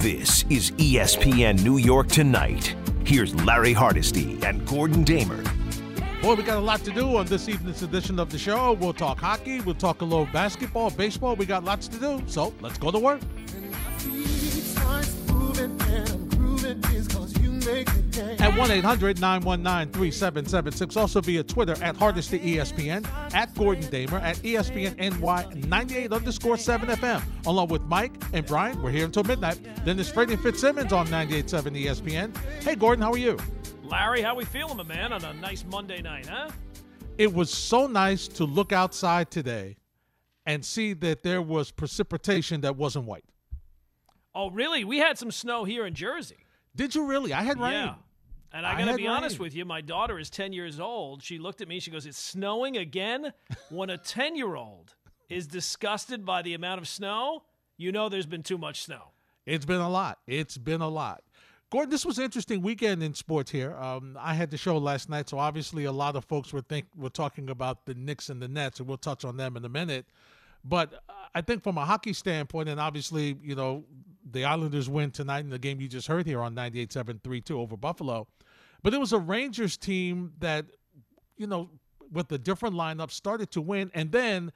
This 0.00 0.46
is 0.48 0.70
ESPN 0.78 1.62
New 1.62 1.76
York 1.76 2.08
Tonight. 2.08 2.74
Here's 3.04 3.34
Larry 3.44 3.74
Hardesty 3.74 4.42
and 4.42 4.66
Gordon 4.66 5.04
Damer. 5.04 5.44
Boy, 6.22 6.36
we 6.36 6.42
got 6.42 6.56
a 6.56 6.60
lot 6.60 6.82
to 6.84 6.90
do 6.90 7.18
on 7.18 7.26
this 7.26 7.50
evening's 7.50 7.82
edition 7.82 8.18
of 8.18 8.30
the 8.30 8.38
show. 8.38 8.72
We'll 8.72 8.94
talk 8.94 9.20
hockey, 9.20 9.60
we'll 9.60 9.74
talk 9.74 10.00
a 10.00 10.04
little 10.06 10.24
basketball, 10.32 10.88
baseball. 10.88 11.36
We 11.36 11.44
got 11.44 11.64
lots 11.64 11.86
to 11.88 11.98
do. 11.98 12.22
So 12.28 12.54
let's 12.62 12.78
go 12.78 12.90
to 12.90 12.98
work. 12.98 13.20
At 17.70 18.56
1 18.56 18.70
800 18.70 19.20
919 19.20 19.92
3776. 19.92 20.96
Also 20.96 21.20
via 21.20 21.42
Twitter 21.42 21.76
at 21.82 21.96
Hardesty 21.96 22.38
ESPN, 22.38 23.06
at 23.34 23.54
Gordon 23.54 23.88
Damer, 23.90 24.18
at 24.18 24.36
ESPN 24.38 24.96
NY 24.98 25.46
98 25.68 26.12
underscore 26.12 26.56
7 26.56 26.88
FM. 26.88 27.22
Along 27.46 27.68
with 27.68 27.82
Mike 27.82 28.12
and 28.32 28.44
Brian, 28.44 28.82
we're 28.82 28.90
here 28.90 29.04
until 29.04 29.24
midnight. 29.24 29.60
Then 29.84 29.96
there's 29.96 30.10
Freddie 30.10 30.36
Fitzsimmons 30.36 30.92
on 30.92 31.06
98.7 31.08 31.84
ESPN. 31.84 32.36
Hey, 32.62 32.74
Gordon, 32.74 33.02
how 33.02 33.12
are 33.12 33.18
you? 33.18 33.38
Larry, 33.84 34.22
how 34.22 34.34
we 34.34 34.44
feeling, 34.44 34.76
my 34.76 34.82
man, 34.84 35.12
on 35.12 35.24
a 35.24 35.32
nice 35.34 35.64
Monday 35.64 36.02
night, 36.02 36.26
huh? 36.26 36.50
It 37.18 37.32
was 37.32 37.50
so 37.50 37.86
nice 37.86 38.28
to 38.28 38.44
look 38.44 38.72
outside 38.72 39.30
today 39.30 39.76
and 40.46 40.64
see 40.64 40.92
that 40.94 41.22
there 41.22 41.42
was 41.42 41.70
precipitation 41.70 42.62
that 42.62 42.76
wasn't 42.76 43.04
white. 43.04 43.24
Oh, 44.34 44.50
really? 44.50 44.84
We 44.84 44.98
had 44.98 45.18
some 45.18 45.30
snow 45.30 45.64
here 45.64 45.86
in 45.86 45.94
Jersey. 45.94 46.46
Did 46.80 46.94
you 46.94 47.04
really? 47.04 47.34
I 47.34 47.42
had 47.42 47.60
rain. 47.60 47.72
Yeah. 47.72 47.94
And 48.54 48.64
I, 48.64 48.72
I 48.72 48.78
got 48.78 48.92
to 48.92 48.96
be 48.96 49.06
honest 49.06 49.38
with 49.38 49.54
you, 49.54 49.66
my 49.66 49.82
daughter 49.82 50.18
is 50.18 50.30
10 50.30 50.54
years 50.54 50.80
old. 50.80 51.22
She 51.22 51.38
looked 51.38 51.60
at 51.60 51.68
me, 51.68 51.78
she 51.78 51.90
goes, 51.90 52.06
It's 52.06 52.16
snowing 52.16 52.78
again? 52.78 53.34
when 53.68 53.90
a 53.90 53.98
10 53.98 54.34
year 54.34 54.54
old 54.54 54.94
is 55.28 55.46
disgusted 55.46 56.24
by 56.24 56.40
the 56.40 56.54
amount 56.54 56.80
of 56.80 56.88
snow, 56.88 57.42
you 57.76 57.92
know 57.92 58.08
there's 58.08 58.24
been 58.24 58.42
too 58.42 58.56
much 58.56 58.82
snow. 58.82 59.10
It's 59.44 59.66
been 59.66 59.82
a 59.82 59.90
lot. 59.90 60.20
It's 60.26 60.56
been 60.56 60.80
a 60.80 60.88
lot. 60.88 61.22
Gordon, 61.68 61.90
this 61.90 62.06
was 62.06 62.16
an 62.16 62.24
interesting 62.24 62.62
weekend 62.62 63.02
in 63.02 63.12
sports 63.12 63.50
here. 63.50 63.76
Um, 63.76 64.16
I 64.18 64.32
had 64.32 64.50
the 64.50 64.56
show 64.56 64.78
last 64.78 65.10
night, 65.10 65.28
so 65.28 65.38
obviously 65.38 65.84
a 65.84 65.92
lot 65.92 66.16
of 66.16 66.24
folks 66.24 66.50
were 66.50 66.62
think 66.62 66.86
were 66.96 67.10
talking 67.10 67.50
about 67.50 67.84
the 67.84 67.92
Knicks 67.92 68.30
and 68.30 68.40
the 68.40 68.48
Nets, 68.48 68.80
and 68.80 68.88
we'll 68.88 68.96
touch 68.96 69.22
on 69.26 69.36
them 69.36 69.54
in 69.58 69.66
a 69.66 69.68
minute. 69.68 70.06
But 70.64 71.04
I 71.34 71.42
think 71.42 71.62
from 71.62 71.76
a 71.76 71.84
hockey 71.84 72.14
standpoint, 72.14 72.70
and 72.70 72.80
obviously, 72.80 73.36
you 73.42 73.54
know, 73.54 73.84
the 74.28 74.44
Islanders 74.44 74.88
win 74.88 75.10
tonight 75.10 75.40
in 75.40 75.50
the 75.50 75.58
game 75.58 75.80
you 75.80 75.88
just 75.88 76.06
heard 76.06 76.26
here 76.26 76.42
on 76.42 76.54
98.7 76.54 77.20
3-2 77.20 77.50
over 77.52 77.76
Buffalo. 77.76 78.26
But 78.82 78.94
it 78.94 79.00
was 79.00 79.12
a 79.12 79.18
Rangers 79.18 79.76
team 79.76 80.32
that, 80.38 80.66
you 81.36 81.46
know, 81.46 81.70
with 82.12 82.30
a 82.32 82.38
different 82.38 82.74
lineup 82.74 83.10
started 83.10 83.50
to 83.52 83.60
win, 83.60 83.90
and 83.94 84.10
then 84.10 84.52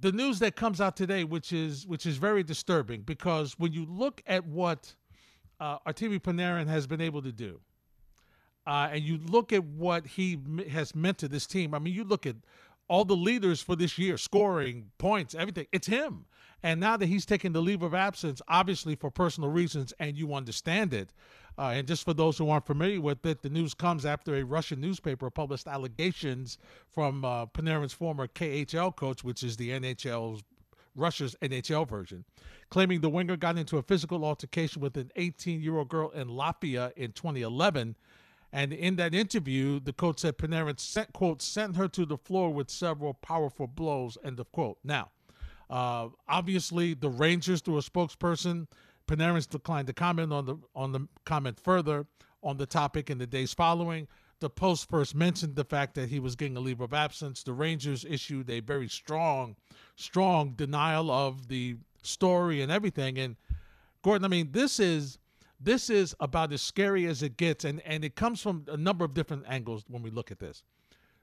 the 0.00 0.12
news 0.12 0.38
that 0.40 0.56
comes 0.56 0.80
out 0.80 0.96
today, 0.96 1.24
which 1.24 1.52
is 1.52 1.86
which 1.86 2.06
is 2.06 2.16
very 2.16 2.42
disturbing, 2.42 3.02
because 3.02 3.58
when 3.58 3.72
you 3.72 3.86
look 3.86 4.22
at 4.26 4.46
what 4.46 4.94
uh, 5.60 5.78
Artemi 5.80 6.20
Panarin 6.20 6.66
has 6.66 6.86
been 6.86 7.00
able 7.00 7.22
to 7.22 7.32
do, 7.32 7.60
uh, 8.66 8.88
and 8.92 9.02
you 9.02 9.18
look 9.18 9.52
at 9.52 9.64
what 9.64 10.06
he 10.06 10.34
m- 10.34 10.58
has 10.70 10.94
meant 10.94 11.18
to 11.18 11.28
this 11.28 11.46
team. 11.46 11.74
I 11.74 11.78
mean, 11.78 11.94
you 11.94 12.04
look 12.04 12.26
at 12.26 12.36
all 12.88 13.04
the 13.04 13.16
leaders 13.16 13.62
for 13.62 13.76
this 13.76 13.98
year, 13.98 14.16
scoring 14.16 14.90
points, 14.98 15.34
everything. 15.34 15.66
It's 15.72 15.86
him. 15.86 16.24
And 16.64 16.80
now 16.80 16.96
that 16.96 17.06
he's 17.06 17.26
taking 17.26 17.52
the 17.52 17.60
leave 17.60 17.82
of 17.82 17.92
absence, 17.92 18.40
obviously 18.48 18.94
for 18.94 19.10
personal 19.10 19.50
reasons, 19.50 19.92
and 20.00 20.16
you 20.16 20.32
understand 20.32 20.94
it. 20.94 21.12
Uh, 21.58 21.72
and 21.74 21.86
just 21.86 22.06
for 22.06 22.14
those 22.14 22.38
who 22.38 22.48
aren't 22.48 22.66
familiar 22.66 23.02
with 23.02 23.24
it, 23.26 23.42
the 23.42 23.50
news 23.50 23.74
comes 23.74 24.06
after 24.06 24.34
a 24.34 24.42
Russian 24.42 24.80
newspaper 24.80 25.28
published 25.28 25.66
allegations 25.66 26.56
from 26.88 27.22
uh, 27.22 27.44
Panarin's 27.44 27.92
former 27.92 28.26
KHL 28.26 28.96
coach, 28.96 29.22
which 29.22 29.42
is 29.42 29.58
the 29.58 29.72
NHL's 29.72 30.42
Russia's 30.96 31.36
NHL 31.42 31.86
version, 31.86 32.24
claiming 32.70 33.02
the 33.02 33.10
winger 33.10 33.36
got 33.36 33.58
into 33.58 33.76
a 33.76 33.82
physical 33.82 34.24
altercation 34.24 34.80
with 34.80 34.96
an 34.96 35.10
18 35.16 35.60
year 35.60 35.76
old 35.76 35.90
girl 35.90 36.08
in 36.12 36.28
Latvia 36.28 36.92
in 36.96 37.12
2011. 37.12 37.94
And 38.54 38.72
in 38.72 38.96
that 38.96 39.14
interview, 39.14 39.80
the 39.80 39.92
coach 39.92 40.20
said 40.20 40.38
Panarin 40.38 40.80
sent, 40.80 41.12
quote, 41.12 41.42
sent 41.42 41.76
her 41.76 41.88
to 41.88 42.06
the 42.06 42.16
floor 42.16 42.54
with 42.54 42.70
several 42.70 43.12
powerful 43.12 43.66
blows, 43.66 44.16
end 44.24 44.40
of 44.40 44.50
quote. 44.50 44.78
Now, 44.82 45.10
uh, 45.74 46.08
obviously, 46.28 46.94
the 46.94 47.08
Rangers, 47.08 47.60
through 47.60 47.78
a 47.78 47.80
spokesperson, 47.80 48.68
Panarin's 49.08 49.48
declined 49.48 49.88
to 49.88 49.92
comment 49.92 50.32
on 50.32 50.46
the 50.46 50.56
on 50.72 50.92
the 50.92 51.08
comment 51.24 51.58
further 51.58 52.06
on 52.44 52.58
the 52.58 52.64
topic 52.64 53.10
in 53.10 53.18
the 53.18 53.26
days 53.26 53.52
following. 53.52 54.06
The 54.38 54.48
Post 54.48 54.88
first 54.88 55.16
mentioned 55.16 55.56
the 55.56 55.64
fact 55.64 55.96
that 55.96 56.10
he 56.10 56.20
was 56.20 56.36
getting 56.36 56.56
a 56.56 56.60
leave 56.60 56.80
of 56.80 56.94
absence. 56.94 57.42
The 57.42 57.52
Rangers 57.52 58.04
issued 58.08 58.50
a 58.50 58.60
very 58.60 58.86
strong, 58.86 59.56
strong 59.96 60.52
denial 60.52 61.10
of 61.10 61.48
the 61.48 61.76
story 62.02 62.62
and 62.62 62.70
everything. 62.70 63.18
And 63.18 63.34
Gordon, 64.02 64.24
I 64.24 64.28
mean, 64.28 64.52
this 64.52 64.78
is 64.78 65.18
this 65.58 65.90
is 65.90 66.14
about 66.20 66.52
as 66.52 66.62
scary 66.62 67.06
as 67.06 67.20
it 67.24 67.36
gets, 67.36 67.64
and 67.64 67.80
and 67.80 68.04
it 68.04 68.14
comes 68.14 68.40
from 68.40 68.64
a 68.68 68.76
number 68.76 69.04
of 69.04 69.12
different 69.12 69.44
angles 69.48 69.84
when 69.88 70.02
we 70.04 70.10
look 70.10 70.30
at 70.30 70.38
this. 70.38 70.62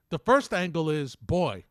The 0.10 0.20
first 0.20 0.54
angle 0.54 0.90
is, 0.90 1.16
boy, 1.16 1.64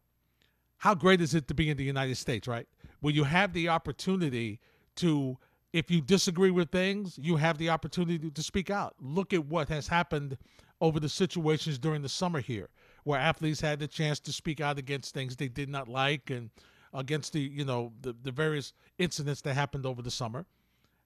how 0.80 0.94
great 0.94 1.20
is 1.20 1.34
it 1.34 1.46
to 1.48 1.54
be 1.54 1.68
in 1.68 1.76
the 1.76 1.84
United 1.84 2.16
States, 2.16 2.48
right? 2.48 2.66
Where 3.00 3.12
you 3.12 3.24
have 3.24 3.52
the 3.52 3.68
opportunity 3.68 4.60
to, 4.96 5.36
if 5.74 5.90
you 5.90 6.00
disagree 6.00 6.50
with 6.50 6.70
things, 6.70 7.18
you 7.20 7.36
have 7.36 7.58
the 7.58 7.68
opportunity 7.68 8.30
to 8.30 8.42
speak 8.42 8.70
out. 8.70 8.94
Look 8.98 9.34
at 9.34 9.44
what 9.44 9.68
has 9.68 9.88
happened 9.88 10.38
over 10.80 10.98
the 10.98 11.10
situations 11.10 11.78
during 11.78 12.00
the 12.00 12.08
summer 12.08 12.40
here, 12.40 12.70
where 13.04 13.20
athletes 13.20 13.60
had 13.60 13.78
the 13.78 13.86
chance 13.86 14.20
to 14.20 14.32
speak 14.32 14.62
out 14.62 14.78
against 14.78 15.12
things 15.12 15.36
they 15.36 15.48
did 15.48 15.68
not 15.68 15.86
like 15.86 16.30
and 16.30 16.48
against 16.94 17.34
the, 17.34 17.40
you 17.40 17.66
know, 17.66 17.92
the, 18.00 18.14
the 18.22 18.32
various 18.32 18.72
incidents 18.98 19.42
that 19.42 19.52
happened 19.52 19.84
over 19.84 20.00
the 20.00 20.10
summer. 20.10 20.46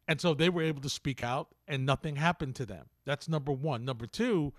And 0.06 0.21
so 0.21 0.35
they 0.35 0.51
were 0.51 0.62
able 0.62 0.83
to 0.83 0.89
speak 0.89 1.25
out 1.25 1.49
and 1.67 1.85
nothing 1.85 2.15
happened 2.15 2.55
to 2.56 2.67
them. 2.67 2.87
That's 3.05 3.29
number 3.29 3.51
one. 3.51 3.85
Number 3.85 4.06
two, 4.06 4.53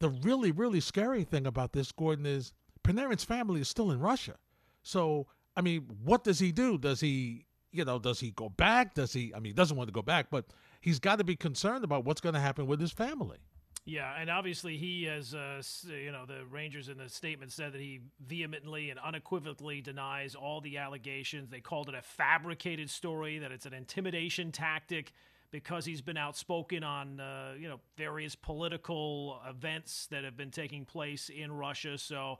the 0.00 0.08
really, 0.08 0.50
really 0.50 0.80
scary 0.80 1.22
thing 1.22 1.46
about 1.46 1.72
this, 1.72 1.92
Gordon, 1.92 2.26
is 2.26 2.52
Panarin's 2.84 3.24
family 3.24 3.60
is 3.60 3.68
still 3.68 3.90
in 3.90 3.98
Russia. 3.98 4.36
So, 4.82 5.26
I 5.56 5.62
mean, 5.62 5.86
what 6.04 6.22
does 6.22 6.38
he 6.38 6.52
do? 6.52 6.78
Does 6.78 7.00
he, 7.00 7.46
you 7.72 7.84
know, 7.84 7.98
does 7.98 8.20
he 8.20 8.30
go 8.30 8.48
back? 8.48 8.94
Does 8.94 9.12
he, 9.12 9.32
I 9.34 9.38
mean, 9.38 9.50
he 9.50 9.52
doesn't 9.52 9.76
want 9.76 9.88
to 9.88 9.92
go 9.92 10.02
back, 10.02 10.26
but 10.30 10.46
he's 10.80 10.98
got 10.98 11.18
to 11.18 11.24
be 11.24 11.34
concerned 11.34 11.82
about 11.82 12.04
what's 12.04 12.20
going 12.20 12.34
to 12.34 12.40
happen 12.40 12.66
with 12.66 12.80
his 12.80 12.92
family. 12.92 13.38
Yeah, 13.86 14.14
and 14.18 14.30
obviously 14.30 14.78
he 14.78 15.04
has, 15.04 15.34
uh, 15.34 15.62
you 15.86 16.10
know, 16.10 16.24
the 16.26 16.46
Rangers 16.50 16.88
in 16.88 16.96
the 16.96 17.08
statement 17.08 17.52
said 17.52 17.72
that 17.74 17.80
he 17.80 18.00
vehemently 18.18 18.88
and 18.88 18.98
unequivocally 18.98 19.82
denies 19.82 20.34
all 20.34 20.62
the 20.62 20.78
allegations. 20.78 21.50
They 21.50 21.60
called 21.60 21.90
it 21.90 21.94
a 21.94 22.00
fabricated 22.00 22.88
story, 22.88 23.38
that 23.38 23.52
it's 23.52 23.66
an 23.66 23.74
intimidation 23.74 24.52
tactic 24.52 25.12
because 25.50 25.84
he's 25.84 26.00
been 26.00 26.16
outspoken 26.16 26.82
on, 26.82 27.20
uh, 27.20 27.52
you 27.58 27.68
know, 27.68 27.78
various 27.96 28.34
political 28.34 29.38
events 29.48 30.06
that 30.10 30.24
have 30.24 30.36
been 30.36 30.50
taking 30.50 30.86
place 30.86 31.28
in 31.28 31.52
Russia. 31.52 31.98
So 31.98 32.38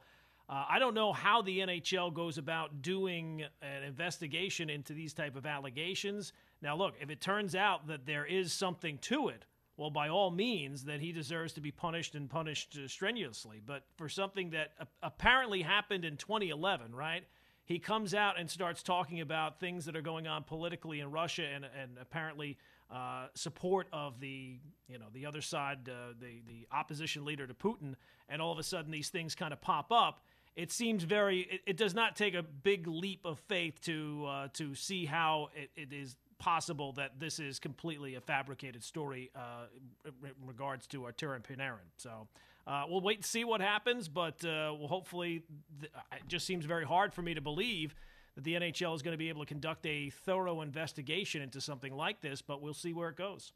uh, 0.48 0.64
I 0.68 0.78
don't 0.78 0.94
know 0.94 1.12
how 1.12 1.40
the 1.40 1.60
NHL 1.60 2.12
goes 2.12 2.36
about 2.36 2.82
doing 2.82 3.44
an 3.62 3.82
investigation 3.82 4.68
into 4.68 4.92
these 4.92 5.14
type 5.14 5.36
of 5.36 5.46
allegations. 5.46 6.32
Now, 6.60 6.76
look, 6.76 6.94
if 7.00 7.08
it 7.08 7.20
turns 7.20 7.54
out 7.54 7.86
that 7.86 8.04
there 8.04 8.26
is 8.26 8.52
something 8.52 8.98
to 8.98 9.28
it, 9.28 9.46
well, 9.76 9.90
by 9.90 10.08
all 10.08 10.30
means, 10.30 10.84
that 10.84 11.00
he 11.00 11.12
deserves 11.12 11.54
to 11.54 11.60
be 11.60 11.70
punished 11.70 12.14
and 12.14 12.28
punished 12.28 12.76
uh, 12.76 12.86
strenuously. 12.86 13.60
But 13.64 13.84
for 13.96 14.08
something 14.08 14.50
that 14.50 14.72
apparently 15.02 15.62
happened 15.62 16.04
in 16.04 16.16
2011, 16.16 16.94
right? 16.94 17.24
He 17.64 17.78
comes 17.78 18.14
out 18.14 18.38
and 18.38 18.48
starts 18.48 18.82
talking 18.82 19.20
about 19.20 19.58
things 19.58 19.86
that 19.86 19.96
are 19.96 20.02
going 20.02 20.26
on 20.26 20.44
politically 20.44 21.00
in 21.00 21.10
Russia 21.10 21.44
and, 21.44 21.64
and 21.64 21.96
apparently 22.00 22.58
uh, 22.90 23.26
support 23.34 23.88
of 23.92 24.20
the 24.20 24.58
you 24.86 24.98
know 24.98 25.06
the 25.12 25.24
other 25.26 25.40
side, 25.40 25.88
uh, 25.88 26.12
the 26.20 26.42
the 26.46 26.66
opposition 26.70 27.24
leader 27.24 27.46
to 27.46 27.54
Putin, 27.54 27.94
and 28.28 28.42
all 28.42 28.52
of 28.52 28.58
a 28.58 28.62
sudden 28.62 28.92
these 28.92 29.08
things 29.08 29.34
kind 29.34 29.52
of 29.52 29.60
pop 29.60 29.90
up. 29.90 30.24
It 30.56 30.70
seems 30.70 31.02
very. 31.02 31.40
It, 31.40 31.60
it 31.66 31.76
does 31.76 31.94
not 31.94 32.16
take 32.16 32.34
a 32.34 32.42
big 32.42 32.86
leap 32.86 33.24
of 33.24 33.38
faith 33.40 33.80
to 33.82 34.26
uh, 34.28 34.48
to 34.54 34.74
see 34.74 35.04
how 35.04 35.50
it, 35.54 35.70
it 35.74 35.92
is 35.92 36.16
possible 36.38 36.92
that 36.92 37.18
this 37.18 37.38
is 37.38 37.58
completely 37.58 38.14
a 38.14 38.20
fabricated 38.20 38.84
story 38.84 39.30
uh, 39.34 39.66
in 40.04 40.46
regards 40.46 40.86
to 40.88 41.00
Artemi 41.00 41.42
Panarin. 41.42 41.88
So 41.96 42.28
uh, 42.66 42.84
we'll 42.88 43.00
wait 43.00 43.18
and 43.18 43.24
see 43.24 43.44
what 43.44 43.60
happens, 43.60 44.08
but 44.08 44.44
uh, 44.44 44.74
well, 44.78 44.88
hopefully, 44.88 45.42
th- 45.80 45.92
it 46.12 46.28
just 46.28 46.46
seems 46.46 46.64
very 46.64 46.84
hard 46.84 47.12
for 47.12 47.22
me 47.22 47.34
to 47.34 47.40
believe 47.40 47.94
that 48.34 48.44
the 48.44 48.54
NHL 48.54 48.94
is 48.94 49.02
going 49.02 49.12
to 49.12 49.18
be 49.18 49.28
able 49.28 49.42
to 49.42 49.46
conduct 49.46 49.84
a 49.86 50.10
thorough 50.10 50.62
investigation 50.62 51.42
into 51.42 51.60
something 51.60 51.94
like 51.94 52.20
this, 52.20 52.42
but 52.42 52.62
we'll 52.62 52.74
see 52.74 52.92
where 52.92 53.08
it 53.08 53.16
goes. 53.16 53.52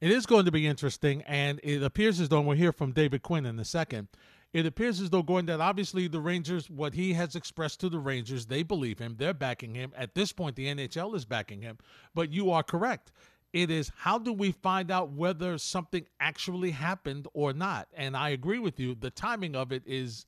It 0.00 0.10
is 0.10 0.26
going 0.26 0.46
to 0.46 0.52
be 0.52 0.66
interesting, 0.66 1.22
and 1.22 1.60
it 1.62 1.82
appears 1.82 2.18
as 2.18 2.28
though 2.28 2.40
we'll 2.40 2.56
hear 2.56 2.72
from 2.72 2.92
David 2.92 3.22
Quinn 3.22 3.46
in 3.46 3.58
a 3.58 3.64
second. 3.64 4.08
It 4.52 4.66
appears 4.66 5.00
as 5.00 5.08
though 5.08 5.22
going 5.22 5.46
that 5.46 5.60
obviously 5.60 6.08
the 6.08 6.20
Rangers, 6.20 6.68
what 6.68 6.92
he 6.92 7.14
has 7.14 7.34
expressed 7.34 7.80
to 7.80 7.88
the 7.88 7.98
Rangers, 7.98 8.46
they 8.46 8.62
believe 8.62 8.98
him, 8.98 9.16
they're 9.18 9.32
backing 9.32 9.74
him. 9.74 9.92
At 9.96 10.14
this 10.14 10.32
point, 10.32 10.56
the 10.56 10.66
NHL 10.66 11.14
is 11.14 11.24
backing 11.24 11.62
him. 11.62 11.78
But 12.14 12.32
you 12.32 12.50
are 12.50 12.62
correct. 12.62 13.12
It 13.52 13.70
is 13.70 13.90
how 13.96 14.18
do 14.18 14.32
we 14.32 14.52
find 14.52 14.90
out 14.90 15.12
whether 15.12 15.56
something 15.58 16.06
actually 16.20 16.70
happened 16.70 17.28
or 17.32 17.52
not? 17.52 17.88
And 17.94 18.16
I 18.16 18.30
agree 18.30 18.58
with 18.58 18.78
you. 18.78 18.94
The 18.94 19.10
timing 19.10 19.56
of 19.56 19.72
it 19.72 19.82
is 19.86 20.26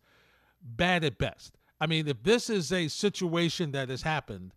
bad 0.62 1.04
at 1.04 1.18
best. 1.18 1.58
I 1.80 1.86
mean, 1.86 2.08
if 2.08 2.22
this 2.22 2.48
is 2.48 2.72
a 2.72 2.88
situation 2.88 3.72
that 3.72 3.88
has 3.88 4.02
happened, 4.02 4.52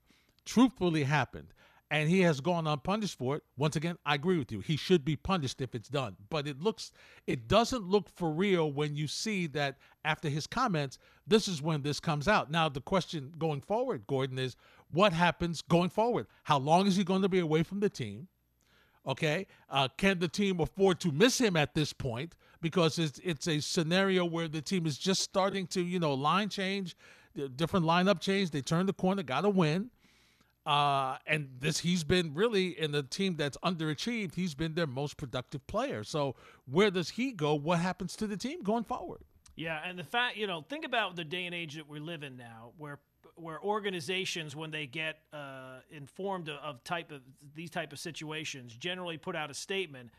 truthfully 0.45 1.03
happened, 1.03 1.53
and 1.89 2.09
he 2.09 2.21
has 2.21 2.41
gone 2.41 2.67
unpunished 2.67 3.17
for 3.17 3.37
it. 3.37 3.43
Once 3.55 3.75
again, 3.75 3.97
I 4.05 4.15
agree 4.15 4.37
with 4.37 4.51
you. 4.51 4.59
He 4.59 4.75
should 4.75 5.05
be 5.05 5.15
punished 5.15 5.61
if 5.61 5.73
it's 5.73 5.87
done. 5.87 6.17
But 6.29 6.47
it 6.47 6.59
looks 6.61 6.91
it 7.25 7.47
doesn't 7.47 7.83
look 7.83 8.09
for 8.09 8.29
real 8.29 8.71
when 8.71 8.95
you 8.95 9.07
see 9.07 9.47
that 9.47 9.77
after 10.03 10.29
his 10.29 10.47
comments, 10.47 10.97
this 11.25 11.47
is 11.47 11.61
when 11.61 11.83
this 11.83 11.99
comes 11.99 12.27
out. 12.27 12.51
Now 12.51 12.67
the 12.67 12.81
question 12.81 13.33
going 13.37 13.61
forward, 13.61 14.05
Gordon, 14.07 14.37
is 14.37 14.55
what 14.91 15.13
happens 15.13 15.61
going 15.61 15.89
forward? 15.89 16.27
How 16.43 16.57
long 16.57 16.87
is 16.87 16.97
he 16.97 17.03
going 17.03 17.21
to 17.21 17.29
be 17.29 17.39
away 17.39 17.63
from 17.63 17.79
the 17.79 17.89
team? 17.89 18.27
Okay, 19.05 19.47
uh, 19.69 19.87
can 19.97 20.19
the 20.19 20.27
team 20.27 20.59
afford 20.59 20.99
to 20.99 21.13
miss 21.13 21.39
him 21.39 21.55
at 21.55 21.73
this 21.73 21.93
point? 21.93 22.35
Because 22.61 22.99
it's 22.99 23.19
it's 23.23 23.47
a 23.47 23.61
scenario 23.61 24.25
where 24.25 24.49
the 24.49 24.61
team 24.61 24.85
is 24.85 24.97
just 24.97 25.21
starting 25.21 25.65
to 25.67 25.81
you 25.81 25.99
know 25.99 26.13
line 26.13 26.49
change, 26.49 26.97
different 27.55 27.85
lineup 27.85 28.19
change. 28.19 28.51
They 28.51 28.61
turn 28.61 28.85
the 28.85 28.91
corner, 28.93 29.23
got 29.23 29.41
to 29.41 29.49
win. 29.49 29.91
Uh, 30.67 31.17
and 31.25 31.47
this 31.61 31.79
he's 31.79 32.03
been 32.03 32.33
really 32.33 32.77
in 32.77 32.91
the 32.91 33.01
team 33.01 33.37
that's 33.37 33.57
underachieved. 33.63 34.35
He's 34.35 34.53
been 34.53 34.73
their 34.73 34.85
most 34.85 35.15
productive 35.15 35.65
player. 35.65 36.03
So 36.03 36.35
where 36.69 36.91
does 36.91 37.11
he 37.11 37.31
go? 37.31 37.55
What 37.55 37.79
happens 37.79 38.17
to 38.17 38.27
the 38.27 38.35
team 38.35 38.63
going 38.63 38.83
forward? 38.83 39.21
Yeah, 39.55 39.79
and 39.83 39.97
the 39.97 40.03
fact 40.03 40.35
you 40.35 40.45
know, 40.45 40.65
think 40.67 40.83
about 40.83 41.15
the 41.15 41.23
day 41.23 41.45
and 41.45 41.55
age 41.55 41.75
that 41.75 41.87
we 41.87 42.01
live 42.01 42.21
in 42.21 42.35
now, 42.35 42.73
where 42.77 42.99
where 43.35 43.61
organizations, 43.63 44.57
when 44.57 44.71
they 44.71 44.87
get 44.87 45.19
uh, 45.31 45.79
informed 45.89 46.49
of, 46.49 46.57
of 46.57 46.83
type 46.83 47.13
of 47.13 47.21
these 47.55 47.69
type 47.69 47.93
of 47.93 47.99
situations, 47.99 48.75
generally 48.75 49.17
put 49.17 49.37
out 49.37 49.49
a 49.49 49.53
statement, 49.53 50.09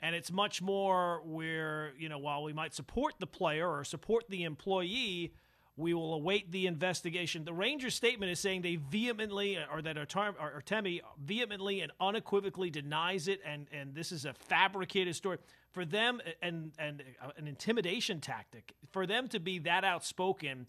and 0.00 0.14
it's 0.14 0.32
much 0.32 0.62
more 0.62 1.20
where 1.26 1.92
you 1.98 2.08
know 2.08 2.18
while 2.18 2.42
we 2.42 2.54
might 2.54 2.72
support 2.72 3.12
the 3.18 3.26
player 3.26 3.68
or 3.68 3.84
support 3.84 4.24
the 4.30 4.44
employee, 4.44 5.34
we 5.78 5.94
will 5.94 6.12
await 6.12 6.50
the 6.50 6.66
investigation. 6.66 7.44
The 7.44 7.52
Rangers 7.52 7.94
statement 7.94 8.32
is 8.32 8.40
saying 8.40 8.62
they 8.62 8.76
vehemently, 8.76 9.56
or 9.72 9.80
that 9.80 9.96
Artemi 9.96 11.00
vehemently 11.24 11.80
and 11.80 11.92
unequivocally 12.00 12.68
denies 12.68 13.28
it, 13.28 13.40
and 13.46 13.68
and 13.72 13.94
this 13.94 14.10
is 14.12 14.24
a 14.24 14.34
fabricated 14.34 15.14
story 15.14 15.38
for 15.70 15.84
them, 15.84 16.20
and 16.42 16.72
and 16.78 17.02
an 17.36 17.46
intimidation 17.46 18.20
tactic 18.20 18.74
for 18.90 19.06
them 19.06 19.28
to 19.28 19.38
be 19.38 19.60
that 19.60 19.84
outspoken 19.84 20.66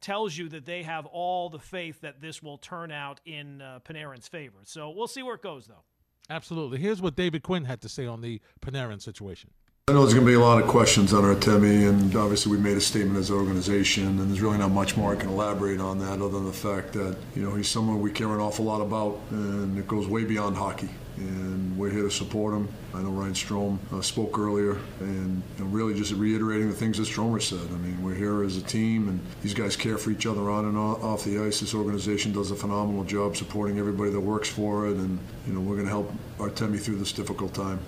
tells 0.00 0.36
you 0.36 0.48
that 0.48 0.64
they 0.64 0.82
have 0.82 1.06
all 1.06 1.48
the 1.48 1.58
faith 1.58 2.00
that 2.00 2.20
this 2.20 2.42
will 2.42 2.58
turn 2.58 2.90
out 2.90 3.20
in 3.24 3.62
uh, 3.62 3.80
Panarin's 3.84 4.28
favor. 4.28 4.58
So 4.64 4.90
we'll 4.90 5.08
see 5.08 5.22
where 5.22 5.34
it 5.34 5.42
goes, 5.42 5.66
though. 5.66 5.82
Absolutely. 6.30 6.78
Here's 6.78 7.00
what 7.00 7.16
David 7.16 7.42
Quinn 7.42 7.64
had 7.64 7.80
to 7.80 7.88
say 7.88 8.06
on 8.06 8.20
the 8.20 8.40
Panarin 8.60 9.00
situation. 9.00 9.50
I 9.88 9.90
know 9.90 10.00
there's 10.00 10.12
going 10.12 10.26
to 10.26 10.30
be 10.30 10.36
a 10.36 10.38
lot 10.38 10.62
of 10.62 10.68
questions 10.68 11.14
on 11.14 11.24
Artemi, 11.24 11.88
and 11.88 12.14
obviously 12.14 12.52
we 12.52 12.58
made 12.58 12.76
a 12.76 12.80
statement 12.80 13.18
as 13.18 13.30
an 13.30 13.36
organization, 13.36 14.06
and 14.06 14.28
there's 14.28 14.42
really 14.42 14.58
not 14.58 14.70
much 14.70 14.98
more 14.98 15.14
I 15.14 15.16
can 15.16 15.30
elaborate 15.30 15.80
on 15.80 15.98
that 16.00 16.20
other 16.20 16.28
than 16.28 16.44
the 16.44 16.52
fact 16.52 16.92
that 16.92 17.16
you 17.34 17.40
know 17.40 17.54
he's 17.54 17.70
someone 17.70 17.98
we 18.02 18.10
care 18.10 18.28
an 18.28 18.38
awful 18.38 18.66
lot 18.66 18.82
about, 18.82 19.18
and 19.30 19.78
it 19.78 19.88
goes 19.88 20.06
way 20.06 20.24
beyond 20.24 20.58
hockey. 20.58 20.90
And 21.16 21.74
we're 21.78 21.88
here 21.88 22.02
to 22.02 22.10
support 22.10 22.52
him. 22.52 22.68
I 22.92 23.00
know 23.00 23.08
Ryan 23.08 23.32
Strome 23.32 23.78
uh, 23.90 24.02
spoke 24.02 24.38
earlier, 24.38 24.72
and 25.00 25.42
you 25.56 25.64
know, 25.64 25.70
really 25.70 25.94
just 25.94 26.12
reiterating 26.12 26.68
the 26.68 26.76
things 26.76 26.98
that 26.98 27.06
Stromer 27.06 27.40
said. 27.40 27.66
I 27.70 27.78
mean, 27.78 28.04
we're 28.04 28.14
here 28.14 28.42
as 28.42 28.58
a 28.58 28.62
team, 28.62 29.08
and 29.08 29.18
these 29.40 29.54
guys 29.54 29.74
care 29.74 29.96
for 29.96 30.10
each 30.10 30.26
other 30.26 30.50
on 30.50 30.66
and 30.66 30.76
off 30.76 31.24
the 31.24 31.38
ice. 31.38 31.60
This 31.60 31.74
organization 31.74 32.32
does 32.32 32.50
a 32.50 32.56
phenomenal 32.56 33.04
job 33.04 33.38
supporting 33.38 33.78
everybody 33.78 34.10
that 34.10 34.20
works 34.20 34.50
for 34.50 34.86
it, 34.86 34.96
and 34.96 35.18
you 35.46 35.54
know 35.54 35.60
we're 35.60 35.76
going 35.76 35.86
to 35.86 35.90
help 35.90 36.12
Artemi 36.36 36.78
through 36.78 36.96
this 36.96 37.12
difficult 37.12 37.54
time. 37.54 37.80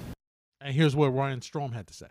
And 0.60 0.74
here's 0.74 0.94
what 0.94 1.08
Ryan 1.08 1.40
Strome 1.40 1.72
had 1.72 1.86
to 1.86 1.94
say. 1.94 2.06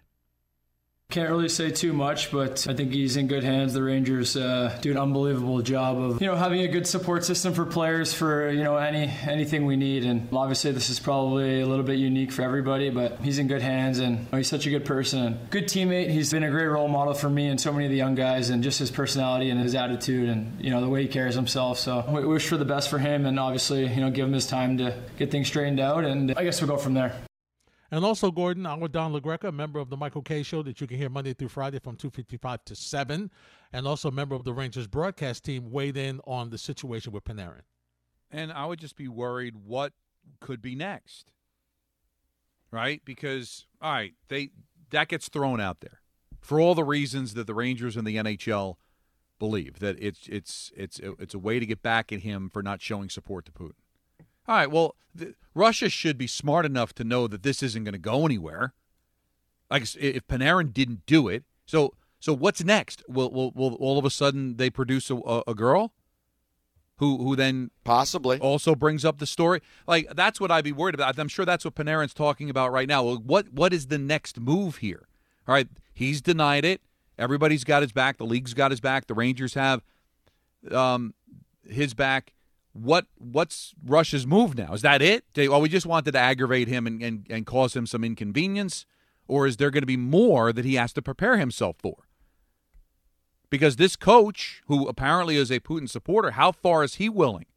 Can't 1.11 1.31
really 1.31 1.49
say 1.49 1.71
too 1.71 1.91
much, 1.91 2.31
but 2.31 2.67
I 2.69 2.75
think 2.75 2.93
he's 2.93 3.17
in 3.17 3.25
good 3.25 3.43
hands. 3.43 3.73
The 3.73 3.81
Rangers 3.81 4.37
uh, 4.37 4.77
do 4.79 4.91
an 4.91 4.97
unbelievable 4.97 5.59
job 5.63 5.97
of, 5.97 6.21
you 6.21 6.27
know, 6.27 6.35
having 6.35 6.61
a 6.61 6.67
good 6.67 6.85
support 6.85 7.25
system 7.25 7.51
for 7.51 7.65
players 7.65 8.13
for, 8.13 8.51
you 8.51 8.63
know, 8.63 8.77
any 8.77 9.11
anything 9.25 9.65
we 9.65 9.75
need. 9.75 10.05
And 10.05 10.29
obviously, 10.31 10.71
this 10.71 10.91
is 10.91 10.99
probably 10.99 11.61
a 11.61 11.65
little 11.65 11.83
bit 11.83 11.97
unique 11.97 12.31
for 12.31 12.43
everybody, 12.43 12.91
but 12.91 13.19
he's 13.21 13.39
in 13.39 13.47
good 13.47 13.63
hands, 13.63 13.97
and 13.97 14.27
he's 14.31 14.49
such 14.49 14.67
a 14.67 14.69
good 14.69 14.85
person 14.85 15.25
and 15.25 15.49
good 15.49 15.63
teammate. 15.63 16.11
He's 16.11 16.31
been 16.31 16.43
a 16.43 16.51
great 16.51 16.67
role 16.67 16.87
model 16.87 17.15
for 17.15 17.27
me 17.27 17.47
and 17.47 17.59
so 17.59 17.73
many 17.73 17.85
of 17.85 17.91
the 17.91 17.97
young 17.97 18.13
guys, 18.13 18.51
and 18.51 18.61
just 18.61 18.77
his 18.77 18.91
personality 18.91 19.49
and 19.49 19.59
his 19.59 19.73
attitude, 19.73 20.29
and 20.29 20.63
you 20.63 20.69
know, 20.69 20.79
the 20.79 20.89
way 20.89 21.01
he 21.01 21.07
carries 21.07 21.33
himself. 21.33 21.79
So 21.79 22.05
we 22.07 22.23
wish 22.23 22.47
for 22.47 22.57
the 22.57 22.65
best 22.65 22.87
for 22.87 22.99
him, 22.99 23.25
and 23.25 23.39
obviously, 23.39 23.91
you 23.91 24.01
know, 24.01 24.11
give 24.11 24.27
him 24.27 24.33
his 24.33 24.45
time 24.45 24.77
to 24.77 24.95
get 25.17 25.31
things 25.31 25.47
straightened 25.47 25.79
out, 25.79 26.05
and 26.05 26.35
I 26.37 26.43
guess 26.43 26.61
we'll 26.61 26.69
go 26.69 26.77
from 26.77 26.93
there. 26.93 27.19
And 27.91 28.05
also, 28.05 28.29
Gordon, 28.29 28.65
I'm 28.65 28.79
with 28.79 28.91
Don 28.91 29.13
LaGreca, 29.13 29.51
member 29.53 29.79
of 29.79 29.89
the 29.89 29.97
Michael 29.97 30.21
Kay 30.21 30.43
Show 30.43 30.61
that 30.63 30.79
you 30.79 30.87
can 30.87 30.97
hear 30.97 31.09
Monday 31.09 31.33
through 31.33 31.49
Friday 31.49 31.79
from 31.79 31.95
2.55 31.95 32.63
to 32.65 32.75
7, 32.75 33.31
and 33.73 33.87
also 33.87 34.09
a 34.09 34.11
member 34.11 34.35
of 34.35 34.43
the 34.43 34.53
Rangers 34.53 34.87
broadcast 34.87 35.43
team 35.43 35.71
weighed 35.71 35.97
in 35.97 36.21
on 36.25 36.51
the 36.51 36.57
situation 36.57 37.11
with 37.11 37.23
Panarin. 37.23 37.61
And 38.31 38.51
I 38.51 38.67
would 38.67 38.79
just 38.79 38.95
be 38.95 39.07
worried 39.07 39.55
what 39.65 39.93
could 40.39 40.61
be 40.61 40.75
next, 40.75 41.31
right? 42.71 43.01
Because, 43.03 43.65
all 43.81 43.91
right, 43.91 44.13
they 44.27 44.51
that 44.91 45.07
gets 45.07 45.29
thrown 45.29 45.59
out 45.59 45.81
there 45.81 46.01
for 46.39 46.59
all 46.59 46.75
the 46.75 46.83
reasons 46.83 47.33
that 47.33 47.47
the 47.47 47.53
Rangers 47.55 47.97
and 47.97 48.05
the 48.05 48.17
NHL 48.17 48.75
believe 49.39 49.79
that 49.79 49.95
it's 49.99 50.27
it's 50.27 50.71
it's 50.75 50.99
it's 50.99 51.33
a 51.33 51.39
way 51.39 51.59
to 51.59 51.65
get 51.65 51.81
back 51.81 52.11
at 52.11 52.19
him 52.19 52.49
for 52.49 52.61
not 52.61 52.81
showing 52.81 53.09
support 53.09 53.45
to 53.45 53.51
Putin. 53.51 53.78
All 54.49 54.55
right, 54.55 54.71
well, 54.71 54.95
the, 55.13 55.35
Russia 55.53 55.89
should 55.89 56.17
be 56.17 56.25
smart 56.25 56.65
enough 56.65 56.91
to 56.95 57.03
know 57.03 57.27
that 57.27 57.43
this 57.43 57.61
isn't 57.61 57.83
going 57.83 57.93
to 57.93 57.99
go 57.99 58.25
anywhere. 58.25 58.73
Like 59.69 59.83
if 59.83 60.27
Panarin 60.27 60.73
didn't 60.73 61.05
do 61.05 61.27
it, 61.27 61.43
so 61.67 61.93
so 62.19 62.33
what's 62.33 62.63
next? 62.63 63.03
Will 63.07 63.29
will, 63.29 63.51
will 63.51 63.75
all 63.75 63.99
of 63.99 64.05
a 64.05 64.09
sudden 64.09 64.57
they 64.57 64.71
produce 64.71 65.11
a, 65.11 65.43
a 65.45 65.53
girl 65.53 65.93
who 66.97 67.19
who 67.19 67.35
then 67.35 67.69
possibly 67.83 68.39
also 68.39 68.73
brings 68.73 69.05
up 69.05 69.19
the 69.19 69.27
story? 69.27 69.61
Like 69.85 70.07
that's 70.15 70.41
what 70.41 70.49
I'd 70.49 70.63
be 70.63 70.71
worried 70.71 70.95
about. 70.95 71.19
I'm 71.19 71.27
sure 71.27 71.45
that's 71.45 71.63
what 71.63 71.75
Panarin's 71.75 72.15
talking 72.15 72.49
about 72.49 72.71
right 72.71 72.87
now. 72.87 73.03
Well, 73.03 73.21
what 73.23 73.53
what 73.53 73.71
is 73.71 73.85
the 73.85 73.99
next 73.99 74.39
move 74.39 74.77
here? 74.77 75.07
All 75.47 75.53
right, 75.53 75.67
he's 75.93 76.23
denied 76.23 76.65
it. 76.65 76.81
Everybody's 77.19 77.63
got 77.63 77.83
his 77.83 77.91
back. 77.91 78.17
The 78.17 78.25
league's 78.25 78.55
got 78.55 78.71
his 78.71 78.79
back. 78.79 79.05
The 79.05 79.13
Rangers 79.13 79.53
have 79.53 79.83
um, 80.71 81.13
his 81.69 81.93
back 81.93 82.33
what 82.73 83.05
what's 83.17 83.73
Russia's 83.83 84.27
move 84.27 84.57
now? 84.57 84.73
Is 84.73 84.81
that 84.81 85.01
it? 85.01 85.25
They, 85.33 85.47
well, 85.47 85.61
we 85.61 85.69
just 85.69 85.85
wanted 85.85 86.11
to 86.11 86.19
aggravate 86.19 86.67
him 86.67 86.87
and, 86.87 87.01
and, 87.01 87.27
and 87.29 87.45
cause 87.45 87.75
him 87.75 87.85
some 87.85 88.03
inconvenience, 88.03 88.85
or 89.27 89.47
is 89.47 89.57
there 89.57 89.71
going 89.71 89.81
to 89.81 89.87
be 89.87 89.97
more 89.97 90.53
that 90.53 90.65
he 90.65 90.75
has 90.75 90.93
to 90.93 91.01
prepare 91.01 91.37
himself 91.37 91.75
for? 91.79 91.95
Because 93.49 93.77
this 93.77 93.95
coach, 93.95 94.61
who 94.67 94.87
apparently 94.87 95.35
is 95.35 95.49
a 95.51 95.59
Putin 95.59 95.89
supporter, 95.89 96.31
how 96.31 96.51
far 96.51 96.83
is 96.83 96.95
he 96.95 97.09
willing 97.09 97.47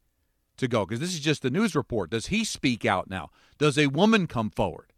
to 0.57 0.67
go? 0.67 0.85
Because 0.85 0.99
this 0.99 1.13
is 1.13 1.19
just 1.19 1.45
a 1.45 1.51
news 1.51 1.75
report. 1.75 2.09
Does 2.09 2.27
he 2.27 2.43
speak 2.43 2.83
out 2.83 3.09
now? 3.09 3.29
Does 3.59 3.77
a 3.77 3.87
woman 3.87 4.25
come 4.25 4.49
forward? 4.49 4.93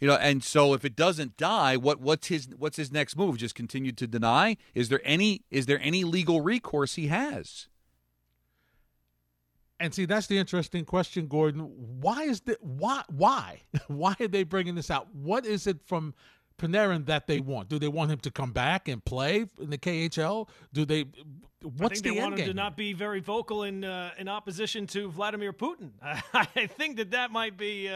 You 0.00 0.08
know, 0.08 0.16
and 0.16 0.44
so 0.44 0.74
if 0.74 0.84
it 0.84 0.94
doesn't 0.94 1.36
die, 1.36 1.76
what 1.76 2.00
what's 2.00 2.26
his 2.26 2.48
what's 2.58 2.76
his 2.76 2.92
next 2.92 3.16
move? 3.16 3.38
Just 3.38 3.54
continue 3.54 3.92
to 3.92 4.06
deny? 4.06 4.56
Is 4.74 4.90
there 4.90 5.00
any 5.04 5.42
is 5.50 5.66
there 5.66 5.80
any 5.80 6.04
legal 6.04 6.42
recourse 6.42 6.96
he 6.96 7.06
has? 7.06 7.68
And 9.78 9.92
see, 9.92 10.06
that's 10.06 10.26
the 10.26 10.38
interesting 10.38 10.84
question, 10.84 11.26
Gordon. 11.26 11.60
Why 12.00 12.22
is 12.22 12.40
that? 12.42 12.62
Why? 12.62 13.02
Why? 13.08 13.60
Why 13.88 14.14
are 14.18 14.28
they 14.28 14.42
bringing 14.42 14.74
this 14.74 14.90
out? 14.90 15.14
What 15.14 15.44
is 15.44 15.66
it 15.66 15.78
from 15.84 16.14
Panarin 16.58 17.06
that 17.06 17.26
they 17.26 17.40
want? 17.40 17.68
Do 17.68 17.78
they 17.78 17.88
want 17.88 18.10
him 18.10 18.18
to 18.20 18.30
come 18.30 18.52
back 18.52 18.88
and 18.88 19.04
play 19.04 19.46
in 19.60 19.70
the 19.70 19.78
KHL? 19.78 20.48
Do 20.72 20.84
they? 20.86 21.04
What's 21.62 21.76
I 21.80 21.88
think 21.88 22.02
the 22.04 22.10
they 22.10 22.20
want 22.20 22.38
him 22.38 22.46
to 22.48 22.54
not 22.54 22.76
be 22.76 22.94
very 22.94 23.20
vocal 23.20 23.64
in 23.64 23.84
uh, 23.84 24.12
in 24.18 24.28
opposition 24.28 24.86
to 24.88 25.10
Vladimir 25.10 25.52
Putin. 25.52 25.90
I 26.02 26.66
think 26.66 26.96
that 26.96 27.10
that 27.10 27.30
might 27.30 27.58
be. 27.58 27.90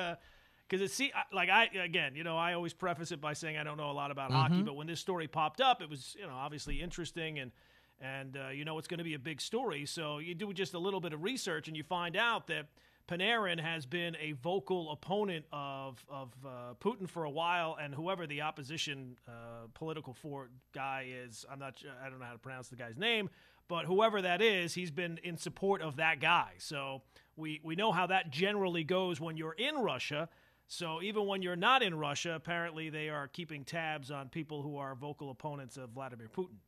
because 0.69 0.83
uh, 0.83 0.85
it 0.85 0.91
see 0.91 1.13
like 1.33 1.49
I 1.49 1.71
again, 1.83 2.15
you 2.15 2.25
know, 2.25 2.37
I 2.37 2.53
always 2.53 2.75
preface 2.75 3.11
it 3.11 3.23
by 3.23 3.33
saying 3.33 3.57
I 3.57 3.65
don't 3.65 3.79
know 3.79 3.91
a 3.91 3.93
lot 3.93 4.11
about 4.11 4.31
mm-hmm. 4.31 4.41
hockey, 4.41 4.63
but 4.63 4.77
when 4.77 4.87
this 4.87 5.01
story 5.01 5.29
popped 5.29 5.63
up, 5.63 5.81
it 5.81 5.89
was 5.89 6.15
you 6.19 6.27
know 6.27 6.35
obviously 6.35 6.83
interesting 6.83 7.39
and 7.39 7.53
and 8.00 8.37
uh, 8.37 8.49
you 8.49 8.64
know 8.64 8.78
it's 8.78 8.88
going 8.88 8.99
to 8.99 9.04
be 9.04 9.14
a 9.14 9.19
big 9.19 9.40
story. 9.40 9.87
So 9.87 10.19
you 10.19 10.35
do 10.35 10.52
just 10.52 10.75
a 10.75 10.78
little 10.78 11.00
bit 11.00 11.12
of 11.12 11.23
research, 11.23 11.69
and 11.69 11.76
you 11.76 11.83
find 11.83 12.16
out 12.16 12.47
that 12.49 12.66
Panarin 13.09 13.59
has 13.59 13.87
been 13.87 14.16
a 14.21 14.33
vocal 14.33 14.92
opponent 14.92 15.45
of 15.52 16.04
of 16.09 16.33
uh, 16.47 16.75
Putin 16.80 17.09
for 17.09 17.25
a 17.25 17.30
while, 17.30 17.76
and 17.80 17.95
whoever 17.95 18.26
the 18.26 18.42
opposition 18.42 19.16
uh, 19.26 19.66
political 19.75 20.14
for 20.14 20.49
guy 20.73 21.07
is, 21.25 21.45
I'm 21.50 21.59
not, 21.59 21.83
I 22.04 22.09
don't 22.09 22.21
know 22.21 22.26
how 22.26 22.33
to 22.33 22.38
pronounce 22.38 22.69
the 22.69 22.76
guy's 22.76 22.97
name, 22.97 23.28
but 23.69 23.85
whoever 23.85 24.23
that 24.23 24.40
is, 24.40 24.75
he's 24.75 24.90
been 24.90 25.19
in 25.25 25.37
support 25.37 25.83
of 25.83 25.97
that 25.97 26.21
guy. 26.21 26.52
So 26.59 27.02
we 27.37 27.61
we 27.64 27.75
know 27.75 27.90
how 27.90 28.07
that 28.07 28.30
generally 28.30 28.85
goes 28.85 29.21
when 29.21 29.37
you're 29.37 29.54
in 29.54 29.76
Russia. 29.76 30.28
So 30.69 31.02
even 31.02 31.26
when 31.26 31.42
you're 31.42 31.57
not 31.57 31.83
in 31.83 31.97
Russia, 31.97 32.35
apparently 32.37 32.90
they 32.90 33.09
are 33.09 33.26
keeping 33.26 33.64
tabs 33.64 34.12
on 34.12 34.28
people 34.28 34.62
who 34.62 34.76
are 34.76 34.95
vocal 34.95 35.33
opponents 35.33 35.76
of 35.76 35.90
Vladimir 35.90 36.28
Putin. 36.28 36.59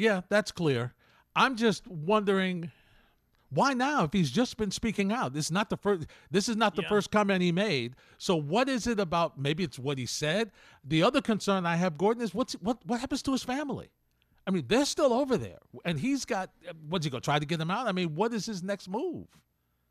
Yeah, 0.00 0.22
that's 0.28 0.50
clear. 0.50 0.94
I'm 1.36 1.56
just 1.56 1.86
wondering 1.86 2.70
why 3.50 3.74
now 3.74 4.04
if 4.04 4.12
he's 4.12 4.30
just 4.30 4.56
been 4.56 4.70
speaking 4.70 5.12
out 5.12 5.32
this 5.32 5.46
is 5.46 5.52
not 5.52 5.70
the 5.70 5.76
first 5.76 6.06
this 6.30 6.48
is 6.48 6.56
not 6.56 6.76
the 6.76 6.82
yeah. 6.82 6.88
first 6.88 7.10
comment 7.10 7.42
he 7.42 7.50
made 7.50 7.96
so 8.16 8.36
what 8.36 8.68
is 8.68 8.86
it 8.86 9.00
about 9.00 9.36
maybe 9.38 9.64
it's 9.64 9.76
what 9.78 9.98
he 9.98 10.06
said 10.06 10.52
the 10.84 11.02
other 11.02 11.20
concern 11.20 11.66
i 11.66 11.74
have 11.74 11.98
gordon 11.98 12.22
is 12.22 12.32
what's 12.32 12.52
what 12.54 12.78
what 12.86 13.00
happens 13.00 13.22
to 13.22 13.32
his 13.32 13.42
family 13.42 13.90
i 14.46 14.52
mean 14.52 14.64
they're 14.68 14.84
still 14.84 15.12
over 15.12 15.36
there 15.36 15.58
and 15.84 15.98
he's 15.98 16.24
got 16.24 16.50
what's 16.88 17.04
he 17.04 17.10
gonna 17.10 17.20
try 17.20 17.40
to 17.40 17.46
get 17.46 17.58
them 17.58 17.72
out 17.72 17.88
i 17.88 17.92
mean 17.92 18.14
what 18.14 18.32
is 18.32 18.46
his 18.46 18.62
next 18.62 18.88
move 18.88 19.26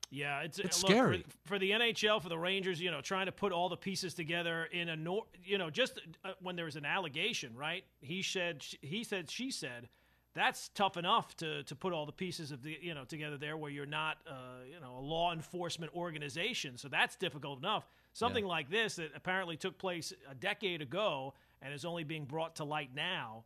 Yeah, 0.09 0.39
it's, 0.41 0.57
It's 0.57 0.81
look, 0.81 0.91
scary. 0.91 1.25
for, 1.43 1.49
for 1.49 1.59
the 1.59 1.69
NHL, 1.71 2.19
for 2.21 2.29
the 2.29 2.37
Rangers. 2.37 2.81
You 2.81 2.89
know, 2.89 2.99
trying 3.01 3.27
to 3.27 3.31
put 3.31 3.51
all 3.51 3.69
the 3.69 3.77
pieces 3.77 4.15
together 4.15 4.67
in 4.71 4.89
a 4.89 4.95
nor- 4.95 5.27
you 5.43 5.59
know, 5.59 5.69
just 5.69 6.01
uh, 6.25 6.31
when 6.41 6.55
there's 6.55 6.75
an 6.75 6.85
allegation, 6.85 7.55
right? 7.55 7.83
He 8.01 8.23
said, 8.23 8.63
sh- 8.63 8.75
he 8.81 9.03
said, 9.03 9.29
she 9.29 9.51
said. 9.51 9.87
That's 10.36 10.69
tough 10.69 10.95
enough 10.95 11.36
to, 11.38 11.63
to 11.63 11.75
put 11.75 11.91
all 11.91 12.05
the 12.05 12.12
pieces 12.12 12.51
of 12.51 12.62
the 12.62 12.77
you 12.81 12.93
know 12.93 13.03
together 13.03 13.38
there 13.38 13.57
where 13.57 13.71
you're 13.71 13.86
not 13.86 14.17
uh, 14.27 14.63
you 14.71 14.79
know 14.79 14.98
a 14.98 15.01
law 15.01 15.33
enforcement 15.33 15.93
organization. 15.95 16.77
So 16.77 16.88
that's 16.88 17.15
difficult 17.15 17.59
enough. 17.59 17.88
Something 18.13 18.45
like 18.45 18.69
this 18.69 18.95
that 18.95 19.12
apparently 19.15 19.57
took 19.57 19.77
place 19.77 20.13
a 20.29 20.36
decade 20.36 20.81
ago 20.81 21.33
and 21.62 21.74
is 21.74 21.86
only 21.86 22.03
being 22.03 22.25
brought 22.25 22.55
to 22.57 22.63
light 22.63 22.89
now 22.95 23.43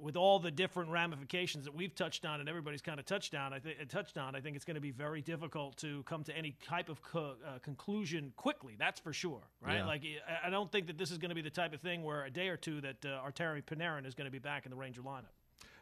with 0.00 0.16
all 0.16 0.38
the 0.38 0.50
different 0.50 0.90
ramifications 0.90 1.64
that 1.64 1.74
we've 1.74 1.94
touched 1.94 2.24
on 2.24 2.40
and 2.40 2.48
everybody's 2.48 2.82
kind 2.82 2.98
of 2.98 3.06
touched 3.06 3.34
on, 3.34 3.52
I 3.52 3.58
think 3.58 3.76
touched 3.88 4.18
on, 4.18 4.34
I 4.34 4.40
think 4.40 4.56
it's 4.56 4.64
going 4.64 4.74
to 4.74 4.80
be 4.80 4.90
very 4.90 5.22
difficult 5.22 5.76
to 5.78 6.02
come 6.04 6.24
to 6.24 6.36
any 6.36 6.56
type 6.66 6.88
of 6.88 7.02
co- 7.02 7.36
uh, 7.46 7.58
conclusion 7.60 8.32
quickly. 8.36 8.74
That's 8.78 9.00
for 9.00 9.12
sure, 9.12 9.42
right? 9.60 9.76
Yeah. 9.76 9.86
Like 9.86 10.02
I- 10.44 10.50
don't 10.50 10.70
think 10.70 10.86
that 10.88 10.98
this 10.98 11.10
is 11.10 11.18
going 11.18 11.28
to 11.30 11.34
be 11.34 11.42
the 11.42 11.50
type 11.50 11.72
of 11.72 11.80
thing 11.80 12.02
where 12.02 12.24
a 12.24 12.30
day 12.30 12.48
or 12.48 12.56
two 12.56 12.80
that 12.80 13.04
uh, 13.04 13.20
Artemi 13.26 13.62
Panarin 13.62 14.06
is 14.06 14.14
going 14.14 14.26
to 14.26 14.30
be 14.30 14.38
back 14.38 14.66
in 14.66 14.70
the 14.70 14.76
Ranger 14.76 15.02
lineup. 15.02 15.32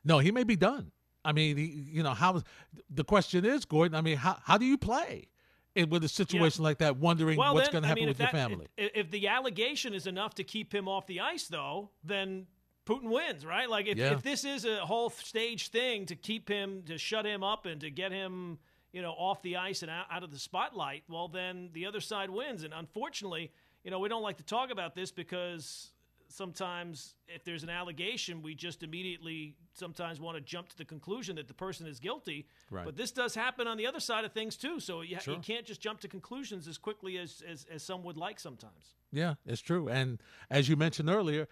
No, 0.05 0.19
he 0.19 0.31
may 0.31 0.45
be 0.45 0.57
done. 0.57 0.91
I 1.25 1.33
mean, 1.33 1.57
he, 1.57 1.65
you 1.65 2.03
know, 2.03 2.13
how 2.15 2.43
the 2.91 3.05
question 3.05 3.45
is, 3.45 3.65
Gordon. 3.65 3.95
I 3.97 4.01
mean, 4.03 4.17
how 4.19 4.39
how 4.45 4.59
do 4.59 4.67
you 4.67 4.77
play 4.77 5.29
in, 5.75 5.89
with 5.89 6.05
a 6.05 6.09
situation 6.09 6.63
like 6.63 6.79
that, 6.79 6.97
wondering 6.99 7.39
Well, 7.39 7.55
what's 7.55 7.69
going 7.71 7.83
to 7.83 7.87
I 7.87 7.89
happen 7.89 8.03
mean, 8.03 8.09
with 8.11 8.19
your 8.19 8.27
that- 8.27 8.33
family? 8.33 8.67
If, 8.77 8.91
if 8.95 9.11
the 9.11 9.29
allegation 9.29 9.95
is 9.95 10.07
enough 10.07 10.35
to 10.35 10.45
keep 10.45 10.75
him 10.75 10.87
off 10.89 11.07
the 11.07 11.21
ice, 11.21 11.49
though, 11.49 11.89
then 12.05 12.47
Putin 12.87 13.11
wins, 13.11 13.47
right? 13.47 13.69
Like 13.71 13.87
if, 13.87 13.97
Yeah. 13.97 14.13
if 14.13 14.23
this 14.23 14.45
is 14.45 14.67
a 14.67 14.85
whole 14.85 15.09
stage 15.09 15.69
thing 15.69 16.05
to 16.07 16.15
keep 16.15 16.49
him, 16.49 16.83
to 16.87 16.99
shut 16.99 17.25
him 17.25 17.43
up, 17.43 17.65
and 17.65 17.81
to 17.81 17.91
get 17.91 18.13
him, 18.13 18.59
you 18.93 19.01
know, 19.01 19.13
off 19.13 19.41
the 19.41 19.57
ice 19.57 19.81
and 19.81 19.91
out, 19.91 20.05
out 20.11 20.23
of 20.23 20.31
the 20.31 20.39
spotlight, 20.39 21.05
well, 21.09 21.29
then 21.29 21.71
the 21.73 21.87
other 21.87 22.01
side 22.01 22.29
wins. 22.29 22.63
And 22.65 22.75
unfortunately, 22.75 23.51
you 23.83 23.91
know, 23.91 23.99
we 23.99 24.11
don't 24.11 24.23
like 24.23 24.37
to 24.37 24.45
talk 24.45 24.71
about 24.71 24.95
this 24.95 25.11
because 25.11 25.91
sometimes 26.29 27.15
if 27.29 27.45
there's 27.45 27.63
an 27.63 27.71
allegation, 27.71 28.43
we 28.43 28.55
just 28.55 28.83
immediately 28.83 29.57
sometimes 29.73 30.21
want 30.21 30.37
to 30.37 30.41
jump 30.41 30.69
to 30.69 30.77
the 30.79 30.85
conclusion 30.85 31.37
that 31.37 31.49
the 31.49 31.55
person 31.55 31.87
is 31.87 31.99
guilty. 32.01 32.47
Right. 32.71 32.85
But 32.85 32.97
this 32.97 33.11
does 33.11 33.35
happen 33.35 33.67
on 33.67 33.77
the 33.77 33.87
other 33.87 34.01
side 34.01 34.25
of 34.25 34.33
things 34.33 34.57
too. 34.57 34.81
So 34.81 35.01
you, 35.03 35.19
Sure. 35.21 35.35
you 35.35 35.41
can't 35.41 35.65
just 35.67 35.81
jump 35.81 36.01
to 36.01 36.09
conclusions 36.09 36.67
as 36.69 36.79
quickly 36.79 37.19
as, 37.19 37.43
as, 37.49 37.67
as 37.73 37.83
some 37.83 38.03
would 38.05 38.17
like 38.17 38.41
sometimes. 38.41 38.95
Yeah, 39.13 39.35
it's 39.47 39.61
true. 39.61 39.89
And 39.89 40.21
as 40.51 40.69
you 40.69 40.77
mentioned 40.77 41.09
earlier, 41.09 41.47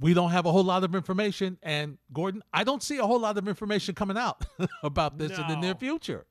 we 0.00 0.14
don't 0.14 0.30
have 0.30 0.46
a 0.46 0.52
whole 0.52 0.64
lot 0.64 0.84
of 0.84 0.94
information. 0.94 1.58
And 1.62 1.98
Gordon, 2.12 2.42
I 2.52 2.64
don't 2.64 2.82
see 2.82 2.98
a 2.98 3.06
whole 3.06 3.20
lot 3.20 3.38
of 3.38 3.48
information 3.48 3.94
coming 3.94 4.16
out 4.16 4.44
about 4.82 5.18
this 5.18 5.36
in 5.38 5.46
the 5.48 5.56
near 5.56 5.74
future. 5.74 6.26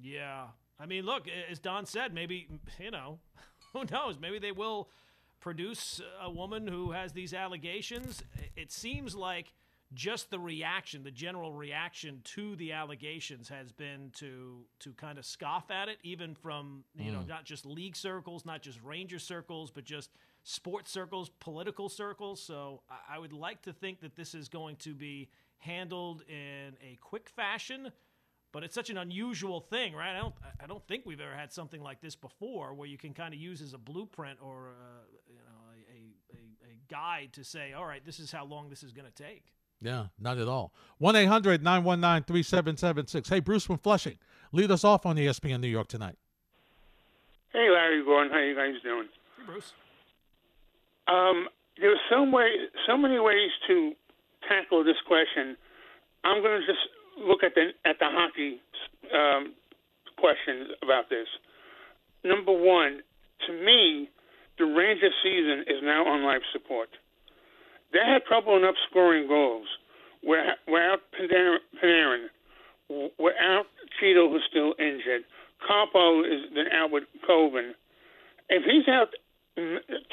Yeah. 0.00 0.46
I 0.80 0.86
mean, 0.86 1.04
look, 1.04 1.26
as 1.50 1.58
Don 1.58 1.86
said, 1.86 2.12
maybe, 2.12 2.48
you 2.80 2.90
know, 2.90 3.18
who 3.72 3.84
knows? 3.90 4.18
Maybe 4.20 4.38
they 4.38 4.52
will 4.52 4.88
produce 5.42 6.00
a 6.22 6.30
woman 6.30 6.66
who 6.66 6.92
has 6.92 7.12
these 7.12 7.34
allegations. 7.34 8.22
It 8.56 8.72
seems 8.72 9.14
like 9.14 9.52
just 9.92 10.30
the 10.30 10.38
reaction, 10.38 11.02
the 11.02 11.10
general 11.10 11.52
reaction 11.52 12.22
to 12.24 12.56
the 12.56 12.72
allegations 12.72 13.48
has 13.50 13.72
been 13.72 14.10
to 14.14 14.64
to 14.78 14.92
kind 14.92 15.18
of 15.18 15.26
scoff 15.26 15.70
at 15.70 15.88
it, 15.88 15.98
even 16.02 16.34
from, 16.34 16.84
you 16.94 17.12
know, 17.12 17.18
hmm. 17.18 17.28
not 17.28 17.44
just 17.44 17.66
league 17.66 17.96
circles, 17.96 18.46
not 18.46 18.62
just 18.62 18.80
Ranger 18.82 19.18
circles, 19.18 19.70
but 19.70 19.84
just 19.84 20.10
sports 20.44 20.90
circles, 20.90 21.30
political 21.40 21.90
circles. 21.90 22.40
So 22.40 22.82
I, 22.88 23.16
I 23.16 23.18
would 23.18 23.34
like 23.34 23.62
to 23.62 23.72
think 23.72 24.00
that 24.00 24.16
this 24.16 24.34
is 24.34 24.48
going 24.48 24.76
to 24.76 24.94
be 24.94 25.28
handled 25.58 26.22
in 26.28 26.74
a 26.82 26.96
quick 27.02 27.28
fashion 27.28 27.92
but 28.52 28.62
it's 28.62 28.74
such 28.74 28.90
an 28.90 28.98
unusual 28.98 29.60
thing, 29.60 29.94
right? 29.94 30.14
I 30.14 30.18
don't, 30.18 30.34
I 30.62 30.66
don't 30.66 30.86
think 30.86 31.06
we've 31.06 31.20
ever 31.20 31.34
had 31.34 31.52
something 31.52 31.80
like 31.80 32.00
this 32.02 32.14
before, 32.14 32.74
where 32.74 32.86
you 32.86 32.98
can 32.98 33.14
kind 33.14 33.32
of 33.32 33.40
use 33.40 33.62
as 33.62 33.72
a 33.72 33.78
blueprint 33.78 34.38
or 34.42 34.74
uh, 34.78 35.04
you 35.26 35.36
know 35.36 35.72
a, 35.72 36.36
a, 36.36 36.70
a 36.70 36.76
guide 36.92 37.30
to 37.32 37.42
say, 37.42 37.72
all 37.72 37.86
right, 37.86 38.04
this 38.04 38.20
is 38.20 38.30
how 38.30 38.44
long 38.44 38.68
this 38.68 38.82
is 38.82 38.92
going 38.92 39.06
to 39.10 39.22
take. 39.22 39.44
Yeah, 39.80 40.06
not 40.20 40.36
at 40.36 40.46
all. 40.46 40.72
1 40.98 41.16
800 41.16 41.62
919 41.62 42.24
3776. 42.24 43.28
Hey, 43.28 43.40
Bruce 43.40 43.64
from 43.64 43.78
Flushing, 43.78 44.18
lead 44.52 44.70
us 44.70 44.84
off 44.84 45.06
on 45.06 45.16
ESPN 45.16 45.60
New 45.60 45.68
York 45.68 45.88
tonight. 45.88 46.16
Hey, 47.52 47.68
Larry 47.70 48.04
Gordon, 48.04 48.30
how 48.30 48.38
you 48.38 48.54
guys 48.54 48.74
doing? 48.84 49.08
Hey, 49.38 49.44
Bruce. 49.46 49.72
Um, 51.08 51.48
there's 51.80 51.98
some 52.10 52.30
way, 52.30 52.48
so 52.86 52.96
many 52.96 53.18
ways 53.18 53.50
to 53.68 53.92
tackle 54.46 54.84
this 54.84 55.00
question. 55.08 55.56
I'm 56.24 56.42
going 56.42 56.60
to 56.60 56.66
just 56.66 56.86
look 57.18 57.42
at 57.42 57.54
the 57.54 57.70
at 57.84 57.98
the 57.98 58.06
hockey 58.06 58.60
um, 59.12 59.54
questions 60.18 60.68
about 60.82 61.08
this. 61.08 61.26
Number 62.22 62.52
one, 62.52 63.00
to 63.46 63.52
me, 63.52 64.10
the 64.58 64.64
Rangers 64.64 65.14
season 65.22 65.64
is 65.66 65.82
now 65.82 66.06
on 66.06 66.24
life 66.24 66.42
support. 66.52 66.88
They 67.92 68.00
had 68.00 68.24
trouble 68.24 68.56
enough 68.56 68.74
scoring 68.90 69.28
goals. 69.28 69.66
We're, 70.22 70.54
we're 70.68 70.92
out 70.92 71.00
Panarin, 71.12 71.58
Panarin. 71.82 72.26
We're 73.18 73.38
out 73.40 73.66
Chytil, 74.00 74.30
who's 74.30 74.44
still 74.50 74.74
injured. 74.78 75.22
Carpo 75.68 76.24
is 76.24 76.50
then 76.54 76.66
out 76.72 76.90
with 76.90 77.04
COVID. 77.28 77.72
If 78.48 78.62
he's 78.64 78.88
out 78.88 79.08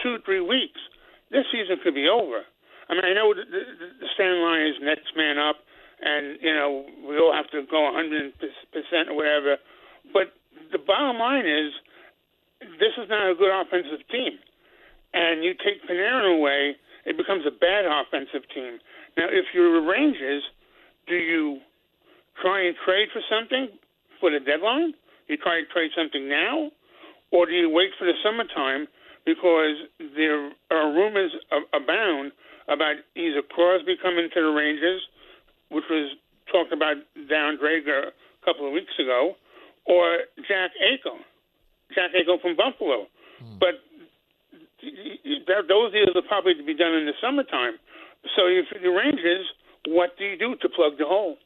two, 0.04 0.18
three 0.26 0.42
weeks, 0.42 0.80
this 1.32 1.46
season 1.52 1.78
could 1.84 1.96
be 1.96 2.08
over. 2.08 2.44
I 2.90 2.94
mean, 2.94 3.06
I 3.06 3.14
know 3.14 3.34
the, 3.34 3.46
the, 3.46 3.62
the 4.02 4.08
stand 4.16 4.42
line 4.42 4.66
is 4.66 4.76
next 4.82 5.14
man 5.16 5.38
up, 5.38 5.58
and 6.02 6.40
you 6.42 6.54
know 6.54 6.86
we 7.08 7.18
all 7.18 7.34
have 7.34 7.50
to 7.52 7.62
go 7.70 7.84
100 7.94 8.34
percent 8.74 9.10
or 9.10 9.16
whatever. 9.16 9.58
But 10.14 10.34
the 10.72 10.80
bottom 10.80 11.20
line 11.20 11.46
is, 11.46 11.72
this 12.62 12.94
is 12.98 13.10
not 13.10 13.32
a 13.32 13.36
good 13.36 13.52
offensive 13.52 14.06
team, 14.12 14.40
and 15.14 15.44
you 15.44 15.54
take 15.54 15.82
Panarin 15.90 16.38
away, 16.38 16.76
it 17.06 17.18
becomes 17.18 17.46
a 17.48 17.52
bad 17.52 17.86
offensive 17.86 18.48
team. 18.54 18.80
Now, 19.18 19.28
if 19.32 19.46
you're 19.54 19.82
the 19.82 19.88
Rangers, 19.88 20.44
do 21.08 21.16
you 21.16 21.60
try 22.42 22.68
and 22.68 22.76
trade 22.86 23.08
for 23.12 23.22
something 23.30 23.70
for 24.20 24.32
the 24.32 24.40
deadline? 24.40 24.94
You 25.28 25.38
try 25.38 25.60
and 25.60 25.68
trade 25.72 25.92
something 25.96 26.28
now, 26.28 26.72
or 27.32 27.46
do 27.46 27.54
you 27.54 27.70
wait 27.70 27.92
for 27.98 28.06
the 28.06 28.14
summertime 28.24 28.88
because 29.26 29.76
there 30.16 30.52
are 30.72 30.92
rumors 30.92 31.32
abound 31.74 32.32
about 32.68 32.96
either 33.16 33.42
Crosby 33.42 33.96
coming 34.02 34.30
to 34.34 34.42
the 34.42 34.50
Rangers, 34.50 35.02
which 35.70 35.84
was 35.90 36.16
talked 36.52 36.74
about 36.74 36.98
down 37.30 37.58
Drager 37.58 38.10
a 38.10 38.46
couple 38.46 38.68
of 38.68 38.74
weeks 38.74 38.94
ago, 39.00 39.36
or 39.86 40.20
Jack 40.48 40.72
Eichel, 40.82 41.22
Jack 41.94 42.12
Eichel 42.12 42.42
from 42.42 42.56
Buffalo. 42.56 43.08
Hmm. 43.40 43.58
But 43.60 43.76
y- 44.84 45.44
that, 45.48 45.68
those 45.68 45.94
deals 45.94 46.16
are 46.16 46.28
probably 46.28 46.56
to 46.56 46.64
be 46.64 46.74
done 46.74 46.94
in 46.94 47.06
the 47.06 47.14
summertime. 47.22 47.80
So 48.36 48.48
if 48.48 48.66
the 48.82 48.90
Rangers, 48.90 49.46
what 49.88 50.18
do 50.18 50.26
you 50.26 50.38
do 50.38 50.56
to 50.56 50.70
plug 50.70 50.98
the 50.98 51.06
hole? 51.06 51.38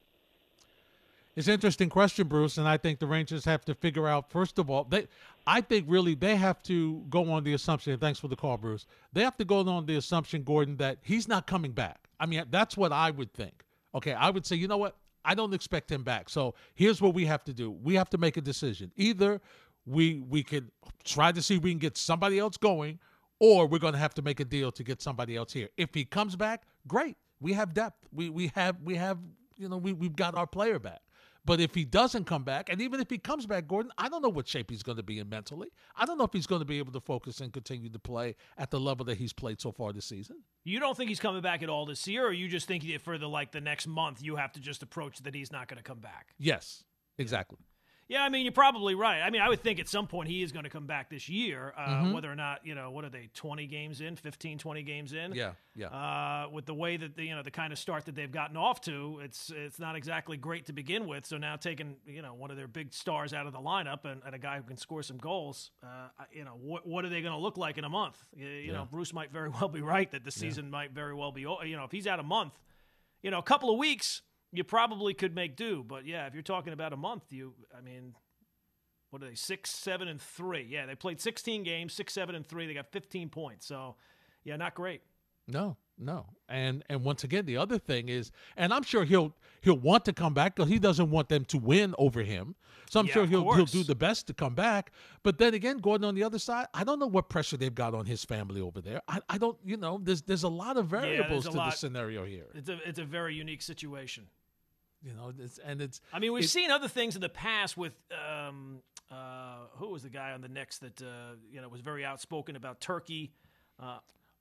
It's 1.35 1.47
an 1.47 1.55
interesting 1.55 1.89
question, 1.89 2.27
Bruce, 2.27 2.59
and 2.59 2.67
I 2.67 2.77
think 2.77 2.99
the 2.99 3.07
Rangers 3.07 3.43
have 3.45 3.65
to 3.65 3.73
figure 3.73 4.07
out 4.07 4.29
first 4.29 4.59
of 4.59 4.69
all 4.69 4.83
they. 4.83 5.07
I 5.47 5.61
think 5.61 5.85
really 5.89 6.13
they 6.13 6.35
have 6.35 6.61
to 6.63 7.03
go 7.09 7.31
on 7.31 7.43
the 7.43 7.53
assumption. 7.53 7.91
And 7.91 8.01
thanks 8.01 8.19
for 8.19 8.27
the 8.27 8.35
call, 8.35 8.57
Bruce. 8.57 8.85
They 9.13 9.23
have 9.23 9.35
to 9.37 9.45
go 9.45 9.67
on 9.67 9.85
the 9.85 9.95
assumption, 9.95 10.43
Gordon, 10.43 10.77
that 10.77 10.99
he's 11.01 11.27
not 11.27 11.47
coming 11.47 11.71
back. 11.71 12.07
I 12.19 12.27
mean, 12.27 12.43
that's 12.51 12.77
what 12.77 12.93
I 12.93 13.11
would 13.11 13.33
think. 13.33 13.63
Okay, 13.95 14.13
I 14.13 14.29
would 14.29 14.45
say, 14.45 14.55
you 14.55 14.67
know 14.67 14.77
what? 14.77 14.95
I 15.25 15.35
don't 15.35 15.53
expect 15.53 15.91
him 15.91 16.03
back. 16.03 16.29
So 16.29 16.53
here's 16.75 17.01
what 17.01 17.13
we 17.13 17.25
have 17.25 17.43
to 17.45 17.53
do. 17.53 17.71
We 17.71 17.95
have 17.95 18.09
to 18.11 18.17
make 18.17 18.37
a 18.37 18.41
decision. 18.41 18.91
Either 18.95 19.41
we 19.85 20.19
we 20.19 20.43
could 20.43 20.71
try 21.03 21.31
to 21.31 21.41
see 21.41 21.55
if 21.55 21.63
we 21.63 21.71
can 21.71 21.79
get 21.79 21.97
somebody 21.97 22.39
else 22.39 22.57
going, 22.57 22.99
or 23.39 23.67
we're 23.67 23.79
going 23.79 23.93
to 23.93 23.99
have 23.99 24.13
to 24.15 24.21
make 24.21 24.39
a 24.39 24.45
deal 24.45 24.71
to 24.71 24.83
get 24.83 25.01
somebody 25.01 25.35
else 25.35 25.51
here. 25.53 25.69
If 25.77 25.93
he 25.93 26.05
comes 26.05 26.35
back, 26.35 26.63
great. 26.87 27.17
We 27.39 27.53
have 27.53 27.73
depth. 27.73 28.07
We 28.11 28.29
we 28.29 28.51
have 28.55 28.77
we 28.83 28.95
have 28.95 29.17
you 29.57 29.69
know 29.69 29.77
we 29.77 29.93
we've 29.93 30.15
got 30.15 30.35
our 30.35 30.47
player 30.47 30.79
back. 30.79 31.01
But 31.45 31.59
if 31.59 31.75
he 31.75 31.83
doesn't 31.83 32.23
come 32.23 32.43
back, 32.43 32.69
and 32.69 32.81
even 32.81 33.01
if 33.01 33.09
he 33.09 33.17
comes 33.17 33.45
back, 33.45 33.67
Gordon, 33.67 33.91
I 33.97 34.07
don't 34.07 34.21
know 34.21 34.29
what 34.29 34.47
shape 34.47 34.69
he's 34.71 34.81
going 34.81 34.95
to 34.95 35.03
be 35.03 35.19
in 35.19 35.27
mentally. 35.27 35.67
I 35.95 36.05
don't 36.05 36.17
know 36.17 36.23
if 36.23 36.31
he's 36.31 36.47
going 36.47 36.61
to 36.61 36.65
be 36.65 36.77
able 36.77 36.93
to 36.93 37.01
focus 37.01 37.41
and 37.41 37.51
continue 37.51 37.89
to 37.89 37.99
play 37.99 38.35
at 38.57 38.71
the 38.71 38.79
level 38.79 39.05
that 39.07 39.17
he's 39.17 39.33
played 39.33 39.59
so 39.59 39.73
far 39.73 39.91
this 39.91 40.05
season. 40.05 40.37
You 40.63 40.79
don't 40.79 40.95
think 40.95 41.09
he's 41.09 41.19
coming 41.19 41.41
back 41.41 41.61
at 41.61 41.69
all 41.69 41.85
this 41.85 42.07
year, 42.07 42.25
or 42.25 42.31
you 42.31 42.47
just 42.47 42.65
think 42.65 42.87
that 42.87 43.01
for 43.01 43.17
the 43.17 43.27
like 43.27 43.51
the 43.51 43.59
next 43.59 43.87
month 43.87 44.21
you 44.21 44.37
have 44.37 44.53
to 44.53 44.61
just 44.61 44.83
approach 44.83 45.17
that 45.19 45.35
he's 45.35 45.51
not 45.51 45.67
going 45.67 45.77
to 45.77 45.83
come 45.83 45.99
back? 45.99 46.33
Yes, 46.39 46.85
exactly. 47.17 47.57
Yeah, 47.59 47.72
I 48.21 48.29
mean, 48.29 48.43
you're 48.45 48.51
probably 48.51 48.95
right. 48.95 49.21
I 49.21 49.29
mean, 49.29 49.41
I 49.41 49.49
would 49.49 49.61
think 49.61 49.79
at 49.79 49.87
some 49.87 50.07
point 50.07 50.29
he 50.29 50.43
is 50.43 50.51
going 50.51 50.63
to 50.63 50.69
come 50.69 50.85
back 50.85 51.09
this 51.09 51.27
year, 51.29 51.73
uh, 51.77 51.87
Mm-hmm. 51.87 52.13
whether 52.13 52.31
or 52.31 52.35
not, 52.35 52.65
you 52.65 52.75
know, 52.75 52.91
what 52.91 53.05
are 53.05 53.09
they, 53.09 53.29
20 53.33 53.65
games 53.67 54.01
in, 54.01 54.15
15, 54.15 54.57
20 54.57 54.83
games 54.83 55.13
in? 55.13 55.33
Yeah, 55.33 55.51
yeah. 55.75 55.87
Uh, 55.87 56.49
with 56.51 56.65
the 56.65 56.73
way 56.73 56.97
that, 56.97 57.15
the, 57.15 57.23
you 57.23 57.35
know, 57.35 57.43
the 57.43 57.51
kind 57.51 57.71
of 57.73 57.79
start 57.79 58.05
that 58.05 58.15
they've 58.15 58.31
gotten 58.31 58.57
off 58.57 58.81
to, 58.81 59.19
it's 59.23 59.51
it's 59.55 59.79
not 59.79 59.95
exactly 59.95 60.37
great 60.37 60.65
to 60.67 60.73
begin 60.73 61.07
with. 61.07 61.25
So 61.25 61.37
now 61.37 61.55
taking, 61.55 61.95
you 62.05 62.21
know, 62.21 62.33
one 62.33 62.51
of 62.51 62.57
their 62.57 62.67
big 62.67 62.93
stars 62.93 63.33
out 63.33 63.45
of 63.47 63.53
the 63.53 63.59
lineup 63.59 64.05
and, 64.05 64.21
and 64.25 64.33
a 64.35 64.39
guy 64.39 64.57
who 64.57 64.63
can 64.63 64.77
score 64.77 65.03
some 65.03 65.17
goals, 65.17 65.71
uh, 65.83 66.07
you 66.31 66.43
know, 66.43 66.57
what, 66.61 66.85
what 66.87 67.05
are 67.05 67.09
they 67.09 67.21
going 67.21 67.33
to 67.33 67.39
look 67.39 67.57
like 67.57 67.77
in 67.77 67.83
a 67.83 67.89
month? 67.89 68.17
You, 68.35 68.47
you 68.47 68.71
know, 68.73 68.87
Bruce 68.89 69.13
might 69.13 69.31
very 69.31 69.49
well 69.61 69.69
be 69.69 69.81
right 69.81 70.09
that 70.11 70.23
the 70.23 70.31
season 70.31 70.69
might 70.69 70.91
very 70.91 71.13
well 71.13 71.31
be, 71.31 71.41
you 71.41 71.75
know, 71.77 71.83
if 71.85 71.91
he's 71.91 72.07
out 72.07 72.19
a 72.19 72.23
month, 72.23 72.53
you 73.21 73.31
know, 73.31 73.39
a 73.39 73.43
couple 73.43 73.71
of 73.71 73.77
weeks, 73.77 74.21
you 74.53 74.63
probably 74.63 75.13
could 75.13 75.35
make 75.35 75.55
do. 75.55 75.83
But 75.85 76.05
yeah, 76.05 76.27
if 76.27 76.33
you're 76.33 76.43
talking 76.43 76.73
about 76.73 76.93
a 76.93 76.97
month, 76.97 77.23
you, 77.31 77.53
I 77.77 77.81
mean, 77.81 78.13
what 79.09 79.21
are 79.23 79.27
they? 79.27 79.35
Six, 79.35 79.69
seven, 79.71 80.07
and 80.07 80.21
three. 80.21 80.63
Yeah, 80.69 80.85
they 80.85 80.95
played 80.95 81.19
16 81.19 81.63
games, 81.63 81.93
six, 81.93 82.13
seven, 82.13 82.35
and 82.35 82.45
three. 82.45 82.67
They 82.67 82.73
got 82.73 82.91
15 82.91 83.29
points. 83.29 83.65
So, 83.65 83.95
yeah, 84.43 84.55
not 84.55 84.75
great. 84.75 85.01
No, 85.47 85.75
no. 85.97 86.25
And 86.47 86.83
and 86.89 87.03
once 87.03 87.23
again, 87.23 87.45
the 87.45 87.57
other 87.57 87.77
thing 87.77 88.07
is, 88.07 88.31
and 88.55 88.73
I'm 88.73 88.83
sure 88.83 89.03
he'll 89.03 89.35
he'll 89.61 89.77
want 89.77 90.05
to 90.05 90.13
come 90.13 90.33
back 90.33 90.55
because 90.55 90.69
he 90.69 90.79
doesn't 90.79 91.09
want 91.09 91.27
them 91.29 91.43
to 91.45 91.57
win 91.57 91.93
over 91.97 92.21
him. 92.21 92.55
So 92.89 92.99
I'm 92.99 93.07
Yeah, 93.07 93.13
sure 93.13 93.25
he'll 93.25 93.51
he'll 93.53 93.65
do 93.65 93.83
the 93.83 93.95
best 93.95 94.27
to 94.27 94.33
come 94.33 94.55
back. 94.55 94.91
But 95.21 95.37
then 95.37 95.53
again, 95.53 95.79
Gordon 95.79 96.05
on 96.05 96.15
the 96.15 96.23
other 96.23 96.39
side, 96.39 96.67
I 96.73 96.83
don't 96.83 96.99
know 96.99 97.07
what 97.07 97.27
pressure 97.29 97.57
they've 97.57 97.75
got 97.75 97.93
on 97.93 98.05
his 98.05 98.23
family 98.23 98.61
over 98.61 98.79
there. 98.81 99.01
I, 99.07 99.19
I 99.29 99.37
don't, 99.37 99.57
you 99.65 99.75
know, 99.77 99.99
there's 100.01 100.21
there's 100.21 100.43
a 100.43 100.49
lot 100.49 100.77
of 100.77 100.87
variables 100.87 101.45
a 101.45 101.49
to 101.49 101.55
the 101.57 101.71
scenario 101.71 102.23
here. 102.23 102.47
It's 102.55 102.69
a 102.69 102.77
it's 102.87 102.99
a 102.99 103.05
very 103.05 103.35
unique 103.35 103.61
situation. 103.61 104.27
You 105.05 105.13
know, 105.13 105.33
it's, 105.37 105.59
and 105.59 105.81
it's 105.81 106.01
I 106.13 106.19
mean, 106.19 106.31
we've 106.31 106.49
seen 106.49 106.71
other 106.71 106.87
things 106.87 107.15
in 107.15 107.21
the 107.21 107.29
past 107.29 107.75
with 107.75 107.93
um, 108.11 108.79
uh, 109.11 109.67
who 109.75 109.89
was 109.89 110.03
the 110.03 110.09
guy 110.09 110.31
on 110.31 110.41
the 110.41 110.47
Knicks 110.47 110.77
that 110.79 111.01
uh, 111.01 111.35
you 111.51 111.61
know 111.61 111.67
was 111.69 111.81
very 111.81 112.05
outspoken 112.05 112.55
about 112.55 112.79
Turkey. 112.79 113.31
Uh, 113.79 113.97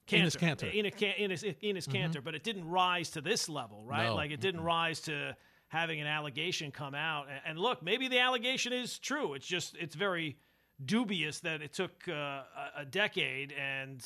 Enes 0.08 0.36
Kanter. 0.36 0.72
Enes, 0.72 0.96
Can- 0.96 1.14
Enes, 1.18 1.56
Enes 1.62 1.88
Kanter, 1.88 2.22
but 2.22 2.34
it 2.34 2.42
didn't 2.42 2.68
rise 2.68 3.10
to 3.10 3.20
this 3.20 3.48
level, 3.48 3.84
right? 3.86 4.06
No. 4.06 4.14
Like 4.14 4.30
it 4.30 4.40
didn't 4.40 4.60
rise 4.62 5.00
to 5.02 5.36
having 5.68 6.00
an 6.00 6.06
allegation 6.06 6.70
come 6.70 6.94
out. 6.94 7.28
And, 7.30 7.40
and 7.46 7.58
look, 7.58 7.82
maybe 7.82 8.08
the 8.08 8.18
allegation 8.18 8.72
is 8.72 8.98
true. 8.98 9.34
It's 9.34 9.46
just 9.46 9.76
it's 9.80 9.94
very 9.94 10.36
dubious 10.84 11.40
that 11.40 11.62
it 11.62 11.72
took 11.72 11.92
uh, 12.08 12.12
a, 12.12 12.44
a 12.78 12.84
decade 12.84 13.52
and 13.52 14.04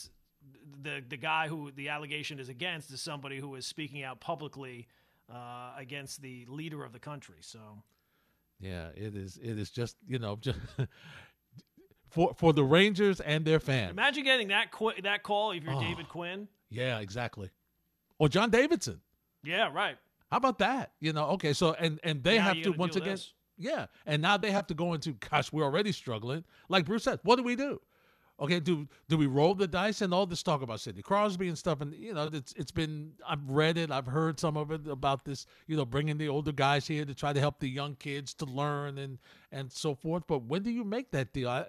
the 0.83 1.03
the 1.09 1.17
guy 1.17 1.49
who 1.49 1.71
the 1.73 1.89
allegation 1.89 2.39
is 2.39 2.49
against 2.49 2.91
is 2.93 3.01
somebody 3.01 3.41
who 3.41 3.55
is 3.55 3.67
speaking 3.67 4.03
out 4.03 4.21
publicly 4.21 4.87
uh, 5.33 5.73
against 5.77 6.23
the 6.23 6.47
leader 6.49 6.85
of 6.85 6.93
the 6.93 6.99
country. 7.01 7.37
So 7.41 7.59
yeah, 8.61 8.89
it 8.95 9.15
is 9.17 9.39
it 9.43 9.59
is 9.59 9.71
just 9.71 9.97
you 10.07 10.19
know 10.19 10.37
just 10.41 10.59
for 12.11 12.35
for 12.35 12.53
the 12.53 12.65
Rangers 12.65 13.21
and 13.21 13.45
their 13.45 13.61
fans. 13.61 13.91
imagine 13.91 14.25
getting 14.25 14.49
that 14.49 14.71
qu- 14.71 15.01
that 15.03 15.23
call 15.23 15.53
if 15.53 15.65
you're 15.65 15.75
Oh. 15.75 15.81
David 15.81 16.09
Quinn. 16.09 16.49
Yeah, 16.71 16.99
exactly. 17.01 17.51
Or 18.19 18.29
John 18.29 18.51
Davidson. 18.51 19.01
Yeah, 19.45 19.71
right. 19.73 19.97
How 20.31 20.39
about 20.39 20.59
that? 20.59 20.93
You 21.01 21.13
know, 21.13 21.27
okay, 21.31 21.53
so 21.53 21.75
and 21.75 22.01
and 22.03 22.23
they 22.25 22.39
Now 22.39 22.45
have 22.45 22.63
to 22.63 22.71
once 22.73 22.97
again, 22.97 23.13
this. 23.13 23.33
yeah, 23.57 23.87
and 24.07 24.21
now 24.23 24.37
they 24.37 24.51
have 24.51 24.67
to 24.69 24.75
go 24.75 24.95
into, 24.95 25.13
gosh, 25.13 25.53
we're 25.53 25.63
already 25.65 25.93
struggling. 25.93 26.45
Like 26.69 26.85
Bruce 26.87 27.05
said, 27.05 27.21
what 27.23 27.37
do 27.37 27.43
we 27.45 27.55
do? 27.57 27.81
Okay, 28.39 28.61
do 28.61 28.87
do 29.09 29.17
we 29.17 29.27
roll 29.27 29.55
the 29.55 29.67
dice 29.67 30.03
and 30.03 30.13
all 30.13 30.27
this 30.27 30.43
talk 30.43 30.61
about 30.61 30.81
Sidney 30.81 31.01
Crosby 31.01 31.49
and 31.49 31.57
stuff? 31.57 31.81
And 31.81 31.95
you 31.95 32.13
know, 32.13 32.29
it's 32.31 32.53
it's 32.53 32.71
been 32.71 33.13
I've 33.27 33.49
read 33.49 33.79
it, 33.79 33.91
I've 33.91 34.07
heard 34.07 34.39
some 34.39 34.59
of 34.59 34.71
it 34.71 34.87
about 34.87 35.25
this, 35.25 35.47
you 35.67 35.77
know, 35.77 35.87
bringing 35.87 36.19
the 36.19 36.29
older 36.29 36.53
guys 36.53 36.87
here 36.87 37.07
to 37.07 37.15
try 37.15 37.33
to 37.33 37.41
help 37.41 37.61
the 37.61 37.69
young 37.69 37.95
kids 37.95 38.35
to 38.35 38.45
learn 38.45 38.99
and 38.99 39.19
and 39.53 39.73
so 39.73 39.95
forth. 39.95 40.25
But 40.27 40.43
when 40.43 40.63
do 40.63 40.71
you 40.71 40.85
make 40.85 41.11
that 41.13 41.33
deal? 41.33 41.49
I, 41.49 41.65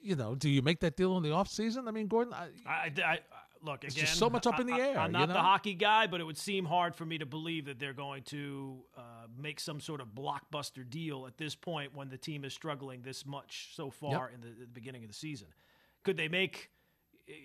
you 0.00 0.14
know, 0.14 0.36
do 0.36 0.48
you 0.48 0.62
make 0.62 0.78
that 0.80 0.96
deal 0.96 1.16
in 1.16 1.24
the 1.24 1.32
off 1.32 1.48
season? 1.48 1.88
I 1.88 1.90
mean, 1.90 2.06
Gordon, 2.06 2.32
I, 2.34 2.48
I, 2.64 2.92
I- 3.04 3.18
look 3.62 3.82
again. 3.82 3.96
just 3.96 4.14
so 4.14 4.30
much 4.30 4.46
up 4.46 4.60
in 4.60 4.66
the 4.68 4.74
I- 4.74 4.76
I- 4.76 4.80
air, 4.80 4.98
I'm 5.00 5.06
you 5.10 5.18
not 5.18 5.28
know? 5.28 5.34
the 5.34 5.40
hockey 5.40 5.74
guy, 5.74 6.06
but 6.06 6.20
it 6.20 6.24
would 6.24 6.38
seem 6.38 6.64
hard 6.66 6.94
for 6.94 7.04
me 7.04 7.18
to 7.18 7.26
believe 7.26 7.64
that 7.64 7.80
they're 7.80 7.92
going 7.94 8.22
to 8.24 8.76
uh, 8.96 9.00
make 9.36 9.58
some 9.58 9.80
sort 9.80 10.00
of 10.00 10.08
blockbuster 10.14 10.88
deal 10.88 11.26
at 11.26 11.36
this 11.36 11.56
point 11.56 11.92
when 11.96 12.08
the 12.08 12.18
team 12.18 12.44
is 12.44 12.54
struggling 12.54 13.02
this 13.02 13.26
much 13.26 13.70
so 13.74 13.90
far 13.90 14.30
in 14.32 14.40
the, 14.40 14.48
the 14.60 14.66
beginning 14.68 15.02
of 15.02 15.08
the 15.08 15.14
season. 15.14 15.48
Could 16.06 16.16
they 16.16 16.28
make? 16.28 16.70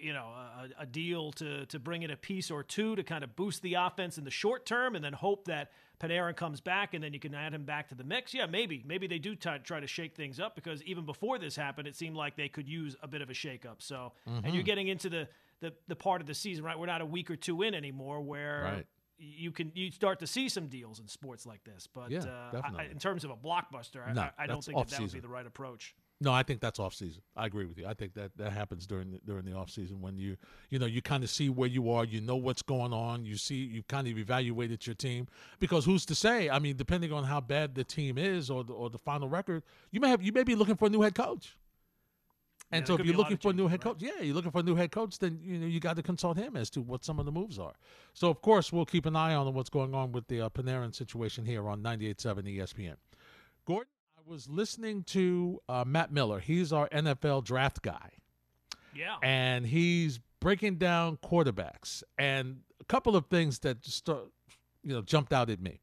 You 0.03 0.13
know, 0.13 0.27
a, 0.27 0.83
a 0.83 0.85
deal 0.85 1.31
to 1.33 1.65
to 1.65 1.79
bring 1.79 2.03
in 2.03 2.11
a 2.11 2.15
piece 2.15 2.51
or 2.51 2.61
two 2.61 2.95
to 2.95 3.03
kind 3.03 3.23
of 3.23 3.35
boost 3.35 3.63
the 3.63 3.73
offense 3.73 4.19
in 4.19 4.23
the 4.23 4.29
short 4.29 4.67
term, 4.67 4.95
and 4.95 5.03
then 5.03 5.11
hope 5.13 5.45
that 5.45 5.71
Panarin 5.99 6.35
comes 6.35 6.61
back, 6.61 6.93
and 6.93 7.03
then 7.03 7.13
you 7.13 7.19
can 7.19 7.33
add 7.33 7.51
him 7.51 7.65
back 7.65 7.89
to 7.89 7.95
the 7.95 8.03
mix. 8.03 8.31
Yeah, 8.31 8.45
maybe, 8.45 8.83
maybe 8.85 9.07
they 9.07 9.17
do 9.17 9.33
t- 9.35 9.49
try 9.63 9.79
to 9.79 9.87
shake 9.87 10.15
things 10.15 10.39
up 10.39 10.53
because 10.53 10.83
even 10.83 11.03
before 11.03 11.39
this 11.39 11.55
happened, 11.55 11.87
it 11.87 11.95
seemed 11.95 12.15
like 12.15 12.35
they 12.35 12.47
could 12.47 12.69
use 12.69 12.95
a 13.01 13.07
bit 13.07 13.23
of 13.23 13.31
a 13.31 13.33
shakeup. 13.33 13.77
So, 13.79 14.13
and 14.27 14.53
you're 14.53 14.61
getting 14.63 14.87
into 14.87 15.09
the, 15.09 15.27
the 15.61 15.73
the 15.87 15.95
part 15.95 16.21
of 16.21 16.27
the 16.27 16.35
season, 16.35 16.63
right? 16.63 16.77
We're 16.77 16.85
not 16.85 17.01
a 17.01 17.05
week 17.07 17.31
or 17.31 17.35
two 17.35 17.63
in 17.63 17.73
anymore, 17.73 18.21
where 18.21 18.61
Right. 18.63 18.87
you 19.17 19.51
can 19.51 19.71
you 19.73 19.89
start 19.89 20.19
to 20.19 20.27
see 20.27 20.47
some 20.47 20.67
deals 20.67 20.99
in 20.99 21.07
sports 21.07 21.47
like 21.47 21.63
this. 21.63 21.87
But 21.91 22.11
Yeah, 22.11 22.19
uh, 22.53 22.61
I- 22.77 22.83
in 22.91 22.99
terms 22.99 23.23
of 23.23 23.31
a 23.31 23.35
blockbuster, 23.35 24.07
I, 24.07 24.13
No, 24.13 24.21
I, 24.21 24.31
I 24.43 24.45
don't 24.45 24.63
think 24.63 24.77
that, 24.77 24.89
that 24.89 25.01
would 25.01 25.11
be 25.11 25.19
the 25.21 25.27
right 25.27 25.47
approach. 25.47 25.95
No, 26.23 26.31
I 26.31 26.43
think 26.43 26.61
that's 26.61 26.79
off 26.79 26.93
season. 26.93 27.23
I 27.35 27.47
agree 27.47 27.65
with 27.65 27.79
you. 27.79 27.87
I 27.87 27.95
think 27.95 28.13
that 28.13 28.37
that 28.37 28.53
happens 28.53 28.85
during 28.85 29.09
the, 29.09 29.19
during 29.25 29.43
the 29.43 29.53
off 29.53 29.71
season 29.71 30.01
when 30.01 30.19
you 30.19 30.37
you 30.69 30.77
know 30.77 30.85
you 30.85 31.01
kind 31.01 31.23
of 31.23 31.31
see 31.31 31.49
where 31.49 31.67
you 31.67 31.91
are, 31.91 32.05
you 32.05 32.21
know 32.21 32.35
what's 32.35 32.61
going 32.61 32.93
on, 32.93 33.25
you 33.25 33.37
see 33.37 33.55
you 33.55 33.81
kind 33.89 34.07
of 34.07 34.15
evaluated 34.19 34.85
your 34.85 34.93
team 34.93 35.27
because 35.59 35.83
who's 35.83 36.05
to 36.05 36.13
say? 36.13 36.47
I 36.47 36.59
mean, 36.59 36.77
depending 36.77 37.11
on 37.11 37.23
how 37.23 37.41
bad 37.41 37.73
the 37.73 37.83
team 37.83 38.19
is 38.19 38.51
or 38.51 38.63
the, 38.63 38.71
or 38.71 38.91
the 38.91 38.99
final 38.99 39.27
record, 39.27 39.63
you 39.89 39.99
may 39.99 40.09
have 40.09 40.21
you 40.21 40.31
may 40.31 40.43
be 40.43 40.53
looking 40.53 40.75
for 40.75 40.85
a 40.85 40.89
new 40.89 41.01
head 41.01 41.15
coach. 41.15 41.57
And 42.71 42.83
Yeah, 42.83 42.87
so 42.87 42.93
if 42.93 42.99
you're 42.99 43.05
be 43.05 43.13
a 43.13 43.17
lot 43.17 43.23
looking 43.23 43.37
for 43.37 43.49
a 43.49 43.53
new 43.53 43.67
head 43.67 43.83
right. 43.83 43.93
coach, 43.93 44.03
yeah, 44.03 44.21
you're 44.21 44.35
looking 44.35 44.51
for 44.51 44.59
a 44.59 44.63
new 44.63 44.75
head 44.75 44.91
coach, 44.91 45.17
then 45.17 45.39
you 45.41 45.57
know 45.57 45.65
you 45.65 45.79
got 45.79 45.95
to 45.95 46.03
consult 46.03 46.37
him 46.37 46.55
as 46.55 46.69
to 46.69 46.81
what 46.81 47.03
some 47.03 47.17
of 47.17 47.25
the 47.25 47.31
moves 47.31 47.57
are. 47.57 47.73
So 48.13 48.29
of 48.29 48.43
course 48.43 48.71
we'll 48.71 48.85
keep 48.85 49.07
an 49.07 49.15
eye 49.15 49.33
on 49.33 49.51
what's 49.55 49.71
going 49.71 49.95
on 49.95 50.11
with 50.11 50.27
the 50.27 50.41
uh, 50.41 50.49
Panarin 50.49 50.93
situation 50.93 51.45
here 51.45 51.67
on 51.67 51.81
98.7 51.81 52.57
ESPN. 52.57 52.95
Gordon, 53.65 53.87
was 54.31 54.47
listening 54.47 55.03
to 55.03 55.61
uh, 55.67 55.83
Matt 55.85 56.13
Miller. 56.13 56.39
He's 56.39 56.71
our 56.71 56.87
NFL 56.87 57.43
draft 57.43 57.81
guy, 57.81 58.11
Yeah, 58.95 59.17
and 59.21 59.65
he's 59.65 60.21
breaking 60.39 60.77
down 60.77 61.17
quarterbacks. 61.17 62.01
And 62.17 62.61
a 62.79 62.85
couple 62.85 63.17
of 63.17 63.25
things 63.25 63.59
that 63.59 63.81
just 63.81 64.07
you 64.07 64.23
know 64.85 65.01
jumped 65.01 65.33
out 65.33 65.49
at 65.49 65.59
me. 65.59 65.81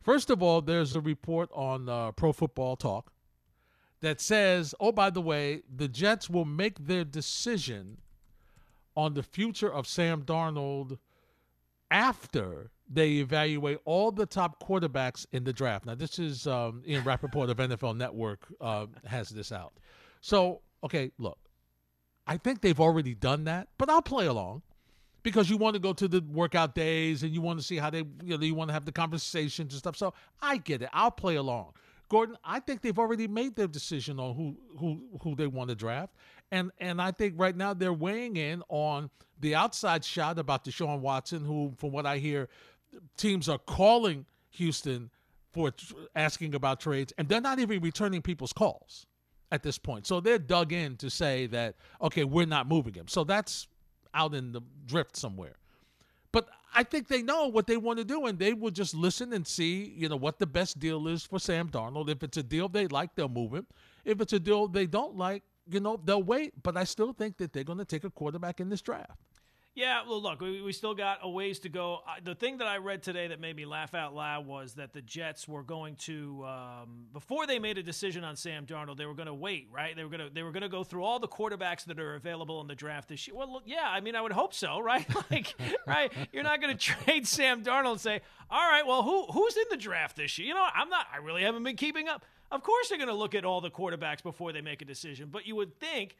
First 0.00 0.30
of 0.30 0.44
all, 0.44 0.62
there's 0.62 0.94
a 0.94 1.00
report 1.00 1.50
on 1.52 1.88
uh, 1.88 2.12
Pro 2.12 2.32
Football 2.32 2.76
Talk 2.76 3.12
that 4.00 4.20
says, 4.20 4.72
"Oh, 4.78 4.92
by 4.92 5.10
the 5.10 5.20
way, 5.20 5.62
the 5.68 5.88
Jets 5.88 6.30
will 6.30 6.44
make 6.44 6.86
their 6.86 7.02
decision 7.02 7.98
on 8.96 9.14
the 9.14 9.24
future 9.24 9.72
of 9.72 9.88
Sam 9.88 10.22
Darnold 10.22 10.98
after 11.90 12.70
they 12.88 13.14
evaluate 13.14 13.78
all 13.84 14.12
the 14.12 14.26
top 14.26 14.62
quarterbacks 14.62 15.26
in 15.32 15.44
the 15.44 15.52
draft." 15.52 15.86
Now, 15.86 15.94
this 15.94 16.18
is 16.18 16.46
um, 16.46 16.82
Ian 16.86 17.04
Rapoport 17.04 17.50
of 17.50 17.56
NFL 17.58 17.96
Network 17.96 18.46
uh, 18.60 18.86
has 19.04 19.28
this 19.28 19.52
out. 19.52 19.74
So, 20.20 20.60
okay, 20.84 21.10
look, 21.18 21.38
I 22.26 22.36
think 22.36 22.60
they've 22.60 22.80
already 22.80 23.14
done 23.14 23.44
that, 23.44 23.68
but 23.78 23.88
I'll 23.88 24.02
play 24.02 24.26
along 24.26 24.62
because 25.22 25.50
you 25.50 25.56
want 25.56 25.74
to 25.74 25.80
go 25.80 25.92
to 25.92 26.06
the 26.06 26.20
workout 26.32 26.74
days 26.74 27.22
and 27.22 27.32
you 27.32 27.40
want 27.40 27.58
to 27.58 27.64
see 27.64 27.76
how 27.76 27.90
they, 27.90 28.04
you 28.22 28.36
know, 28.36 28.44
you 28.44 28.54
want 28.54 28.68
to 28.68 28.72
have 28.74 28.84
the 28.84 28.92
conversations 28.92 29.72
and 29.72 29.78
stuff. 29.78 29.96
So 29.96 30.14
I 30.40 30.56
get 30.56 30.82
it. 30.82 30.88
I'll 30.92 31.10
play 31.10 31.36
along. 31.36 31.72
Gordon, 32.08 32.36
I 32.44 32.60
think 32.60 32.82
they've 32.82 32.98
already 32.98 33.26
made 33.26 33.56
their 33.56 33.66
decision 33.66 34.20
on 34.20 34.36
who 34.36 34.56
who 34.78 35.18
who 35.22 35.34
they 35.34 35.48
want 35.48 35.70
to 35.70 35.74
draft, 35.74 36.14
and 36.50 36.70
and 36.78 37.00
I 37.00 37.10
think 37.10 37.34
right 37.36 37.56
now 37.56 37.74
they're 37.74 37.92
weighing 37.92 38.36
in 38.36 38.62
on 38.68 39.10
the 39.40 39.54
outside 39.54 40.04
shot 40.04 40.38
about 40.38 40.64
Deshaun 40.64 41.00
Watson, 41.00 41.44
who, 41.44 41.74
from 41.76 41.92
what 41.92 42.06
I 42.06 42.18
hear, 42.18 42.48
teams 43.16 43.48
are 43.48 43.58
calling 43.58 44.24
Houston 44.50 45.10
for 45.52 45.72
asking 46.14 46.54
about 46.54 46.80
trades, 46.80 47.12
and 47.18 47.28
they're 47.28 47.40
not 47.40 47.58
even 47.58 47.80
returning 47.80 48.22
people's 48.22 48.52
calls 48.52 49.06
at 49.52 49.62
this 49.62 49.78
point. 49.78 50.06
So 50.06 50.20
they're 50.20 50.38
dug 50.38 50.72
in 50.72 50.96
to 50.96 51.10
say 51.10 51.46
that 51.48 51.76
okay, 52.02 52.24
we're 52.24 52.46
not 52.46 52.68
moving 52.68 52.94
him. 52.94 53.08
So 53.08 53.24
that's 53.24 53.68
out 54.14 54.34
in 54.34 54.52
the 54.52 54.62
drift 54.86 55.16
somewhere. 55.16 55.56
But 56.32 56.48
I 56.74 56.82
think 56.82 57.08
they 57.08 57.22
know 57.22 57.46
what 57.46 57.66
they 57.66 57.76
want 57.76 57.98
to 57.98 58.04
do, 58.04 58.26
and 58.26 58.38
they 58.38 58.52
will 58.52 58.70
just 58.70 58.94
listen 58.94 59.32
and 59.32 59.46
see, 59.46 59.94
you 59.96 60.08
know, 60.08 60.16
what 60.16 60.38
the 60.38 60.46
best 60.46 60.78
deal 60.78 61.08
is 61.08 61.24
for 61.24 61.38
Sam 61.38 61.68
Darnold. 61.70 62.10
If 62.10 62.22
it's 62.22 62.36
a 62.36 62.42
deal 62.42 62.68
they 62.68 62.86
like, 62.88 63.14
they'll 63.14 63.28
move 63.28 63.54
him. 63.54 63.66
If 64.04 64.20
it's 64.20 64.32
a 64.32 64.40
deal 64.40 64.68
they 64.68 64.86
don't 64.86 65.16
like, 65.16 65.42
you 65.68 65.80
know, 65.80 66.00
they'll 66.02 66.22
wait. 66.22 66.62
But 66.62 66.76
I 66.76 66.84
still 66.84 67.12
think 67.12 67.38
that 67.38 67.52
they're 67.52 67.64
going 67.64 67.78
to 67.78 67.84
take 67.84 68.04
a 68.04 68.10
quarterback 68.10 68.60
in 68.60 68.68
this 68.68 68.82
draft. 68.82 69.18
Yeah, 69.76 70.04
well, 70.08 70.22
look, 70.22 70.40
we, 70.40 70.62
we 70.62 70.72
still 70.72 70.94
got 70.94 71.18
a 71.20 71.28
ways 71.28 71.58
to 71.60 71.68
go. 71.68 72.00
The 72.24 72.34
thing 72.34 72.56
that 72.58 72.66
I 72.66 72.78
read 72.78 73.02
today 73.02 73.28
that 73.28 73.40
made 73.40 73.54
me 73.54 73.66
laugh 73.66 73.94
out 73.94 74.14
loud 74.14 74.46
was 74.46 74.72
that 74.76 74.94
the 74.94 75.02
Jets 75.02 75.46
were 75.46 75.62
going 75.62 75.96
to, 75.96 76.46
um, 76.46 77.08
before 77.12 77.46
they 77.46 77.58
made 77.58 77.76
a 77.76 77.82
decision 77.82 78.24
on 78.24 78.36
Sam 78.36 78.64
Darnold, 78.64 78.96
they 78.96 79.04
were 79.04 79.12
going 79.12 79.26
to 79.26 79.34
wait, 79.34 79.68
right? 79.70 79.94
They 79.94 80.02
were 80.02 80.08
going 80.08 80.26
to 80.26 80.34
they 80.34 80.42
were 80.42 80.50
going 80.50 80.62
to 80.62 80.70
go 80.70 80.82
through 80.82 81.04
all 81.04 81.18
the 81.18 81.28
quarterbacks 81.28 81.84
that 81.84 82.00
are 82.00 82.14
available 82.14 82.62
in 82.62 82.68
the 82.68 82.74
draft 82.74 83.10
this 83.10 83.28
year. 83.28 83.36
Well, 83.36 83.52
look, 83.52 83.64
yeah, 83.66 83.84
I 83.86 84.00
mean, 84.00 84.16
I 84.16 84.22
would 84.22 84.32
hope 84.32 84.54
so, 84.54 84.80
right? 84.80 85.06
Like, 85.30 85.54
right? 85.86 86.10
You're 86.32 86.42
not 86.42 86.62
going 86.62 86.74
to 86.78 86.80
trade 86.80 87.26
Sam 87.26 87.62
Darnold 87.62 87.92
and 87.92 88.00
say, 88.00 88.22
all 88.50 88.66
right, 88.66 88.86
well, 88.86 89.02
who 89.02 89.26
who's 89.26 89.58
in 89.58 89.64
the 89.68 89.76
draft 89.76 90.16
this 90.16 90.38
year? 90.38 90.48
You 90.48 90.54
know, 90.54 90.66
I'm 90.74 90.88
not. 90.88 91.04
I 91.12 91.18
really 91.18 91.42
haven't 91.42 91.64
been 91.64 91.76
keeping 91.76 92.08
up. 92.08 92.24
Of 92.56 92.62
course, 92.62 92.88
they're 92.88 92.96
going 92.96 93.08
to 93.08 93.14
look 93.14 93.34
at 93.34 93.44
all 93.44 93.60
the 93.60 93.70
quarterbacks 93.70 94.22
before 94.22 94.52
they 94.52 94.62
make 94.62 94.80
a 94.80 94.86
decision, 94.86 95.28
but 95.30 95.46
you 95.46 95.54
would 95.56 95.78
think 95.78 96.16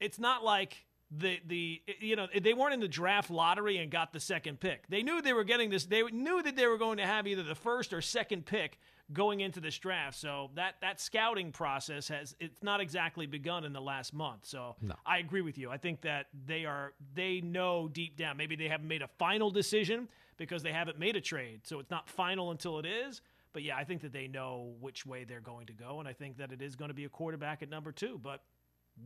it's 0.00 0.18
not 0.18 0.44
like 0.44 0.84
the 1.10 1.40
the 1.46 1.80
you 2.00 2.14
know 2.14 2.26
they 2.38 2.52
weren't 2.52 2.74
in 2.74 2.80
the 2.80 2.88
draft 2.88 3.30
lottery 3.30 3.78
and 3.78 3.90
got 3.90 4.12
the 4.12 4.20
second 4.20 4.60
pick. 4.60 4.86
They 4.88 5.02
knew 5.02 5.22
they 5.22 5.32
were 5.32 5.44
getting 5.44 5.70
this. 5.70 5.86
They 5.86 6.02
knew 6.02 6.42
that 6.42 6.56
they 6.56 6.66
were 6.66 6.76
going 6.76 6.98
to 6.98 7.06
have 7.06 7.26
either 7.26 7.42
the 7.42 7.54
first 7.54 7.94
or 7.94 8.02
second 8.02 8.44
pick 8.44 8.78
going 9.14 9.40
into 9.40 9.60
this 9.60 9.78
draft. 9.78 10.18
So 10.18 10.50
that 10.56 10.74
that 10.82 11.00
scouting 11.00 11.52
process 11.52 12.08
has 12.08 12.36
it's 12.38 12.62
not 12.62 12.80
exactly 12.80 13.24
begun 13.24 13.64
in 13.64 13.72
the 13.72 13.80
last 13.80 14.12
month. 14.12 14.44
So 14.44 14.76
I 15.06 15.18
agree 15.18 15.40
with 15.40 15.56
you. 15.56 15.70
I 15.70 15.78
think 15.78 16.02
that 16.02 16.26
they 16.46 16.66
are 16.66 16.92
they 17.14 17.40
know 17.40 17.88
deep 17.88 18.18
down. 18.18 18.36
Maybe 18.36 18.56
they 18.56 18.68
haven't 18.68 18.88
made 18.88 19.00
a 19.00 19.08
final 19.18 19.50
decision 19.50 20.08
because 20.36 20.62
they 20.62 20.72
haven't 20.72 20.98
made 20.98 21.16
a 21.16 21.22
trade. 21.22 21.62
So 21.64 21.78
it's 21.78 21.90
not 21.90 22.10
final 22.10 22.50
until 22.50 22.78
it 22.78 22.84
is. 22.84 23.22
But 23.52 23.62
yeah, 23.62 23.76
I 23.76 23.84
think 23.84 24.02
that 24.02 24.12
they 24.12 24.28
know 24.28 24.74
which 24.80 25.06
way 25.06 25.24
they're 25.24 25.40
going 25.40 25.66
to 25.66 25.72
go, 25.72 26.00
and 26.00 26.08
I 26.08 26.12
think 26.12 26.36
that 26.38 26.52
it 26.52 26.62
is 26.62 26.76
going 26.76 26.88
to 26.88 26.94
be 26.94 27.04
a 27.04 27.08
quarterback 27.08 27.62
at 27.62 27.70
number 27.70 27.92
two. 27.92 28.20
But 28.22 28.42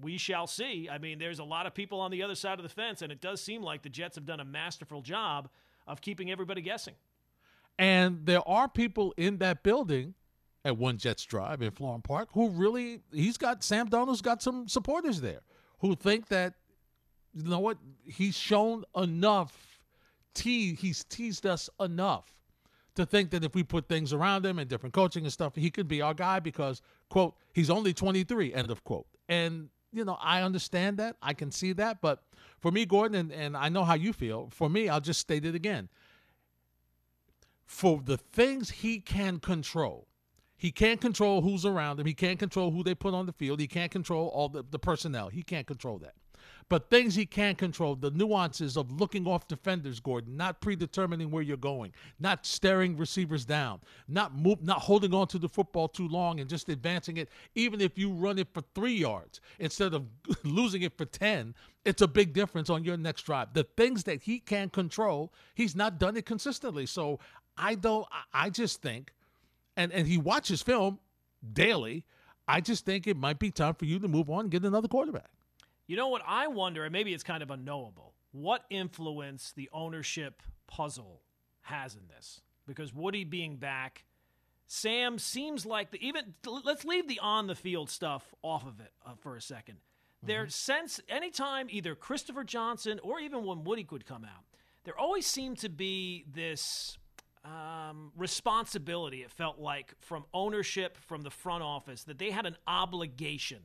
we 0.00 0.18
shall 0.18 0.46
see. 0.46 0.88
I 0.90 0.98
mean, 0.98 1.18
there's 1.18 1.38
a 1.38 1.44
lot 1.44 1.66
of 1.66 1.74
people 1.74 2.00
on 2.00 2.11
the 2.11 2.22
other 2.22 2.35
side 2.35 2.59
of 2.59 2.62
the 2.62 2.68
fence, 2.68 3.02
and 3.02 3.12
it 3.12 3.20
does 3.20 3.40
seem 3.40 3.62
like 3.62 3.83
the 3.83 3.88
Jets 3.88 4.16
have 4.16 4.26
done 4.26 4.40
a 4.40 4.44
masterful 4.44 5.02
job 5.02 5.48
of 5.87 6.00
keeping 6.00 6.31
everybody 6.31 6.62
guessing. 6.62 6.94
And 7.78 8.26
there 8.26 8.46
are 8.48 8.68
people 8.68 9.14
in 9.16 9.38
that 9.38 9.62
building 9.62 10.14
at 10.64 10.76
One 10.76 10.98
Jets 10.98 11.24
Drive 11.24 11.62
in 11.62 11.70
Florham 11.72 12.02
Park 12.02 12.28
who 12.33 12.50
really, 12.50 13.00
he's 13.12 13.37
got, 13.37 13.64
Sam 13.64 13.88
Darnold's 13.88 14.22
got 14.22 14.42
some 14.42 14.68
supporters 14.68 15.20
there 15.20 15.40
who 15.81 15.94
think 15.94 16.28
that, 16.28 16.55
you 17.35 17.44
know 17.44 17.59
what, 17.59 17.78
he's 18.05 18.37
shown 18.37 18.85
enough, 18.96 19.81
te- 20.35 20.74
he's 20.74 21.05
teased 21.05 21.46
us 21.46 21.68
enough 21.81 22.26
to 22.94 23.07
think 23.07 23.31
that 23.31 23.44
if 23.44 23.55
we 23.55 23.62
put 23.62 23.88
things 23.88 24.12
around 24.12 24.44
him 24.44 24.59
and 24.59 24.68
different 24.68 24.94
coaching 24.94 25.24
and 25.24 25.33
stuff, 25.33 25.55
he 25.55 25.70
could 25.70 25.88
be 25.88 26.02
our 26.02 26.14
guy 26.14 26.40
because, 26.40 26.83
quote, 27.09 27.35
he's 27.52 27.70
only 27.70 27.94
23, 27.94 28.52
end 28.52 28.70
of 28.70 28.85
quote. 28.85 29.07
And, 29.28 29.70
you 29.92 30.05
know, 30.05 30.18
I 30.20 30.42
understand 30.42 30.98
that. 30.98 31.16
I 31.22 31.33
can 31.33 31.50
see 31.50 31.72
that. 31.74 32.00
But 32.00 32.22
for 32.61 32.70
me, 32.70 32.85
Gordon, 32.85 33.14
and, 33.14 33.33
and 33.33 33.57
I 33.57 33.68
know 33.68 33.85
how 33.85 33.94
you 33.94 34.12
feel, 34.12 34.48
for 34.52 34.68
me, 34.68 34.88
I'll 34.88 35.00
just 35.00 35.20
state 35.20 35.44
it 35.44 35.55
again. 35.55 35.88
For 37.64 38.02
the 38.05 38.18
things 38.18 38.70
he 38.70 39.00
can 39.00 39.38
control, 39.38 40.07
he 40.57 40.70
can't 40.70 41.00
control 41.00 41.40
who's 41.40 41.64
around 41.64 41.98
him. 41.98 42.07
He 42.07 42.14
can't 42.14 42.38
control 42.38 42.70
who 42.70 42.85
they 42.85 42.94
put 42.94 43.14
on 43.14 43.26
the 43.26 43.33
field. 43.33 43.59
He 43.59 43.66
can't 43.66 43.90
control 43.90 44.28
all 44.28 44.48
the, 44.48 44.62
the 44.62 44.78
personnel. 44.78 45.28
He 45.28 45.42
can't 45.42 45.66
control 45.66 45.98
that. 45.98 46.14
But 46.73 46.89
things 46.89 47.15
he 47.15 47.27
can 47.27 47.55
control, 47.55 47.97
the 47.97 48.13
nuances 48.13 48.79
of 48.79 48.91
looking 48.91 49.27
off 49.27 49.47
defenders, 49.47 50.01
Gordon, 50.01 50.39
not 50.39 50.63
predetermining 50.63 51.31
where 51.31 51.43
you're 51.43 51.59
going, 51.59 51.93
not 52.19 52.47
staring 52.47 52.97
receivers 52.97 53.45
down, 53.45 53.81
not 54.09 54.35
move, 54.35 54.63
not 54.63 54.79
holding 54.79 55.13
on 55.13 55.27
to 55.27 55.39
the 55.39 55.51
football 55.51 55.87
too 55.87 56.09
long 56.09 56.41
and 56.41 56.49
just 56.49 56.71
advancing 56.71 57.19
it, 57.19 57.29
even 57.55 57.83
if 57.83 57.99
you 57.99 58.11
run 58.11 58.39
it 58.39 58.49
for 58.55 58.63
three 58.75 58.95
yards 58.95 59.43
instead 59.59 59.93
of 59.93 60.07
losing 60.45 60.81
it 60.81 60.97
for 60.97 61.05
10, 61.05 61.55
it's 61.85 62.01
a 62.01 62.09
big 62.09 62.33
difference 62.33 62.71
on 62.71 62.85
your 62.85 62.97
next 62.97 63.25
drive. 63.25 63.53
The 63.53 63.65
things 63.77 64.05
that 64.05 64.23
he 64.23 64.39
can 64.39 64.71
control, 64.71 65.31
he's 65.55 65.77
not 65.77 65.99
done 65.99 66.17
it 66.17 66.25
consistently. 66.25 66.87
So 66.87 67.21
I 67.55 67.75
don't, 67.75 68.07
I 68.33 68.49
just 68.49 68.81
think, 68.81 69.13
and, 69.77 69.93
and 69.93 70.09
he 70.09 70.17
watches 70.17 70.63
film 70.63 71.01
daily. 71.53 72.07
I 72.49 72.63
just 72.63 72.87
think 72.87 73.07
it 73.07 73.19
might 73.19 73.39
be 73.39 73.51
time 73.51 73.75
for 73.75 73.85
you 73.85 73.99
to 73.99 74.09
move 74.09 74.31
on 74.31 74.45
and 74.47 74.51
get 74.51 74.65
another 74.65 74.89
quarterback. 74.89 75.29
You 75.87 75.97
know 75.97 76.09
what 76.09 76.23
I 76.27 76.47
wonder, 76.47 76.85
and 76.85 76.92
maybe 76.92 77.12
it's 77.12 77.23
kind 77.23 77.42
of 77.42 77.51
unknowable, 77.51 78.14
what 78.33 78.64
influence 78.71 79.53
the 79.55 79.68
ownership 79.73 80.42
puzzle 80.66 81.23
has 81.62 81.95
in 81.95 82.03
this? 82.09 82.40
Because 82.66 82.95
Woody 82.95 83.25
being 83.25 83.57
back, 83.57 84.05
Sam 84.66 85.18
seems 85.18 85.66
like 85.66 85.90
the 85.90 86.07
even 86.07 86.35
let's 86.47 86.85
leave 86.85 87.09
the 87.09 87.18
on 87.18 87.47
the 87.47 87.55
field 87.55 87.90
stuff 87.90 88.35
off 88.42 88.66
of 88.66 88.81
it 88.81 88.92
uh, 89.05 89.11
for 89.21 89.37
a 89.37 89.40
2nd 89.40 89.53
mm-hmm. 89.53 90.27
Their 90.27 90.49
sense 90.49 91.01
anytime 91.09 91.66
either 91.68 91.95
Christopher 91.95 92.45
Johnson 92.45 92.99
or 93.03 93.21
even 93.21 93.45
when 93.45 93.64
Woody 93.64 93.85
could 93.85 94.07
come 94.07 94.25
out, 94.25 94.45
there 94.85 94.99
always 94.99 95.27
seemed 95.27 95.59
to 95.59 95.68
be 95.68 96.25
this 96.33 96.97
um, 97.45 98.12
responsibility. 98.16 99.23
It 99.23 99.31
felt 99.31 99.59
like 99.59 99.95
from 99.99 100.25
ownership, 100.33 100.97
from 100.97 101.23
the 101.23 101.31
front 101.31 101.62
office, 101.62 102.05
that 102.05 102.18
they 102.18 102.31
had 102.31 102.47
an 102.47 102.57
obligation 102.66 103.59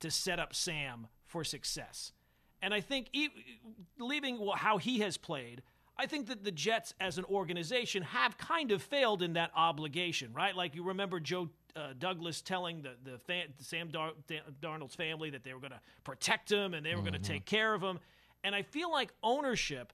to 0.00 0.10
set 0.10 0.38
up 0.38 0.54
Sam 0.54 1.08
for 1.34 1.42
success. 1.42 2.12
And 2.62 2.72
I 2.72 2.80
think, 2.80 3.08
leaving 3.98 4.38
how 4.54 4.78
he 4.78 5.00
has 5.00 5.16
played, 5.16 5.62
I 5.98 6.06
think 6.06 6.28
that 6.28 6.44
the 6.44 6.52
Jets 6.52 6.94
as 7.00 7.18
an 7.18 7.24
organization 7.24 8.04
have 8.04 8.38
kind 8.38 8.70
of 8.70 8.80
failed 8.80 9.20
in 9.20 9.32
that 9.32 9.50
obligation, 9.56 10.32
right? 10.32 10.54
Like 10.54 10.76
you 10.76 10.84
remember 10.84 11.18
Joe 11.18 11.50
uh, 11.74 11.88
Douglas 11.98 12.40
telling 12.40 12.82
the, 12.82 12.92
the 13.02 13.18
fan, 13.18 13.46
Sam 13.58 13.88
Dar- 13.88 14.12
Darnold's 14.62 14.94
family 14.94 15.28
that 15.30 15.42
they 15.42 15.52
were 15.54 15.58
going 15.58 15.72
to 15.72 15.80
protect 16.04 16.52
him 16.52 16.72
and 16.72 16.86
they 16.86 16.90
were 16.90 17.02
mm-hmm. 17.02 17.10
going 17.10 17.20
to 17.20 17.28
take 17.28 17.46
care 17.46 17.74
of 17.74 17.82
him. 17.82 17.98
And 18.44 18.54
I 18.54 18.62
feel 18.62 18.92
like 18.92 19.12
ownership 19.20 19.92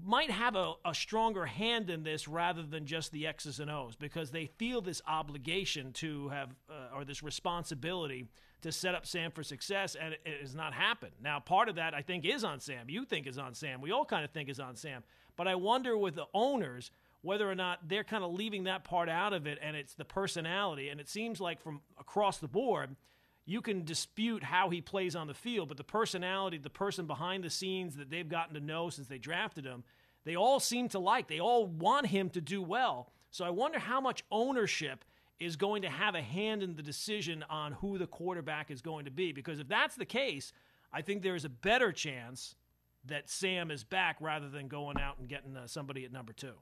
might 0.00 0.30
have 0.30 0.54
a, 0.54 0.74
a, 0.84 0.94
stronger 0.94 1.44
hand 1.44 1.90
in 1.90 2.04
this 2.04 2.28
rather 2.28 2.62
than 2.62 2.86
just 2.86 3.10
the 3.10 3.26
X's 3.26 3.58
and 3.58 3.68
O's 3.68 3.96
because 3.96 4.30
they 4.30 4.46
feel 4.46 4.80
this 4.80 5.02
obligation 5.08 5.92
to 5.94 6.28
have, 6.28 6.54
uh, 6.70 6.96
or 6.96 7.04
this 7.04 7.20
responsibility 7.20 8.28
to 8.62 8.72
set 8.72 8.94
up 8.94 9.06
Sam 9.06 9.30
for 9.30 9.42
success, 9.42 9.94
and 9.94 10.14
it 10.14 10.40
has 10.40 10.54
not 10.54 10.74
happened. 10.74 11.12
Now, 11.22 11.40
part 11.40 11.68
of 11.68 11.76
that 11.76 11.94
I 11.94 12.02
think 12.02 12.24
is 12.24 12.44
on 12.44 12.60
Sam. 12.60 12.88
You 12.88 13.04
think 13.04 13.26
is 13.26 13.38
on 13.38 13.54
Sam. 13.54 13.80
We 13.80 13.92
all 13.92 14.04
kind 14.04 14.24
of 14.24 14.30
think 14.30 14.48
is 14.48 14.60
on 14.60 14.76
Sam. 14.76 15.02
But 15.36 15.46
I 15.46 15.54
wonder 15.54 15.96
with 15.96 16.16
the 16.16 16.26
owners 16.34 16.90
whether 17.22 17.50
or 17.50 17.54
not 17.54 17.88
they're 17.88 18.04
kind 18.04 18.24
of 18.24 18.32
leaving 18.32 18.64
that 18.64 18.84
part 18.84 19.08
out 19.08 19.32
of 19.32 19.46
it, 19.46 19.58
and 19.62 19.76
it's 19.76 19.94
the 19.94 20.04
personality. 20.04 20.88
And 20.88 21.00
it 21.00 21.08
seems 21.08 21.40
like 21.40 21.60
from 21.60 21.80
across 21.98 22.38
the 22.38 22.48
board, 22.48 22.96
you 23.44 23.62
can 23.62 23.84
dispute 23.84 24.42
how 24.42 24.68
he 24.68 24.80
plays 24.80 25.16
on 25.16 25.26
the 25.26 25.34
field, 25.34 25.68
but 25.68 25.76
the 25.76 25.84
personality, 25.84 26.58
the 26.58 26.70
person 26.70 27.06
behind 27.06 27.44
the 27.44 27.50
scenes 27.50 27.96
that 27.96 28.10
they've 28.10 28.28
gotten 28.28 28.54
to 28.54 28.60
know 28.60 28.90
since 28.90 29.08
they 29.08 29.18
drafted 29.18 29.64
him, 29.64 29.84
they 30.24 30.36
all 30.36 30.60
seem 30.60 30.88
to 30.90 30.98
like. 30.98 31.28
They 31.28 31.40
all 31.40 31.66
want 31.66 32.06
him 32.06 32.28
to 32.30 32.40
do 32.40 32.60
well. 32.60 33.10
So 33.30 33.44
I 33.44 33.50
wonder 33.50 33.78
how 33.78 34.00
much 34.00 34.22
ownership 34.30 35.04
is 35.40 35.56
going 35.56 35.82
to 35.82 35.88
have 35.88 36.14
a 36.14 36.22
hand 36.22 36.62
in 36.62 36.74
the 36.74 36.82
decision 36.82 37.44
on 37.48 37.72
who 37.72 37.98
the 37.98 38.06
quarterback 38.06 38.70
is 38.70 38.82
going 38.82 39.04
to 39.04 39.10
be. 39.10 39.32
Because 39.32 39.60
if 39.60 39.68
that's 39.68 39.96
the 39.96 40.04
case, 40.04 40.52
I 40.92 41.02
think 41.02 41.22
there's 41.22 41.44
a 41.44 41.48
better 41.48 41.92
chance 41.92 42.56
that 43.04 43.30
Sam 43.30 43.70
is 43.70 43.84
back 43.84 44.16
rather 44.20 44.48
than 44.48 44.68
going 44.68 44.98
out 44.98 45.18
and 45.18 45.28
getting 45.28 45.56
uh, 45.56 45.66
somebody 45.66 46.04
at 46.04 46.12
number 46.12 46.32
two. 46.32 46.54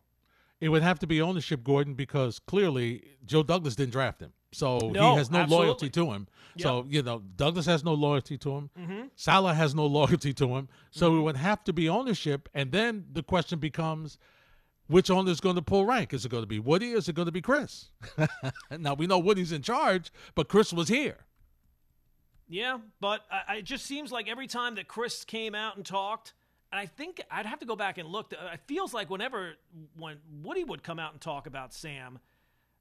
It 0.61 0.71
would 0.71 0.83
have 0.83 0.99
to 1.01 1.07
be 1.07 1.21
ownership, 1.21 1.65
Gordon, 1.65 1.95
because 1.95 2.39
clearly 2.39 3.05
Joe 3.27 3.43
Douglas 3.43 3.77
didn't 3.77 3.93
draft 3.93 4.23
him. 4.23 4.33
So 4.53 4.79
no, 4.79 5.13
he 5.13 5.19
has 5.19 5.31
no 5.31 5.41
absolutely. 5.41 5.67
loyalty 5.67 5.91
to 5.91 6.13
him. 6.13 6.29
Yep. 6.57 6.63
So, 6.63 6.87
you 6.89 7.03
know, 7.03 7.23
Douglas 7.37 7.67
has 7.67 7.85
no 7.85 7.93
loyalty 7.93 8.39
to 8.39 8.57
him. 8.57 8.71
Mm-hmm. 8.79 9.03
Saleh 9.17 9.55
has 9.55 9.75
no 9.75 9.85
loyalty 9.87 10.33
to 10.33 10.57
him. 10.57 10.69
So 10.91 11.11
mm-hmm. 11.11 11.19
it 11.19 11.23
would 11.23 11.37
have 11.37 11.63
to 11.65 11.75
be 11.75 11.89
ownership. 11.89 12.49
And 12.55 12.73
then 12.73 13.07
the 13.13 13.23
question 13.23 13.59
becomes– 13.59 14.19
which 14.89 15.11
owner 15.11 15.31
is 15.31 15.41
going 15.41 15.57
to 15.57 15.63
pull 15.63 15.85
rank? 15.85 16.15
Is 16.15 16.25
it 16.25 16.29
going 16.31 16.43
to 16.43 16.49
be 16.49 16.59
Woody 16.59 16.95
or 16.95 16.99
is 16.99 17.09
it 17.09 17.15
going 17.15 17.27
to 17.27 17.33
be 17.33 17.43
Chris? 17.43 17.91
now 18.79 18.95
we 18.95 19.07
know 19.07 19.19
Woody's 19.19 19.53
in 19.53 19.63
charge, 19.63 20.13
but 20.35 20.49
Chris 20.49 20.73
was 20.73 20.89
here. 20.89 21.19
Yeah, 22.49 22.79
but 23.01 23.23
I, 23.31 23.57
it 23.57 23.65
just 23.65 23.87
seems 23.87 24.13
like 24.13 24.29
every 24.29 24.47
time 24.47 24.77
that 24.77 24.87
Chris 24.87 25.25
came 25.25 25.55
out 25.55 25.77
and 25.77 25.85
talked, 25.85 26.35
and 26.71 26.81
I 26.81 26.87
think 26.87 27.21
I'd 27.31 27.47
have 27.47 27.59
to 27.61 27.67
go 27.67 27.77
back 27.77 27.99
and 27.99 28.09
look. 28.09 28.33
It 28.33 28.61
feels 28.67 28.95
like 28.95 29.11
whenever 29.11 29.55
when 29.97 30.19
Woody 30.43 30.63
would 30.63 30.83
come 30.83 30.99
out 30.99 31.13
and 31.13 31.21
talk 31.21 31.47
about 31.47 31.73
Sam, 31.73 32.19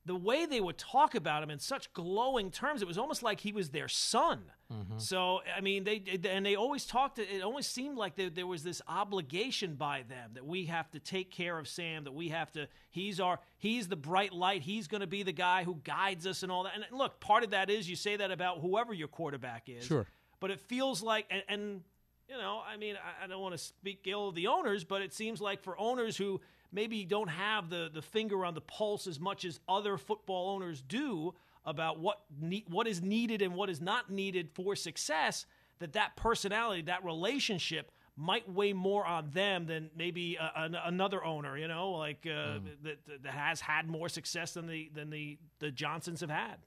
the 0.05 0.15
way 0.15 0.45
they 0.45 0.61
would 0.61 0.77
talk 0.77 1.15
about 1.15 1.41
him 1.41 1.49
in 1.49 1.57
such 1.57 1.91
glowing 1.93 2.51
terms, 2.51 2.81
it 2.81 2.87
was 2.87 2.97
almost 2.97 3.23
like 3.23 3.39
he 3.39 3.51
was 3.51 3.69
their 3.69 3.87
son. 3.87 4.41
Mm-hmm. 4.71 4.99
So, 4.99 5.41
I 5.55 5.61
mean, 5.61 5.83
they 5.83 6.03
and 6.29 6.45
they 6.45 6.55
always 6.55 6.85
talked. 6.85 7.17
It 7.17 7.41
always 7.41 7.65
seemed 7.65 7.97
like 7.97 8.15
there, 8.15 8.29
there 8.29 8.47
was 8.47 8.63
this 8.63 8.81
obligation 8.87 9.75
by 9.75 10.03
them 10.07 10.31
that 10.35 10.45
we 10.45 10.65
have 10.65 10.89
to 10.91 10.99
take 10.99 11.31
care 11.31 11.57
of 11.57 11.67
Sam. 11.67 12.03
That 12.03 12.13
we 12.13 12.29
have 12.29 12.51
to. 12.53 12.67
He's 12.89 13.19
our. 13.19 13.39
He's 13.57 13.87
the 13.87 13.95
bright 13.95 14.31
light. 14.31 14.61
He's 14.61 14.87
going 14.87 15.01
to 15.01 15.07
be 15.07 15.23
the 15.23 15.31
guy 15.31 15.63
who 15.63 15.79
guides 15.83 16.27
us 16.27 16.43
and 16.43 16.51
all 16.51 16.63
that. 16.63 16.73
And 16.75 16.85
look, 16.91 17.19
part 17.19 17.43
of 17.43 17.51
that 17.51 17.69
is 17.69 17.89
you 17.89 17.95
say 17.95 18.15
that 18.15 18.31
about 18.31 18.59
whoever 18.59 18.93
your 18.93 19.07
quarterback 19.07 19.69
is. 19.69 19.85
Sure. 19.85 20.05
But 20.39 20.51
it 20.51 20.59
feels 20.59 21.01
like 21.01 21.25
and, 21.31 21.43
and 21.47 21.81
you 22.29 22.37
know, 22.37 22.61
I 22.67 22.77
mean, 22.77 22.95
I, 22.95 23.25
I 23.25 23.27
don't 23.27 23.41
want 23.41 23.53
to 23.53 23.59
speak 23.59 24.01
ill 24.05 24.29
of 24.29 24.35
the 24.35 24.47
owners, 24.47 24.83
but 24.83 25.01
it 25.01 25.13
seems 25.13 25.41
like 25.41 25.61
for 25.61 25.79
owners 25.79 26.17
who 26.17 26.41
maybe 26.75 27.05
don't 27.05 27.29
have 27.29 27.69
the, 27.69 27.89
the 27.91 28.01
finger 28.01 28.45
on 28.45 28.53
the 28.53 28.61
pulse 28.61 29.07
as 29.07 29.19
much 29.19 29.45
as 29.45 29.59
other 29.67 29.97
football 29.97 30.53
owners 30.53 30.81
do 30.81 31.33
about 31.65 31.99
what 31.99 32.21
ne- 32.39 32.65
what 32.67 32.87
is 32.87 33.01
needed 33.01 33.41
and 33.41 33.55
what 33.55 33.69
is 33.69 33.81
not 33.81 34.11
needed 34.11 34.49
for 34.53 34.75
success 34.75 35.45
that 35.79 35.93
that 35.93 36.15
personality 36.15 36.83
that 36.83 37.03
relationship 37.03 37.91
might 38.17 38.49
weigh 38.49 38.71
more 38.71 39.05
on 39.05 39.29
them 39.31 39.65
than 39.65 39.89
maybe 39.97 40.35
a, 40.35 40.43
a, 40.43 40.81
another 40.85 41.23
owner 41.23 41.57
you 41.57 41.67
know 41.67 41.91
like 41.91 42.25
uh, 42.25 42.59
mm. 42.59 42.63
that, 42.83 43.23
that 43.23 43.33
has 43.33 43.61
had 43.61 43.89
more 43.89 44.09
success 44.09 44.53
than 44.53 44.67
the 44.67 44.91
than 44.93 45.09
the 45.09 45.37
the 45.59 45.71
Johnsons 45.71 46.21
have 46.21 46.29
had 46.29 46.57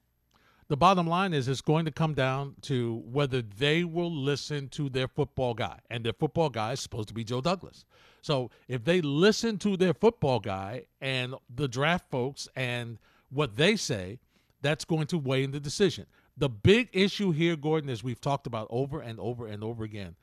the 0.69 0.77
bottom 0.77 1.07
line 1.07 1.33
is 1.33 1.49
it's 1.49 1.63
going 1.63 1.87
to 1.87 1.91
come 1.91 2.13
down 2.13 2.57
to 2.63 3.03
whether 3.07 3.41
they 3.41 3.85
will 3.85 4.13
listen 4.13 4.69
to 4.69 4.91
their 4.91 5.09
football 5.09 5.55
guy 5.55 5.79
and 5.89 6.05
their 6.05 6.13
football 6.13 6.51
guy 6.51 6.73
is 6.73 6.81
supposed 6.81 7.09
to 7.09 7.15
be 7.15 7.25
Joe 7.25 7.41
Douglas 7.41 7.85
so 8.23 8.51
if 8.69 8.85
they 8.85 9.01
listen 9.01 9.59
to 9.59 9.77
their 9.77 9.95
football 9.95 10.41
guy 10.41 10.85
and 11.01 11.35
the 11.55 11.69
draft 11.69 12.11
folks 12.11 12.49
and 12.57 12.99
what 13.31 13.57
they 13.57 13.77
say, 13.77 14.19
that's 14.61 14.85
going 14.85 15.07
to 15.09 15.19
weigh 15.19 15.45
in 15.45 15.51
the 15.51 15.61
decision. 15.61 16.07
The 16.37 16.49
big 16.49 16.89
issue 16.93 17.33
here, 17.33 17.57
Gordon, 17.57 17.91
as 17.91 18.05
we've 18.05 18.21
talked 18.21 18.47
about 18.47 18.69
over 18.71 19.01
and 19.01 19.19
over 19.19 19.47
and 19.47 19.63
over 19.63 19.85
again, 19.85 20.17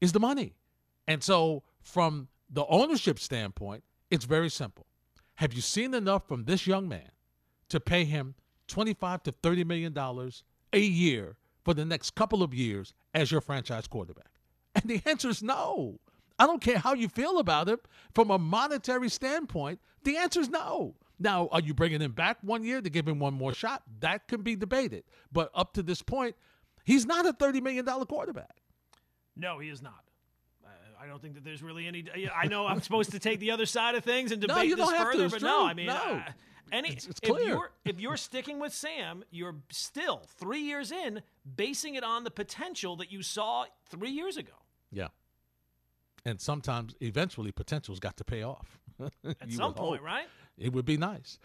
is 0.00 0.12
the 0.12 0.20
money. 0.20 0.54
And 1.06 1.22
so, 1.22 1.62
from 1.82 2.28
the 2.48 2.64
ownership 2.66 3.18
standpoint, 3.18 3.82
it's 4.10 4.24
very 4.24 4.48
simple. 4.48 4.86
Have 5.36 5.52
you 5.52 5.60
seen 5.60 5.94
enough 5.94 6.28
from 6.28 6.44
this 6.44 6.66
young 6.66 6.88
man 6.88 7.10
to 7.68 7.80
pay 7.80 8.04
him 8.04 8.34
25 8.68 9.22
to 9.24 9.32
30 9.32 9.64
million 9.64 9.92
dollars 9.92 10.44
a 10.72 10.80
year 10.80 11.36
for 11.64 11.74
the 11.74 11.84
next 11.84 12.14
couple 12.14 12.42
of 12.42 12.54
years 12.54 12.92
as 13.14 13.32
your 13.32 13.40
franchise 13.40 13.86
quarterback? 13.86 14.30
And 14.74 14.84
the 14.84 15.02
answer 15.04 15.28
is 15.28 15.42
no. 15.42 15.98
I 16.40 16.46
don't 16.46 16.62
care 16.62 16.78
how 16.78 16.94
you 16.94 17.08
feel 17.08 17.38
about 17.38 17.68
it 17.68 17.80
from 18.14 18.30
a 18.30 18.38
monetary 18.38 19.10
standpoint. 19.10 19.78
The 20.04 20.16
answer 20.16 20.40
is 20.40 20.48
no. 20.48 20.94
Now, 21.18 21.48
are 21.52 21.60
you 21.60 21.74
bringing 21.74 22.00
him 22.00 22.12
back 22.12 22.38
one 22.40 22.64
year 22.64 22.80
to 22.80 22.88
give 22.88 23.06
him 23.06 23.18
one 23.18 23.34
more 23.34 23.52
shot? 23.52 23.82
That 24.00 24.26
can 24.26 24.40
be 24.40 24.56
debated. 24.56 25.04
But 25.30 25.50
up 25.54 25.74
to 25.74 25.82
this 25.82 26.00
point, 26.00 26.34
he's 26.82 27.04
not 27.04 27.26
a 27.26 27.34
$30 27.34 27.62
million 27.62 27.84
quarterback. 27.84 28.62
No, 29.36 29.58
he 29.58 29.68
is 29.68 29.82
not. 29.82 30.02
I 31.02 31.06
don't 31.06 31.20
think 31.20 31.34
that 31.34 31.44
there's 31.44 31.62
really 31.62 31.86
any. 31.86 32.04
I 32.34 32.46
know 32.46 32.66
I'm 32.66 32.82
supposed 32.82 33.12
to 33.12 33.18
take 33.18 33.40
the 33.40 33.52
other 33.52 33.64
side 33.64 33.94
of 33.94 34.04
things 34.04 34.32
and 34.32 34.40
debate 34.40 34.76
no, 34.76 34.76
this 34.76 34.98
further, 34.98 35.28
but 35.30 35.38
true. 35.40 35.48
no, 35.48 35.66
I 35.66 35.72
mean, 35.72 35.86
no. 35.86 35.94
Uh, 35.94 36.22
any 36.72 36.90
it's, 36.90 37.06
it's 37.06 37.20
if 37.22 37.46
you're 37.46 37.72
if 37.86 38.00
you're 38.00 38.18
sticking 38.18 38.60
with 38.60 38.74
Sam, 38.74 39.24
you're 39.30 39.56
still 39.70 40.22
three 40.38 40.60
years 40.60 40.92
in, 40.92 41.22
basing 41.56 41.94
it 41.94 42.04
on 42.04 42.24
the 42.24 42.30
potential 42.30 42.96
that 42.96 43.10
you 43.10 43.22
saw 43.22 43.64
three 43.88 44.10
years 44.10 44.36
ago. 44.36 44.52
Yeah, 44.92 45.08
and 46.24 46.40
sometimes, 46.40 46.94
eventually, 47.00 47.52
potential's 47.52 48.00
got 48.00 48.16
to 48.18 48.24
pay 48.24 48.42
off. 48.42 48.78
At 49.24 49.50
some 49.52 49.74
point, 49.74 50.00
hope. 50.00 50.06
right? 50.06 50.26
It 50.58 50.72
would 50.72 50.84
be 50.84 50.96
nice. 50.96 51.38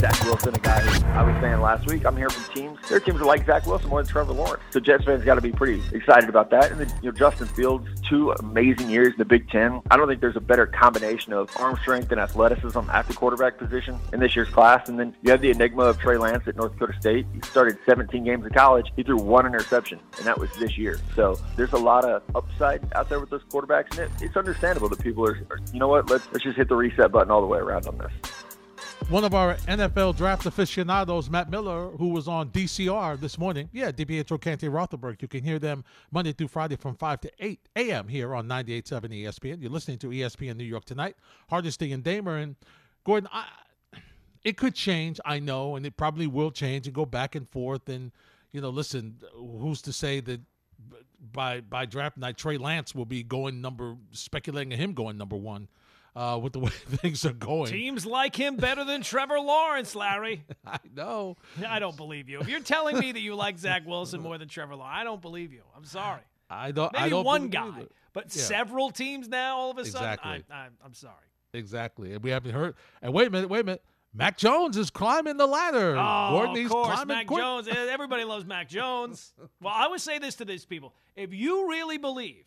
Zach 0.00 0.24
Wilson, 0.24 0.54
a 0.54 0.58
guy 0.58 0.80
who 0.80 1.06
I 1.08 1.22
was 1.22 1.38
saying 1.42 1.60
last 1.60 1.86
week, 1.86 2.06
I'm 2.06 2.16
hearing 2.16 2.32
from 2.32 2.54
teams. 2.54 2.88
Their 2.88 3.00
teams 3.00 3.20
are 3.20 3.26
like 3.26 3.44
Zach 3.44 3.66
Wilson 3.66 3.90
more 3.90 4.02
than 4.02 4.10
Trevor 4.10 4.32
Lawrence. 4.32 4.62
So 4.70 4.80
Jets 4.80 5.04
fans 5.04 5.22
got 5.24 5.34
to 5.34 5.42
be 5.42 5.52
pretty 5.52 5.82
excited 5.94 6.30
about 6.30 6.48
that. 6.52 6.72
And 6.72 6.80
then, 6.80 6.88
you 7.02 7.10
know, 7.10 7.18
Justin 7.18 7.46
Fields, 7.48 7.86
two 8.08 8.30
amazing 8.32 8.88
years 8.88 9.08
in 9.08 9.18
the 9.18 9.26
Big 9.26 9.50
Ten. 9.50 9.82
I 9.90 9.98
don't 9.98 10.08
think 10.08 10.22
there's 10.22 10.36
a 10.36 10.40
better 10.40 10.64
combination 10.64 11.34
of 11.34 11.54
arm 11.58 11.76
strength 11.82 12.10
and 12.12 12.20
athleticism 12.20 12.80
at 12.90 13.08
the 13.08 13.12
quarterback 13.12 13.58
position 13.58 13.98
in 14.14 14.20
this 14.20 14.34
year's 14.34 14.48
class. 14.48 14.88
And 14.88 14.98
then 14.98 15.14
you 15.20 15.32
have 15.32 15.42
the 15.42 15.50
enigma 15.50 15.82
of 15.82 15.98
Trey 15.98 16.16
Lance 16.16 16.48
at 16.48 16.56
North 16.56 16.72
Dakota 16.72 16.98
State. 16.98 17.26
He 17.34 17.42
started 17.42 17.76
17 17.84 18.24
games 18.24 18.46
in 18.46 18.52
college. 18.52 18.90
He 18.96 19.02
threw 19.02 19.18
one 19.18 19.44
interception, 19.44 20.00
and 20.16 20.26
that 20.26 20.38
was 20.38 20.50
this 20.58 20.78
year. 20.78 20.98
So 21.14 21.38
there's 21.56 21.72
a 21.72 21.78
lot 21.78 22.06
of 22.06 22.22
upside 22.34 22.90
out 22.94 23.10
there 23.10 23.20
with 23.20 23.28
those 23.28 23.42
quarterbacks, 23.52 23.90
and 23.98 24.00
it, 24.00 24.10
it's 24.22 24.36
understandable 24.38 24.88
that 24.88 25.00
people 25.00 25.26
are, 25.26 25.38
are, 25.50 25.58
you 25.74 25.78
know 25.78 25.88
what, 25.88 26.08
let's 26.08 26.26
let's 26.32 26.44
just 26.44 26.56
hit 26.56 26.68
the 26.68 26.76
reset 26.76 27.12
button 27.12 27.30
all 27.30 27.42
the 27.42 27.46
way 27.46 27.58
around 27.58 27.86
on 27.86 27.98
this. 27.98 28.39
One 29.10 29.24
of 29.24 29.34
our 29.34 29.56
NFL 29.66 30.16
draft 30.16 30.46
aficionados, 30.46 31.28
Matt 31.28 31.50
Miller, 31.50 31.88
who 31.88 32.10
was 32.10 32.28
on 32.28 32.50
DCR 32.50 33.18
this 33.18 33.38
morning. 33.38 33.68
Yeah, 33.72 33.90
DiPietro 33.90 34.40
Canty 34.40 34.68
Rothenberg. 34.68 35.20
You 35.20 35.26
can 35.26 35.42
hear 35.42 35.58
them 35.58 35.82
Monday 36.12 36.30
through 36.30 36.46
Friday 36.46 36.76
from 36.76 36.94
5 36.94 37.22
to 37.22 37.32
8 37.40 37.68
a.m. 37.74 38.06
here 38.06 38.36
on 38.36 38.46
98.7 38.46 39.24
ESPN. 39.24 39.60
You're 39.60 39.72
listening 39.72 39.98
to 39.98 40.10
ESPN 40.10 40.54
New 40.54 40.62
York 40.62 40.84
tonight. 40.84 41.16
Hardesty 41.48 41.90
and 41.90 42.04
Damer. 42.04 42.36
And 42.36 42.54
Gordon, 43.02 43.28
I, 43.32 43.46
it 44.44 44.56
could 44.56 44.76
change, 44.76 45.18
I 45.24 45.40
know, 45.40 45.74
and 45.74 45.84
it 45.84 45.96
probably 45.96 46.28
will 46.28 46.52
change 46.52 46.86
and 46.86 46.94
go 46.94 47.04
back 47.04 47.34
and 47.34 47.48
forth. 47.48 47.88
And, 47.88 48.12
you 48.52 48.60
know, 48.60 48.70
listen, 48.70 49.16
who's 49.34 49.82
to 49.82 49.92
say 49.92 50.20
that 50.20 50.40
by 51.32 51.62
by 51.62 51.84
draft 51.84 52.16
night, 52.16 52.38
Trey 52.38 52.58
Lance 52.58 52.94
will 52.94 53.06
be 53.06 53.24
going 53.24 53.60
number, 53.60 53.96
speculating 54.12 54.78
him 54.78 54.92
going 54.92 55.18
number 55.18 55.36
one 55.36 55.66
uh, 56.16 56.38
with 56.42 56.52
the 56.52 56.58
way 56.60 56.70
things 56.86 57.24
are 57.24 57.32
going. 57.32 57.70
Teams 57.70 58.04
like 58.06 58.34
him 58.36 58.56
better 58.56 58.84
than 58.84 59.02
Trevor 59.02 59.38
Lawrence, 59.40 59.94
Larry. 59.94 60.44
I 60.66 60.78
know. 60.94 61.36
I 61.66 61.78
don't 61.78 61.96
believe 61.96 62.28
you. 62.28 62.40
If 62.40 62.48
you're 62.48 62.60
telling 62.60 62.98
me 62.98 63.12
that 63.12 63.20
you 63.20 63.34
like 63.34 63.58
Zach 63.58 63.86
Wilson 63.86 64.20
more 64.20 64.38
than 64.38 64.48
Trevor 64.48 64.76
Lawrence, 64.76 64.94
I 64.98 65.04
don't 65.04 65.22
believe 65.22 65.52
you. 65.52 65.62
I'm 65.76 65.84
sorry. 65.84 66.22
I 66.48 66.72
don't. 66.72 66.92
Maybe 66.92 67.04
I 67.04 67.08
don't 67.10 67.24
one 67.24 67.48
guy, 67.48 67.80
it. 67.80 67.92
but 68.12 68.24
Yeah. 68.34 68.42
several 68.42 68.90
teams 68.90 69.28
now. 69.28 69.56
All 69.58 69.70
of 69.70 69.78
a 69.78 69.84
sudden, 69.84 70.08
Exactly. 70.08 70.44
I, 70.50 70.54
I, 70.54 70.68
I'm 70.84 70.94
sorry. 70.94 71.14
Exactly. 71.54 72.12
And 72.14 72.22
we 72.22 72.30
haven't 72.30 72.52
heard. 72.52 72.74
And 73.02 73.12
wait 73.12 73.28
a 73.28 73.30
minute. 73.30 73.48
Wait 73.50 73.60
a 73.60 73.64
minute. 73.64 73.84
Mac 74.12 74.36
Jones 74.36 74.76
is 74.76 74.90
climbing 74.90 75.36
the 75.36 75.46
ladder. 75.46 75.96
Oh, 75.96 76.30
Gordon, 76.32 76.64
of 76.66 76.70
course, 76.72 77.06
Mac 77.06 77.28
quick. 77.28 77.38
Jones. 77.40 77.68
Eh, 77.68 77.74
Everybody 77.90 78.24
loves 78.24 78.44
Mac 78.44 78.68
Jones. 78.68 79.32
Well, 79.62 79.72
I 79.74 79.86
would 79.86 80.00
say 80.00 80.18
this 80.18 80.34
to 80.36 80.44
these 80.44 80.64
people: 80.66 80.94
if 81.14 81.32
you 81.32 81.68
really 81.68 81.98
believe 81.98 82.44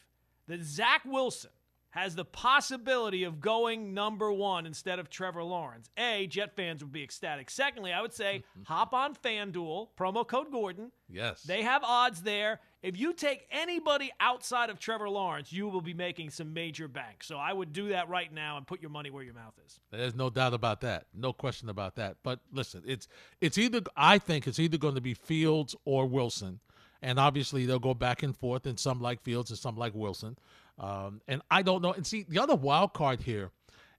that 0.48 0.62
Zach 0.64 1.04
Wilson 1.06 1.52
has 1.94 2.16
the 2.16 2.26
possibility 2.26 3.24
of 3.24 3.40
going 3.40 3.94
number 3.94 4.32
one 4.34 4.66
instead 4.66 4.98
of 4.98 5.12
Trevor 5.12 5.44
Lawrence, 5.44 5.92
a 5.96 6.26
Jet 6.26 6.56
fans 6.56 6.84
would 6.84 6.92
be 6.92 7.04
ecstatic. 7.04 7.52
Secondly, 7.52 7.94
I 7.94 8.02
would 8.02 8.14
say 8.14 8.44
mm-hmm. 8.58 8.64
hop 8.64 8.96
on 8.96 9.14
FanDuel, 9.14 9.90
promo 9.96 10.28
code 10.28 10.52
Gordon. 10.52 10.92
Yes. 11.08 11.44
They 11.44 11.62
have 11.62 11.84
odds 11.84 12.24
there. 12.24 12.62
If 12.82 13.00
you 13.00 13.14
take 13.14 13.46
anybody 13.52 14.12
outside 14.20 14.72
of 14.72 14.80
Trevor 14.80 15.08
Lawrence, 15.08 15.54
you 15.54 15.68
will 15.68 15.82
be 15.82 15.94
making 15.94 16.32
some 16.32 16.52
major 16.52 16.88
bank. 16.88 17.24
So 17.24 17.38
I 17.38 17.54
would 17.54 17.72
do 17.72 17.90
that 17.90 18.10
right 18.10 18.34
now 18.34 18.58
and 18.58 18.66
put 18.66 18.82
your 18.82 18.90
money 18.90 19.12
where 19.12 19.24
your 19.24 19.36
mouth 19.36 19.54
is. 19.64 19.80
There's 19.92 20.16
no 20.16 20.32
doubt 20.32 20.56
about 20.56 20.82
that. 20.82 21.06
No 21.14 21.32
question 21.32 21.70
about 21.70 21.94
that. 21.98 22.18
But 22.24 22.40
listen, 22.52 22.82
it's 22.88 23.08
it's 23.40 23.60
either 23.60 23.82
I 23.96 24.18
think 24.18 24.48
it's 24.48 24.58
either 24.58 24.80
going 24.80 24.96
to 24.96 25.02
be 25.02 25.14
Fields 25.14 25.76
or 25.86 26.08
Wilson, 26.08 26.60
and 27.04 27.20
obviously 27.20 27.68
they'll 27.68 27.78
go 27.78 27.94
back 27.94 28.24
and 28.24 28.36
forth, 28.36 28.66
and 28.66 28.80
some 28.80 29.00
like 29.00 29.22
Fields 29.22 29.52
and 29.52 29.60
some 29.60 29.78
like 29.78 29.94
Wilson. 29.94 30.38
Um, 30.80 31.22
and 31.28 31.42
I 31.52 31.62
don't 31.62 31.82
know. 31.82 31.94
And 31.94 32.06
see, 32.06 32.26
the 32.28 32.40
other 32.40 32.56
wild 32.56 32.94
card 32.94 33.22
here 33.22 33.52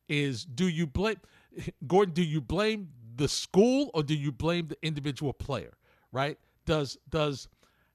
is: 0.08 0.44
do 0.44 0.68
you 0.68 0.86
blame 0.86 1.16
Gordon? 1.86 2.14
Do 2.14 2.22
you 2.22 2.40
blame 2.40 2.88
the 3.16 3.28
school 3.28 3.90
or 3.94 4.02
do 4.02 4.14
you 4.14 4.32
blame 4.32 4.68
the 4.68 4.76
individual 4.82 5.32
player? 5.32 5.74
Right? 6.12 6.38
Does 6.66 6.98
does 7.08 7.48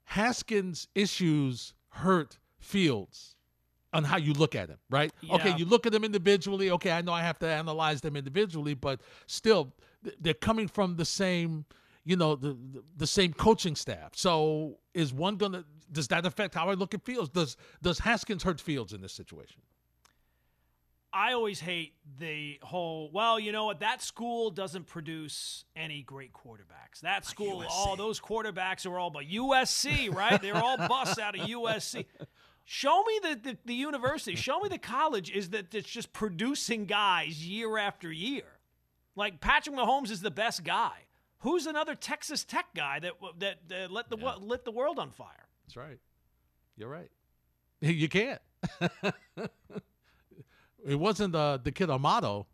Haskins' 0.05 0.87
issues 0.95 1.73
hurt 1.89 2.39
Fields? 2.59 3.35
on 3.93 4.03
how 4.03 4.17
you 4.17 4.33
look 4.33 4.55
at 4.55 4.69
him, 4.69 4.77
right? 4.89 5.11
Okay, 5.31 5.55
you 5.57 5.65
look 5.65 5.85
at 5.85 5.91
them 5.91 6.03
individually. 6.03 6.69
Okay, 6.71 6.91
I 6.91 7.01
know 7.01 7.11
I 7.11 7.23
have 7.23 7.39
to 7.39 7.47
analyze 7.47 8.01
them 8.01 8.15
individually, 8.15 8.73
but 8.75 9.01
still, 9.25 9.73
they're 10.19 10.33
coming 10.35 10.67
from 10.67 10.95
the 10.95 11.05
same, 11.05 11.65
you 12.09 12.15
know, 12.15 12.35
the 12.35 12.57
the, 12.73 12.83
the 12.97 13.07
same 13.07 13.33
coaching 13.33 13.75
staff. 13.75 14.13
So 14.15 14.79
is 14.95 15.13
one 15.13 15.35
gonna? 15.35 15.63
Does 15.91 16.07
that 16.07 16.25
affect 16.25 16.55
how 16.55 16.69
I 16.69 16.73
look 16.73 16.95
at 16.95 17.05
Fields? 17.05 17.29
Does 17.29 17.55
does 17.83 17.99
Haskins 17.99 18.41
hurt 18.41 18.59
Fields 18.59 18.93
in 18.93 19.01
this 19.01 19.13
situation? 19.13 19.61
I 21.11 21.33
always 21.33 21.59
hate 21.59 21.93
the 22.19 22.59
whole, 22.61 23.09
well, 23.11 23.39
you 23.39 23.51
know 23.51 23.65
what? 23.65 23.79
That 23.79 24.03
school 24.03 24.51
doesn't 24.51 24.85
produce 24.85 25.65
any 25.75 26.03
great 26.03 26.33
quarterbacks. 26.33 27.01
That 27.01 27.25
school, 27.25 27.65
all 27.67 27.95
those 27.95 28.19
quarterbacks 28.19 28.85
are 28.85 28.99
all 28.99 29.09
but 29.09 29.25
USC, 29.25 30.13
right? 30.13 30.39
They're 30.39 30.55
all 30.55 30.77
busts 30.77 31.17
out 31.17 31.37
of 31.37 31.47
USC. 31.47 32.05
Show 32.63 33.03
me 33.03 33.19
the, 33.23 33.39
the, 33.41 33.57
the 33.65 33.73
university. 33.73 34.35
Show 34.35 34.59
me 34.59 34.69
the 34.69 34.77
college 34.77 35.31
is 35.31 35.49
that 35.49 35.73
it's 35.73 35.89
just 35.89 36.13
producing 36.13 36.85
guys 36.85 37.43
year 37.43 37.79
after 37.79 38.11
year. 38.11 38.59
Like 39.15 39.41
Patrick 39.41 39.75
Mahomes 39.75 40.11
is 40.11 40.21
the 40.21 40.29
best 40.29 40.63
guy. 40.63 40.91
Who's 41.39 41.65
another 41.67 41.95
Texas 41.95 42.43
Tech 42.43 42.67
guy 42.75 42.99
that 42.99 43.13
that, 43.39 43.67
that 43.69 43.91
let 43.91 44.09
the 44.09 44.17
wo- 44.17 44.37
lit 44.39 44.65
the 44.65 44.71
world 44.71 44.99
on 44.99 45.11
fire? 45.11 45.47
That's 45.65 45.77
right. 45.77 45.99
You're 46.77 46.89
right. 46.89 47.09
You 47.81 48.09
can't. 48.09 48.41
it 50.85 50.95
wasn't 50.97 51.35
uh, 51.35 51.57
the 51.63 51.71
kid 51.71 51.89
Amaro, 51.89 52.45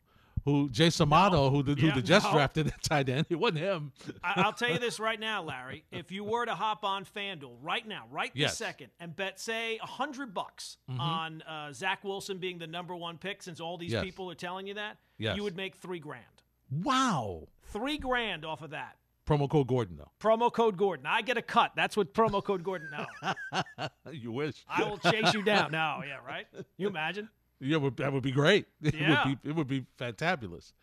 who 0.43 0.69
Jason 0.69 1.09
Amaro, 1.09 1.49
who 1.51 1.63
the, 1.63 1.73
who 1.79 1.87
Yeah, 1.87 1.95
the 1.95 2.01
Jets 2.01 2.25
no. 2.25 2.31
drafted 2.33 2.67
at 2.67 2.81
tight 2.83 3.09
end. 3.09 3.25
It 3.29 3.35
wasn't 3.39 3.59
him. 3.59 3.91
I, 4.23 4.33
I'll 4.37 4.53
tell 4.53 4.69
you 4.69 4.77
this 4.79 4.99
right 4.99 5.19
now, 5.19 5.43
Larry. 5.43 5.83
If 5.91 6.11
you 6.11 6.23
were 6.23 6.45
to 6.45 6.53
hop 6.55 6.83
on 6.83 7.05
FanDuel 7.05 7.55
right 7.61 7.87
now, 7.87 8.05
right 8.11 8.31
this 8.33 8.39
Yes. 8.41 8.53
Mm-hmm. 8.55 8.63
second, 8.63 8.87
and 8.99 9.15
bet, 9.15 9.39
say, 9.39 9.79
a 9.81 9.85
hundred 9.87 10.33
bucks 10.33 10.77
on 10.99 11.41
uh, 11.43 11.71
Zach 11.73 12.03
Wilson 12.03 12.37
being 12.37 12.57
the 12.59 12.67
number 12.67 12.95
one 12.95 13.17
pick, 13.17 13.41
since 13.41 13.59
all 13.59 13.77
these 13.77 13.91
Yes. 13.93 14.03
people 14.03 14.29
are 14.31 14.35
telling 14.35 14.67
you 14.67 14.75
that, 14.75 14.97
Yes. 15.17 15.37
you 15.37 15.43
would 15.43 15.55
make 15.55 15.75
three 15.77 15.99
grand. 15.99 16.23
Wow. 16.71 17.47
Three 17.71 17.97
grand 17.97 18.45
off 18.45 18.61
of 18.61 18.71
that. 18.71 18.97
Promo 19.27 19.49
code 19.49 19.67
Gordon 19.67 19.97
though. 19.97 20.11
Promo 20.19 20.51
code 20.53 20.77
Gordon. 20.77 21.05
I 21.07 21.21
get 21.23 21.35
a 21.37 21.41
cut. 21.41 21.71
That's 21.75 21.97
what 21.97 22.13
promo 22.13 22.43
code 22.43 22.63
Gordon. 22.63 22.89
No, 22.91 23.87
you 24.11 24.31
wish. 24.31 24.63
I 24.69 24.83
will 24.83 24.97
chase 24.99 25.33
you 25.33 25.41
down. 25.41 25.71
No, 25.71 26.01
yeah, 26.05 26.17
right. 26.25 26.45
You 26.77 26.87
imagine? 26.87 27.29
Yeah, 27.59 27.89
that 27.97 28.13
would 28.13 28.21
be 28.23 28.31
great. 28.31 28.67
It 28.83 28.93
Yeah. 28.95 29.27
would 29.27 29.41
be 29.41 29.49
it 29.49 29.55
would 29.55 29.67
be 29.67 29.85
fantabulous. 29.99 30.73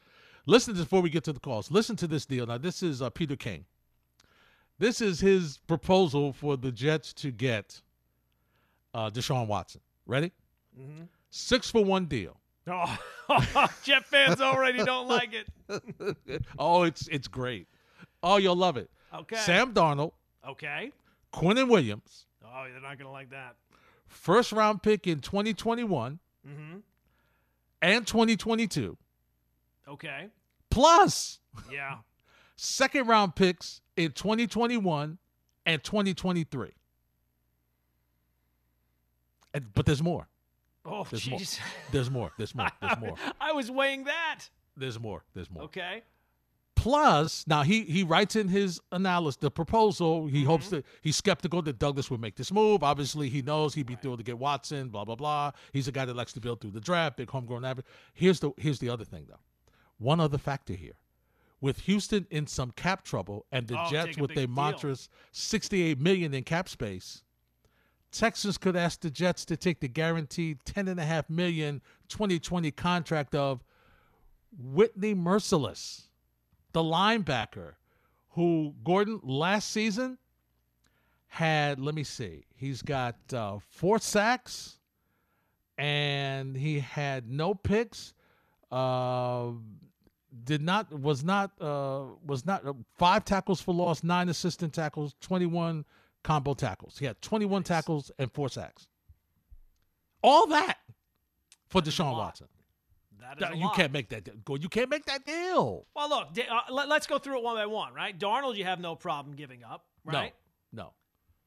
Listen 0.45 0.75
to 0.75 0.79
this 0.79 0.87
before 0.87 1.03
we 1.03 1.11
get 1.11 1.23
to 1.25 1.33
the 1.33 1.39
calls. 1.39 1.71
Listen 1.71 1.95
to 1.97 2.09
this 2.09 2.27
deal. 2.27 2.45
Now, 2.47 2.59
this 2.59 2.83
is 2.83 3.01
uh, 3.01 3.11
Peter 3.11 3.37
King. 3.37 3.65
This 4.81 5.01
is 5.01 5.21
his 5.21 5.59
proposal 5.69 6.33
for 6.33 6.57
the 6.57 6.73
Jets 6.73 7.13
to 7.15 7.31
get 7.31 7.81
uh, 8.93 9.09
Deshaun 9.11 9.47
Watson. 9.47 9.81
Ready? 10.05 10.33
Mm-hmm. 10.77 11.05
Six 11.31 11.71
for 11.71 11.85
one 11.85 12.07
deal. 12.07 12.37
Oh, 12.67 12.99
Jet 13.83 14.05
fans 14.07 14.41
already 14.41 14.85
don't 14.85 15.09
like 15.09 15.31
it. 15.33 16.37
oh, 16.59 16.83
it's 16.85 17.09
it's 17.09 17.27
great. 17.29 17.67
Oh, 18.23 18.37
you'll 18.37 18.57
love 18.57 18.77
it. 18.77 18.89
Okay. 19.15 19.37
Sam 19.37 19.73
Darnold, 19.75 20.13
Okay. 20.49 20.93
Quinnen 21.33 21.69
Williams, 21.69 22.27
Oh, 22.45 22.65
they're 22.71 22.81
not 22.81 22.99
gonna 22.99 23.11
like 23.11 23.31
that. 23.31 23.57
first 24.07 24.53
round 24.53 24.83
pick 24.83 25.07
in 25.07 25.21
2021 25.21 26.19
Mm-hmm. 26.47 26.79
and 27.83 28.07
2022, 28.07 28.97
Okay. 29.89 30.29
plus 30.71 31.39
Yeah. 31.71 31.99
second 32.57 33.07
round 33.09 33.35
picks 33.35 33.81
in 33.97 34.13
2021 34.13 35.19
and 35.67 35.83
2023. 35.85 36.71
And, 39.55 39.73
but 39.75 39.87
there's 39.87 40.03
more. 40.03 40.29
Oh, 40.85 41.07
There's 41.09 41.29
more. 41.29 41.39
jeez. 41.39 41.59
There's 41.93 42.11
more. 42.11 42.33
There's 42.39 42.55
more. 42.55 42.69
There's 42.81 42.99
more. 42.99 43.15
I 43.41 43.53
was 43.53 43.71
weighing 43.71 44.05
that. 44.05 44.41
There's 44.77 44.99
more. 44.99 45.25
There's 45.35 45.51
more. 45.51 45.65
Okay. 45.65 46.03
Plus, 46.75 47.45
now 47.47 47.63
he 47.63 47.83
he 47.83 48.03
writes 48.03 48.35
in 48.35 48.49
his 48.49 48.81
analysis, 48.91 49.37
the 49.37 49.51
proposal. 49.53 50.27
He 50.27 50.39
mm-hmm. 50.39 50.47
hopes 50.49 50.71
that 50.71 50.85
he's 51.01 51.15
skeptical 51.15 51.63
that 51.63 51.79
Douglas 51.79 52.11
would 52.11 52.21
make 52.21 52.35
this 52.35 52.51
move. 52.51 52.83
Obviously, 52.83 53.29
he 53.29 53.41
knows 53.43 53.75
he'd 53.75 53.87
be 53.87 53.95
thrilled 53.95 54.19
to 54.19 54.25
get 54.25 54.37
Watson. 54.39 54.89
Blah 54.89 55.05
blah 55.05 55.15
blah. 55.15 55.53
He's 55.73 55.87
a 55.87 55.93
guy 55.93 56.05
that 56.05 56.17
likes 56.17 56.33
to 56.33 56.41
build 56.41 56.61
through 56.61 56.73
the 56.73 56.81
draft, 56.81 57.19
big 57.19 57.31
homegrown 57.31 57.65
average. 57.65 57.87
Here's 58.15 58.41
the 58.41 58.51
here's 58.57 58.81
the 58.81 58.89
other 58.89 59.05
thing 59.05 59.27
though. 59.29 59.39
one 59.99 60.19
other 60.19 60.39
factor 60.39 60.73
here. 60.75 60.95
With 61.61 61.81
Houston 61.81 62.27
in 62.31 62.49
some 62.49 62.73
cap 62.73 63.05
trouble 63.05 63.47
and 63.53 63.69
the 63.69 63.79
Oh, 63.79 63.89
Jets 63.89 64.19
a 64.19 64.21
with 64.21 64.35
deal. 64.35 64.49
monstrous 64.49 65.09
68 65.31 66.01
million 66.01 66.35
in 66.35 66.43
cap 66.43 66.69
space, 66.69 67.23
Texas 68.13 68.59
could 68.59 68.77
ask 68.77 69.01
the 69.01 69.11
Jets 69.11 69.45
to 69.47 69.57
take 69.57 69.81
the 69.81 69.89
guaranteed 69.89 70.59
10.5 70.65 71.31
million 71.31 71.81
2020 72.09 72.71
contract 72.71 73.35
of 73.35 73.65
Whitney 74.57 75.15
Mercilus, 75.15 76.09
the 76.73 76.83
linebacker, 76.83 77.75
who 78.31 78.75
Gordon 78.85 79.21
last 79.23 79.71
season 79.71 80.19
had. 81.29 81.81
Let 81.81 81.95
me 81.95 82.05
see. 82.05 82.45
He's 82.55 82.83
got 82.83 83.17
uh, 83.33 83.59
four 83.71 83.99
sacks, 83.99 84.79
and 85.79 86.55
he 86.55 86.81
had 86.81 87.31
no 87.31 87.55
picks. 87.55 88.13
Uh, 88.71 89.53
did 90.45 90.61
not 90.61 90.93
was 90.93 91.25
not 91.25 91.53
uh, 91.61 92.05
was 92.27 92.45
not 92.45 92.67
uh, 92.67 92.75
five 92.99 93.25
tackles 93.25 93.63
for 93.63 93.73
loss, 93.73 94.03
nine 94.03 94.29
assistant 94.29 94.75
tackles, 94.75 95.15
twenty 95.21 95.47
one 95.47 95.87
combo 96.23 96.55
tackles. 96.55 96.99
He 96.99 97.07
had 97.07 97.21
twenty 97.23 97.47
one 97.47 97.63
tackles 97.63 98.11
and 98.19 98.31
four 98.33 98.49
sacks. 98.49 98.87
All 100.23 100.47
that 100.49 100.79
for 101.69 101.81
That 101.81 101.91
Deshaun. 101.91 102.13
Watson. 102.17 102.49
That 103.39 103.53
is 103.53 103.59
You 103.59 103.67
lot. 103.67 103.77
can't 103.77 103.93
make 103.93 104.09
that. 104.11 104.45
Go. 104.45 104.57
You 104.57 104.69
can't 104.69 104.91
make 104.91 105.05
that 105.07 105.25
deal. 105.25 105.87
Well, 105.95 106.09
look, 106.09 106.29
uh, 106.39 106.73
let, 106.73 106.91
us 106.91 107.07
go 107.07 107.19
through 107.19 107.39
it 107.39 107.45
one 107.45 107.57
by 107.57 107.67
one, 107.67 107.95
right? 107.95 108.19
Darnold, 108.19 108.57
you 108.57 108.65
have 108.65 108.81
no 108.81 108.95
problem 108.97 109.37
giving 109.37 109.63
up, 109.65 109.85
right? 110.05 110.35
No. 110.73 110.85
No. 110.85 110.93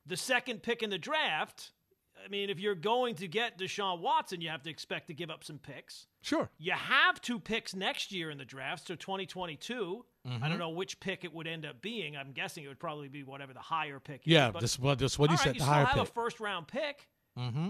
The 0.05 0.17
second 0.17 0.63
pick 0.63 0.83
in 0.83 0.89
the 0.89 0.97
draft, 0.97 1.71
I 2.25 2.27
mean, 2.29 2.49
if 2.49 2.59
you're 2.59 2.73
going 2.75 3.13
to 3.15 3.27
get 3.27 3.59
Deshaun 3.59 3.99
Watson, 4.01 4.41
you 4.41 4.49
have 4.49 4.63
to 4.63 4.69
expect 4.69 5.07
to 5.07 5.13
give 5.13 5.29
up 5.29 5.43
some 5.43 5.59
picks. 5.59 6.07
Sure. 6.21 6.49
You 6.57 6.71
have 6.71 7.21
two 7.21 7.39
picks 7.39 7.75
next 7.75 8.11
year 8.11 8.31
in 8.31 8.37
the 8.39 8.45
draft, 8.45 8.87
so 8.87 8.95
2022. 8.95 10.03
I 10.25 10.27
Mm-hmm. 10.29 10.49
don't 10.49 10.57
know 10.57 10.69
which 10.71 10.99
pick 10.99 11.23
it 11.23 11.31
would 11.31 11.45
end 11.45 11.67
up 11.67 11.83
being. 11.83 12.17
I'm 12.17 12.31
guessing 12.31 12.63
it 12.63 12.67
would 12.67 12.79
probably 12.79 13.09
be 13.09 13.21
whatever 13.23 13.53
the 13.53 13.59
higher 13.59 13.99
pick 13.99 14.21
Yeah. 14.25 14.47
is. 14.47 14.53
but- 14.53 14.61
This 14.61 14.79
what 14.79 14.97
this 14.97 15.19
what 15.19 15.29
all 15.29 15.35
right, 15.35 15.43
said. 15.43 15.53
you 15.55 15.59
The 15.59 15.65
still 15.65 15.73
higher 15.75 15.85
have 15.85 15.93
pick. 15.99 16.09
a 16.09 16.11
first 16.13 16.39
round 16.39 16.67
pick. 16.67 17.07
mm-hmm. 17.37 17.69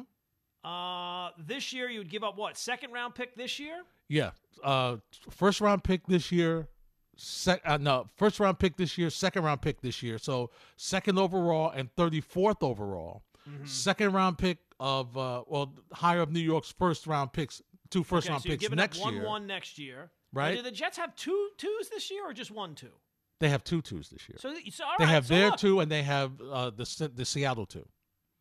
Uh, 0.63 1.29
this 1.37 1.73
year 1.73 1.89
you 1.89 1.99
would 1.99 2.09
give 2.09 2.23
up 2.23 2.37
what 2.37 2.57
second 2.57 2.91
round 2.91 3.13
pick 3.13 3.35
this 3.35 3.59
year? 3.59 3.83
Yeah. 4.07 4.31
Uh, 4.63 4.97
first 5.29 5.59
round 5.61 5.83
pick 5.83 6.07
this 6.07 6.31
year. 6.31 6.69
Sec- 7.17 7.61
uh, 7.65 7.77
no, 7.77 8.07
first 8.15 8.39
round 8.39 8.57
pick 8.57 8.75
this 8.77 8.97
year, 8.97 9.09
second 9.09 9.43
round 9.43 9.61
pick 9.61 9.81
this 9.81 10.01
year. 10.01 10.17
So 10.17 10.49
second 10.77 11.19
overall 11.19 11.69
and 11.71 11.93
34th 11.95 12.63
overall. 12.63 13.23
Mm-hmm. 13.49 13.65
Second 13.65 14.13
round 14.13 14.38
pick 14.38 14.58
of, 14.79 15.15
uh, 15.17 15.43
well, 15.47 15.73
higher 15.93 16.21
of 16.21 16.31
New 16.31 16.39
York's 16.39 16.71
first 16.71 17.08
round 17.08 17.31
picks, 17.34 17.62
two 17.89 18.03
first 18.03 18.27
okay, 18.27 18.34
round 18.34 18.43
so 18.43 18.49
picks 18.49 18.69
next 18.71 18.99
one 18.99 19.15
year. 19.15 19.25
one 19.25 19.47
next 19.47 19.77
year. 19.77 20.12
Right. 20.34 20.55
Do 20.58 20.62
the 20.63 20.71
Jets 20.71 20.97
have 20.97 21.15
two 21.15 21.49
twos 21.58 21.89
this 21.89 22.12
year 22.12 22.25
or 22.25 22.34
just 22.34 22.51
one 22.51 22.75
two? 22.75 22.91
They 23.39 23.49
have 23.49 23.63
two 23.63 23.81
twos 23.81 24.10
this 24.10 24.27
year. 24.27 24.38
So, 24.39 24.53
so 24.71 24.84
they 24.97 25.05
right, 25.05 25.10
have 25.13 25.27
so 25.27 25.34
their 25.36 25.49
look, 25.51 25.60
two 25.60 25.79
and 25.81 25.91
they 25.91 26.03
have 26.03 26.31
uh, 26.41 26.71
the 26.71 27.12
the 27.13 27.25
Seattle 27.25 27.65
two. 27.65 27.86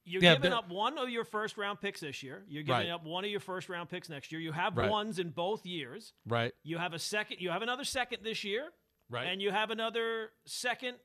You're 0.07 0.23
yeah, 0.23 0.35
giving 0.35 0.53
up 0.53 0.69
one 0.69 0.99
of 0.99 1.09
your 1.09 1.25
first 1.25 1.57
round 1.57 1.81
picks 1.81 2.01
this 2.01 2.23
year. 2.23 2.45
You're 2.47 2.63
giving 2.63 2.89
Right. 2.89 2.91
up 2.91 3.05
one 3.05 3.25
of 3.25 3.31
your 3.31 3.41
first 3.41 3.69
round 3.71 3.89
picks 3.89 4.09
next 4.11 4.31
year. 4.33 4.41
You 4.41 4.53
have 4.53 4.77
Right. 4.77 4.91
ones 4.91 5.19
in 5.19 5.31
both 5.31 5.65
years. 5.65 6.13
Right. 6.27 6.53
You 6.63 6.77
have 6.79 6.93
a 6.93 6.99
second. 6.99 7.41
You 7.41 7.51
have 7.51 7.63
another 7.63 7.85
second 7.85 8.23
this 8.23 8.45
year, 8.45 8.71
Right. 9.09 9.27
and 9.29 9.41
you 9.41 9.51
have 9.51 9.71
another 9.71 10.31
second 10.47 10.99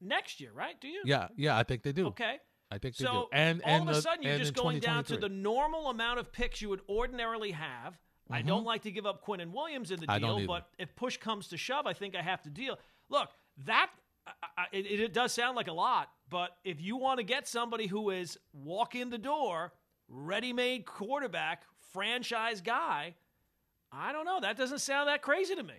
next 0.00 0.40
year, 0.40 0.52
right? 0.52 0.78
Do 0.80 0.88
you? 0.88 1.02
yeah. 1.06 1.28
Yeah. 1.36 1.56
I 1.56 1.62
think 1.62 1.82
they 1.82 1.92
do. 1.92 2.08
Okay. 2.08 2.38
I 2.74 2.78
think 2.78 2.96
they 2.96 3.04
So 3.04 3.12
do. 3.12 3.26
And 3.32 3.62
all 3.62 3.70
and 3.72 3.88
of 3.88 3.96
a 3.96 4.02
sudden, 4.02 4.24
you're 4.24 4.38
just 4.38 4.54
going 4.54 4.80
down 4.80 5.04
to 5.04 5.16
the 5.16 5.28
normal 5.28 5.88
amount 5.88 6.18
of 6.18 6.32
picks 6.32 6.60
you 6.60 6.68
would 6.70 6.82
ordinarily 6.88 7.52
have. 7.52 7.98
I 8.30 8.42
don't 8.42 8.64
like 8.64 8.82
to 8.82 8.90
give 8.90 9.06
up 9.06 9.24
Quinnen 9.24 9.52
Williams 9.52 9.90
in 9.90 10.00
the 10.00 10.06
Mm-hmm. 10.06 10.24
Deal, 10.24 10.46
but 10.46 10.68
if 10.78 10.94
push 10.96 11.16
comes 11.16 11.48
to 11.48 11.56
shove, 11.56 11.86
I 11.86 11.92
think 11.92 12.16
I 12.16 12.22
have 12.22 12.42
to 12.42 12.50
deal. 12.50 12.78
Look, 13.10 13.28
that 13.66 13.90
I, 14.26 14.64
it, 14.72 15.00
it 15.00 15.12
does 15.12 15.32
sound 15.32 15.56
like 15.56 15.68
a 15.68 15.72
lot, 15.72 16.08
but 16.30 16.56
if 16.64 16.80
you 16.80 16.96
want 16.96 17.18
to 17.18 17.24
get 17.24 17.46
somebody 17.46 17.86
who 17.86 18.10
is 18.10 18.38
walk 18.52 18.94
in 18.94 19.10
the 19.10 19.18
door, 19.18 19.72
ready-made 20.08 20.86
quarterback, 20.86 21.64
franchise 21.92 22.60
guy, 22.60 23.14
I 23.92 24.12
don't 24.12 24.24
know. 24.24 24.40
That 24.40 24.56
doesn't 24.56 24.80
sound 24.80 25.08
that 25.08 25.22
crazy 25.22 25.54
to 25.54 25.62
me. 25.62 25.74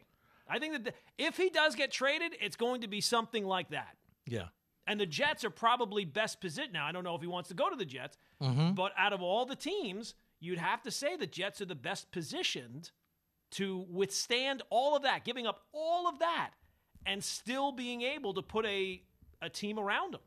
I 0.48 0.60
think 0.60 0.74
that 0.74 0.84
the, 0.86 0.94
if 1.18 1.38
he 1.38 1.50
does 1.50 1.76
get 1.76 1.92
traded, 1.92 2.36
it's 2.40 2.56
going 2.56 2.82
to 2.82 2.88
be 2.88 3.02
something 3.02 3.46
like 3.46 3.70
that. 3.70 3.98
Yeah. 4.28 4.46
And 4.88 5.00
the 5.00 5.06
Jets 5.06 5.44
are 5.44 5.50
probably 5.50 6.06
best 6.06 6.40
positioned. 6.42 6.74
Now, 6.74 6.86
I 6.86 6.92
don't 6.92 7.04
know 7.04 7.16
if 7.16 7.22
he 7.22 7.28
wants 7.28 7.50
to 7.50 7.56
go 7.56 7.70
to 7.70 7.76
the 7.76 7.86
Jets, 7.86 8.18
mm-hmm. 8.42 8.74
but 8.74 8.92
out 8.98 9.14
of 9.14 9.22
all 9.22 9.46
the 9.46 9.56
teams, 9.56 10.14
you'd 10.40 10.60
have 10.60 10.82
to 10.84 10.92
say 10.92 11.16
the 11.16 11.26
Jets 11.26 11.60
are 11.62 11.66
the 11.66 11.76
best 11.76 12.12
positioned 12.12 12.92
to 13.52 13.86
withstand 13.90 14.62
all 14.70 14.96
of 14.96 15.04
that, 15.04 15.26
giving 15.26 15.48
up 15.48 15.64
all 15.72 16.08
of 16.08 16.20
that, 16.20 16.52
and 17.06 17.24
still 17.24 17.72
being 17.72 18.02
able 18.02 18.34
to 18.34 18.42
put 18.42 18.66
a, 18.66 19.02
a 19.42 19.50
team 19.50 19.80
around 19.80 20.14
them. 20.14 20.22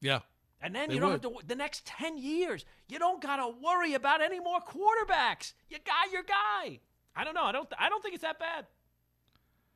Yeah. 0.00 0.20
And 0.60 0.74
then 0.74 0.90
you 0.90 1.00
don't 1.00 1.12
would. 1.12 1.24
have 1.24 1.40
to, 1.40 1.46
the 1.46 1.56
next 1.56 1.84
10 1.86 2.16
years, 2.16 2.64
you 2.88 2.98
don't 2.98 3.20
got 3.20 3.36
to 3.36 3.54
worry 3.62 3.94
about 3.94 4.22
any 4.22 4.40
more 4.40 4.60
quarterbacks. 4.60 5.52
You 5.68 5.78
got 5.84 6.12
your 6.12 6.22
guy. 6.22 6.80
I 7.16 7.24
don't 7.24 7.34
know. 7.34 7.44
I 7.44 7.52
don't, 7.52 7.68
I 7.78 7.88
don't 7.88 8.02
think 8.02 8.14
it's 8.14 8.22
that 8.22 8.38
bad. 8.38 8.66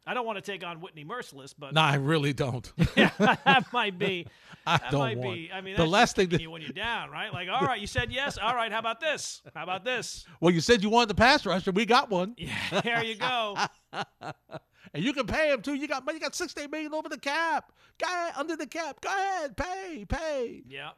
I 0.07 0.15
don't 0.15 0.25
want 0.25 0.43
to 0.43 0.43
take 0.53 0.65
on 0.65 0.81
Whitney 0.81 1.05
Mercilus, 1.05 1.53
but 1.59 1.75
No, 1.75 1.83
I 1.83 1.97
really 1.97 2.33
don't. 2.33 2.71
yeah, 2.97 3.11
that 3.19 3.67
might 3.73 3.99
be. 3.99 4.27
I 4.67 4.79
That 4.79 4.91
don't 4.91 5.01
might 5.01 5.19
want. 5.19 5.35
be. 5.37 5.51
I 5.53 5.61
mean, 5.61 5.75
the 5.75 5.83
that's 5.83 5.91
last 5.91 6.17
thing 6.17 6.29
that 6.31 6.41
you 6.41 6.51
when 6.51 6.63
you're 6.63 6.71
down, 6.73 7.11
right? 7.11 7.31
Like, 7.33 7.49
all 7.51 7.67
right, 7.67 7.79
you 7.81 7.87
said 7.87 8.11
yes. 8.11 8.39
All 8.39 8.55
right, 8.55 8.73
how 8.73 8.79
about 8.79 9.01
this? 9.01 9.43
How 9.55 9.63
about 9.65 9.85
this? 9.85 10.25
well, 10.41 10.53
you 10.53 10.61
said 10.61 10.83
you 10.83 10.89
wanted 10.89 11.09
the 11.11 11.15
pass 11.15 11.45
rusher. 11.45 11.73
We 11.73 11.85
got 11.85 12.09
one, 12.11 12.35
Yeah, 12.39 12.81
there 12.85 13.05
you 13.05 13.17
go. 13.17 13.57
and 13.93 15.05
you 15.05 15.13
can 15.13 15.27
pay 15.27 15.53
him 15.53 15.63
too. 15.63 15.75
You 15.75 15.87
got 15.89 16.05
you 16.13 16.21
got 16.21 16.35
sixty 16.35 16.67
million 16.67 16.95
over 16.95 17.09
the 17.09 17.19
cap. 17.19 17.73
Go 17.99 18.07
ahead, 18.07 18.33
under 18.37 18.57
the 18.57 18.67
cap. 18.67 19.01
Go 19.01 19.09
ahead, 19.11 19.57
pay, 19.57 20.05
pay. 20.09 20.63
Yeah, 20.69 20.91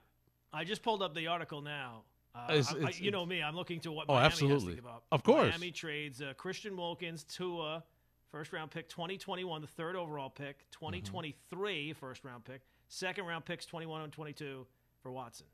I 0.53 0.65
just 0.65 0.83
pulled 0.83 1.03
up 1.03 1.15
the 1.15 1.27
article 1.27 1.63
now. 1.63 2.03
Uh, 2.35 2.47
It's- 2.53 2.73
I- 2.73 2.87
I- 2.87 2.93
you 2.97 3.11
know 3.11 3.27
me, 3.27 3.43
I'm 3.43 3.57
looking 3.57 3.81
to 3.81 3.91
what 3.91 4.07
Oh, 4.09 4.15
Miami 4.15 4.27
absolutely. 4.27 4.69
to 4.77 4.83
give 4.83 4.87
up. 4.87 5.05
Of 5.11 5.25
course. 5.25 5.49
Miami 5.51 5.73
trades 5.73 6.23
uh, 6.23 6.33
Christian 6.37 6.77
Wilkins, 6.77 7.25
Tua, 7.25 7.83
first 8.31 8.53
round 8.53 8.71
pick, 8.71 8.89
2021, 8.89 9.61
the 9.61 9.67
third 9.67 9.97
overall 9.97 10.31
pick, 10.31 10.59
mm-hmm. 10.59 10.87
2023 10.87 11.93
first 11.95 12.25
round 12.25 12.45
pick, 12.45 12.63
second 12.89 13.27
round 13.27 13.45
picks, 13.45 13.67
21 13.67 14.03
and 14.03 14.13
22 14.13 14.67
for 15.03 15.11
Watson. 15.11 15.47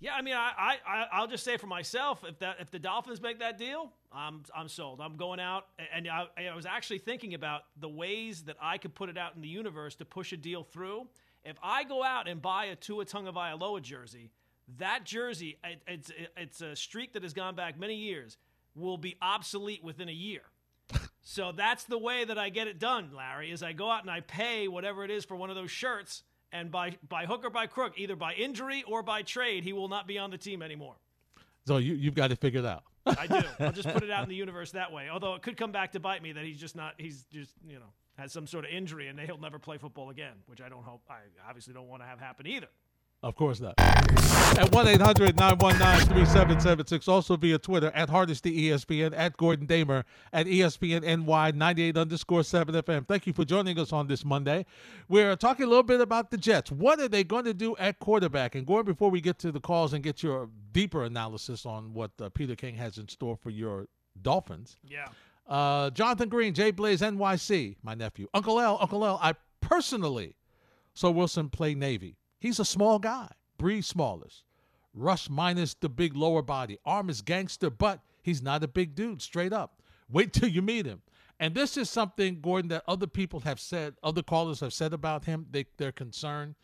Yeah, 0.00 0.14
I 0.14 0.22
mean, 0.22 0.34
I, 0.34 0.76
I, 0.86 1.06
I'll 1.10 1.26
just 1.26 1.42
say 1.42 1.56
for 1.56 1.66
myself, 1.66 2.22
if 2.24 2.38
that 2.38 2.56
if 2.60 2.70
the 2.70 2.78
Dolphins 2.78 3.20
make 3.20 3.40
that 3.40 3.58
deal, 3.58 3.90
I'm 4.12 4.42
I'm 4.54 4.68
sold. 4.68 5.00
I'm 5.00 5.16
going 5.16 5.40
out, 5.40 5.66
and 5.92 6.08
I, 6.08 6.26
I 6.48 6.54
was 6.54 6.66
actually 6.66 6.98
thinking 6.98 7.34
about 7.34 7.62
the 7.80 7.88
ways 7.88 8.42
that 8.44 8.56
I 8.62 8.78
could 8.78 8.94
put 8.94 9.08
it 9.08 9.18
out 9.18 9.34
in 9.34 9.42
the 9.42 9.48
universe 9.48 9.96
to 9.96 10.04
push 10.04 10.32
a 10.32 10.36
deal 10.36 10.62
through. 10.62 11.08
If 11.44 11.56
I 11.64 11.82
go 11.82 12.04
out 12.04 12.28
and 12.28 12.40
buy 12.40 12.66
a 12.66 12.76
Tua 12.76 13.06
Tonga 13.06 13.32
Tagovailoa 13.32 13.82
jersey, 13.82 14.30
that 14.78 15.04
jersey, 15.04 15.58
it, 15.64 15.82
it's 15.88 16.12
it's 16.36 16.60
a 16.60 16.76
streak 16.76 17.14
that 17.14 17.24
has 17.24 17.32
gone 17.32 17.56
back 17.56 17.76
many 17.76 17.96
years, 17.96 18.36
will 18.76 18.98
be 18.98 19.16
obsolete 19.20 19.82
within 19.82 20.08
a 20.08 20.12
year. 20.12 20.42
So 21.30 21.52
that's 21.52 21.84
the 21.84 21.98
way 21.98 22.24
that 22.24 22.38
I 22.38 22.48
get 22.48 22.68
it 22.68 22.78
done, 22.78 23.10
Larry. 23.14 23.50
Is 23.50 23.62
I 23.62 23.74
go 23.74 23.90
out 23.90 24.00
and 24.00 24.10
I 24.10 24.20
pay 24.20 24.66
whatever 24.66 25.04
it 25.04 25.10
is 25.10 25.26
for 25.26 25.36
one 25.36 25.50
of 25.50 25.56
those 25.56 25.70
shirts, 25.70 26.22
and 26.52 26.70
by 26.70 26.96
by 27.06 27.26
hook 27.26 27.44
or 27.44 27.50
by 27.50 27.66
crook, 27.66 27.92
either 27.98 28.16
by 28.16 28.32
injury 28.32 28.82
or 28.88 29.02
by 29.02 29.20
trade, 29.20 29.62
he 29.62 29.74
will 29.74 29.88
not 29.88 30.06
be 30.06 30.16
on 30.16 30.30
the 30.30 30.38
team 30.38 30.62
anymore. 30.62 30.94
So 31.66 31.76
you 31.76 31.92
you've 31.92 32.14
got 32.14 32.30
to 32.30 32.36
figure 32.36 32.60
it 32.60 32.62
figured 32.62 32.64
out. 32.64 32.84
I 33.04 33.26
do. 33.26 33.46
I'll 33.60 33.72
just 33.72 33.90
put 33.90 34.02
it 34.02 34.10
out 34.10 34.22
in 34.22 34.30
the 34.30 34.36
universe 34.36 34.72
that 34.72 34.90
way. 34.90 35.10
Although 35.10 35.34
it 35.34 35.42
could 35.42 35.58
come 35.58 35.70
back 35.70 35.92
to 35.92 36.00
bite 36.00 36.22
me 36.22 36.32
that 36.32 36.44
he's 36.44 36.58
just 36.58 36.74
not. 36.74 36.94
He's 36.96 37.24
just 37.30 37.52
you 37.68 37.74
know 37.74 37.92
has 38.16 38.32
some 38.32 38.46
sort 38.46 38.64
of 38.64 38.70
injury 38.70 39.08
and 39.08 39.20
he'll 39.20 39.36
never 39.36 39.58
play 39.58 39.76
football 39.76 40.08
again, 40.08 40.32
which 40.46 40.62
I 40.62 40.70
don't 40.70 40.82
hope. 40.82 41.02
I 41.10 41.18
obviously 41.46 41.74
don't 41.74 41.88
want 41.88 42.00
to 42.00 42.06
have 42.06 42.18
happen 42.18 42.46
either. 42.46 42.68
Of 43.22 43.34
course 43.34 43.60
not. 43.60 43.74
At 43.78 44.72
1 44.72 44.88
800 44.88 45.36
919 45.36 46.06
3776. 46.06 47.08
Also 47.08 47.36
via 47.36 47.58
Twitter 47.58 47.90
at 47.94 48.08
Hardesty 48.08 48.68
ESPN, 48.70 49.12
at 49.16 49.36
Gordon 49.36 49.66
Damer, 49.66 50.04
at 50.32 50.46
ESPN 50.46 51.02
NY 51.26 51.50
98 51.52 51.96
underscore 51.96 52.42
7 52.44 52.74
FM. 52.76 53.06
Thank 53.08 53.26
you 53.26 53.32
for 53.32 53.44
joining 53.44 53.78
us 53.78 53.92
on 53.92 54.06
this 54.06 54.24
Monday. 54.24 54.64
We're 55.08 55.34
talking 55.36 55.66
a 55.66 55.68
little 55.68 55.82
bit 55.82 56.00
about 56.00 56.30
the 56.30 56.36
Jets. 56.36 56.70
What 56.70 57.00
are 57.00 57.08
they 57.08 57.24
going 57.24 57.44
to 57.44 57.54
do 57.54 57.76
at 57.78 57.98
quarterback? 57.98 58.54
And 58.54 58.64
Gordon, 58.66 58.92
before 58.92 59.10
we 59.10 59.20
get 59.20 59.38
to 59.40 59.50
the 59.52 59.60
calls 59.60 59.92
and 59.94 60.02
get 60.02 60.22
your 60.22 60.48
deeper 60.72 61.04
analysis 61.04 61.66
on 61.66 61.92
what 61.94 62.12
uh, 62.22 62.28
Peter 62.30 62.54
King 62.54 62.76
has 62.76 62.98
in 62.98 63.08
store 63.08 63.36
for 63.36 63.50
your 63.50 63.88
Dolphins, 64.22 64.76
Yeah. 64.84 65.08
uh, 65.48 65.90
Jonathan 65.90 66.28
Green, 66.28 66.54
Jay 66.54 66.70
Blaze, 66.70 67.00
NYC, 67.00 67.76
my 67.82 67.94
nephew. 67.94 68.28
Uncle 68.32 68.60
L, 68.60 68.78
Uncle 68.80 69.04
L, 69.04 69.18
I 69.22 69.34
personally 69.60 70.36
saw 70.94 71.10
Wilson 71.10 71.48
play 71.50 71.74
Navy. 71.74 72.16
He's 72.38 72.60
a 72.60 72.64
small 72.64 72.98
guy, 72.98 73.28
breathes 73.56 73.88
smallest. 73.88 74.44
Rush 74.94 75.28
minus 75.28 75.74
the 75.74 75.88
big 75.88 76.16
lower 76.16 76.42
body. 76.42 76.78
Arm 76.84 77.10
is 77.10 77.22
gangster, 77.22 77.70
but 77.70 78.00
he's 78.22 78.42
not 78.42 78.64
a 78.64 78.68
big 78.68 78.94
dude, 78.94 79.22
straight 79.22 79.52
up. 79.52 79.82
Wait 80.10 80.32
till 80.32 80.48
you 80.48 80.62
meet 80.62 80.86
him. 80.86 81.02
And 81.40 81.54
this 81.54 81.76
is 81.76 81.88
something, 81.88 82.40
Gordon, 82.40 82.68
that 82.70 82.82
other 82.88 83.06
people 83.06 83.40
have 83.40 83.60
said, 83.60 83.94
other 84.02 84.22
callers 84.22 84.60
have 84.60 84.72
said 84.72 84.92
about 84.92 85.24
him. 85.24 85.46
They, 85.50 85.66
they're 85.76 85.92
concerned. 85.92 86.56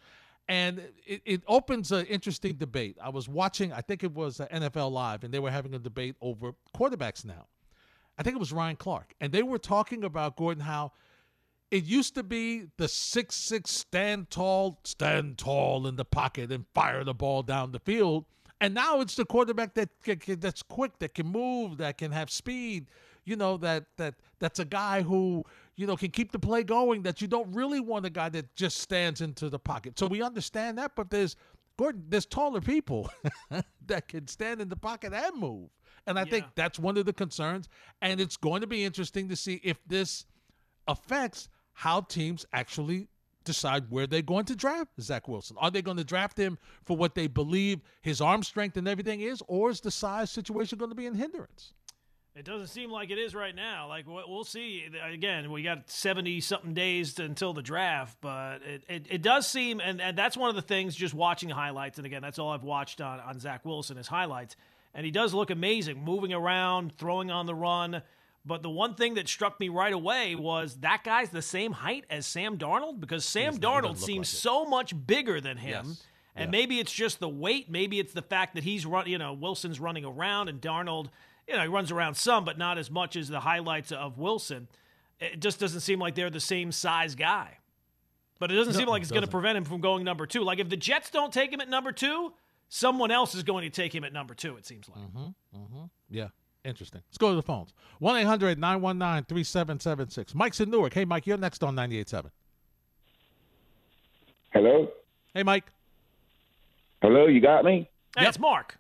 And 0.49 0.81
it, 1.07 1.23
it 1.25 1.43
opens 1.47 1.93
an 1.93 2.07
interesting 2.07 2.55
debate. 2.55 2.99
I 3.01 3.09
was 3.09 3.29
watching, 3.29 3.73
I 3.73 3.81
think 3.81 4.03
it 4.03 4.13
was 4.13 4.39
NFL 4.39 4.91
Live, 4.91 5.25
and 5.25 5.33
they 5.33 5.39
were 5.39 5.51
having 5.51 5.75
a 5.75 5.79
debate 5.79 6.17
over 6.21 6.55
quarterbacks 6.77 7.25
now. 7.25 7.47
I 8.19 8.23
think 8.23 8.37
it 8.37 8.41
was 8.41 8.53
Ryan 8.53 8.77
Clark, 8.77 9.15
and 9.21 9.33
they 9.33 9.43
were 9.43 9.59
talking 9.59 10.05
about 10.05 10.37
Gordon 10.37 10.63
how 10.63 10.93
it 11.75 11.83
used 11.83 12.15
to 12.15 12.23
be 12.23 12.67
the 12.77 12.87
six 12.87 13.35
six 13.35 13.73
stand 13.73 14.31
tall, 14.31 14.79
stand 14.85 15.39
tall 15.39 15.89
in 15.89 15.97
the 15.97 16.05
pocket 16.05 16.53
and 16.53 16.65
fire 16.73 17.03
the 17.03 17.15
ball 17.15 17.43
down 17.43 17.73
the 17.73 17.81
field, 17.81 18.27
and 18.61 18.73
now 18.73 19.01
it's 19.01 19.17
the 19.17 19.25
quarterback 19.25 19.75
that 19.75 19.89
that's 20.41 20.63
quick, 20.63 20.97
that 21.01 21.15
can 21.15 21.27
move, 21.27 21.79
that 21.79 21.99
can 21.99 22.13
have 22.13 22.31
speed. 22.31 22.87
You 23.25 23.35
know 23.35 23.57
that 23.57 23.87
that 23.97 24.15
that's 24.39 24.61
a 24.61 24.65
guy 24.65 25.03
who 25.03 25.43
you 25.75 25.89
know 25.89 25.97
can 25.97 26.13
keep 26.13 26.31
the 26.31 26.39
play 26.39 26.63
going. 26.63 27.03
That 27.03 27.21
you 27.21 27.27
don't 27.27 27.53
really 27.53 27.81
want 27.81 28.07
a 28.07 28.11
guy 28.11 28.29
that 28.29 28.55
just 28.55 28.79
stands 28.79 29.21
into 29.21 29.49
the 29.49 29.59
pocket. 29.59 29.99
So 29.99 30.07
we 30.07 30.23
understand 30.23 30.79
that, 30.79 30.93
but 30.95 31.11
there's 31.11 31.35
Gordon, 31.77 32.05
there's 32.09 32.27
taller 32.27 32.61
people 32.61 33.11
that 33.87 34.07
can 34.07 34.29
stand 34.29 34.61
in 34.61 34.69
the 34.69 34.77
pocket 34.77 35.13
and 35.13 35.41
move. 35.41 35.71
And 36.07 36.21
I 36.21 36.23
yeah. 36.23 36.31
think 36.31 36.47
that's 36.55 36.79
one 36.79 36.97
of 36.97 37.05
the 37.05 37.13
concerns. 37.13 37.69
And 38.01 38.21
it's 38.21 38.37
going 38.37 38.61
to 38.61 38.69
be 38.69 38.85
interesting 38.85 39.29
to 39.31 39.35
see 39.35 39.61
if 39.65 39.79
this 39.89 40.27
affects 40.87 41.49
how 41.75 42.01
teams 42.01 42.47
actually 42.53 43.09
decide 43.45 43.91
where 43.91 44.07
they're 44.07 44.23
going 44.23 44.47
to 44.47 44.57
draft 44.57 44.91
Zach 45.01 45.29
Wilson. 45.29 45.57
Are 45.61 45.71
they 45.71 45.83
going 45.83 45.99
to 45.99 46.05
draft 46.05 46.39
him 46.39 46.57
for 46.85 46.97
what 46.97 47.15
they 47.15 47.27
believe 47.27 47.81
his 48.01 48.21
arm 48.21 48.43
strength 48.43 48.77
and 48.79 48.89
everything 48.89 49.21
is, 49.21 49.43
or 49.47 49.71
is 49.71 49.81
the 49.81 49.91
size 49.91 50.31
situation 50.31 50.79
going 50.79 50.91
to 50.91 50.95
be 50.95 51.07
a 51.07 51.13
hindrance? 51.13 51.75
It 52.37 52.45
doesn't 52.45 52.67
seem 52.67 52.91
like 52.91 53.11
it 53.11 53.19
is 53.19 53.33
right 53.33 53.55
now. 53.55 53.87
Like 53.89 54.07
we'll 54.09 54.43
see. 54.43 54.87
Again, 55.09 55.53
we 55.53 55.63
got 55.63 55.89
seventy 55.89 56.41
something 56.41 56.75
days 56.75 57.19
until 57.21 57.53
the 57.53 57.63
draft, 57.63 58.19
but 58.21 58.61
it, 58.63 58.83
it, 58.89 59.07
it 59.09 59.23
does 59.23 59.47
seem, 59.47 59.79
and, 59.79 60.01
and 60.01 60.19
that's 60.19 60.37
one 60.37 60.49
of 60.49 60.57
the 60.57 60.63
things. 60.63 60.97
Just 60.97 61.15
watching 61.15 61.49
highlights, 61.49 61.99
and 61.99 62.07
again, 62.07 62.23
that's 62.23 62.41
all 62.41 62.51
I've 62.51 62.65
watched 62.65 63.01
on 63.01 63.21
on 63.21 63.39
Zach 63.39 63.65
Wilson 63.65 63.99
is 63.99 64.09
highlights, 64.09 64.57
and 64.95 65.05
he 65.05 65.13
does 65.13 65.33
look 65.33 65.51
amazing, 65.51 66.03
moving 66.03 66.33
around, 66.33 66.97
throwing 66.97 67.31
on 67.31 67.47
the 67.47 67.55
run. 67.55 68.03
But 68.47 68.63
the 68.63 68.71
one 68.71 68.95
thing 68.95 69.15
that 69.15 69.27
struck 69.27 69.59
me 69.59 69.71
right 69.71 69.93
away 69.93 70.35
was 70.35 70.77
that 70.81 71.03
guy's 71.03 71.31
the 71.31 71.43
same 71.43 71.73
height 71.73 72.05
as 72.11 72.27
Sam 72.27 72.59
Darnold 72.59 73.01
because 73.01 73.25
Sam 73.25 73.57
Darnold 73.57 73.97
seems 73.97 74.33
like 74.33 74.41
so 74.41 74.67
much 74.67 74.95
bigger 75.07 75.41
than 75.41 75.57
him. 75.57 75.87
Yes. 75.89 76.03
And 76.37 76.47
yeah. 76.49 76.59
maybe 76.59 76.81
it's 76.81 76.93
just 76.93 77.21
the 77.21 77.29
weight. 77.29 77.71
Maybe 77.71 77.99
it's 78.01 78.13
the 78.13 78.23
fact 78.23 78.55
that 78.57 78.65
he's 78.65 78.85
run. 78.85 79.07
You 79.07 79.19
know, 79.19 79.33
Wilson's 79.33 79.81
running 79.81 80.05
around 80.05 80.49
and 80.49 80.61
Darnold 80.61 81.09
you 81.49 81.55
know, 81.55 81.63
he 81.63 81.69
runs 81.69 81.91
around 81.91 82.15
some, 82.15 82.45
but 82.45 82.59
not 82.59 82.79
as 82.79 82.91
much 82.91 83.17
as 83.17 83.29
the 83.29 83.41
highlights 83.41 83.93
of 83.93 84.19
Wilson. 84.19 84.69
It 85.21 85.41
just 85.41 85.61
doesn't 85.61 85.81
seem 85.81 85.99
like 85.99 86.15
they're 86.15 86.31
the 86.31 86.41
same 86.41 86.73
size 86.73 87.15
guy. 87.15 87.59
But 88.39 88.51
it 88.51 88.57
doesn't 88.57 88.73
no, 88.73 88.79
seem 88.79 88.89
like 88.89 89.03
it's 89.03 89.11
going 89.11 89.25
to 89.25 89.31
prevent 89.31 89.57
him 89.57 89.65
from 89.65 89.81
going 89.81 90.05
number 90.05 90.27
two. 90.27 90.43
Like 90.43 90.59
if 90.59 90.69
the 90.69 90.77
Jets 90.77 91.11
don't 91.11 91.33
take 91.33 91.53
him 91.53 91.61
at 91.61 91.69
number 91.69 91.93
two, 91.93 92.33
someone 92.69 93.11
else 93.11 93.35
is 93.35 93.43
going 93.43 93.65
to 93.65 93.71
take 93.71 93.95
him 93.95 94.05
at 94.05 94.13
number 94.13 94.35
two, 94.35 94.57
it 94.57 94.67
seems 94.67 94.89
like. 94.89 95.05
Mm-hmm, 95.05 95.57
mm-hmm. 95.57 95.85
Yeah. 96.11 96.29
Interesting. 96.65 97.03
Let's 97.09 97.19
go 97.19 97.31
to 97.31 97.37
the 97.37 97.43
phones. 97.43 97.75
1 97.99 98.17
800 98.17 98.59
919 98.59 99.25
3776. 99.25 100.35
Mike's 100.35 100.61
in 100.61 100.71
Newark. 100.71 100.95
Hey, 100.95 101.05
Mike, 101.05 101.27
you're 101.27 101.37
next 101.37 101.63
on 101.63 101.77
98.7. 101.77 102.31
Hello? 104.53 104.89
Hey, 105.35 105.43
Mike. 105.43 105.65
Hello, 107.03 107.27
you 107.27 107.41
got 107.41 107.65
me? 107.65 107.91
Hey, 108.17 108.23
yep. 108.23 108.31
it's 108.31 108.39
Mark. 108.39 108.79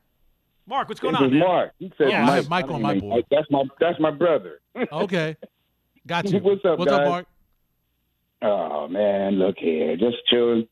Mark, 0.66 0.88
what's 0.88 1.00
going 1.00 1.12
this 1.12 1.20
on? 1.20 1.30
This 1.30 1.36
is 1.36 1.40
Mark. 1.40 1.72
He 1.78 1.92
said 1.98 2.08
yeah, 2.08 2.24
Mike. 2.24 2.48
Mike 2.48 2.70
on 2.70 2.80
my 2.80 2.98
board. 2.98 3.24
That's 3.30 3.46
my 3.50 3.64
that's 3.78 4.00
my 4.00 4.10
brother. 4.10 4.60
okay, 4.92 5.36
got 6.06 6.30
you. 6.30 6.38
What's 6.38 6.64
up, 6.64 6.78
What's 6.78 6.90
guys? 6.90 7.00
up, 7.00 7.06
Mark? 7.06 7.26
Oh 8.40 8.88
man, 8.88 9.34
look 9.34 9.56
here, 9.58 9.96
just 9.96 10.16
chilling, 10.30 10.66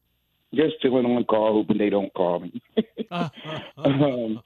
just 0.54 0.80
chilling 0.80 1.04
on 1.04 1.24
call, 1.24 1.52
hoping 1.52 1.76
they 1.76 1.90
don't 1.90 2.12
call 2.14 2.40
me. 2.40 2.62
Uh, 3.10 3.28
uh, 3.44 3.58
uh. 3.76 3.82
um, 3.84 4.42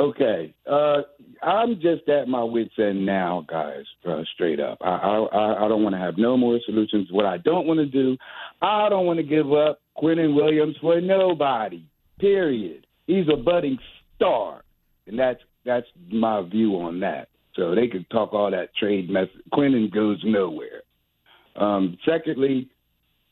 okay, 0.00 0.54
uh, 0.70 1.02
I'm 1.42 1.74
just 1.80 2.08
at 2.08 2.28
my 2.28 2.42
wits 2.42 2.74
end 2.78 3.04
now, 3.04 3.44
guys. 3.48 3.84
Uh, 4.06 4.22
straight 4.34 4.60
up, 4.60 4.78
I 4.80 4.88
I, 4.88 5.64
I 5.64 5.68
don't 5.68 5.82
want 5.82 5.94
to 5.94 6.00
have 6.00 6.18
no 6.18 6.36
more 6.36 6.58
solutions. 6.66 7.08
What 7.10 7.26
I 7.26 7.38
don't 7.38 7.66
want 7.66 7.78
to 7.78 7.86
do, 7.86 8.16
I 8.62 8.88
don't 8.88 9.06
want 9.06 9.18
to 9.18 9.22
give 9.22 9.52
up 9.52 9.80
Quinnen 9.96 10.34
Williams 10.34 10.76
for 10.80 11.00
nobody. 11.00 11.84
Period. 12.18 12.86
He's 13.06 13.26
a 13.32 13.36
budding 13.36 13.78
star, 14.16 14.62
and 15.06 15.18
that's 15.18 15.40
that's 15.64 15.86
my 16.10 16.42
view 16.42 16.74
on 16.76 17.00
that. 17.00 17.28
So 17.56 17.74
they 17.74 17.88
could 17.88 18.08
talk 18.10 18.32
all 18.32 18.50
that 18.50 18.74
trade 18.76 19.10
mess. 19.10 19.28
Quinnen 19.52 19.92
goes 19.92 20.20
nowhere. 20.24 20.82
Um, 21.56 21.98
secondly, 22.08 22.68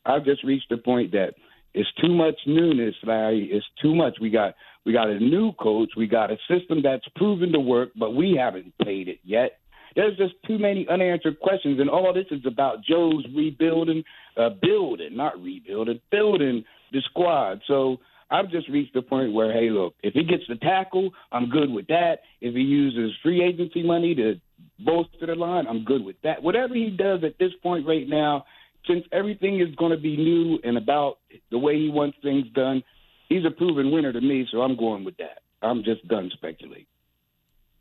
I've 0.04 0.24
just 0.24 0.42
reached 0.44 0.68
the 0.70 0.78
point 0.78 1.12
that 1.12 1.34
it's 1.74 1.88
too 2.00 2.14
much 2.14 2.36
newness, 2.46 2.94
Larry. 3.04 3.48
It's 3.52 3.66
too 3.80 3.94
much. 3.94 4.18
We 4.20 4.30
got 4.30 4.54
we 4.84 4.92
got 4.92 5.08
a 5.08 5.18
new 5.18 5.52
coach. 5.52 5.90
We 5.96 6.06
got 6.06 6.30
a 6.30 6.36
system 6.48 6.82
that's 6.82 7.04
proven 7.16 7.52
to 7.52 7.60
work, 7.60 7.90
but 7.98 8.14
we 8.14 8.38
haven't 8.38 8.72
played 8.80 9.08
it 9.08 9.18
yet. 9.24 9.58
There's 9.96 10.16
just 10.16 10.34
too 10.46 10.58
many 10.58 10.86
unanswered 10.88 11.40
questions, 11.40 11.80
and 11.80 11.90
all 11.90 12.12
this 12.12 12.26
is 12.30 12.44
about 12.46 12.84
Joe's 12.84 13.24
rebuilding, 13.34 14.04
uh, 14.36 14.50
building, 14.62 15.16
not 15.16 15.40
rebuilding, 15.42 16.00
building 16.10 16.64
the 16.92 17.02
squad. 17.10 17.60
So 17.66 17.98
I've 18.30 18.50
just 18.50 18.68
reached 18.68 18.94
the 18.94 19.02
point 19.02 19.32
where, 19.32 19.52
hey, 19.52 19.70
look, 19.70 19.94
if 20.02 20.14
he 20.14 20.24
gets 20.24 20.44
the 20.48 20.56
tackle, 20.56 21.10
I'm 21.32 21.48
good 21.48 21.70
with 21.70 21.86
that. 21.88 22.18
If 22.40 22.54
he 22.54 22.60
uses 22.60 23.16
free 23.22 23.42
agency 23.42 23.82
money 23.82 24.14
to 24.14 24.34
bolster 24.78 25.26
the 25.26 25.34
line, 25.34 25.66
I'm 25.66 25.84
good 25.84 26.04
with 26.04 26.16
that. 26.22 26.42
Whatever 26.42 26.74
he 26.74 26.90
does 26.90 27.24
at 27.24 27.38
this 27.38 27.52
point 27.62 27.86
right 27.86 28.08
now, 28.08 28.44
since 28.88 29.04
everything 29.12 29.60
is 29.60 29.74
going 29.76 29.92
to 29.92 29.98
be 29.98 30.16
new 30.16 30.58
and 30.64 30.76
about 30.76 31.18
the 31.50 31.58
way 31.58 31.76
he 31.76 31.90
wants 31.90 32.18
things 32.22 32.46
done, 32.54 32.82
he's 33.28 33.44
a 33.44 33.50
proven 33.50 33.92
winner 33.92 34.12
to 34.12 34.20
me, 34.20 34.48
so 34.50 34.62
I'm 34.62 34.76
going 34.76 35.04
with 35.04 35.16
that. 35.18 35.42
I'm 35.62 35.84
just 35.84 36.06
done 36.08 36.30
speculating. 36.34 36.86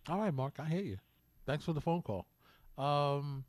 All 0.09 0.19
right, 0.19 0.33
Mark, 0.33 0.55
I 0.59 0.65
hear 0.65 0.81
you. 0.81 0.97
Thanks 1.45 1.65
for 1.65 1.73
the 1.73 1.81
phone 1.81 2.01
call. 2.01 2.25
Um, 2.77 3.45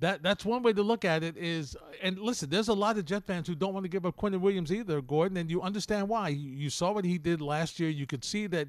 that 0.00 0.22
that's 0.22 0.44
one 0.44 0.62
way 0.62 0.72
to 0.72 0.82
look 0.82 1.04
at 1.04 1.22
it 1.22 1.36
is 1.36 1.76
and 2.02 2.18
listen 2.18 2.48
there's 2.48 2.68
a 2.68 2.74
lot 2.74 2.96
of 2.96 3.04
jet 3.04 3.24
fans 3.24 3.48
who 3.48 3.54
don't 3.54 3.74
want 3.74 3.84
to 3.84 3.88
give 3.88 4.06
up 4.06 4.16
Quentin 4.16 4.40
Williams 4.40 4.72
either 4.72 5.00
Gordon 5.00 5.36
and 5.36 5.50
you 5.50 5.60
understand 5.60 6.08
why 6.08 6.28
you, 6.28 6.70
saw 6.70 6.92
what 6.92 7.04
he 7.04 7.18
did 7.18 7.40
last 7.40 7.80
year 7.80 7.90
you 7.90 8.06
could 8.06 8.24
see 8.24 8.46
that 8.46 8.68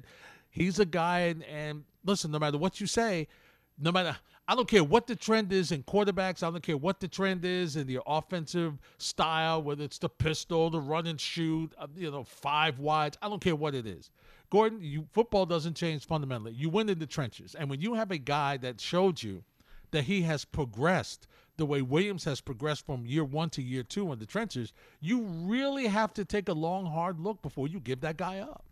he's 0.50 0.80
a 0.80 0.84
guy 0.84 1.20
and, 1.20 1.44
and 1.44 1.84
listen 2.04 2.32
no 2.32 2.38
matter 2.38 2.58
what 2.58 2.80
you 2.80 2.86
say 2.86 3.28
no 3.78 3.92
matter 3.92 4.16
I 4.48 4.56
don't 4.56 4.66
care 4.66 4.82
what 4.82 5.06
the 5.06 5.14
trend 5.14 5.52
is 5.52 5.70
in 5.70 5.84
quarterbacks. 5.84 6.42
I 6.42 6.50
don't 6.50 6.62
care 6.62 6.76
what 6.76 6.98
the 6.98 7.06
trend 7.06 7.44
is 7.44 7.76
in 7.76 7.86
the 7.86 8.00
offensive 8.06 8.78
style 8.98 9.62
whether 9.62 9.84
it's 9.84 9.98
the 9.98 10.08
pistol 10.08 10.70
the 10.70 10.80
run 10.80 11.06
and 11.06 11.20
shoot 11.20 11.72
uh, 11.78 11.86
you 11.96 12.10
know 12.10 12.24
five 12.24 12.78
wides. 12.78 13.16
I 13.22 13.28
don't 13.28 13.40
care 13.40 13.56
what 13.56 13.74
it 13.74 13.86
is. 13.86 14.10
Gordon 14.50 14.80
you 14.82 15.06
football 15.12 15.46
doesn't 15.46 15.74
change 15.74 16.06
fundamentally. 16.06 16.52
You 16.52 16.68
win 16.68 16.88
in 16.88 16.98
the 16.98 17.06
trenches. 17.06 17.54
And 17.54 17.70
when 17.70 17.80
you 17.80 17.94
have 17.94 18.10
a 18.10 18.18
guy 18.18 18.56
that 18.58 18.80
showed 18.80 19.22
you 19.22 19.44
that 19.92 20.04
he 20.04 20.22
has 20.22 20.44
progressed 20.44 21.26
the 21.56 21.66
way 21.66 21.82
Williams 21.82 22.24
has 22.24 22.40
progressed 22.40 22.86
from 22.86 23.04
year 23.04 23.22
one 23.22 23.50
to 23.50 23.62
year 23.62 23.82
two 23.82 24.12
in 24.12 24.18
the 24.18 24.26
trenches, 24.26 24.72
you 25.00 25.20
really 25.22 25.86
have 25.86 26.12
to 26.14 26.24
take 26.24 26.48
a 26.48 26.54
long, 26.54 26.86
hard 26.86 27.20
look 27.20 27.42
before 27.42 27.68
you 27.68 27.78
give 27.78 28.00
that 28.00 28.16
guy 28.16 28.38
up. 28.38 28.64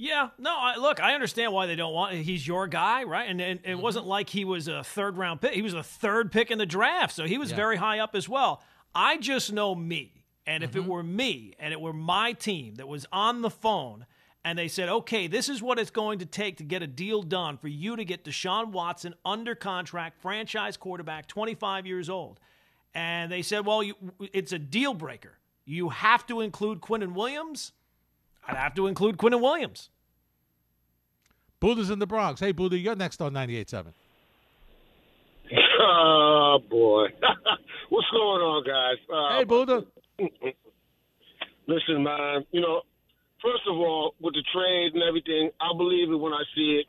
Yeah, 0.00 0.30
no, 0.38 0.56
I, 0.58 0.76
look, 0.76 0.98
I 0.98 1.12
understand 1.12 1.52
why 1.52 1.66
they 1.66 1.76
don't 1.76 1.92
want. 1.92 2.14
He's 2.14 2.46
your 2.46 2.66
guy, 2.66 3.04
right? 3.04 3.28
And, 3.28 3.38
and 3.38 3.60
it 3.62 3.72
mm-hmm. 3.72 3.82
wasn't 3.82 4.06
like 4.06 4.30
he 4.30 4.46
was 4.46 4.66
a 4.66 4.82
third 4.82 5.18
round 5.18 5.42
pick; 5.42 5.52
he 5.52 5.60
was 5.60 5.74
a 5.74 5.82
third 5.82 6.32
pick 6.32 6.50
in 6.50 6.56
the 6.56 6.64
draft, 6.64 7.14
so 7.14 7.26
he 7.26 7.36
was 7.36 7.50
yeah. 7.50 7.56
very 7.56 7.76
high 7.76 7.98
up 7.98 8.14
as 8.14 8.26
well. 8.26 8.62
I 8.94 9.18
just 9.18 9.52
know 9.52 9.74
me, 9.74 10.24
and 10.46 10.64
if 10.64 10.70
mm-hmm. 10.70 10.78
it 10.78 10.86
were 10.86 11.02
me 11.02 11.54
and 11.58 11.74
it 11.74 11.80
were 11.82 11.92
my 11.92 12.32
team 12.32 12.76
that 12.76 12.88
was 12.88 13.04
on 13.12 13.42
the 13.42 13.50
phone 13.50 14.06
and 14.42 14.58
they 14.58 14.68
said, 14.68 14.88
okay, 14.88 15.26
this 15.26 15.48
is 15.48 15.60
what 15.60 15.78
it's 15.78 15.90
going 15.90 16.20
to 16.20 16.26
take 16.26 16.56
to 16.56 16.64
get 16.64 16.82
a 16.82 16.86
deal 16.86 17.22
done 17.22 17.58
for 17.58 17.68
you 17.68 17.94
to 17.96 18.04
get 18.04 18.24
Deshaun 18.24 18.72
Watson 18.72 19.14
under 19.24 19.54
contract, 19.54 20.20
franchise 20.22 20.78
quarterback, 20.78 21.26
25 21.26 21.86
years 21.86 22.08
old. 22.08 22.40
And 22.94 23.30
they 23.30 23.42
said, 23.42 23.66
well, 23.66 23.82
you, 23.82 23.94
it's 24.32 24.52
a 24.52 24.58
deal 24.58 24.94
breaker. 24.94 25.38
You 25.66 25.90
have 25.90 26.26
to 26.28 26.40
include 26.40 26.80
Quinnen 26.80 27.12
Williams. 27.12 27.72
I'd 28.50 28.56
have 28.56 28.74
to 28.74 28.86
include 28.86 29.16
Quinnen 29.16 29.40
Williams. 29.40 29.90
Buddha's 31.60 31.90
in 31.90 31.98
the 31.98 32.06
Bronx. 32.06 32.40
Hey, 32.40 32.52
Buddha, 32.52 32.76
you're 32.76 32.96
next 32.96 33.20
on 33.22 33.32
98.7. 33.32 33.92
Oh, 35.80 36.58
boy. 36.68 37.06
What's 37.90 38.08
going 38.10 38.42
on, 38.42 38.64
guys? 38.64 38.98
Uh, 39.12 39.38
hey, 39.38 39.44
Buddha. 39.44 39.84
Listen, 41.66 42.02
man, 42.02 42.44
you 42.50 42.60
know, 42.60 42.82
first 43.42 43.62
of 43.68 43.76
all, 43.76 44.14
with 44.20 44.34
the 44.34 44.42
trade 44.52 44.94
and 44.94 45.02
everything, 45.02 45.50
I 45.60 45.76
believe 45.76 46.10
it 46.10 46.16
when 46.16 46.32
I 46.32 46.42
see 46.54 46.82
it. 46.82 46.86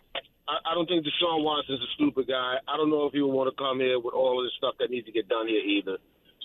I, 0.48 0.72
I 0.72 0.74
don't 0.74 0.88
think 0.88 1.06
Deshaun 1.06 1.44
Watson's 1.44 1.82
a 1.82 1.92
stupid 1.96 2.28
guy. 2.28 2.56
I 2.68 2.78
don't 2.78 2.90
know 2.90 3.06
if 3.06 3.14
he 3.14 3.22
would 3.22 3.32
want 3.32 3.56
to 3.56 3.62
come 3.62 3.80
here 3.80 4.00
with 4.00 4.14
all 4.14 4.40
of 4.40 4.46
this 4.46 4.54
stuff 4.58 4.76
that 4.80 4.90
needs 4.90 5.06
to 5.06 5.12
get 5.12 5.30
done 5.30 5.48
here 5.48 5.62
either. 5.62 5.98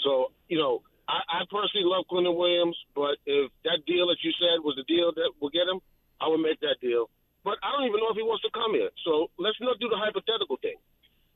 So, 0.04 0.32
you 0.48 0.58
know, 0.58 0.82
I, 1.08 1.40
I 1.40 1.40
personally 1.50 1.86
love 1.86 2.04
Quinnen 2.10 2.34
Williams, 2.36 2.76
but 2.94 3.18
if 3.26 3.50
that 3.64 3.86
deal 3.86 4.08
that 4.08 4.18
you 4.22 4.32
said 4.38 4.62
was 4.62 4.74
the 4.74 4.86
deal 4.90 5.12
that 5.14 5.30
will 5.40 5.50
get 5.50 5.70
him, 5.70 5.80
I 6.20 6.28
would 6.28 6.42
make 6.42 6.60
that 6.60 6.82
deal. 6.82 7.10
But 7.46 7.62
I 7.62 7.70
don't 7.70 7.86
even 7.86 8.02
know 8.02 8.10
if 8.10 8.18
he 8.18 8.26
wants 8.26 8.42
to 8.42 8.50
come 8.50 8.74
here. 8.74 8.90
So 9.06 9.30
let's 9.38 9.58
not 9.62 9.78
do 9.78 9.88
the 9.88 9.96
hypothetical 9.96 10.58
thing. 10.58 10.74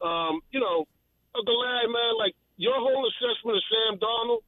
Um, 0.03 0.43
you 0.51 0.59
know, 0.59 0.91
Uncle 1.37 1.59
Larry, 1.61 1.87
man, 1.87 2.19
like 2.19 2.35
your 2.59 2.75
whole 2.75 3.07
assessment 3.07 3.63
of 3.63 3.65
Sam 3.71 4.03
Darnold, 4.03 4.43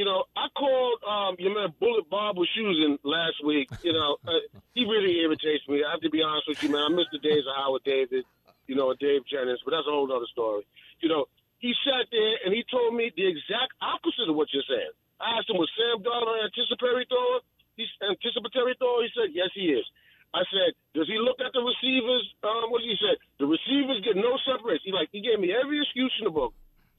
you 0.00 0.06
know, 0.06 0.24
I 0.32 0.46
called 0.56 1.02
um, 1.04 1.36
your 1.38 1.52
man 1.52 1.74
Bullet 1.80 2.08
Bob 2.08 2.36
Wischusen 2.36 2.96
last 3.02 3.44
week. 3.44 3.68
You 3.82 3.92
know, 3.92 4.16
uh, 4.26 4.40
he 4.72 4.86
really 4.86 5.18
irritates 5.20 5.66
me. 5.68 5.84
I 5.84 5.90
have 5.90 6.00
to 6.00 6.10
be 6.10 6.22
honest 6.22 6.48
with 6.48 6.62
you, 6.62 6.70
man. 6.70 6.92
I 6.92 6.94
miss 6.94 7.10
the 7.12 7.18
days 7.18 7.44
of 7.44 7.52
Howard 7.58 7.82
David. 7.84 8.24
you 8.68 8.76
know, 8.76 8.90
and 8.90 8.98
Dave 9.00 9.26
Jennings, 9.26 9.58
but 9.64 9.72
that's 9.72 9.88
a 9.88 9.90
whole 9.90 10.06
other 10.12 10.28
story. 10.30 10.64
You 11.00 11.08
know, 11.08 11.26
he 11.58 11.74
sat 11.82 12.06
there 12.10 12.34
and 12.46 12.54
he 12.54 12.62
told 12.70 12.94
me 12.94 13.10
the 13.14 13.26
exact 13.26 13.74
opposite 13.82 14.30
of 14.30 14.36
what 14.38 14.48
you're 14.54 14.66
saying. 14.66 14.94
I 15.18 15.38
asked 15.38 15.50
him, 15.50 15.58
was 15.58 15.70
Sam 15.74 16.02
Darnold 16.02 16.38
anticipatory 16.46 17.06
thrower? 17.10 17.42
He's 17.74 17.90
anticipatory 18.02 18.78
thrower. 18.78 19.02
He 19.02 19.10
said, 19.14 19.34
yes, 19.34 19.50
he 19.54 19.74
is. 19.74 19.86
I 20.34 20.44
said, 20.52 20.76
does 20.92 21.08
he 21.08 21.16
look 21.16 21.40
at 21.40 21.50
the 21.56 21.64
receivers? 21.64 22.22
Um, 22.44 22.68
what 22.68 22.84
did 22.84 22.92
he 22.92 22.98
say? 23.00 23.16
The 23.40 23.48
receivers 23.48 24.04
get 24.04 24.14
no 24.14 24.36
separation. 24.44 24.84
He 24.84 24.92
like 24.92 25.08
he 25.10 25.24
gave 25.24 25.40
me 25.40 25.56
every 25.56 25.80
excuse 25.80 26.12
in 26.20 26.28
the 26.28 26.34
book. 26.34 26.52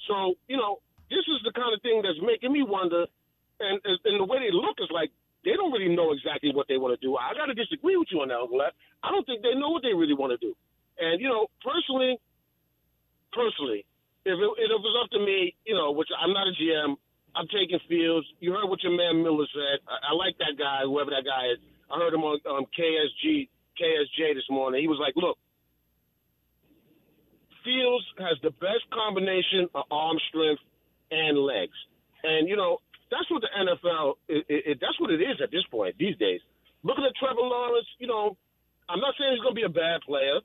So 0.10 0.34
you 0.49 0.57
know, 0.57 0.82
this 1.14 1.22
is 1.30 1.39
the 1.45 1.53
kind 1.53 1.70
of 1.70 1.80
thing 1.86 2.01
that's 2.01 2.18
making 2.26 2.51
me 2.51 2.66
wonder. 2.66 3.05
And 3.62 3.78
and 3.86 4.18
the 4.18 4.26
way 4.26 4.41
they 4.41 4.49
look 4.49 4.82
is 4.82 4.89
like 4.89 5.14
they 5.45 5.53
don't 5.53 5.72
really 5.72 5.93
know 5.93 6.12
exactly 6.12 6.49
what 6.51 6.66
they 6.68 6.82
want 6.82 6.97
to 6.97 7.01
do. 7.05 7.16
I 7.22 7.38
got 7.38 7.47
to 7.47 7.55
disagree 7.55 7.95
with 7.95 8.10
you 8.10 8.26
on 8.26 8.34
that, 8.34 8.74
I 9.03 9.12
don't 9.14 9.26
think 9.30 9.45
they 9.45 9.53
know 9.53 9.70
what 9.70 9.86
they 9.86 9.93
really 9.93 10.18
want 10.18 10.34
to 10.34 10.41
do. 10.41 10.57
And 10.97 11.22
you 11.22 11.30
know, 11.30 11.47
personally, 11.62 12.18
personally, 13.32 13.86
if 14.26 14.36
it, 14.36 14.49
if 14.59 14.70
it 14.70 14.82
was 14.82 14.95
up 15.03 15.09
to 15.11 15.20
me, 15.20 15.55
you 15.65 15.76
know, 15.76 15.91
which 15.91 16.09
I'm 16.15 16.34
not 16.34 16.47
a 16.47 16.53
GM, 16.55 16.95
I'm 17.36 17.47
taking 17.47 17.80
Fields. 17.88 18.28
You 18.39 18.51
heard 18.51 18.67
what 18.67 18.84
your 18.84 18.95
man 18.95 19.24
Miller 19.24 19.45
said. 19.53 19.80
I, 19.88 20.11
I 20.11 20.13
like 20.15 20.38
that 20.39 20.57
guy, 20.57 20.84
whoever 20.84 21.11
that 21.11 21.26
guy 21.26 21.53
is. 21.53 21.59
I 21.89 21.97
heard 21.97 22.13
him 22.13 22.22
on 22.22 22.39
um, 22.45 22.65
KSG 22.74 23.49
KSJ 23.80 24.36
this 24.36 24.49
morning. 24.49 24.82
He 24.82 24.88
was 24.88 24.99
like, 24.99 25.15
"Look, 25.15 25.38
Fields 27.63 28.05
has 28.20 28.38
the 28.43 28.51
best 28.61 28.86
combination 28.93 29.70
of 29.74 29.86
arm 29.89 30.17
strength 30.30 30.61
and 31.11 31.38
legs, 31.38 31.78
and 32.24 32.47
you 32.47 32.55
know 32.55 32.80
that's 33.09 33.30
what 33.32 33.41
the 33.41 33.51
NFL. 33.55 34.22
It, 34.28 34.45
it, 34.49 34.78
that's 34.82 34.99
what 34.99 35.11
it 35.11 35.22
is 35.22 35.41
at 35.41 35.51
this 35.51 35.65
point 35.72 35.95
these 35.97 36.17
days. 36.17 36.41
Looking 36.84 37.03
at 37.05 37.15
Trevor 37.17 37.41
Lawrence, 37.41 37.88
you 37.97 38.07
know, 38.07 38.38
I'm 38.88 38.99
not 38.99 39.13
saying 39.17 39.34
he's 39.34 39.41
going 39.41 39.55
to 39.55 39.59
be 39.59 39.67
a 39.67 39.74
bad 39.74 40.01
player, 40.01 40.39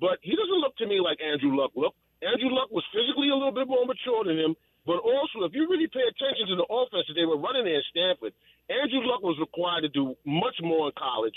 but 0.00 0.18
he 0.22 0.34
doesn't 0.34 0.60
look 0.60 0.76
to 0.78 0.86
me 0.86 1.00
like 1.00 1.18
Andrew 1.22 1.54
Luck 1.56 1.72
looked. 1.76 1.98
Andrew 2.24 2.48
Luck 2.48 2.72
was 2.72 2.84
physically 2.92 3.28
a 3.28 3.36
little 3.36 3.52
bit 3.52 3.68
more 3.68 3.84
mature 3.84 4.24
than 4.24 4.38
him, 4.38 4.56
but 4.88 5.02
also 5.02 5.44
if 5.44 5.52
you 5.52 5.68
really 5.68 5.88
pay 5.88 6.04
attention 6.04 6.48
to 6.48 6.56
the 6.56 6.68
offense 6.68 7.04
that 7.08 7.16
they 7.18 7.28
were 7.28 7.36
running 7.36 7.68
there 7.68 7.82
in 7.82 7.90
Stanford, 7.92 8.32
Andrew 8.72 9.04
Luck 9.04 9.20
was 9.20 9.36
required 9.38 9.84
to 9.84 9.92
do 9.92 10.16
much 10.24 10.56
more 10.62 10.88
in 10.88 10.94
college. 10.96 11.36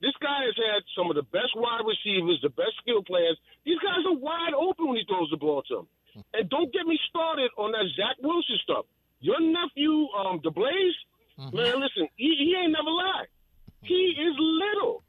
This 0.00 0.14
guy 0.22 0.46
has 0.46 0.54
had 0.54 0.86
some 0.94 1.10
of 1.10 1.18
the 1.18 1.26
best 1.34 1.56
wide 1.58 1.82
receivers, 1.82 2.38
the 2.42 2.54
best 2.54 2.78
skill 2.82 3.02
players. 3.02 3.34
These 3.66 3.82
guys 3.82 4.06
are 4.06 4.14
wide 4.14 4.54
open 4.54 4.86
when 4.86 4.98
he 4.98 5.04
throws 5.08 5.30
the 5.30 5.40
ball 5.40 5.62
to 5.66 5.82
them. 5.82 5.88
And 6.34 6.46
don't 6.50 6.70
get 6.72 6.86
me 6.86 6.98
started 7.10 7.50
on 7.58 7.72
that 7.72 7.86
Zach 7.98 8.16
Wilson 8.22 8.58
stuff. 8.62 8.86
Your 9.20 9.40
nephew, 9.42 10.06
um, 10.14 10.38
DeBlaze, 10.38 10.98
mm-hmm. 11.38 11.56
man, 11.56 11.82
listen, 11.82 12.06
he, 12.14 12.30
he 12.38 12.54
ain't 12.54 12.72
never 12.72 12.90
lied. 12.90 13.26
He 13.82 14.14
is 14.14 14.34
little. 14.38 15.02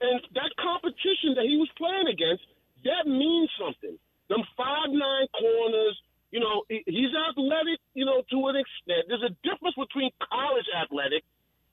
And 0.00 0.20
that 0.34 0.52
competition 0.60 1.36
that 1.36 1.48
he 1.48 1.56
was 1.56 1.68
playing 1.76 2.08
against, 2.08 2.44
that 2.84 3.08
means 3.08 3.48
something. 3.56 3.96
Them 4.28 4.42
five 4.56 4.90
nine 4.90 5.26
corners, 5.36 5.96
you 6.30 6.40
know, 6.40 6.64
he's 6.68 7.12
athletic, 7.12 7.78
you 7.94 8.04
know, 8.04 8.22
to 8.30 8.38
an 8.48 8.56
extent. 8.56 9.06
There's 9.08 9.22
a 9.22 9.34
difference 9.46 9.76
between 9.76 10.10
college 10.18 10.66
athletic 10.74 11.22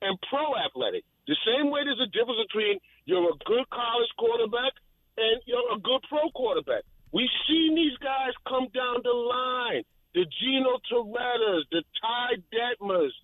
and 0.01 0.17
pro 0.29 0.53
athletic. 0.57 1.03
The 1.27 1.37
same 1.45 1.71
way 1.71 1.81
there's 1.85 2.01
a 2.01 2.11
difference 2.11 2.41
between 2.49 2.79
you're 3.05 3.29
a 3.29 3.37
good 3.45 3.69
college 3.69 4.11
quarterback 4.17 4.73
and 5.17 5.41
you're 5.45 5.73
a 5.73 5.79
good 5.79 6.01
pro 6.09 6.29
quarterback. 6.31 6.83
We've 7.11 7.31
seen 7.47 7.75
these 7.75 7.97
guys 7.97 8.33
come 8.47 8.67
down 8.73 9.01
the 9.03 9.13
line. 9.13 9.83
The 10.13 10.25
Gino 10.27 10.77
Torettas, 10.91 11.63
the 11.71 11.83
Ty 12.01 12.43
Detmers, 12.51 13.15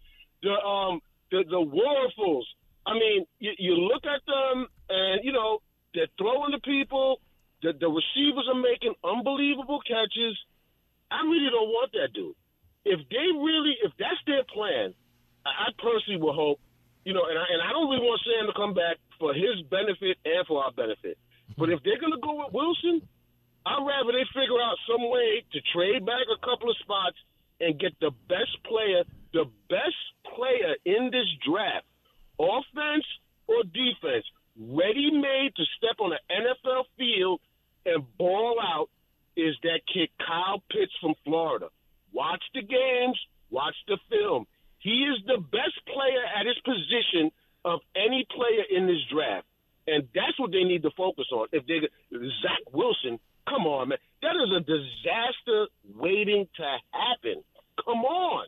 the 0.42 0.56
um 0.56 1.02
the 1.32 1.44
the 1.44 1.60
Wuerffels. 1.60 2.46
I 2.86 2.94
mean, 2.94 3.26
you, 3.40 3.52
you 3.60 3.74
look 3.76 4.06
at 4.06 4.22
them 4.26 4.68
and 4.90 5.22
you 5.24 5.34
know 5.34 5.60
they're 5.94 6.08
throwing 6.18 6.52
the 6.52 6.60
people. 6.60 7.20
The, 7.80 7.88
receivers 7.88 8.48
are 8.50 8.60
making 8.60 8.94
unbelievable 9.04 9.80
catches. 9.86 10.38
I 11.12 11.24
really 11.24 11.50
don't 11.50 11.70
want 11.70 11.92
that 11.94 12.14
dude. 12.14 12.36
If 12.86 13.00
they 13.10 13.28
really, 13.36 13.76
if 13.84 13.92
that's 14.00 14.20
their 14.26 14.44
plan, 14.44 14.94
I, 15.46 15.50
I 15.50 15.68
personally 15.78 16.20
will 16.20 16.34
hope, 16.34 16.60
you 17.06 17.14
know, 17.14 17.26
and 17.30 17.38
I, 17.38 17.46
and 17.52 17.62
I 17.62 17.72
don't 17.72 17.90
really 17.90 18.04
want 18.04 18.22
Sam 18.24 18.48
to 18.48 18.56
come 18.56 18.74
back 18.74 18.98
for 19.20 19.34
his 19.34 19.62
benefit 19.70 20.18
and 20.26 20.46
for 20.48 20.64
our 20.64 20.72
benefit. 20.72 21.18
But 21.58 21.70
if 21.70 21.82
they're 21.84 22.00
going 22.00 22.14
to 22.14 22.22
go 22.22 22.44
with 22.44 22.54
Wilson, 22.54 23.02
I'd 23.66 23.84
rather 23.84 24.12
they 24.12 24.24
figure 24.32 24.60
out 24.64 24.80
some 24.88 25.10
way 25.10 25.44
to 25.52 25.60
trade 25.76 26.06
back 26.06 26.28
a 26.32 26.40
couple 26.40 26.70
of 26.70 26.78
spots 26.80 27.18
and 27.60 27.80
get 27.80 27.92
the 28.00 28.12
best 28.30 28.56
player, 28.64 29.04
the 29.34 29.46
best 29.70 30.00
player 30.36 30.76
in 30.86 31.12
this 31.12 31.28
draft, 31.44 31.86
offense 32.40 33.06
or 33.48 33.64
defense, 33.64 34.24
ready 34.56 35.12
made 35.12 35.52
to 35.56 35.64
step 35.78 36.00
on 36.00 36.14
an 36.14 36.24
NFL 36.32 36.86
field 36.98 37.42
and 37.88 38.04
ball 38.18 38.60
out 38.62 38.90
is 39.36 39.56
that 39.64 39.82
kid 39.92 40.10
Kyle 40.20 40.62
Pitts 40.72 40.92
from 41.02 41.14
Florida. 41.24 41.70
Watch 42.12 42.44
the 42.54 42.62
games, 42.62 43.20
watch 43.50 43.76
the 43.88 43.98
film. 44.10 44.46
He 44.80 45.06
is 45.06 45.20
the 45.26 45.40
best 45.40 45.80
player 45.86 46.24
at 46.40 46.46
his 46.46 46.58
position 46.64 47.32
of 47.66 47.80
any 47.96 48.26
player 48.30 48.64
in 48.70 48.88
this 48.88 49.02
draft. 49.12 49.46
And 49.88 50.08
that's 50.14 50.38
what 50.40 50.52
they 50.52 50.64
need 50.64 50.84
to 50.84 50.92
focus 50.98 51.26
on. 51.32 51.48
If 51.52 51.66
they 51.66 51.80
Zach 52.12 52.74
Wilson, 52.74 53.20
come 53.48 53.66
on, 53.66 53.90
man. 53.90 53.98
That 54.22 54.36
is 54.36 54.52
a 54.56 54.60
disaster 54.60 55.68
waiting 55.96 56.48
to 56.58 56.78
happen. 56.92 57.44
Come 57.84 58.04
on. 58.04 58.48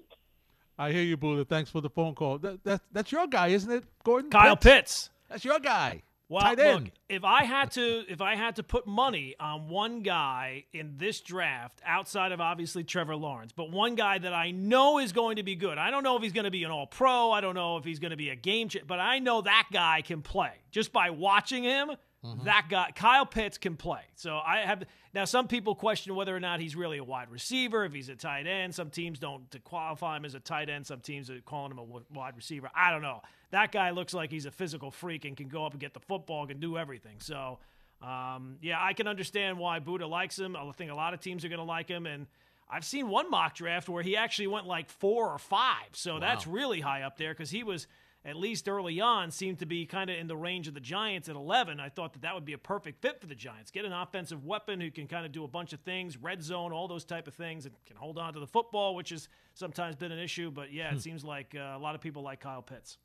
I 0.77 0.91
hear 0.91 1.03
you, 1.03 1.17
Buddha. 1.17 1.45
Thanks 1.45 1.69
for 1.69 1.81
the 1.81 1.89
phone 1.89 2.15
call. 2.15 2.39
That, 2.39 2.63
that, 2.63 2.81
that's 2.91 3.11
your 3.11 3.27
guy, 3.27 3.47
isn't 3.49 3.71
it, 3.71 3.83
Gordon? 4.03 4.31
Kyle 4.31 4.55
Pitts. 4.55 4.63
Pitts. 4.63 5.09
That's 5.29 5.45
your 5.45 5.59
guy. 5.59 6.03
Well, 6.29 6.43
Tight 6.43 6.59
look, 6.59 6.83
if 7.09 7.23
I 7.23 7.43
had 7.43 7.71
to, 7.71 8.03
if 8.07 8.21
I 8.21 8.35
had 8.35 8.57
to 8.57 8.63
put 8.63 8.85
money 8.85 9.33
on 9.39 9.67
one 9.67 10.03
guy 10.03 10.65
in 10.73 10.93
this 10.97 11.21
draft, 11.21 11.81
outside 11.83 12.31
of 12.31 12.39
obviously 12.39 12.83
Trevor 12.83 13.15
Lawrence, 13.15 13.51
but 13.51 13.71
one 13.71 13.95
guy 13.95 14.19
that 14.19 14.31
I 14.31 14.51
know 14.51 14.99
is 14.99 15.11
going 15.11 15.37
to 15.37 15.43
be 15.43 15.55
good. 15.55 15.79
I 15.79 15.89
don't 15.89 16.03
know 16.03 16.15
if 16.17 16.21
he's 16.21 16.31
going 16.31 16.45
to 16.45 16.51
be 16.51 16.63
an 16.63 16.69
All-Pro. 16.69 17.31
I 17.31 17.41
don't 17.41 17.55
know 17.55 17.77
if 17.77 17.83
he's 17.83 17.97
going 17.97 18.11
to 18.11 18.17
be 18.17 18.29
a 18.29 18.35
game, 18.35 18.69
ch- 18.69 18.85
but 18.85 18.99
I 18.99 19.17
know 19.17 19.41
that 19.41 19.69
guy 19.73 20.03
can 20.03 20.21
play 20.21 20.51
just 20.69 20.93
by 20.93 21.09
watching 21.09 21.63
him. 21.63 21.91
Mm-hmm. 22.23 22.45
That 22.45 22.67
guy, 22.69 22.91
Kyle 22.93 23.25
Pitts, 23.25 23.57
can 23.57 23.75
play. 23.75 24.01
So 24.15 24.37
I 24.37 24.59
have 24.59 24.83
now. 25.13 25.23
Some 25.25 25.47
people 25.47 25.73
question 25.73 26.15
whether 26.15 26.35
or 26.35 26.39
not 26.41 26.59
he's 26.59 26.75
really 26.75 26.97
a 26.97 27.03
wide 27.03 27.31
receiver, 27.31 27.85
if 27.85 27.93
he's 27.93 28.09
a 28.09 28.15
tight 28.15 28.45
end. 28.45 28.75
Some 28.75 28.89
teams 28.89 29.19
don't 29.19 29.43
qualify 29.63 30.17
him 30.17 30.25
as 30.25 30.35
a 30.35 30.41
tight 30.41 30.69
end. 30.69 30.85
Some 30.85 30.99
teams 30.99 31.29
are 31.29 31.39
calling 31.39 31.71
him 31.71 31.79
a 31.79 31.85
wide 32.13 32.35
receiver. 32.35 32.69
I 32.75 32.91
don't 32.91 33.01
know. 33.01 33.21
That 33.51 33.71
guy 33.71 33.91
looks 33.91 34.13
like 34.13 34.31
he's 34.31 34.45
a 34.45 34.51
physical 34.51 34.91
freak 34.91 35.25
and 35.25 35.35
can 35.35 35.47
go 35.47 35.65
up 35.65 35.71
and 35.71 35.81
get 35.81 35.93
the 35.93 35.99
football, 35.99 36.45
can 36.45 36.59
do 36.59 36.77
everything. 36.77 37.15
So, 37.19 37.59
um, 38.01 38.57
yeah, 38.61 38.77
I 38.79 38.93
can 38.93 39.07
understand 39.07 39.57
why 39.57 39.79
Buddha 39.79 40.07
likes 40.07 40.37
him. 40.37 40.55
I 40.55 40.69
think 40.71 40.91
a 40.91 40.95
lot 40.95 41.13
of 41.13 41.19
teams 41.19 41.43
are 41.45 41.49
going 41.49 41.59
to 41.59 41.65
like 41.65 41.87
him, 41.87 42.05
and. 42.05 42.27
I've 42.71 42.85
seen 42.85 43.09
one 43.09 43.31
mock 43.31 43.55
draft 43.55 43.89
where 43.89 44.03
he 44.03 44.15
actually 44.15 44.45
went 44.45 44.67
like 44.67 44.91
four 44.91 45.33
or 45.33 45.39
five. 45.39 45.87
So 45.93 46.13
wow. 46.13 46.19
that's 46.19 46.45
really 46.45 46.79
high 46.79 47.01
up 47.01 47.17
there 47.17 47.33
because 47.33 47.49
he 47.49 47.63
was 47.63 47.87
at 48.25 48.35
least 48.35 48.67
early 48.67 48.99
on, 48.99 49.31
seemed 49.31 49.59
to 49.59 49.65
be 49.65 49.85
kind 49.85 50.09
of 50.09 50.17
in 50.17 50.27
the 50.27 50.35
range 50.35 50.67
of 50.67 50.73
the 50.73 50.79
Giants 50.79 51.29
at 51.29 51.35
11. 51.35 51.79
I 51.79 51.89
thought 51.89 52.13
that 52.13 52.23
that 52.23 52.35
would 52.35 52.43
be 52.45 52.53
a 52.53 52.57
perfect 52.57 53.01
fit 53.01 53.19
for 53.21 53.27
the 53.27 53.35
Giants. 53.35 53.71
Get 53.71 53.85
an 53.85 53.93
offensive 53.93 54.45
weapon 54.45 54.81
who 54.81 54.91
can 54.91 55.07
kind 55.07 55.25
of 55.25 55.31
do 55.31 55.45
a 55.45 55.47
bunch 55.47 55.71
of 55.71 55.79
things, 55.81 56.17
red 56.17 56.43
zone, 56.43 56.73
all 56.73 56.87
those 56.87 57.05
type 57.05 57.27
of 57.27 57.33
things, 57.33 57.65
and 57.65 57.73
can 57.85 57.95
hold 57.95 58.17
on 58.17 58.33
to 58.33 58.39
the 58.39 58.47
football, 58.47 58.93
which 58.93 59.11
has 59.11 59.29
sometimes 59.53 59.95
been 59.95 60.11
an 60.11 60.19
issue. 60.19 60.51
But 60.51 60.73
yeah, 60.73 60.89
it 60.89 60.93
hmm. 60.93 60.99
seems 60.99 61.23
like 61.23 61.55
uh, 61.57 61.77
a 61.77 61.79
lot 61.79 61.95
of 61.95 62.01
people 62.01 62.21
like 62.21 62.41
Kyle 62.41 62.61
Pitts. 62.61 62.97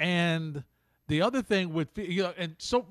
And 0.00 0.64
the 1.08 1.20
other 1.20 1.42
thing 1.42 1.74
with 1.74 1.88
you 1.96 2.22
know, 2.22 2.34
and 2.38 2.56
so 2.58 2.86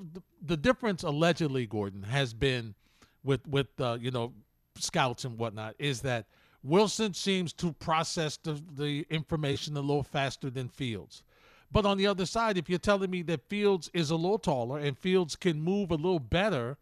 the, 0.46 0.56
difference 0.56 1.04
allegedly, 1.04 1.66
Gordon, 1.66 2.04
has 2.04 2.34
been 2.34 2.76
with 3.24 3.46
with 3.48 3.68
uh, 3.82 3.98
you 4.00 4.12
know 4.12 4.32
scouts 4.76 5.26
and 5.26 5.38
whatnot 5.38 5.76
is 5.80 6.02
that 6.02 6.28
Wilson 6.64 7.14
seems 7.14 7.52
to 7.54 7.74
process 7.74 8.38
the, 8.38 8.62
the 8.76 9.06
information 9.10 9.76
a 9.76 9.82
little 9.82 10.04
faster 10.04 10.50
than 10.50 10.70
Fields. 10.70 11.24
But 11.72 11.86
on 11.86 11.98
the 11.98 12.08
other 12.08 12.26
side, 12.26 12.58
if 12.58 12.70
you're 12.70 12.80
telling 12.80 13.10
me 13.10 13.22
that 13.24 13.50
Fields 13.50 13.90
is 13.94 14.12
a 14.12 14.16
little 14.16 14.40
taller 14.40 14.78
and 14.78 14.98
Fields 14.98 15.36
can 15.36 15.62
move 15.62 15.92
a 15.92 15.96
little 15.96 16.20
better, 16.20 16.78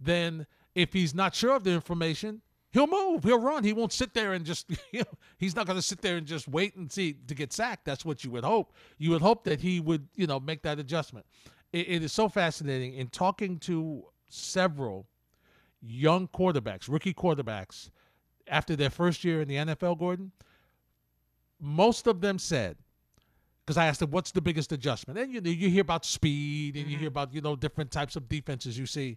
then 0.00 0.46
if 0.74 0.92
he's 0.92 1.14
not 1.14 1.34
sure 1.34 1.54
of 1.56 1.64
the 1.64 1.70
information, 1.70 2.40
he'll 2.76 2.86
move, 2.86 3.24
he'll 3.24 3.40
run. 3.40 3.64
He 3.64 3.72
won't 3.72 3.92
sit 3.92 4.12
there 4.12 4.34
and 4.34 4.44
just, 4.44 4.70
you 4.92 5.00
know, 5.00 5.18
he's 5.38 5.56
not 5.56 5.66
going 5.66 5.78
to 5.78 5.82
sit 5.82 6.02
there 6.02 6.18
and 6.18 6.26
just 6.26 6.46
wait 6.46 6.76
and 6.76 6.92
see 6.92 7.14
to 7.26 7.34
get 7.34 7.52
sacked. 7.52 7.86
That's 7.86 8.04
what 8.04 8.22
you 8.22 8.30
would 8.32 8.44
hope. 8.44 8.74
You 8.98 9.10
would 9.10 9.22
hope 9.22 9.44
that 9.44 9.60
he 9.60 9.80
would, 9.80 10.06
you 10.14 10.26
know, 10.26 10.38
make 10.38 10.62
that 10.62 10.78
adjustment. 10.78 11.24
it, 11.72 11.88
it 11.88 12.02
is 12.02 12.12
so 12.12 12.28
fascinating 12.28 12.92
in 12.94 13.08
talking 13.08 13.58
to 13.60 14.04
several 14.28 15.06
young 15.80 16.28
quarterbacks, 16.28 16.86
rookie 16.88 17.14
quarterbacks, 17.14 17.90
after 18.46 18.76
their 18.76 18.90
first 18.90 19.24
year 19.24 19.40
in 19.40 19.48
the 19.48 19.56
NFL, 19.56 19.98
Gordon. 19.98 20.32
Most 21.58 22.06
of 22.06 22.20
them 22.20 22.38
said 22.38 22.76
because 23.64 23.78
I 23.78 23.86
asked 23.86 24.00
them, 24.00 24.10
"What's 24.10 24.30
the 24.30 24.42
biggest 24.42 24.70
adjustment?" 24.72 25.18
And 25.18 25.32
you 25.32 25.40
know, 25.40 25.50
you 25.50 25.70
hear 25.70 25.80
about 25.80 26.04
speed, 26.04 26.76
and 26.76 26.84
mm-hmm. 26.84 26.92
you 26.92 26.98
hear 26.98 27.08
about 27.08 27.32
you 27.32 27.40
know 27.40 27.56
different 27.56 27.90
types 27.90 28.14
of 28.14 28.28
defenses 28.28 28.78
you 28.78 28.86
see. 28.86 29.16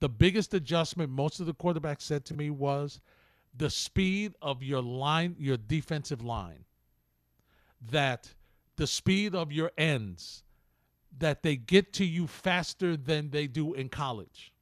The 0.00 0.08
biggest 0.08 0.52
adjustment 0.54 1.10
most 1.10 1.40
of 1.40 1.46
the 1.46 1.54
quarterbacks 1.54 2.02
said 2.02 2.24
to 2.26 2.34
me 2.34 2.50
was 2.50 3.00
the 3.56 3.70
speed 3.70 4.34
of 4.42 4.62
your 4.62 4.82
line, 4.82 5.36
your 5.38 5.56
defensive 5.56 6.22
line. 6.22 6.64
That 7.90 8.34
the 8.76 8.86
speed 8.86 9.34
of 9.34 9.52
your 9.52 9.72
ends, 9.78 10.44
that 11.18 11.42
they 11.42 11.56
get 11.56 11.92
to 11.94 12.04
you 12.04 12.26
faster 12.26 12.96
than 12.96 13.30
they 13.30 13.46
do 13.46 13.72
in 13.74 13.88
college. 13.88 14.52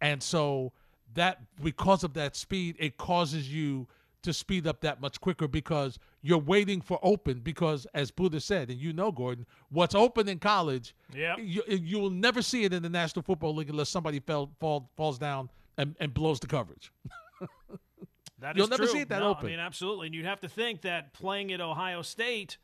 and 0.00 0.22
so 0.22 0.72
that 1.14 1.38
because 1.62 2.04
of 2.04 2.14
that 2.14 2.36
speed, 2.36 2.76
it 2.78 2.96
causes 2.96 3.52
you 3.52 3.88
to 4.22 4.32
speed 4.32 4.66
up 4.66 4.80
that 4.82 5.00
much 5.00 5.20
quicker 5.20 5.48
because 5.48 5.98
you're 6.22 6.38
waiting 6.38 6.80
for 6.80 6.98
open 7.02 7.40
because 7.40 7.86
as 7.94 8.10
Buddha 8.10 8.40
said 8.40 8.70
and 8.70 8.78
you 8.78 8.92
know 8.92 9.10
Gordon 9.10 9.46
what's 9.70 9.94
open 9.94 10.28
in 10.28 10.38
college 10.38 10.94
yeah 11.14 11.36
you, 11.38 11.62
you 11.68 11.98
will 11.98 12.10
never 12.10 12.42
see 12.42 12.64
it 12.64 12.72
in 12.72 12.82
the 12.82 12.90
National 12.90 13.22
Football 13.22 13.54
League 13.54 13.70
unless 13.70 13.88
somebody 13.88 14.20
fell, 14.20 14.50
fall, 14.60 14.90
falls 14.96 15.18
down 15.18 15.48
and, 15.78 15.96
and 16.00 16.12
blows 16.12 16.40
the 16.40 16.46
coverage. 16.46 16.92
That 18.40 18.56
you'll 18.56 18.64
is 18.64 18.70
never 18.70 18.84
true. 18.84 18.92
see 18.92 19.00
it 19.00 19.08
that 19.10 19.20
no, 19.20 19.30
open. 19.30 19.46
I 19.46 19.50
mean 19.50 19.58
absolutely. 19.60 20.06
And 20.06 20.14
you'd 20.14 20.24
have 20.24 20.40
to 20.40 20.48
think 20.48 20.80
that 20.82 21.12
playing 21.12 21.52
at 21.52 21.60
Ohio 21.60 22.00
State 22.02 22.56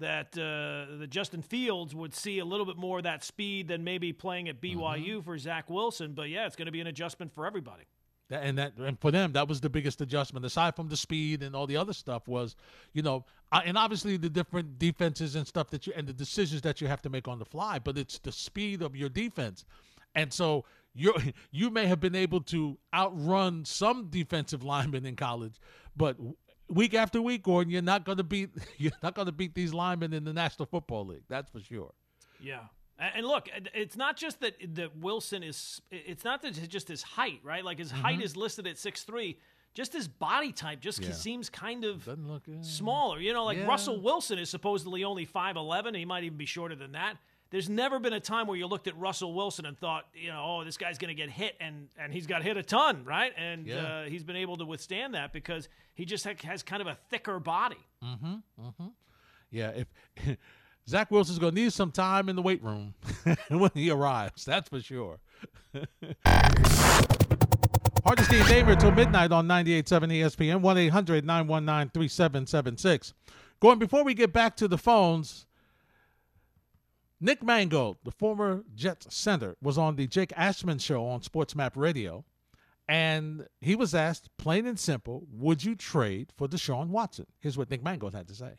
that 0.00 0.36
uh, 0.36 0.96
the 0.98 1.06
Justin 1.08 1.42
Fields 1.42 1.94
would 1.94 2.12
see 2.12 2.40
a 2.40 2.44
little 2.44 2.66
bit 2.66 2.76
more 2.76 2.98
of 2.98 3.04
that 3.04 3.22
speed 3.22 3.68
than 3.68 3.84
maybe 3.84 4.12
playing 4.12 4.48
at 4.48 4.60
BYU 4.60 4.76
Mm-hmm. 4.76 5.20
for 5.20 5.38
Zach 5.38 5.70
Wilson. 5.70 6.14
But 6.14 6.28
yeah 6.28 6.46
it's 6.46 6.56
going 6.56 6.66
to 6.66 6.72
be 6.72 6.80
an 6.80 6.88
adjustment 6.88 7.32
for 7.32 7.46
everybody 7.46 7.84
and 8.30 8.58
that 8.58 8.76
and 8.78 8.98
for 9.00 9.10
them 9.10 9.32
that 9.32 9.48
was 9.48 9.60
the 9.60 9.68
biggest 9.68 10.00
adjustment 10.00 10.44
aside 10.44 10.74
from 10.74 10.88
the 10.88 10.96
speed 10.96 11.42
and 11.42 11.54
all 11.54 11.66
the 11.66 11.76
other 11.76 11.92
stuff 11.92 12.26
was 12.26 12.56
you 12.92 13.02
know 13.02 13.24
and 13.52 13.76
obviously 13.76 14.16
the 14.16 14.30
different 14.30 14.78
defenses 14.78 15.34
and 15.34 15.46
stuff 15.46 15.68
that 15.70 15.86
you 15.86 15.92
and 15.96 16.06
the 16.06 16.12
decisions 16.12 16.62
that 16.62 16.80
you 16.80 16.86
have 16.86 17.02
to 17.02 17.10
make 17.10 17.28
on 17.28 17.38
the 17.38 17.44
fly 17.44 17.78
but 17.78 17.98
it's 17.98 18.18
the 18.20 18.32
speed 18.32 18.82
of 18.82 18.96
your 18.96 19.08
defense 19.08 19.64
and 20.14 20.32
so 20.32 20.64
you 20.94 21.14
you 21.50 21.70
may 21.70 21.86
have 21.86 22.00
been 22.00 22.14
able 22.14 22.40
to 22.40 22.78
outrun 22.94 23.64
some 23.64 24.08
defensive 24.08 24.62
linemen 24.72 25.04
in 25.04 25.16
college 25.16 25.54
but 25.96 26.16
week 26.68 26.94
after 26.94 27.20
week 27.20 27.42
Gordon 27.42 27.70
you're 27.70 27.82
not 27.82 28.04
going 28.04 28.18
to 28.18 28.24
beat 28.24 28.50
you're 28.78 28.92
not 29.02 29.14
going 29.14 29.26
to 29.26 29.32
beat 29.32 29.54
these 29.54 29.74
linemen 29.74 30.12
in 30.12 30.24
the 30.24 30.32
National 30.32 30.66
Football 30.66 31.06
League 31.06 31.24
that's 31.28 31.50
for 31.50 31.60
sure 31.60 31.92
Yeah. 32.40 32.60
And 33.16 33.26
look, 33.26 33.48
it's 33.74 33.96
not 33.96 34.16
just 34.16 34.40
that 34.40 34.54
that 34.76 34.96
Wilson 34.96 35.42
is. 35.42 35.80
It's 35.90 36.24
not 36.24 36.42
that 36.42 36.56
it's 36.56 36.68
just 36.68 36.88
his 36.88 37.02
height, 37.02 37.40
right? 37.42 37.64
Like 37.64 37.78
his 37.78 37.90
height 37.90 38.20
is 38.22 38.36
listed 38.36 38.66
at 38.66 38.78
six 38.78 39.02
three. 39.02 39.38
Just 39.74 39.92
his 39.94 40.06
body 40.06 40.52
type 40.52 40.80
just 40.80 41.00
Mm-hmm. 41.00 41.10
Yeah. 41.10 41.16
seems 41.16 41.48
kind 41.48 41.84
of 41.84 42.06
look 42.06 42.42
uh, 42.48 42.62
smaller. 42.62 43.18
You 43.20 43.32
know, 43.32 43.44
like 43.44 43.56
Yeah. 43.58 43.66
Russell 43.66 44.00
Wilson 44.02 44.38
is 44.38 44.50
supposedly 44.50 45.02
only 45.04 45.24
five 45.24 45.56
eleven. 45.56 45.94
He 45.94 46.04
might 46.04 46.24
even 46.24 46.36
be 46.38 46.46
shorter 46.46 46.74
than 46.76 46.92
that. 46.92 47.16
There's 47.50 47.68
never 47.68 47.98
been 47.98 48.14
a 48.14 48.20
time 48.20 48.46
where 48.46 48.56
you 48.56 48.66
looked 48.66 48.86
at 48.88 48.96
Russell 48.98 49.34
Wilson 49.34 49.66
and 49.66 49.76
thought, 49.78 50.06
you 50.14 50.28
know, 50.28 50.42
oh, 50.42 50.64
this 50.64 50.78
guy's 50.78 50.96
going 50.96 51.14
to 51.14 51.20
get 51.20 51.28
hit, 51.30 51.54
and 51.60 51.88
and 51.98 52.12
he's 52.12 52.26
got 52.26 52.42
hit 52.42 52.56
a 52.56 52.62
ton, 52.62 53.04
right? 53.04 53.32
And 53.36 53.66
Yeah. 53.66 53.76
uh, 53.76 54.04
he's 54.04 54.24
been 54.24 54.36
able 54.36 54.56
to 54.58 54.64
withstand 54.64 55.14
that 55.14 55.32
because 55.32 55.68
he 55.94 56.04
just 56.04 56.24
ha- 56.24 56.32
has 56.44 56.62
kind 56.62 56.80
of 56.82 56.86
a 56.88 56.96
thicker 57.10 57.38
body. 57.40 57.76
Mm-hmm. 58.04 58.34
Mm-hmm. 58.60 58.86
Yeah, 59.50 59.70
if 59.70 59.86
Zach 60.88 61.10
Wilson's 61.10 61.38
going 61.38 61.54
to 61.54 61.60
need 61.60 61.72
some 61.72 61.90
time 61.90 62.28
in 62.28 62.36
the 62.36 62.42
weight 62.42 62.62
room 62.62 62.94
when 63.48 63.70
he 63.74 63.90
arrives, 63.90 64.44
that's 64.44 64.68
for 64.68 64.80
sure. 64.80 65.20
Hardesty 68.04 68.36
and 68.40 68.48
Damer 68.48 68.76
till 68.76 68.90
midnight 68.90 69.32
on 69.32 69.46
98.7 69.46 69.86
ESPN, 70.12 70.60
1 70.60 70.78
800 70.78 71.24
919 71.24 71.90
3776. 71.90 73.14
Going 73.60 73.78
before 73.78 74.02
we 74.02 74.12
get 74.12 74.32
back 74.32 74.56
to 74.56 74.66
the 74.66 74.76
phones, 74.76 75.46
Nick 77.20 77.42
Mangold, 77.44 77.98
the 78.02 78.10
former 78.10 78.64
Jets 78.74 79.14
center, 79.14 79.56
was 79.62 79.78
on 79.78 79.94
the 79.94 80.08
Jake 80.08 80.30
Asman 80.30 80.80
show 80.80 81.06
on 81.06 81.20
SportsMap 81.20 81.76
Radio. 81.76 82.24
And 82.88 83.46
he 83.60 83.76
was 83.76 83.94
asked, 83.94 84.28
plain 84.36 84.66
and 84.66 84.78
simple, 84.78 85.28
would 85.32 85.62
you 85.62 85.76
trade 85.76 86.32
for 86.36 86.48
Deshaun 86.48 86.88
Watson? 86.88 87.26
Here's 87.38 87.56
what 87.56 87.70
Nick 87.70 87.84
Mangold 87.84 88.14
had 88.14 88.26
to 88.26 88.34
say. 88.34 88.54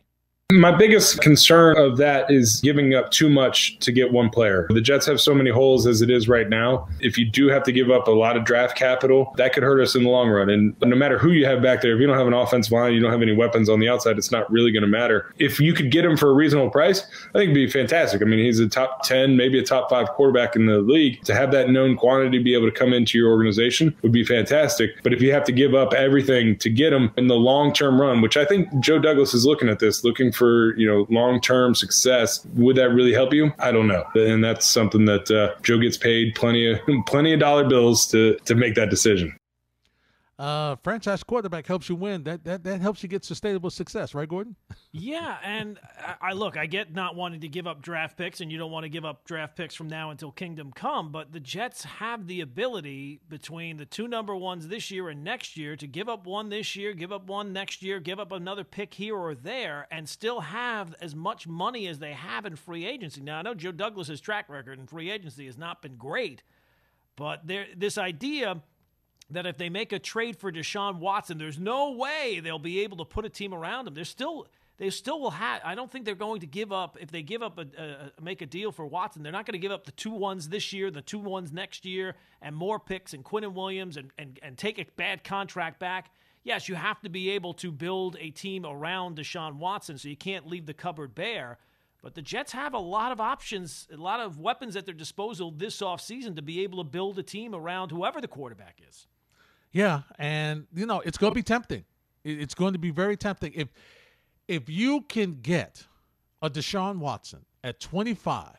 My 0.53 0.71
biggest 0.71 1.19
concern 1.19 1.75
of 1.79 1.97
that 1.97 2.29
is 2.29 2.61
giving 2.61 2.93
up 2.93 3.09
too 3.09 3.27
much 3.27 3.79
to 3.79 3.91
get 3.91 4.11
one 4.11 4.29
player. 4.29 4.67
The 4.69 4.81
Jets 4.81 5.07
have 5.07 5.19
so 5.19 5.33
many 5.33 5.49
holes 5.49 5.87
as 5.87 6.03
it 6.03 6.11
is 6.11 6.27
right 6.27 6.47
now. 6.47 6.87
If 6.99 7.17
you 7.17 7.25
do 7.25 7.47
have 7.47 7.63
to 7.63 7.71
give 7.71 7.89
up 7.89 8.07
a 8.07 8.11
lot 8.11 8.37
of 8.37 8.43
draft 8.43 8.77
capital, 8.77 9.33
that 9.37 9.53
could 9.53 9.63
hurt 9.63 9.81
us 9.81 9.95
in 9.95 10.03
the 10.03 10.11
long 10.11 10.29
run. 10.29 10.51
And 10.51 10.79
no 10.81 10.95
matter 10.95 11.17
who 11.17 11.31
you 11.31 11.47
have 11.47 11.63
back 11.63 11.81
there, 11.81 11.95
if 11.95 11.99
you 11.99 12.05
don't 12.05 12.19
have 12.19 12.27
an 12.27 12.33
offensive 12.33 12.71
line, 12.71 12.93
you 12.93 12.99
don't 12.99 13.11
have 13.11 13.23
any 13.23 13.35
weapons 13.35 13.67
on 13.67 13.79
the 13.79 13.89
outside, 13.89 14.19
it's 14.19 14.31
not 14.31 14.49
really 14.51 14.71
going 14.71 14.83
to 14.83 14.87
matter. 14.87 15.33
If 15.39 15.59
you 15.59 15.73
could 15.73 15.89
get 15.89 16.05
him 16.05 16.15
for 16.17 16.29
a 16.29 16.33
reasonable 16.33 16.69
price, 16.69 17.01
I 17.29 17.39
think 17.39 17.49
it'd 17.49 17.55
be 17.55 17.67
fantastic. 17.67 18.21
I 18.21 18.25
mean, 18.25 18.45
he's 18.45 18.59
a 18.59 18.69
top 18.69 19.01
10, 19.05 19.35
maybe 19.35 19.57
a 19.57 19.63
top 19.63 19.89
five 19.89 20.09
quarterback 20.09 20.55
in 20.55 20.67
the 20.67 20.81
league. 20.81 21.23
To 21.23 21.33
have 21.33 21.51
that 21.53 21.71
known 21.71 21.97
quantity 21.97 22.37
be 22.37 22.53
able 22.53 22.69
to 22.69 22.77
come 22.77 22.93
into 22.93 23.17
your 23.17 23.31
organization 23.31 23.95
would 24.03 24.11
be 24.11 24.23
fantastic. 24.23 25.01
But 25.01 25.13
if 25.13 25.21
you 25.21 25.31
have 25.31 25.45
to 25.45 25.51
give 25.51 25.73
up 25.73 25.95
everything 25.95 26.57
to 26.59 26.69
get 26.69 26.93
him 26.93 27.11
in 27.17 27.25
the 27.25 27.35
long 27.35 27.73
term 27.73 27.99
run, 27.99 28.21
which 28.21 28.37
I 28.37 28.45
think 28.45 28.69
Joe 28.79 28.99
Douglas 28.99 29.33
is 29.33 29.47
looking 29.47 29.67
at 29.67 29.79
this, 29.79 30.03
looking 30.03 30.31
for 30.31 30.42
you 30.77 30.87
know 30.87 31.05
long 31.09 31.41
term 31.41 31.75
success, 31.75 32.45
would 32.55 32.75
that 32.77 32.89
really 32.89 33.13
help 33.13 33.33
you? 33.33 33.51
I 33.59 33.71
don't 33.71 33.87
know, 33.87 34.03
and 34.15 34.43
that's 34.43 34.65
something 34.65 35.05
that 35.05 35.29
uh, 35.31 35.59
Joe 35.61 35.79
gets 35.79 35.97
paid 35.97 36.35
plenty 36.35 36.71
of 36.71 36.79
plenty 37.05 37.33
of 37.33 37.39
dollar 37.39 37.67
bills 37.67 38.07
to 38.07 38.37
to 38.45 38.55
make 38.55 38.75
that 38.75 38.89
decision. 38.89 39.35
Uh, 40.43 40.75
franchise 40.83 41.23
quarterback 41.23 41.65
helps 41.65 41.87
you 41.87 41.95
win. 41.95 42.23
That 42.23 42.43
that 42.43 42.65
that 42.65 42.81
helps 42.81 43.01
you 43.01 43.07
get 43.07 43.23
sustainable 43.23 43.69
success, 43.69 44.13
right, 44.13 44.27
Gordon? 44.27 44.57
Yeah, 44.91 45.37
and 45.41 45.79
I, 45.97 46.15
I 46.21 46.33
look, 46.33 46.57
I 46.57 46.65
get 46.65 46.93
not 46.93 47.15
wanting 47.15 47.39
to 47.41 47.47
give 47.47 47.65
up 47.65 47.81
draft 47.81 48.17
picks, 48.17 48.41
and 48.41 48.51
you 48.51 48.57
don't 48.57 48.69
want 48.69 48.83
to 48.83 48.89
give 48.89 49.05
up 49.05 49.23
draft 49.23 49.55
picks 49.55 49.73
from 49.73 49.87
now 49.87 50.09
until 50.09 50.31
Kingdom 50.31 50.73
Come, 50.73 51.13
but 51.13 51.31
the 51.31 51.39
Jets 51.39 51.85
have 51.85 52.27
the 52.27 52.41
ability 52.41 53.21
between 53.29 53.77
the 53.77 53.85
two 53.85 54.05
number 54.05 54.35
ones 54.35 54.67
this 54.67 54.91
year 54.91 55.07
and 55.07 55.23
next 55.23 55.55
year 55.55 55.77
to 55.77 55.87
give 55.87 56.09
up 56.09 56.27
one 56.27 56.49
this 56.49 56.75
year, 56.75 56.91
give 56.91 57.13
up 57.13 57.27
one 57.27 57.53
next 57.53 57.81
year, 57.81 58.01
give 58.01 58.19
up 58.19 58.33
another 58.33 58.65
pick 58.65 58.93
here 58.95 59.15
or 59.15 59.35
there, 59.35 59.87
and 59.91 60.09
still 60.09 60.41
have 60.41 60.93
as 60.99 61.15
much 61.15 61.47
money 61.47 61.87
as 61.87 61.99
they 61.99 62.11
have 62.11 62.45
in 62.45 62.57
free 62.57 62.85
agency. 62.85 63.21
Now, 63.21 63.39
I 63.39 63.43
know 63.43 63.53
Joe 63.53 63.71
Douglas's 63.71 64.19
track 64.19 64.49
record 64.49 64.77
in 64.77 64.87
free 64.87 65.09
agency 65.09 65.45
has 65.45 65.57
not 65.57 65.81
been 65.81 65.95
great, 65.95 66.43
but 67.15 67.47
there, 67.47 67.67
this 67.77 67.97
idea 67.97 68.61
that 69.29 69.45
if 69.45 69.57
they 69.57 69.69
make 69.69 69.91
a 69.91 69.99
trade 69.99 70.37
for 70.37 70.51
Deshaun 70.51 70.99
Watson, 70.99 71.37
there's 71.37 71.59
no 71.59 71.91
way 71.91 72.39
they'll 72.43 72.59
be 72.59 72.81
able 72.81 72.97
to 72.97 73.05
put 73.05 73.25
a 73.25 73.29
team 73.29 73.53
around 73.53 73.87
him. 73.87 73.93
There's 73.93 74.09
still 74.09 74.47
they 74.77 74.89
still 74.89 75.21
will 75.21 75.31
have. 75.31 75.61
I 75.63 75.75
don't 75.75 75.91
think 75.91 76.03
they're 76.03 76.15
going 76.15 76.41
to 76.41 76.47
give 76.47 76.71
up 76.71 76.97
if 76.99 77.11
they 77.11 77.21
give 77.21 77.43
up 77.43 77.59
a, 77.59 77.67
a, 77.77 78.11
a 78.17 78.21
make 78.21 78.41
a 78.41 78.45
deal 78.45 78.71
for 78.71 78.85
Watson. 78.85 79.21
They're 79.21 79.31
not 79.31 79.45
going 79.45 79.53
to 79.53 79.59
give 79.59 79.71
up 79.71 79.85
the 79.85 79.91
two 79.91 80.11
ones 80.11 80.49
this 80.49 80.73
year, 80.73 80.89
the 80.89 81.01
two 81.01 81.19
ones 81.19 81.53
next 81.53 81.85
year, 81.85 82.15
and 82.41 82.55
more 82.55 82.79
picks 82.79 83.13
and 83.13 83.23
Quinnen 83.23 83.53
Williams 83.53 83.97
and, 83.97 84.11
and 84.17 84.39
and 84.41 84.57
take 84.57 84.79
a 84.79 84.85
bad 84.97 85.23
contract 85.23 85.79
back. 85.79 86.11
Yes, 86.43 86.67
you 86.67 86.75
have 86.75 86.99
to 87.01 87.09
be 87.09 87.29
able 87.31 87.53
to 87.55 87.71
build 87.71 88.17
a 88.19 88.31
team 88.31 88.65
around 88.65 89.17
Deshaun 89.17 89.55
Watson, 89.55 89.97
so 89.97 90.09
you 90.09 90.17
can't 90.17 90.47
leave 90.47 90.65
the 90.65 90.73
cupboard 90.73 91.15
bare. 91.15 91.57
But 92.01 92.15
the 92.15 92.21
Jets 92.21 92.51
have 92.51 92.73
a 92.73 92.79
lot 92.79 93.13
of 93.13 93.21
options, 93.21 93.87
a 93.91 93.95
lot 93.95 94.19
of 94.19 94.37
weapons 94.37 94.75
at 94.75 94.85
their 94.85 94.93
disposal 94.93 95.51
this 95.51 95.79
offseason 95.79 96.35
to 96.35 96.41
be 96.41 96.61
able 96.61 96.83
to 96.83 96.89
build 96.89 97.17
a 97.17 97.23
team 97.23 97.55
around 97.55 97.91
whoever 97.91 98.19
the 98.19 98.27
quarterback 98.27 98.79
is. 98.85 99.07
Yeah, 99.73 100.01
and 100.19 100.67
you 100.73 100.85
know 100.85 101.01
it's 101.01 101.17
going 101.17 101.31
to 101.31 101.35
be 101.35 101.43
tempting. 101.43 101.83
It's 102.23 102.53
going 102.55 102.73
to 102.73 102.79
be 102.79 102.91
very 102.91 103.17
tempting 103.17 103.51
if 103.53 103.67
if 104.47 104.69
you 104.69 105.01
can 105.01 105.39
get 105.41 105.85
a 106.41 106.49
Deshaun 106.49 106.99
Watson 106.99 107.45
at 107.63 107.79
25. 107.79 108.49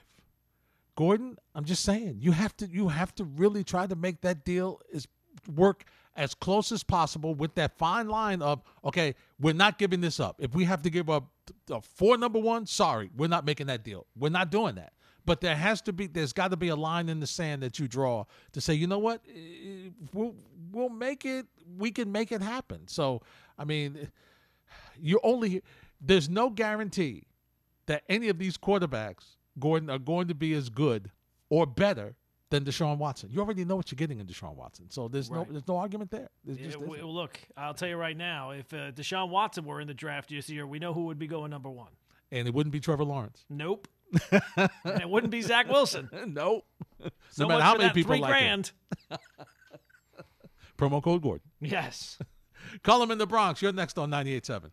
Gordon, 0.97 1.39
I'm 1.55 1.65
just 1.65 1.85
saying 1.85 2.19
you 2.21 2.33
have 2.33 2.57
to 2.59 2.67
you 2.67 2.89
have 2.89 3.15
to 3.15 3.25
really 3.25 3.65
try 3.65 3.87
to 3.87 3.97
make 3.97 4.21
that 4.23 4.45
deal 4.45 4.81
is 4.91 5.07
work 5.55 5.85
as 6.17 6.35
close 6.35 6.71
as 6.71 6.85
possible 6.85 7.35
with 7.35 7.55
that 7.57 7.77
fine 7.79 8.09
line 8.09 8.43
of 8.43 8.63
okay, 8.85 9.15
we're 9.41 9.55
not 9.55 9.79
giving 9.79 10.01
this 10.01 10.19
up. 10.19 10.37
If 10.41 10.55
we 10.55 10.65
have 10.65 10.83
to 10.83 10.91
give 10.91 11.09
up 11.09 11.29
a 11.71 11.77
uh, 11.77 11.81
four 11.81 12.17
number 12.19 12.39
one, 12.39 12.67
sorry, 12.67 13.11
we're 13.17 13.29
not 13.29 13.45
making 13.45 13.69
that 13.69 13.85
deal. 13.85 14.07
We're 14.17 14.31
not 14.31 14.51
doing 14.51 14.77
that. 14.77 14.93
But 15.27 15.41
there 15.41 15.57
has 15.57 15.81
to 15.83 15.93
be, 15.93 16.07
there's 16.07 16.33
got 16.35 16.51
to 16.51 16.57
be 16.57 16.69
a 16.69 16.77
line 16.77 17.09
in 17.09 17.19
the 17.21 17.27
sand 17.27 17.63
that 17.63 17.79
you 17.79 17.89
draw 17.89 18.25
to 18.53 18.61
say, 18.61 18.75
you 18.75 18.87
know 18.87 18.99
what, 18.99 19.23
we'll 20.13 20.35
we'll 20.73 20.89
make 20.91 21.25
it. 21.25 21.47
We 21.79 21.91
can 21.91 22.13
make 22.13 22.31
it 22.31 22.43
happen. 22.43 22.87
So, 22.89 23.23
I 23.59 23.65
mean, 23.65 24.09
you 25.01 25.21
only 25.23 25.63
there's 26.01 26.29
no 26.29 26.51
guarantee 26.51 27.25
that 27.87 28.03
any 28.09 28.29
of 28.29 28.39
these 28.39 28.57
quarterbacks, 28.59 29.37
Gordon, 29.59 29.89
are 29.91 29.99
going 29.99 30.29
to 30.29 30.35
be 30.35 30.53
as 30.55 30.69
good 30.69 31.11
or 31.49 31.67
better 31.67 32.15
than 32.51 32.65
Deshaun 32.65 32.99
Watson. 32.99 33.31
You 33.33 33.41
already 33.41 33.65
know 33.65 33.77
what 33.77 33.91
you're 33.91 33.97
getting 33.97 34.21
in 34.21 34.27
Deshaun 34.27 34.55
Watson. 34.57 34.91
So 34.91 35.09
there's 35.09 35.31
Right. 35.31 35.47
no 35.47 35.53
there's 35.53 35.67
no 35.67 35.77
argument 35.79 36.11
there. 36.11 36.29
There's 36.45 36.59
Yeah, 36.59 36.65
just 36.67 36.79
w- 36.79 36.95
isn't. 36.97 37.09
look, 37.09 37.41
I'll 37.57 37.75
tell 37.75 37.89
you 37.89 37.97
right 37.97 38.17
now, 38.17 38.51
if 38.51 38.73
uh, 38.75 38.93
Deshaun 38.93 39.31
Watson 39.31 39.65
were 39.65 39.81
in 39.81 39.87
the 39.89 39.95
draft 39.95 40.29
this 40.31 40.49
year, 40.51 40.67
we 40.67 40.79
know 40.79 40.93
who 40.93 41.05
would 41.07 41.19
be 41.19 41.27
going 41.27 41.51
number 41.51 41.71
one. 41.71 41.93
and 42.33 42.49
it 42.49 42.55
wouldn't 42.55 42.73
be 42.73 42.81
Trevor 42.81 43.05
Lawrence. 43.05 43.45
Nope. 43.49 43.87
And 44.85 45.01
it 45.01 45.09
wouldn't 45.09 45.31
be 45.31 45.43
Zach 45.43 45.69
Wilson. 45.69 46.09
nope. 46.29 46.65
So 47.31 47.45
no 47.45 47.49
matter 47.49 47.63
how 47.63 47.77
many 47.77 47.93
people 47.93 48.13
three 48.13 48.21
like 48.21 48.31
grand. 48.31 48.73
him. 49.11 49.19
Promo 50.79 51.03
code 51.03 51.23
Gordon. 51.23 51.51
Yes. 51.61 52.19
Colin 52.83 53.11
in 53.11 53.19
the 53.19 53.27
Bronx. 53.27 53.63
You're 53.63 53.73
next 53.73 53.99
on 53.99 54.11
98.7. 54.11 54.71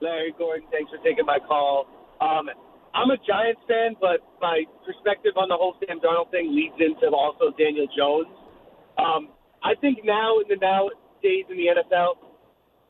Larry 0.00 0.34
Gordon, 0.36 0.66
thanks 0.72 0.90
for 0.90 0.98
taking 1.04 1.24
my 1.24 1.38
call. 1.38 1.86
Um, 2.20 2.50
I'm 2.94 3.10
a 3.10 3.16
Giants 3.26 3.60
fan, 3.68 3.94
but 4.00 4.18
my 4.40 4.64
perspective 4.84 5.32
on 5.36 5.48
the 5.48 5.54
whole 5.54 5.76
Sam 5.86 6.00
Darnold 6.00 6.30
thing 6.30 6.54
leads 6.54 6.74
into 6.78 7.14
also 7.14 7.54
Daniel 7.56 7.86
Jones. 7.96 8.26
Um, 8.98 9.30
I 9.62 9.74
think 9.80 9.98
now 10.04 10.40
in 10.40 10.48
the 10.48 10.56
nowadays 10.60 11.46
in 11.48 11.56
the 11.56 11.70
NFL, 11.70 12.18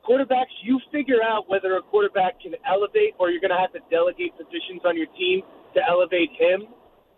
quarterbacks 0.06 0.52
you 0.62 0.80
figure 0.90 1.22
out 1.22 1.48
whether 1.48 1.76
a 1.76 1.82
quarterback 1.82 2.40
can 2.40 2.54
elevate 2.66 3.14
or 3.18 3.30
you're 3.30 3.40
going 3.40 3.54
to 3.54 3.60
have 3.60 3.72
to 3.72 3.82
delegate 3.90 4.34
positions 4.36 4.82
on 4.84 4.96
your 4.96 5.10
team 5.18 5.42
to 5.74 5.80
elevate 5.88 6.30
him 6.38 6.68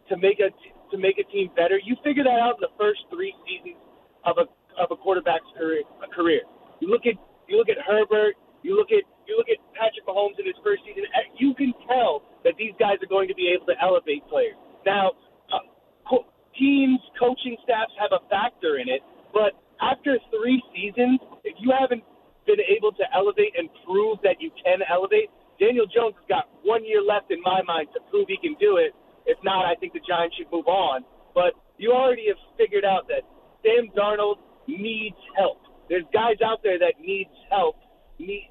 to 0.08 0.16
make 0.16 0.38
a 0.40 0.52
to 0.92 0.96
make 0.98 1.18
a 1.18 1.26
team 1.32 1.50
better, 1.56 1.80
you 1.82 1.96
figure 2.04 2.22
that 2.22 2.38
out 2.38 2.60
in 2.60 2.62
the 2.62 2.74
first 2.78 3.02
three 3.10 3.34
seasons 3.48 3.80
of 4.24 4.36
a 4.38 4.46
of 4.76 4.92
a 4.92 4.96
quarterback's 4.96 5.48
career. 5.56 5.82
A 6.04 6.08
career. 6.12 6.42
You 6.80 6.88
look 6.88 7.06
at 7.06 7.16
you 7.48 7.56
look 7.56 7.68
at 7.68 7.80
Herbert. 7.80 8.36
You 8.62 8.76
look 8.76 8.92
at 8.92 9.04
you 9.26 9.36
look 9.36 9.48
at 9.48 9.58
Patrick 9.72 10.04
Mahomes 10.04 10.38
in 10.38 10.44
his 10.44 10.58
first 10.62 10.84
season. 10.84 11.04
You 11.40 11.54
can 11.56 11.72
tell 11.88 12.22
that 12.44 12.54
these 12.60 12.76
guys 12.78 13.00
are 13.00 13.08
going 13.08 13.28
to 13.28 13.34
be 13.34 13.48
able 13.48 13.66
to 13.72 13.76
elevate 13.80 14.22
players. 14.28 14.56
Now, 14.84 15.16
uh, 15.48 16.20
teams, 16.58 17.00
coaching 17.18 17.56
staffs 17.64 17.92
have 17.98 18.12
a 18.12 18.22
factor 18.28 18.76
in 18.78 18.86
it, 18.86 19.00
but 19.32 19.56
after 19.80 20.20
three 20.30 20.62
seasons, 20.70 21.18
if 21.42 21.56
you 21.58 21.72
haven't 21.72 22.04
been 22.46 22.60
able 22.60 22.92
to 22.92 23.04
elevate 23.14 23.54
and 23.56 23.68
prove 23.84 24.18
that 24.22 24.40
you 24.40 24.50
can 24.62 24.80
elevate, 24.90 25.30
Daniel 25.60 25.86
Jones 25.86 26.14
has 26.18 26.28
got 26.28 26.44
one 26.62 26.84
year 26.84 27.02
left 27.02 27.30
in 27.30 27.40
my 27.42 27.62
mind 27.62 27.88
to 27.94 28.00
prove 28.10 28.26
he 28.28 28.36
can 28.36 28.56
do 28.58 28.76
it. 28.76 28.94
If 29.26 29.38
not, 29.42 29.64
I 29.64 29.74
think 29.76 29.92
the 29.92 30.04
Giants 30.06 30.36
should 30.36 30.50
move 30.52 30.66
on. 30.66 31.04
But 31.34 31.54
you 31.78 31.92
already 31.92 32.28
have 32.28 32.40
figured 32.58 32.84
out 32.84 33.08
that 33.08 33.22
Sam 33.62 33.88
Darnold 33.96 34.38
needs 34.66 35.16
help. 35.36 35.58
There's 35.88 36.04
guys 36.12 36.40
out 36.44 36.62
there 36.62 36.78
that 36.78 37.00
needs 37.00 37.30
help, 37.50 37.76
need, 38.18 38.50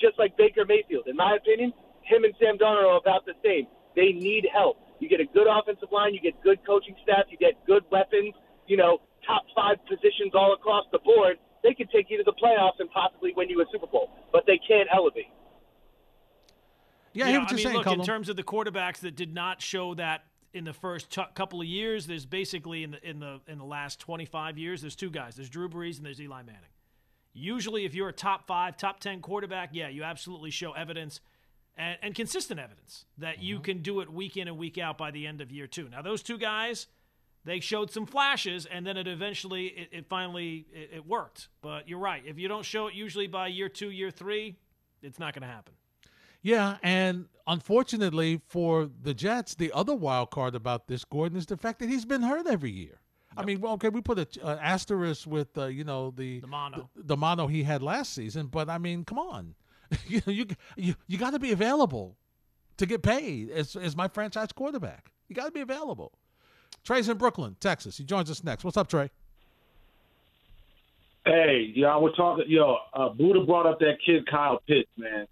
just 0.00 0.18
like 0.18 0.36
Baker 0.36 0.64
Mayfield. 0.66 1.06
In 1.06 1.16
my 1.16 1.36
opinion, 1.36 1.72
him 2.02 2.24
and 2.24 2.34
Sam 2.38 2.58
Darnold 2.58 2.86
are 2.86 2.98
about 2.98 3.26
the 3.26 3.34
same. 3.44 3.66
They 3.96 4.12
need 4.12 4.46
help. 4.52 4.78
You 5.00 5.08
get 5.08 5.20
a 5.20 5.26
good 5.26 5.46
offensive 5.46 5.90
line, 5.92 6.14
you 6.14 6.20
get 6.20 6.40
good 6.42 6.58
coaching 6.66 6.94
staff, 7.02 7.26
you 7.30 7.38
get 7.38 7.54
good 7.66 7.84
weapons, 7.90 8.34
you 8.66 8.76
know, 8.76 8.98
top 9.26 9.42
five 9.54 9.78
positions 9.86 10.34
all 10.34 10.54
across 10.54 10.84
the 10.92 10.98
board. 10.98 11.38
They 11.62 11.74
could 11.74 11.90
take 11.90 12.06
you 12.10 12.18
to 12.18 12.24
the 12.24 12.32
playoffs 12.32 12.78
and 12.78 12.90
possibly 12.90 13.32
win 13.36 13.48
you 13.48 13.60
a 13.60 13.64
Super 13.72 13.86
Bowl, 13.86 14.10
but 14.32 14.44
they 14.46 14.58
can't 14.66 14.88
elevate. 14.94 15.26
Yeah, 17.12 17.28
yeah 17.28 17.38
I, 17.38 17.44
I 17.44 17.52
mean, 17.52 17.58
saying, 17.64 17.76
look, 17.76 17.84
Colin. 17.84 18.00
in 18.00 18.06
terms 18.06 18.28
of 18.28 18.36
the 18.36 18.42
quarterbacks 18.42 18.98
that 19.00 19.16
did 19.16 19.34
not 19.34 19.60
show 19.62 19.94
that 19.94 20.24
in 20.52 20.64
the 20.64 20.72
first 20.72 21.10
t- 21.10 21.22
couple 21.34 21.60
of 21.60 21.66
years, 21.66 22.06
there's 22.06 22.26
basically 22.26 22.82
in 22.84 22.92
the 22.92 23.08
in 23.08 23.18
the 23.18 23.40
in 23.46 23.58
the 23.58 23.64
last 23.64 23.98
25 24.00 24.56
years, 24.58 24.80
there's 24.80 24.96
two 24.96 25.10
guys. 25.10 25.34
There's 25.36 25.50
Drew 25.50 25.68
Brees 25.68 25.96
and 25.96 26.06
there's 26.06 26.20
Eli 26.20 26.42
Manning. 26.42 26.62
Usually, 27.34 27.84
if 27.84 27.94
you're 27.94 28.08
a 28.08 28.12
top 28.12 28.46
five, 28.46 28.76
top 28.76 29.00
10 29.00 29.20
quarterback, 29.20 29.70
yeah, 29.72 29.88
you 29.88 30.02
absolutely 30.02 30.50
show 30.50 30.72
evidence 30.72 31.20
and, 31.76 31.96
and 32.02 32.14
consistent 32.14 32.58
evidence 32.58 33.04
that 33.18 33.36
Mm-hmm. 33.36 33.44
you 33.44 33.60
can 33.60 33.82
do 33.82 34.00
it 34.00 34.10
week 34.12 34.36
in 34.36 34.48
and 34.48 34.56
week 34.58 34.78
out 34.78 34.98
by 34.98 35.10
the 35.10 35.26
end 35.26 35.40
of 35.40 35.52
year 35.52 35.66
two. 35.66 35.88
Now, 35.88 36.02
those 36.02 36.22
two 36.22 36.38
guys, 36.38 36.86
they 37.48 37.60
showed 37.60 37.90
some 37.90 38.04
flashes, 38.06 38.66
and 38.66 38.86
then 38.86 38.96
it 38.96 39.08
eventually, 39.08 39.66
it, 39.66 39.88
it 39.92 40.06
finally, 40.08 40.66
it, 40.72 40.90
it 40.96 41.06
worked. 41.06 41.48
But 41.62 41.88
you're 41.88 41.98
right. 41.98 42.22
If 42.26 42.38
you 42.38 42.46
don't 42.48 42.64
show 42.64 42.88
it 42.88 42.94
usually 42.94 43.26
by 43.26 43.48
year 43.48 43.68
two, 43.68 43.90
year 43.90 44.10
three, 44.10 44.56
it's 45.02 45.18
not 45.18 45.34
going 45.34 45.42
to 45.42 45.48
happen. 45.48 45.74
Yeah, 46.42 46.76
and 46.82 47.26
unfortunately 47.46 48.40
for 48.46 48.88
the 49.02 49.14
Jets, 49.14 49.54
the 49.54 49.72
other 49.72 49.94
wild 49.94 50.30
card 50.30 50.54
about 50.54 50.86
this 50.86 51.04
Gordon 51.04 51.36
is 51.36 51.46
the 51.46 51.56
fact 51.56 51.80
that 51.80 51.88
he's 51.88 52.04
been 52.04 52.22
hurt 52.22 52.46
every 52.46 52.70
year. 52.70 53.00
I 53.36 53.44
mean, 53.44 53.60
well, 53.60 53.74
okay, 53.74 53.88
we 53.88 54.00
put 54.00 54.18
an 54.18 54.26
uh, 54.42 54.56
asterisk 54.60 55.26
with 55.26 55.56
uh, 55.56 55.66
you 55.66 55.84
know 55.84 56.10
the 56.10 56.40
The 56.40 56.46
mono. 56.46 56.90
the, 56.96 57.02
the 57.04 57.16
mono 57.16 57.46
he 57.46 57.62
had 57.62 57.82
last 57.82 58.12
season, 58.12 58.46
but 58.46 58.68
I 58.68 58.78
mean, 58.78 59.04
come 59.04 59.18
on, 59.18 59.54
you 60.06 60.20
you 60.26 60.46
you, 60.76 60.94
you 61.06 61.18
got 61.18 61.30
to 61.30 61.38
be 61.38 61.52
available 61.52 62.16
to 62.78 62.86
get 62.86 63.02
paid 63.02 63.50
as 63.50 63.76
as 63.76 63.96
my 63.96 64.08
franchise 64.08 64.52
quarterback. 64.52 65.12
You 65.28 65.34
got 65.34 65.46
to 65.46 65.52
be 65.52 65.60
available. 65.60 66.12
Trey's 66.88 67.06
in 67.10 67.18
Brooklyn, 67.18 67.54
Texas. 67.60 67.98
He 67.98 68.04
joins 68.04 68.30
us 68.30 68.42
next. 68.42 68.64
What's 68.64 68.78
up, 68.78 68.88
Trey? 68.88 69.10
Hey, 71.26 71.70
y'all 71.74 72.02
were 72.02 72.12
talking. 72.12 72.46
Yo, 72.48 72.78
uh, 72.94 73.10
Buddha 73.10 73.44
brought 73.44 73.66
up 73.66 73.78
that 73.80 73.98
kid 74.06 74.26
Kyle 74.26 74.62
Pitts, 74.66 74.88
man. 74.96 75.26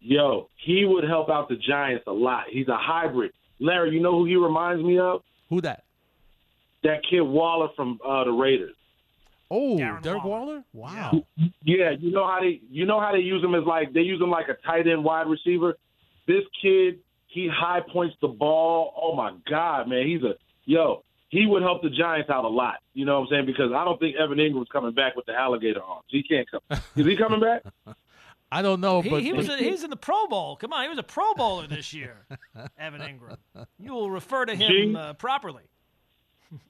Yo, 0.00 0.50
he 0.62 0.84
would 0.84 1.04
help 1.04 1.30
out 1.30 1.48
the 1.48 1.56
Giants 1.56 2.04
a 2.06 2.12
lot. 2.12 2.44
He's 2.50 2.68
a 2.68 2.76
hybrid. 2.76 3.32
Larry, 3.60 3.92
you 3.94 4.00
know 4.00 4.12
who 4.12 4.26
he 4.26 4.36
reminds 4.36 4.84
me 4.84 4.98
of? 4.98 5.22
Who 5.48 5.62
that? 5.62 5.84
That 6.82 6.98
kid 7.08 7.22
Waller 7.22 7.68
from 7.74 7.98
uh, 8.06 8.24
the 8.24 8.32
Raiders. 8.32 8.76
Oh, 9.50 9.78
Darren 9.78 10.02
Derek 10.02 10.22
Waller. 10.22 10.64
Waller. 10.74 10.92
Wow. 10.92 11.24
Yeah, 11.64 11.92
you 11.98 12.10
know 12.10 12.26
how 12.26 12.40
they 12.42 12.60
you 12.70 12.84
know 12.84 13.00
how 13.00 13.12
they 13.12 13.20
use 13.20 13.42
him 13.42 13.54
as 13.54 13.64
like 13.64 13.94
they 13.94 14.00
use 14.00 14.20
him 14.20 14.30
like 14.30 14.50
a 14.50 14.66
tight 14.66 14.86
end 14.86 15.02
wide 15.02 15.28
receiver. 15.28 15.78
This 16.26 16.44
kid, 16.60 16.98
he 17.28 17.48
high 17.50 17.80
points 17.90 18.16
the 18.20 18.28
ball. 18.28 18.92
Oh 19.00 19.16
my 19.16 19.32
God, 19.48 19.88
man, 19.88 20.06
he's 20.06 20.22
a 20.22 20.34
yo. 20.70 21.02
He 21.28 21.46
would 21.46 21.62
help 21.62 21.80
the 21.82 21.90
Giants 21.90 22.28
out 22.28 22.44
a 22.44 22.48
lot. 22.48 22.78
You 22.92 23.04
know 23.04 23.20
what 23.20 23.26
I'm 23.26 23.28
saying? 23.30 23.46
Because 23.46 23.70
I 23.72 23.84
don't 23.84 24.00
think 24.00 24.16
Evan 24.16 24.38
Engram's 24.38 24.68
coming 24.72 24.92
back 24.92 25.14
with 25.14 25.26
the 25.26 25.32
alligator 25.32 25.80
arms. 25.80 26.06
He 26.08 26.24
can't 26.24 26.48
come. 26.50 26.60
Is 26.96 27.06
he 27.06 27.16
coming 27.16 27.38
back? 27.40 27.62
I 28.52 28.62
don't 28.62 28.80
know, 28.80 29.00
He, 29.00 29.10
but 29.10 29.22
he 29.22 29.32
was 29.32 29.48
a, 29.48 29.56
he 29.56 29.70
was 29.70 29.84
in 29.84 29.90
the 29.90 29.96
Pro 29.96 30.26
Bowl. 30.26 30.56
Come 30.56 30.72
on, 30.72 30.82
he 30.82 30.88
was 30.88 30.98
a 30.98 31.04
Pro 31.04 31.34
Bowler 31.34 31.68
this 31.68 31.94
year. 31.94 32.16
Evan 32.78 33.00
Engram. 33.00 33.36
You 33.78 33.92
will 33.92 34.10
refer 34.10 34.44
to 34.44 34.56
him 34.56 34.68
Gee. 34.68 34.96
uh, 34.96 35.12
properly. 35.12 35.62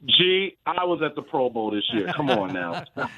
Gee, 0.07 0.59
I 0.67 0.85
was 0.85 1.01
at 1.03 1.15
the 1.15 1.23
Pro 1.23 1.49
Bowl 1.49 1.71
this 1.71 1.85
year. 1.95 2.13
Come 2.15 2.29
on 2.29 2.53
now. 2.53 2.85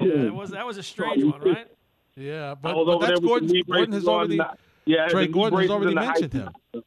Yeah, 0.00 0.26
it 0.26 0.34
was 0.34 0.50
that 0.50 0.64
was 0.64 0.78
a 0.78 0.82
strange 0.84 1.24
one, 1.24 1.40
right? 1.40 1.66
yeah, 2.14 2.54
but, 2.54 2.74
but 2.84 2.98
that's 3.00 3.20
Gordon. 3.20 3.50
Gordon 3.66 3.92
has 3.92 4.06
already. 4.06 4.38
yeah, 4.84 5.08
Trey 5.08 5.26
Gordon 5.26 5.58
has 5.60 5.70
already 5.70 5.88
and 5.88 5.96
the 5.96 6.00
high 6.00 6.12
mentioned 6.12 6.32
him. 6.32 6.82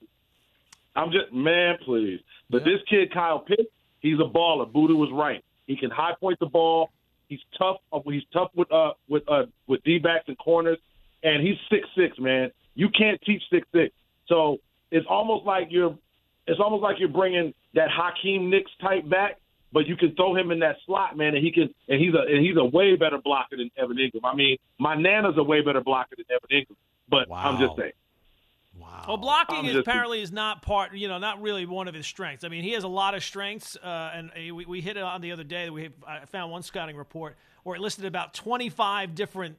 I'm 0.96 1.12
just 1.12 1.34
man, 1.34 1.78
please. 1.84 2.20
But 2.50 2.66
Yeah. 2.66 2.74
this 2.74 2.82
kid 2.90 3.14
Kyle 3.14 3.40
Pitts, 3.40 3.70
he's 4.00 4.20
a 4.20 4.24
baller. 4.30 4.72
Buddha 4.72 4.94
was 4.96 5.10
right. 5.12 5.44
He 5.68 5.76
can 5.76 5.90
high 5.90 6.14
point 6.20 6.40
the 6.40 6.46
ball. 6.46 6.92
He's 7.30 7.40
tough. 7.58 7.78
uh, 7.92 8.00
He's 8.06 8.24
tough 8.32 8.52
with 8.56 8.72
uh 8.72 8.92
with 9.08 9.24
uh 9.28 9.46
with 9.68 9.84
D 9.84 9.98
backs 9.98 10.26
and 10.28 10.38
corners, 10.38 10.78
and 11.24 11.42
he's 11.46 11.58
six 11.70 11.88
six 11.98 12.18
man. 12.20 12.52
You 12.76 12.90
can't 12.90 13.20
teach 13.22 13.42
six 13.52 13.68
six. 13.74 13.94
So 14.28 14.58
it's 14.92 15.06
almost 15.10 15.46
like 15.46 15.68
you're 15.72 15.98
it's 16.48 16.60
almost 16.60 16.84
like 16.84 16.98
you're 17.00 17.10
bringing 17.10 17.54
that 17.74 17.90
Hakeem 17.90 18.50
Nicks 18.50 18.70
type 18.82 19.10
back, 19.10 19.40
but 19.72 19.88
you 19.88 19.96
can 19.96 20.14
throw 20.16 20.36
him 20.36 20.52
in 20.52 20.60
that 20.60 20.76
slot, 20.86 21.18
man, 21.18 21.34
and 21.36 21.44
he 21.44 21.52
can 21.52 21.74
and 21.88 22.00
he's 22.00 22.14
a 22.14 22.20
and 22.32 22.46
he's 22.46 22.58
a 22.58 22.66
way 22.66 22.96
better 22.96 23.18
blocker 23.18 23.58
than 23.58 23.72
Evan 23.78 23.98
Engram. 23.98 24.20
I 24.26 24.36
mean, 24.36 24.58
my 24.78 24.94
Nana's 24.96 25.36
a 25.38 25.44
way 25.44 25.62
better 25.62 25.82
blocker 25.82 26.16
than 26.18 26.26
Evan 26.30 26.50
Engram, 26.66 26.76
but 27.10 27.28
I'm 27.34 27.60
just 27.60 27.78
saying. 27.78 27.94
Wow. 28.94 29.06
Well, 29.08 29.18
blocking 29.18 29.66
is 29.66 29.76
apparently 29.76 30.22
is 30.22 30.32
not 30.32 30.62
part, 30.62 30.94
you 30.94 31.08
know, 31.08 31.18
not 31.18 31.42
really 31.42 31.66
one 31.66 31.88
of 31.88 31.96
his 31.96 32.06
strengths. 32.06 32.44
I 32.44 32.50
mean, 32.50 32.64
he 32.64 32.74
has 32.74 32.84
a 32.84 32.88
lot 32.88 33.16
of 33.16 33.24
strengths, 33.24 33.76
uh, 33.76 34.12
and 34.14 34.30
uh, 34.30 34.54
we, 34.54 34.66
we 34.66 34.82
hit 34.82 34.98
it 34.98 35.04
on 35.04 35.22
the 35.22 35.32
other 35.32 35.44
day. 35.44 35.70
We 35.70 35.90
I 36.08 36.26
found 36.26 36.52
one 36.52 36.62
scouting 36.62 36.96
report 36.96 37.36
where 37.64 37.76
it 37.76 37.82
listed 37.82 38.06
about 38.06 38.34
25 38.34 39.16
different 39.16 39.58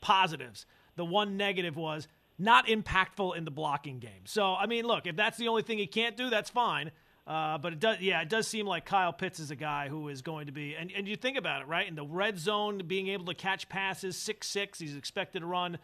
positives. 0.00 0.66
The 0.96 1.04
one 1.04 1.36
negative 1.36 1.76
was 1.76 2.06
not 2.38 2.66
impactful 2.66 3.36
in 3.36 3.44
the 3.44 3.50
blocking 3.50 3.98
game. 3.98 4.26
So, 4.26 4.54
I 4.54 4.66
mean, 4.66 4.84
look, 4.84 5.06
if 5.06 5.16
that's 5.16 5.38
the 5.38 5.48
only 5.48 5.62
thing 5.62 5.78
he 5.78 5.86
can't 5.86 6.16
do, 6.16 6.28
that's 6.28 6.50
fine. 6.50 6.90
Uh, 7.26 7.58
but 7.58 7.72
it 7.72 7.80
does, 7.80 8.00
yeah, 8.00 8.20
it 8.20 8.28
does 8.28 8.46
seem 8.46 8.66
like 8.66 8.84
Kyle 8.84 9.12
Pitts 9.12 9.40
is 9.40 9.50
a 9.50 9.56
guy 9.56 9.88
who 9.88 10.08
is 10.08 10.22
going 10.22 10.46
to 10.46 10.52
be, 10.52 10.76
and, 10.76 10.92
and 10.96 11.08
you 11.08 11.16
think 11.16 11.36
about 11.36 11.62
it, 11.62 11.66
right? 11.66 11.88
In 11.88 11.96
the 11.96 12.04
red 12.04 12.38
zone, 12.38 12.82
being 12.86 13.08
able 13.08 13.24
to 13.24 13.34
catch 13.34 13.68
passes, 13.68 14.16
six 14.16 14.46
six, 14.46 14.78
he's 14.78 14.94
expected 14.94 15.40
to 15.40 15.46
run 15.46 15.78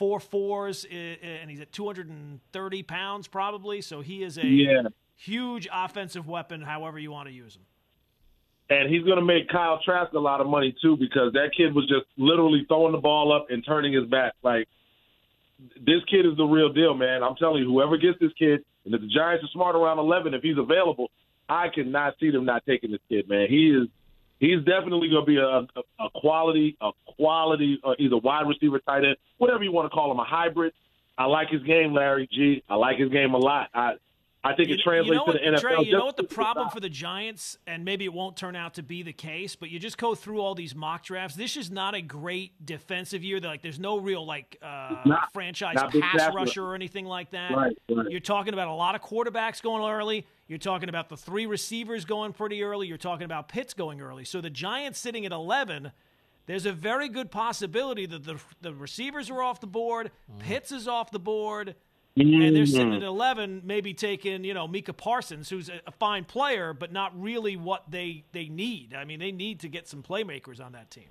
four 0.00 0.18
fours, 0.18 0.86
and 0.90 1.50
he's 1.50 1.60
at 1.60 1.70
230 1.72 2.82
pounds 2.84 3.28
probably. 3.28 3.82
So 3.82 4.00
he 4.00 4.22
is 4.22 4.38
a 4.38 4.46
Yeah. 4.46 4.82
huge 5.18 5.68
offensive 5.70 6.26
weapon, 6.26 6.62
however 6.62 6.98
you 6.98 7.10
want 7.12 7.28
to 7.28 7.34
use 7.34 7.54
him. 7.54 7.66
And 8.70 8.88
he's 8.88 9.02
going 9.04 9.18
to 9.18 9.24
make 9.24 9.48
Kyle 9.50 9.78
Trask 9.84 10.14
a 10.14 10.18
lot 10.18 10.40
of 10.40 10.46
money 10.46 10.74
too 10.80 10.96
because 10.96 11.34
that 11.34 11.50
kid 11.54 11.74
was 11.74 11.86
just 11.86 12.06
literally 12.16 12.64
throwing 12.66 12.92
the 12.92 12.98
ball 12.98 13.30
up 13.30 13.50
and 13.50 13.62
turning 13.62 13.92
his 13.92 14.06
back. 14.06 14.32
Like 14.42 14.68
this 15.76 16.02
kid 16.10 16.24
is 16.24 16.34
the 16.38 16.46
real 16.46 16.72
deal, 16.72 16.94
man. 16.94 17.22
I'm 17.22 17.36
telling 17.36 17.62
you, 17.62 17.68
whoever 17.68 17.98
gets 17.98 18.18
this 18.20 18.32
kid, 18.38 18.64
and 18.86 18.94
if 18.94 19.02
the 19.02 19.08
Giants 19.08 19.44
are 19.44 19.48
smart 19.48 19.76
around 19.76 19.98
11, 19.98 20.32
if 20.32 20.42
he's 20.42 20.56
available, 20.56 21.10
I 21.46 21.68
cannot 21.68 22.14
see 22.18 22.30
them 22.30 22.46
not 22.46 22.64
taking 22.64 22.90
this 22.92 23.02
kid, 23.10 23.28
man. 23.28 23.48
He 23.50 23.68
is. 23.68 23.88
He's 24.40 24.58
definitely 24.64 25.08
going 25.10 25.24
to 25.24 25.26
be 25.26 25.36
a, 25.36 25.46
a, 25.46 26.04
a 26.06 26.10
quality, 26.14 26.76
a 26.80 26.90
quality, 27.06 27.78
uh, 27.84 27.92
either 27.98 28.16
wide 28.16 28.48
receiver, 28.48 28.78
tight 28.80 29.04
end, 29.04 29.16
whatever 29.38 29.62
you 29.62 29.70
want 29.70 29.84
to 29.84 29.94
call 29.94 30.10
him, 30.10 30.18
a 30.18 30.24
hybrid. 30.24 30.72
I 31.18 31.26
like 31.26 31.50
his 31.50 31.62
game, 31.62 31.92
Larry 31.92 32.26
G. 32.32 32.62
I 32.68 32.76
like 32.76 32.96
his 32.98 33.10
game 33.10 33.34
a 33.34 33.38
lot. 33.38 33.68
I, 33.74 33.96
I 34.42 34.54
think 34.54 34.70
You- 34.70 34.76
it 34.76 34.80
translates 34.80 35.08
you 35.08 35.14
know 35.26 35.26
to 35.26 35.32
the 35.32 35.38
NFL. 35.58 35.60
Trey, 35.60 35.84
you 35.84 35.92
know 35.92 36.06
what 36.06 36.16
the 36.16 36.24
problem 36.24 36.70
for 36.70 36.80
the 36.80 36.88
Giants, 36.88 37.58
and 37.66 37.84
maybe 37.84 38.06
it 38.06 38.12
won't 38.14 38.38
turn 38.38 38.56
out 38.56 38.72
to 38.74 38.82
be 38.82 39.02
the 39.02 39.12
case, 39.12 39.54
but 39.54 39.68
you 39.68 39.78
just 39.78 39.98
go 39.98 40.14
through 40.14 40.40
all 40.40 40.54
these 40.54 40.74
mock 40.74 41.04
drafts. 41.04 41.36
This 41.36 41.58
is 41.58 41.70
not 41.70 41.94
a 41.94 42.00
great 42.00 42.64
defensive 42.64 43.22
year. 43.22 43.38
Like, 43.40 43.60
there's 43.60 43.78
no 43.78 43.98
real 43.98 44.24
like 44.24 44.56
uh, 44.62 45.02
not. 45.04 45.30
franchise 45.34 45.74
Not 45.74 45.92
pass 45.92 46.16
pass 46.16 46.34
rusher 46.34 46.64
or 46.64 46.74
anything 46.74 47.04
like 47.04 47.32
that. 47.32 47.54
Right, 47.54 47.76
right. 47.90 48.06
You're 48.10 48.20
talking 48.20 48.54
about 48.54 48.68
a 48.68 48.72
lot 48.72 48.94
of 48.94 49.02
quarterbacks 49.02 49.60
going 49.60 49.84
early. 49.84 50.26
You're 50.50 50.58
talking 50.58 50.88
about 50.88 51.08
the 51.08 51.16
three 51.16 51.46
receivers 51.46 52.04
going 52.04 52.32
pretty 52.32 52.64
early. 52.64 52.88
You're 52.88 52.98
talking 52.98 53.24
about 53.24 53.48
Pitts 53.48 53.72
going 53.72 54.00
early. 54.00 54.24
So 54.24 54.40
the 54.40 54.50
Giants 54.50 54.98
sitting 54.98 55.24
at 55.24 55.30
11. 55.30 55.92
There's 56.46 56.66
a 56.66 56.72
very 56.72 57.08
good 57.08 57.30
possibility 57.30 58.04
that 58.06 58.24
the 58.24 58.40
the 58.60 58.74
receivers 58.74 59.30
are 59.30 59.40
off 59.40 59.60
the 59.60 59.68
board, 59.68 60.10
Pitts 60.40 60.72
is 60.72 60.88
off 60.88 61.12
the 61.12 61.20
board, 61.20 61.76
and 62.16 62.56
they're 62.56 62.66
sitting 62.66 62.96
at 62.96 63.04
11, 63.04 63.62
maybe 63.64 63.94
taking, 63.94 64.42
you 64.42 64.52
know, 64.52 64.66
Micah 64.66 64.92
Parsons, 64.92 65.48
who's 65.48 65.68
a, 65.68 65.80
a 65.86 65.92
fine 65.92 66.24
player, 66.24 66.74
but 66.74 66.92
not 66.92 67.12
really 67.20 67.56
what 67.56 67.88
they, 67.88 68.24
they 68.32 68.48
need. 68.48 68.92
I 68.92 69.04
mean, 69.04 69.20
they 69.20 69.30
need 69.30 69.60
to 69.60 69.68
get 69.68 69.86
some 69.86 70.02
playmakers 70.02 70.60
on 70.60 70.72
that 70.72 70.90
team. 70.90 71.10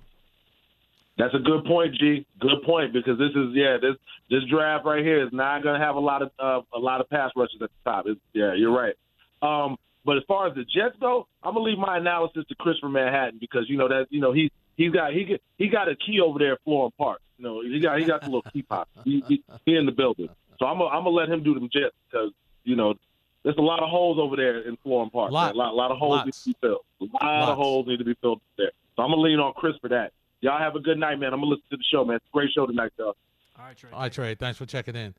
That's 1.16 1.34
a 1.34 1.38
good 1.38 1.64
point, 1.64 1.94
G. 1.94 2.26
Good 2.40 2.62
point 2.66 2.92
because 2.92 3.18
this 3.18 3.30
is 3.30 3.54
yeah 3.54 3.78
this 3.80 3.96
this 4.28 4.40
draft 4.50 4.84
right 4.84 5.02
here 5.02 5.22
is 5.22 5.32
not 5.32 5.62
going 5.62 5.80
to 5.80 5.84
have 5.84 5.96
a 5.96 6.00
lot 6.00 6.20
of 6.20 6.30
uh, 6.38 6.60
a 6.74 6.78
lot 6.78 7.00
of 7.00 7.08
pass 7.08 7.30
rushes 7.34 7.56
at 7.62 7.70
the 7.70 7.90
top. 7.90 8.04
It's, 8.06 8.20
yeah, 8.34 8.52
you're 8.54 8.72
right. 8.72 8.94
Um, 9.42 9.76
But 10.04 10.16
as 10.16 10.22
far 10.26 10.46
as 10.48 10.54
the 10.54 10.64
Jets 10.64 10.96
go, 11.00 11.26
I'm 11.42 11.54
gonna 11.54 11.64
leave 11.64 11.78
my 11.78 11.96
analysis 11.98 12.44
to 12.48 12.54
Chris 12.54 12.78
from 12.78 12.92
Manhattan 12.92 13.38
because 13.38 13.68
you 13.68 13.76
know 13.76 13.88
that 13.88 14.06
you 14.10 14.20
know 14.20 14.32
he 14.32 14.50
he's 14.76 14.92
got 14.92 15.12
he 15.12 15.38
he 15.58 15.68
got 15.68 15.88
a 15.88 15.94
key 15.96 16.20
over 16.20 16.38
there 16.38 16.52
at 16.54 16.64
Florham 16.66 16.90
Park. 16.96 17.20
You 17.38 17.44
know 17.44 17.60
he 17.62 17.78
got 17.80 17.98
he 17.98 18.04
got 18.06 18.20
the 18.22 18.26
little 18.26 18.42
key 18.52 18.62
pop. 18.62 18.88
He, 19.04 19.22
he, 19.28 19.42
he 19.66 19.76
in 19.76 19.84
the 19.86 19.92
building, 19.92 20.28
so 20.58 20.66
I'm 20.66 20.78
gonna, 20.78 20.90
I'm 20.90 21.04
gonna 21.04 21.10
let 21.16 21.28
him 21.28 21.42
do 21.42 21.52
the 21.54 21.60
Jets 21.68 21.94
because 22.10 22.32
you 22.64 22.76
know 22.76 22.94
there's 23.42 23.56
a 23.58 23.62
lot 23.62 23.82
of 23.82 23.88
holes 23.90 24.18
over 24.18 24.36
there 24.36 24.60
in 24.62 24.76
Florham 24.84 25.10
Park. 25.12 25.30
A 25.30 25.34
lot, 25.34 25.54
a 25.54 25.58
lot, 25.58 25.74
lot 25.74 25.90
of 25.90 25.98
holes 25.98 26.16
lots. 26.16 26.26
need 26.26 26.32
to 26.32 26.44
be 26.46 26.56
filled. 26.66 26.84
A 27.00 27.04
lot 27.04 27.22
Lots. 27.22 27.50
of 27.52 27.56
holes 27.58 27.86
need 27.86 27.98
to 27.98 28.04
be 28.04 28.14
filled 28.22 28.40
there. 28.58 28.70
So 28.96 29.02
I'm 29.02 29.10
gonna 29.10 29.20
lean 29.22 29.38
on 29.38 29.52
Chris 29.54 29.74
for 29.82 29.88
that. 29.88 30.12
Y'all 30.40 30.58
have 30.58 30.76
a 30.76 30.80
good 30.80 30.98
night, 30.98 31.18
man. 31.20 31.34
I'm 31.34 31.40
gonna 31.40 31.50
listen 31.52 31.64
to 31.70 31.76
the 31.76 31.84
show, 31.92 32.04
man. 32.06 32.16
It's 32.16 32.26
a 32.26 32.32
great 32.32 32.50
show 32.54 32.66
tonight, 32.66 32.92
though. 32.96 33.14
All 33.58 33.66
right, 33.66 33.76
Trey. 33.76 33.90
All 33.92 34.00
right, 34.00 34.12
Trey. 34.12 34.34
Thanks 34.34 34.56
for 34.58 34.64
checking 34.66 34.96
in. 34.96 35.14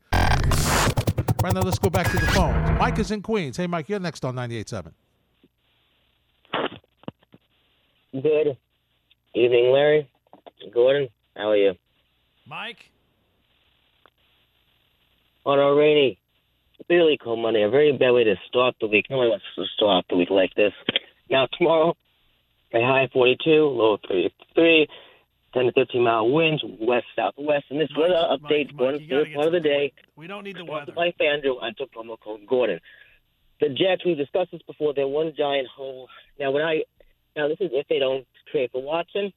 Right 1.42 1.52
now, 1.52 1.62
let's 1.62 1.80
go 1.80 1.90
back 1.90 2.08
to 2.08 2.16
the 2.16 2.26
phones. 2.28 2.78
Mike 2.78 3.00
is 3.00 3.10
in 3.10 3.20
Queens. 3.20 3.56
Hey, 3.56 3.66
Mike, 3.66 3.88
you're 3.88 3.98
next 3.98 4.24
on 4.24 4.36
98.7. 4.36 4.92
Good 8.12 8.56
evening, 9.34 9.72
Larry. 9.72 10.08
Gordon, 10.72 11.08
how 11.36 11.50
are 11.50 11.56
you? 11.56 11.72
Mike. 12.46 12.90
On 15.44 15.58
a 15.58 15.74
rainy, 15.74 16.16
really 16.88 17.18
cold 17.20 17.40
Monday, 17.40 17.64
a 17.64 17.68
very 17.68 17.90
bad 17.90 18.12
way 18.12 18.22
to 18.22 18.36
start 18.46 18.76
the 18.80 18.86
week. 18.86 19.06
Nobody 19.10 19.30
wants 19.30 19.44
to 19.56 19.64
start 19.74 20.04
the 20.10 20.16
week 20.16 20.30
like 20.30 20.54
this. 20.54 20.72
Now, 21.28 21.48
tomorrow, 21.58 21.96
a 22.72 22.80
high 22.82 23.08
42, 23.12 23.50
low 23.50 23.96
33, 24.08 24.86
10 25.54 25.64
to 25.66 25.72
15 25.72 26.02
mile 26.02 26.30
winds, 26.30 26.62
west 26.80 27.06
southwest. 27.14 27.66
And 27.70 27.80
this 27.80 27.90
weather 27.96 28.14
update, 28.14 28.76
third 28.78 29.34
part 29.34 29.46
of 29.46 29.52
the 29.52 29.60
day. 29.60 29.92
We 30.16 30.26
don't 30.26 30.44
need 30.44 30.56
the 30.56 30.64
weather. 30.64 30.92
by 30.92 31.12
FanDuel. 31.20 31.62
I 31.62 31.72
took 31.72 31.92
promo 31.92 32.18
code 32.18 32.46
Gordon. 32.46 32.80
The 33.60 33.68
Jets, 33.68 34.04
we 34.04 34.14
discussed 34.14 34.50
this 34.52 34.62
before. 34.62 34.94
They're 34.94 35.06
one 35.06 35.34
giant 35.36 35.68
hole. 35.68 36.08
Now, 36.38 36.50
when 36.50 36.62
I 36.62 36.82
now 37.36 37.48
this 37.48 37.58
is 37.60 37.70
if 37.72 37.86
they 37.88 37.98
don't 37.98 38.26
trade 38.50 38.70
for 38.72 38.82
Watson, 38.82 39.32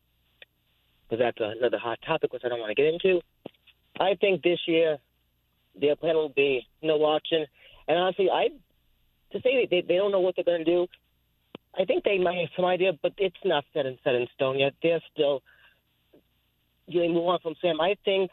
because 1.04 1.20
that's 1.20 1.38
another 1.60 1.78
hot 1.78 2.00
topic 2.06 2.34
which 2.34 2.42
I 2.46 2.50
don't 2.50 2.60
want 2.60 2.76
to 2.76 2.82
get 2.82 2.92
into. 2.92 3.22
I 4.00 4.16
think 4.20 4.42
this 4.42 4.60
year 4.68 4.98
their 5.80 5.96
plan 5.96 6.16
will 6.16 6.30
be 6.30 6.68
no 6.82 6.98
Watson, 6.98 7.46
and 7.88 7.98
honestly, 7.98 8.30
I 8.30 8.50
to 9.32 9.42
say 9.42 9.68
they 9.70 9.82
they 9.82 9.96
don't 9.96 10.12
know 10.12 10.22
what 10.22 10.36
they're 10.36 10.46
going 10.46 10.66
to 10.66 10.72
do. 10.72 10.88
I 11.78 11.86
think 11.86 12.04
they 12.04 12.18
might 12.18 12.38
have 12.38 12.50
some 12.56 12.66
idea, 12.66 12.94
but 13.02 13.14
it's 13.18 13.36
not 13.44 13.66
set 13.74 13.86
in 13.86 13.98
set 14.04 14.16
in 14.16 14.28
stone 14.34 14.60
yet. 14.60 14.74
They're 14.82 15.04
still 15.14 15.44
getting 16.92 17.14
move 17.14 17.28
on 17.28 17.40
from 17.42 17.56
Sam. 17.62 17.82
I 17.82 17.96
think 18.06 18.32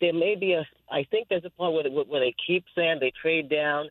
there 0.00 0.12
may 0.12 0.34
be 0.34 0.52
a. 0.52 0.66
I 0.90 1.06
think 1.10 1.28
there's 1.28 1.44
a 1.44 1.50
point 1.50 1.74
where 1.74 1.84
they, 1.84 1.90
where 1.90 2.20
they 2.20 2.34
keep 2.46 2.64
Sam, 2.74 2.98
they 3.00 3.12
trade 3.20 3.48
down. 3.48 3.88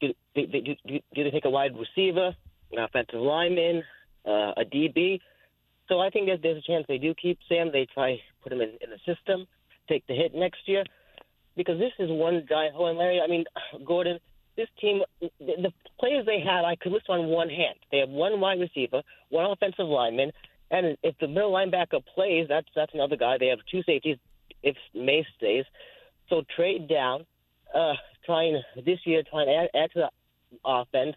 Do, 0.00 0.14
do, 0.34 0.46
do, 0.46 0.60
do, 0.62 0.98
do 1.14 1.24
they 1.24 1.30
take 1.30 1.44
a 1.44 1.50
wide 1.50 1.72
receiver, 1.76 2.34
an 2.72 2.78
offensive 2.78 3.20
lineman, 3.20 3.82
uh, 4.26 4.52
a 4.56 4.64
DB? 4.64 5.20
So 5.88 6.00
I 6.00 6.08
think 6.08 6.26
there's, 6.26 6.40
there's 6.40 6.62
a 6.62 6.66
chance 6.66 6.86
they 6.88 6.98
do 6.98 7.14
keep 7.14 7.38
Sam. 7.48 7.70
They 7.72 7.86
try 7.92 8.18
put 8.42 8.52
him 8.52 8.60
in, 8.60 8.70
in 8.80 8.90
the 8.90 8.98
system, 9.04 9.46
take 9.88 10.06
the 10.06 10.14
hit 10.14 10.34
next 10.34 10.60
year, 10.66 10.84
because 11.56 11.78
this 11.78 11.92
is 11.98 12.08
one 12.10 12.46
giant 12.48 12.74
hole. 12.74 12.88
And 12.88 12.96
Larry, 12.98 13.20
I 13.20 13.26
mean, 13.26 13.44
Gordon, 13.84 14.18
this 14.56 14.68
team, 14.80 15.02
the, 15.20 15.30
the 15.38 15.72
players 15.98 16.24
they 16.26 16.40
have, 16.40 16.64
I 16.64 16.76
could 16.76 16.92
list 16.92 17.06
on 17.08 17.26
one 17.26 17.48
hand. 17.48 17.76
They 17.90 17.98
have 17.98 18.08
one 18.08 18.40
wide 18.40 18.60
receiver, 18.60 19.02
one 19.28 19.50
offensive 19.50 19.86
lineman, 19.86 20.32
and 20.70 20.96
if 21.02 21.16
the 21.18 21.28
middle 21.28 21.52
linebacker 21.52 22.00
plays, 22.14 22.46
that's 22.48 22.68
that's 22.74 22.94
another 22.94 23.16
guy. 23.16 23.38
They 23.38 23.48
have 23.48 23.58
two 23.70 23.82
safeties 23.84 24.18
if 24.62 24.76
Maye 24.94 25.26
stays. 25.36 25.64
So 26.28 26.42
trade 26.54 26.88
down, 26.88 27.26
uh, 27.74 27.94
trying 28.24 28.62
this 28.84 28.98
year, 29.04 29.22
trying 29.28 29.46
to 29.46 29.52
add, 29.54 29.68
add 29.74 29.90
to 29.94 30.10
the 30.50 30.58
offense, 30.64 31.16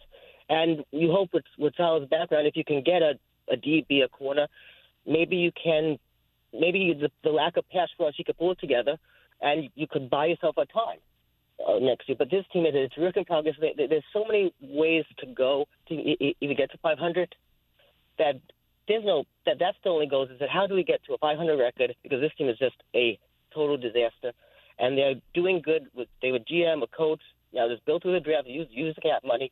and 0.49 0.83
you 0.91 1.11
hope 1.11 1.29
with 1.33 1.45
with 1.57 1.73
Salah's 1.75 2.09
background, 2.09 2.47
if 2.47 2.55
you 2.55 2.63
can 2.65 2.81
get 2.83 3.01
a 3.01 3.13
a 3.51 3.57
DB, 3.57 4.03
a 4.03 4.07
corner, 4.07 4.47
maybe 5.05 5.35
you 5.35 5.51
can, 5.61 5.99
maybe 6.53 6.93
the, 6.99 7.09
the 7.23 7.29
lack 7.29 7.57
of 7.57 7.69
pass 7.69 7.89
rush, 7.99 8.13
you 8.17 8.23
could 8.23 8.37
pull 8.37 8.51
it 8.51 8.59
together, 8.59 8.97
and 9.41 9.69
you 9.75 9.85
could 9.85 10.09
buy 10.09 10.27
yourself 10.27 10.55
a 10.57 10.65
time 10.65 10.99
uh, 11.67 11.77
next 11.79 12.07
year. 12.07 12.15
But 12.17 12.31
this 12.31 12.45
team 12.53 12.65
is 12.65 12.71
it's 12.73 12.97
work 12.97 13.17
in 13.17 13.25
progress. 13.25 13.55
There- 13.59 13.73
there- 13.75 13.89
There's 13.89 14.03
so 14.13 14.23
many 14.25 14.53
ways 14.61 15.03
to 15.19 15.25
go 15.25 15.65
to 15.89 15.93
even 16.41 16.55
get 16.55 16.71
to 16.71 16.77
500 16.77 17.35
that 18.17 18.35
there's 18.87 19.05
no 19.05 19.23
that 19.45 19.57
that's 19.59 19.77
the 19.83 19.89
only 19.89 20.07
goal 20.07 20.23
is 20.23 20.39
that 20.39 20.49
how 20.49 20.67
do 20.67 20.75
we 20.75 20.83
get 20.83 21.03
to 21.05 21.13
a 21.13 21.17
500 21.17 21.57
record 21.57 21.95
because 22.03 22.21
this 22.21 22.31
team 22.37 22.49
is 22.49 22.57
just 22.57 22.75
a 22.95 23.17
total 23.53 23.77
disaster, 23.77 24.33
and 24.79 24.97
they're 24.97 25.15
doing 25.33 25.61
good 25.63 25.87
with 25.93 26.07
they 26.21 26.31
were 26.31 26.39
GM 26.39 26.83
a 26.83 26.87
coach. 26.87 27.21
Now 27.53 27.67
just 27.69 27.85
built 27.85 28.01
through 28.01 28.13
the 28.13 28.19
draft, 28.19 28.47
use 28.47 28.67
use 28.71 28.95
the 28.95 29.01
cap 29.01 29.23
money, 29.25 29.51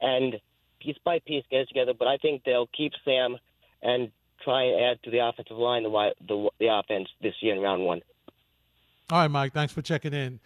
and 0.00 0.36
piece 0.80 0.96
by 1.04 1.18
piece 1.18 1.44
get 1.50 1.62
it 1.62 1.68
together. 1.68 1.92
But 1.98 2.08
I 2.08 2.16
think 2.18 2.42
they'll 2.44 2.68
keep 2.68 2.92
Sam 3.04 3.36
and 3.82 4.10
try 4.42 4.64
and 4.64 4.84
add 4.84 5.02
to 5.02 5.10
the 5.10 5.18
offensive 5.18 5.56
line 5.56 5.82
the 5.82 6.14
the 6.26 6.50
the 6.58 6.66
offense 6.68 7.08
this 7.20 7.34
year 7.40 7.54
in 7.54 7.60
round 7.60 7.84
one. 7.84 8.02
All 9.10 9.18
right, 9.18 9.30
Mike. 9.30 9.52
Thanks 9.52 9.72
for 9.72 9.82
checking 9.82 10.12
in. 10.12 10.40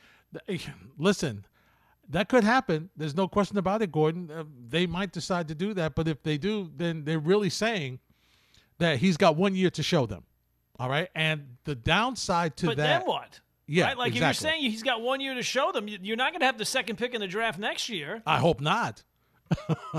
Listen, 0.99 1.45
that 2.11 2.29
could 2.29 2.45
happen. 2.45 2.91
There's 2.97 3.17
no 3.17 3.29
question 3.29 3.59
about 3.59 3.83
it, 3.83 3.93
Gordon. 3.93 4.31
Uh, 4.31 4.45
they 4.69 4.87
might 4.87 5.13
decide 5.13 5.49
to 5.49 5.55
do 5.55 5.75
that, 5.75 5.95
but 5.95 6.09
if 6.09 6.23
they 6.23 6.39
do, 6.39 6.71
then 6.77 7.05
they're 7.05 7.19
really 7.19 7.51
saying 7.51 8.01
that 8.79 8.99
he's 8.99 9.17
got 9.17 9.37
one 9.37 9.55
year 9.55 9.71
to 9.71 9.83
show 9.83 10.07
them. 10.07 10.25
All 10.79 10.89
right, 10.89 11.09
and 11.15 11.57
the 11.65 11.75
downside 11.75 12.57
to 12.59 12.67
but 12.67 12.77
that. 12.79 13.01
then 13.01 13.09
what? 13.09 13.41
Yeah, 13.67 13.85
right? 13.85 13.99
Like 13.99 14.13
exactly. 14.13 14.19
if 14.19 14.43
you're 14.43 14.51
saying 14.51 14.71
he's 14.71 14.83
got 14.83 15.01
one 15.03 15.21
year 15.21 15.35
to 15.35 15.43
show 15.43 15.73
them, 15.73 15.87
you're 15.87 16.17
not 16.17 16.33
going 16.33 16.41
to 16.41 16.47
have 16.47 16.59
the 16.59 16.65
second 16.65 16.97
pick 16.97 17.15
in 17.15 17.21
the 17.21 17.29
draft 17.29 17.59
next 17.59 17.89
year. 17.89 18.23
I 18.27 18.39
hope 18.39 18.61
not. 18.61 19.05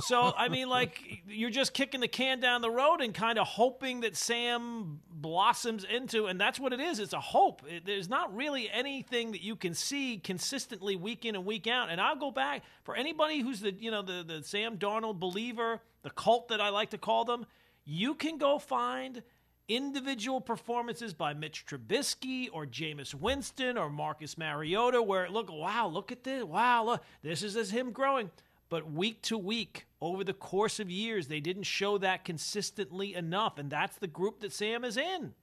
So 0.02 0.34
I 0.36 0.48
mean, 0.50 0.70
like 0.70 1.24
you're 1.28 1.50
just 1.50 1.74
kicking 1.74 2.00
the 2.00 2.08
can 2.08 2.40
down 2.40 2.62
the 2.62 2.70
road 2.70 3.02
and 3.02 3.14
kind 3.14 3.38
of 3.38 3.48
hoping 3.48 4.02
that 4.02 4.16
Sam 4.16 5.02
blossoms 5.10 5.84
into, 5.84 6.26
and 6.28 6.40
that's 6.40 6.60
what 6.60 6.74
it 6.74 6.80
is. 6.80 7.00
It's 7.00 7.14
a 7.14 7.20
hope. 7.20 7.62
It, 7.68 7.86
there's 7.86 8.10
not 8.10 8.36
really 8.36 8.70
anything 8.70 9.32
that 9.32 9.42
you 9.44 9.56
can 9.56 9.74
see 9.74 10.18
consistently 10.18 10.96
week 10.96 11.26
in 11.26 11.36
and 11.36 11.46
week 11.46 11.68
out. 11.68 11.90
And 11.90 12.00
I'll 12.00 12.16
go 12.16 12.32
back 12.32 12.64
for 12.84 12.96
anybody 12.96 13.42
who's 13.42 13.60
the 13.62 13.74
you 13.74 13.92
know 13.92 14.02
the 14.02 14.24
the 14.26 14.44
Sam 14.44 14.78
Darnold 14.78 15.20
believer, 15.20 15.82
the 16.04 16.12
cult 16.12 16.48
that 16.50 16.62
I 16.62 16.70
like 16.70 16.92
to 16.92 16.98
call 16.98 17.26
them. 17.26 17.46
You 17.84 18.16
can 18.16 18.38
go 18.38 18.60
find 18.60 19.24
individual 19.68 20.42
performances 20.42 21.14
by 21.14 21.34
Mitch 21.34 21.66
Trubisky 21.66 22.50
or 22.52 22.66
Jameis 22.66 23.14
Winston 23.14 23.78
or 23.78 23.90
Marcus 23.90 24.38
Mariota 24.38 25.02
where 25.02 25.30
look, 25.30 25.52
wow, 25.52 25.88
look 25.88 26.12
at 26.12 26.24
this. 26.24 26.44
Wow, 26.44 26.86
look, 26.86 27.04
this 27.22 27.42
is 27.44 27.56
as 27.56 27.72
him 27.72 27.92
growing. 27.92 28.30
But 28.72 28.90
week 28.90 29.22
to 29.24 29.38
week, 29.38 29.86
over 30.00 30.24
the 30.24 30.34
course 30.34 30.80
of 30.80 30.90
years, 30.90 31.28
they 31.28 31.42
didn't 31.42 31.64
show 31.64 31.98
that 31.98 32.24
consistently 32.24 33.14
enough. 33.14 33.60
And 33.60 33.70
that's 33.70 33.98
the 33.98 34.08
group 34.08 34.40
that 34.40 34.54
Sam 34.54 34.86
is 34.86 34.96
in. 34.96 35.34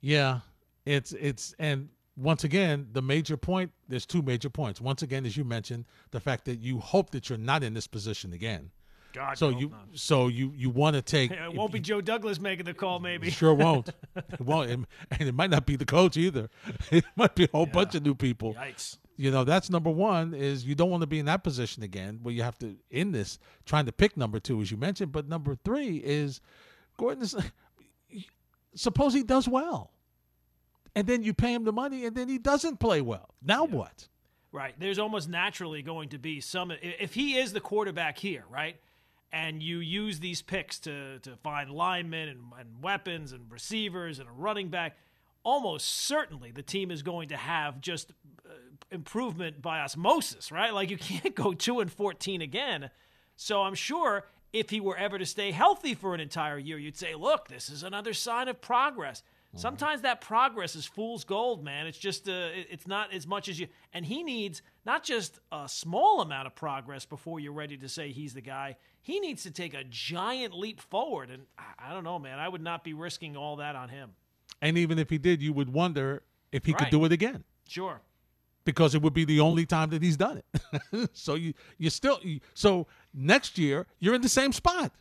Yeah, 0.00 0.40
it's 0.84 1.10
it's 1.12 1.56
and 1.58 1.88
once 2.16 2.44
again, 2.44 2.86
the 2.92 3.02
major 3.02 3.36
point. 3.36 3.72
There's 3.88 4.06
two 4.06 4.22
major 4.22 4.48
points. 4.48 4.80
Once 4.80 5.02
again, 5.02 5.26
as 5.26 5.36
you 5.36 5.42
mentioned, 5.42 5.86
the 6.12 6.20
fact 6.20 6.44
that 6.44 6.60
you 6.60 6.78
hope 6.78 7.10
that 7.10 7.28
you're 7.28 7.36
not 7.36 7.64
in 7.64 7.74
this 7.74 7.88
position 7.88 8.32
again. 8.32 8.70
God, 9.12 9.36
so 9.36 9.48
you 9.48 9.70
not. 9.70 9.88
so 9.94 10.28
you 10.28 10.52
you 10.54 10.70
want 10.70 10.94
to 10.94 11.02
take. 11.02 11.32
It 11.32 11.52
won't 11.52 11.72
be 11.72 11.80
Joe 11.80 12.00
Douglas 12.00 12.38
making 12.38 12.66
the 12.66 12.74
call, 12.74 13.00
maybe. 13.00 13.28
Sure 13.28 13.54
won't. 13.64 13.88
It 14.14 14.40
won't, 14.40 14.70
and 14.70 14.86
and 15.10 15.28
it 15.28 15.34
might 15.34 15.50
not 15.50 15.66
be 15.66 15.74
the 15.74 15.84
coach 15.84 16.16
either. 16.16 16.48
It 16.92 17.04
might 17.16 17.34
be 17.34 17.44
a 17.44 17.48
whole 17.50 17.66
bunch 17.66 17.96
of 17.96 18.04
new 18.04 18.14
people. 18.14 18.54
Yikes. 18.54 18.98
You 19.16 19.30
know, 19.30 19.44
that's 19.44 19.70
number 19.70 19.90
one. 19.90 20.34
Is 20.34 20.64
you 20.64 20.74
don't 20.74 20.90
want 20.90 21.00
to 21.02 21.06
be 21.06 21.18
in 21.18 21.26
that 21.26 21.42
position 21.42 21.82
again, 21.82 22.20
where 22.22 22.34
you 22.34 22.42
have 22.42 22.58
to 22.58 22.76
in 22.90 23.12
this 23.12 23.38
trying 23.64 23.86
to 23.86 23.92
pick 23.92 24.16
number 24.16 24.38
two, 24.38 24.60
as 24.60 24.70
you 24.70 24.76
mentioned. 24.76 25.12
But 25.12 25.28
number 25.28 25.56
three 25.64 25.96
is 25.98 26.40
Gordon 26.98 27.22
is. 27.22 27.36
Suppose 28.74 29.14
he 29.14 29.22
does 29.22 29.48
well, 29.48 29.90
and 30.94 31.06
then 31.06 31.22
you 31.22 31.32
pay 31.32 31.54
him 31.54 31.64
the 31.64 31.72
money, 31.72 32.04
and 32.04 32.14
then 32.14 32.28
he 32.28 32.36
doesn't 32.36 32.78
play 32.78 33.00
well. 33.00 33.34
Now 33.42 33.64
what? 33.64 34.08
Right. 34.52 34.74
There's 34.78 34.98
almost 34.98 35.30
naturally 35.30 35.80
going 35.80 36.10
to 36.10 36.18
be 36.18 36.40
some. 36.40 36.70
If 36.82 37.14
he 37.14 37.38
is 37.38 37.54
the 37.54 37.60
quarterback 37.60 38.18
here, 38.18 38.44
right, 38.50 38.76
and 39.32 39.62
you 39.62 39.78
use 39.78 40.20
these 40.20 40.42
picks 40.42 40.78
to, 40.80 41.18
to 41.20 41.36
find 41.36 41.70
linemen 41.70 42.28
and, 42.28 42.40
and 42.58 42.82
weapons 42.82 43.32
and 43.32 43.50
receivers 43.50 44.18
and 44.18 44.28
a 44.28 44.32
running 44.32 44.68
back, 44.68 44.96
almost 45.46 45.86
certainly 45.88 46.50
the 46.50 46.60
team 46.62 46.90
is 46.90 47.04
going 47.04 47.28
to 47.28 47.36
have 47.36 47.80
just 47.80 48.10
uh, 48.44 48.50
improvement 48.90 49.62
by 49.62 49.78
osmosis, 49.78 50.50
right? 50.50 50.74
Like 50.74 50.90
you 50.90 50.98
can't 51.12 51.36
go 51.36 51.52
2 51.52 51.78
and 51.78 51.90
14 51.90 52.42
again. 52.42 52.90
So 53.36 53.62
I'm 53.62 53.76
sure 53.76 54.26
if 54.52 54.70
he 54.70 54.80
were 54.80 54.96
ever 54.96 55.18
to 55.18 55.24
stay 55.24 55.52
healthy 55.52 55.94
for 55.94 56.14
an 56.14 56.20
entire 56.20 56.58
year, 56.58 56.78
you'd 56.78 56.96
say, 56.96 57.14
look, 57.14 57.46
this 57.46 57.70
is 57.70 57.84
another 57.84 58.12
sign 58.12 58.48
of 58.48 58.60
progress. 58.60 59.22
Sometimes 59.54 60.02
that 60.02 60.20
progress 60.20 60.76
is 60.76 60.84
fool's 60.84 61.24
gold, 61.24 61.64
man. 61.64 61.86
It's 61.86 61.96
just 61.96 62.28
uh, 62.28 62.48
it's 62.52 62.86
not 62.86 63.14
as 63.14 63.26
much 63.26 63.48
as 63.48 63.58
you. 63.58 63.68
And 63.94 64.04
he 64.04 64.22
needs 64.22 64.60
not 64.84 65.02
just 65.02 65.38
a 65.50 65.66
small 65.66 66.20
amount 66.20 66.46
of 66.46 66.54
progress 66.54 67.06
before 67.06 67.40
you're 67.40 67.54
ready 67.54 67.78
to 67.78 67.88
say 67.88 68.10
he's 68.12 68.34
the 68.34 68.42
guy. 68.42 68.76
He 69.00 69.18
needs 69.18 69.44
to 69.44 69.50
take 69.50 69.72
a 69.72 69.82
giant 69.84 70.52
leap 70.52 70.82
forward. 70.82 71.30
And 71.30 71.46
I- 71.56 71.86
I 71.88 71.92
don't 71.94 72.04
know, 72.04 72.18
man. 72.18 72.38
I 72.38 72.48
would 72.48 72.60
not 72.60 72.84
be 72.84 72.92
risking 72.92 73.34
all 73.34 73.56
that 73.56 73.76
on 73.76 73.88
him. 73.88 74.10
And 74.62 74.78
even 74.78 74.98
if 74.98 75.10
he 75.10 75.18
did, 75.18 75.42
you 75.42 75.52
would 75.52 75.72
wonder 75.72 76.22
if 76.52 76.64
he 76.64 76.72
could 76.72 76.90
do 76.90 77.04
it 77.04 77.12
again. 77.12 77.44
Sure. 77.68 78.00
because 78.64 78.94
it 78.94 79.02
would 79.02 79.14
be 79.14 79.24
the 79.24 79.40
only 79.40 79.64
time 79.66 79.90
that 79.90 80.02
he's 80.02 80.16
done 80.16 80.42
it. 80.42 81.10
so 81.12 81.34
you 81.34 81.52
you 81.78 81.90
still 81.90 82.20
so 82.54 82.86
next 83.14 83.58
year 83.58 83.86
you're 83.98 84.14
in 84.14 84.22
the 84.22 84.28
same 84.28 84.52
spot. 84.52 84.92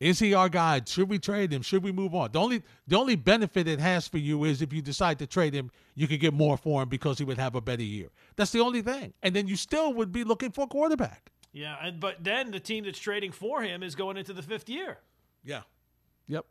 Is 0.00 0.20
he 0.20 0.32
our 0.32 0.48
guy? 0.48 0.80
Should 0.86 1.08
we 1.08 1.18
trade 1.18 1.52
him? 1.52 1.60
Should 1.62 1.82
we 1.82 1.90
move 1.92 2.14
on? 2.14 2.30
The 2.32 2.38
only 2.38 2.62
the 2.86 2.96
only 2.96 3.16
benefit 3.16 3.66
it 3.66 3.80
has 3.80 4.06
for 4.06 4.18
you 4.18 4.44
is 4.44 4.62
if 4.62 4.72
you 4.72 4.80
decide 4.80 5.18
to 5.18 5.26
trade 5.26 5.52
him, 5.54 5.70
you 5.96 6.06
could 6.06 6.20
get 6.20 6.32
more 6.34 6.56
for 6.56 6.82
him 6.82 6.88
because 6.88 7.18
he 7.18 7.24
would 7.24 7.38
have 7.38 7.54
a 7.56 7.60
better 7.60 7.82
year. 7.82 8.08
That's 8.36 8.52
the 8.52 8.60
only 8.60 8.80
thing. 8.82 9.12
And 9.22 9.34
then 9.34 9.48
you 9.48 9.56
still 9.56 9.92
would 9.94 10.12
be 10.12 10.22
looking 10.24 10.52
for 10.52 10.64
a 10.64 10.68
quarterback. 10.68 11.32
Yeah, 11.52 11.76
and 11.82 11.98
but 11.98 12.22
then 12.22 12.52
the 12.52 12.60
team 12.60 12.84
that's 12.84 12.98
trading 12.98 13.32
for 13.32 13.62
him 13.62 13.82
is 13.82 13.94
going 13.96 14.16
into 14.16 14.32
the 14.32 14.42
fifth 14.42 14.68
year. 14.68 14.98
Yeah. 15.42 15.62
Yep. 16.28 16.46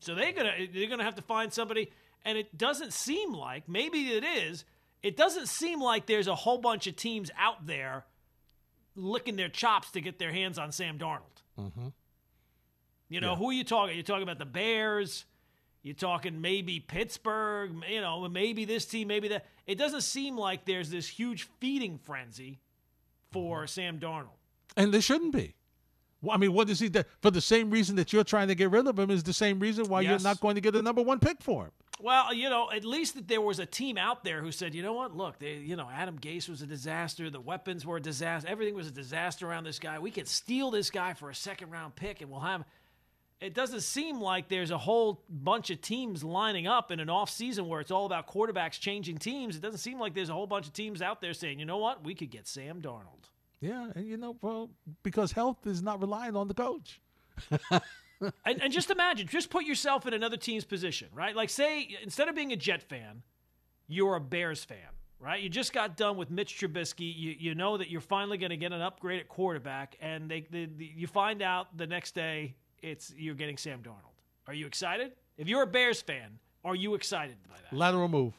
So 0.00 0.14
they're 0.14 0.32
gonna 0.32 0.52
they're 0.72 0.88
gonna 0.88 1.04
have 1.04 1.14
to 1.16 1.22
find 1.22 1.52
somebody, 1.52 1.90
and 2.24 2.36
it 2.38 2.56
doesn't 2.56 2.92
seem 2.92 3.32
like 3.32 3.68
maybe 3.68 4.10
it 4.10 4.24
is. 4.24 4.64
It 5.02 5.16
doesn't 5.16 5.48
seem 5.48 5.80
like 5.80 6.06
there's 6.06 6.26
a 6.28 6.34
whole 6.34 6.58
bunch 6.58 6.86
of 6.86 6.96
teams 6.96 7.30
out 7.38 7.66
there 7.66 8.04
licking 8.94 9.36
their 9.36 9.48
chops 9.48 9.90
to 9.92 10.00
get 10.00 10.18
their 10.18 10.32
hands 10.32 10.58
on 10.58 10.72
Sam 10.72 10.98
Darnold. 10.98 11.42
Mm-hmm. 11.58 11.88
You 13.08 13.20
know, 13.20 13.30
Yeah. 13.32 13.36
who 13.36 13.50
are 13.50 13.52
you 13.52 13.64
talking? 13.64 13.94
You're 13.94 14.02
talking 14.04 14.22
about 14.24 14.38
the 14.38 14.46
Bears. 14.46 15.24
You're 15.82 15.94
talking 15.94 16.40
maybe 16.40 16.80
Pittsburgh. 16.80 17.72
You 17.88 18.00
know, 18.00 18.26
maybe 18.28 18.64
this 18.64 18.84
team, 18.86 19.08
maybe 19.08 19.28
that. 19.28 19.46
It 19.66 19.76
doesn't 19.78 20.00
seem 20.02 20.36
like 20.36 20.64
there's 20.64 20.90
this 20.90 21.06
huge 21.08 21.44
feeding 21.60 21.98
frenzy 21.98 22.58
for 23.32 23.60
Mm-hmm. 23.60 23.66
Sam 23.68 24.00
Darnold. 24.00 24.38
And 24.76 24.92
there 24.92 25.00
shouldn't 25.00 25.32
be. 25.32 25.54
Well, 26.22 26.34
I 26.34 26.38
mean, 26.38 26.52
what 26.52 26.68
is 26.70 26.80
he 26.80 26.88
do? 26.88 27.02
For 27.20 27.30
the 27.30 27.40
same 27.40 27.70
reason 27.70 27.96
that 27.96 28.12
you're 28.12 28.24
trying 28.24 28.48
to 28.48 28.54
get 28.54 28.70
rid 28.70 28.86
of 28.86 28.98
him 28.98 29.10
is 29.10 29.22
the 29.22 29.32
same 29.32 29.58
reason 29.60 29.86
why 29.88 30.00
Yes. 30.00 30.10
you're 30.10 30.28
not 30.30 30.40
going 30.40 30.54
to 30.54 30.60
get 30.60 30.72
the 30.72 30.82
number 30.82 31.02
one 31.02 31.18
pick 31.20 31.42
for 31.42 31.66
him. 31.66 31.72
Well, 32.00 32.34
you 32.34 32.50
know, 32.50 32.70
at 32.70 32.84
least 32.84 33.14
that 33.14 33.26
there 33.28 33.40
was 33.40 33.58
a 33.58 33.64
team 33.66 33.96
out 33.96 34.22
there 34.24 34.42
who 34.42 34.52
said, 34.52 34.74
you 34.74 34.82
know 34.82 34.92
what, 34.92 35.16
look, 35.16 35.38
they, 35.38 35.54
you 35.54 35.76
know, 35.76 35.88
Adam 35.90 36.18
Gase 36.18 36.48
was 36.48 36.60
a 36.62 36.66
disaster. 36.66 37.30
The 37.30 37.40
weapons 37.40 37.86
were 37.86 37.96
a 37.96 38.02
disaster. 38.02 38.48
Everything 38.48 38.74
was 38.74 38.86
a 38.86 38.90
disaster 38.90 39.48
around 39.48 39.64
this 39.64 39.78
guy. 39.78 39.98
We 39.98 40.10
could 40.10 40.28
steal 40.28 40.70
this 40.70 40.90
guy 40.90 41.14
for 41.14 41.30
a 41.30 41.34
second 41.34 41.70
round 41.70 41.96
pick 41.96 42.20
and 42.20 42.30
we'll 42.30 42.40
have. 42.40 42.64
It 43.40 43.52
doesn't 43.54 43.82
seem 43.82 44.20
like 44.20 44.48
there's 44.48 44.70
a 44.70 44.78
whole 44.78 45.22
bunch 45.28 45.70
of 45.70 45.80
teams 45.82 46.24
lining 46.24 46.66
up 46.66 46.90
in 46.90 47.00
an 47.00 47.10
off 47.10 47.28
season 47.30 47.68
where 47.68 47.80
it's 47.80 47.90
all 47.90 48.06
about 48.06 48.26
quarterbacks 48.26 48.80
changing 48.80 49.18
teams. 49.18 49.56
It 49.56 49.62
doesn't 49.62 49.78
seem 49.78 49.98
like 50.00 50.14
there's 50.14 50.30
a 50.30 50.34
whole 50.34 50.46
bunch 50.46 50.66
of 50.66 50.72
teams 50.72 51.02
out 51.02 51.20
there 51.20 51.34
saying, 51.34 51.58
you 51.58 51.66
know 51.66 51.76
what, 51.76 52.02
we 52.04 52.14
could 52.14 52.30
get 52.30 52.46
Sam 52.46 52.80
Darnold. 52.80 53.24
Yeah, 53.60 53.90
and 53.94 54.06
you 54.06 54.16
know, 54.16 54.36
well, 54.42 54.70
because 55.02 55.32
health 55.32 55.66
is 55.66 55.82
not 55.82 56.00
relying 56.00 56.36
on 56.36 56.48
the 56.48 56.54
coach. 56.54 57.00
and, 57.70 57.82
and 58.44 58.72
just 58.72 58.90
imagine, 58.90 59.26
just 59.26 59.50
put 59.50 59.64
yourself 59.64 60.06
in 60.06 60.14
another 60.14 60.36
team's 60.36 60.64
position, 60.64 61.08
right? 61.14 61.34
Like, 61.34 61.50
say, 61.50 61.96
instead 62.02 62.28
of 62.28 62.34
being 62.34 62.52
a 62.52 62.56
Jet 62.56 62.82
fan, 62.82 63.22
you're 63.88 64.16
a 64.16 64.20
Bears 64.20 64.64
fan, 64.64 64.78
right? 65.18 65.42
You 65.42 65.48
just 65.48 65.72
got 65.72 65.96
done 65.96 66.16
with 66.16 66.30
Mitch 66.30 66.58
Trubisky. 66.58 67.12
You, 67.16 67.34
you 67.38 67.54
know 67.54 67.78
that 67.78 67.88
you're 67.88 68.00
finally 68.00 68.38
going 68.38 68.50
to 68.50 68.56
get 68.56 68.72
an 68.72 68.82
upgrade 68.82 69.20
at 69.20 69.28
quarterback, 69.28 69.96
and 70.00 70.30
they, 70.30 70.46
they, 70.50 70.66
the 70.66 70.92
you 70.94 71.06
find 71.06 71.40
out 71.42 71.76
the 71.76 71.86
next 71.86 72.14
day 72.14 72.54
it's 72.82 73.12
you're 73.16 73.34
getting 73.34 73.56
Sam 73.56 73.80
Darnold. 73.82 74.14
Are 74.46 74.54
you 74.54 74.66
excited? 74.66 75.12
If 75.38 75.48
you're 75.48 75.62
a 75.62 75.66
Bears 75.66 76.00
fan, 76.02 76.38
are 76.64 76.74
you 76.74 76.94
excited 76.94 77.36
by 77.48 77.56
that? 77.62 77.76
Lateral 77.76 78.08
move 78.08 78.34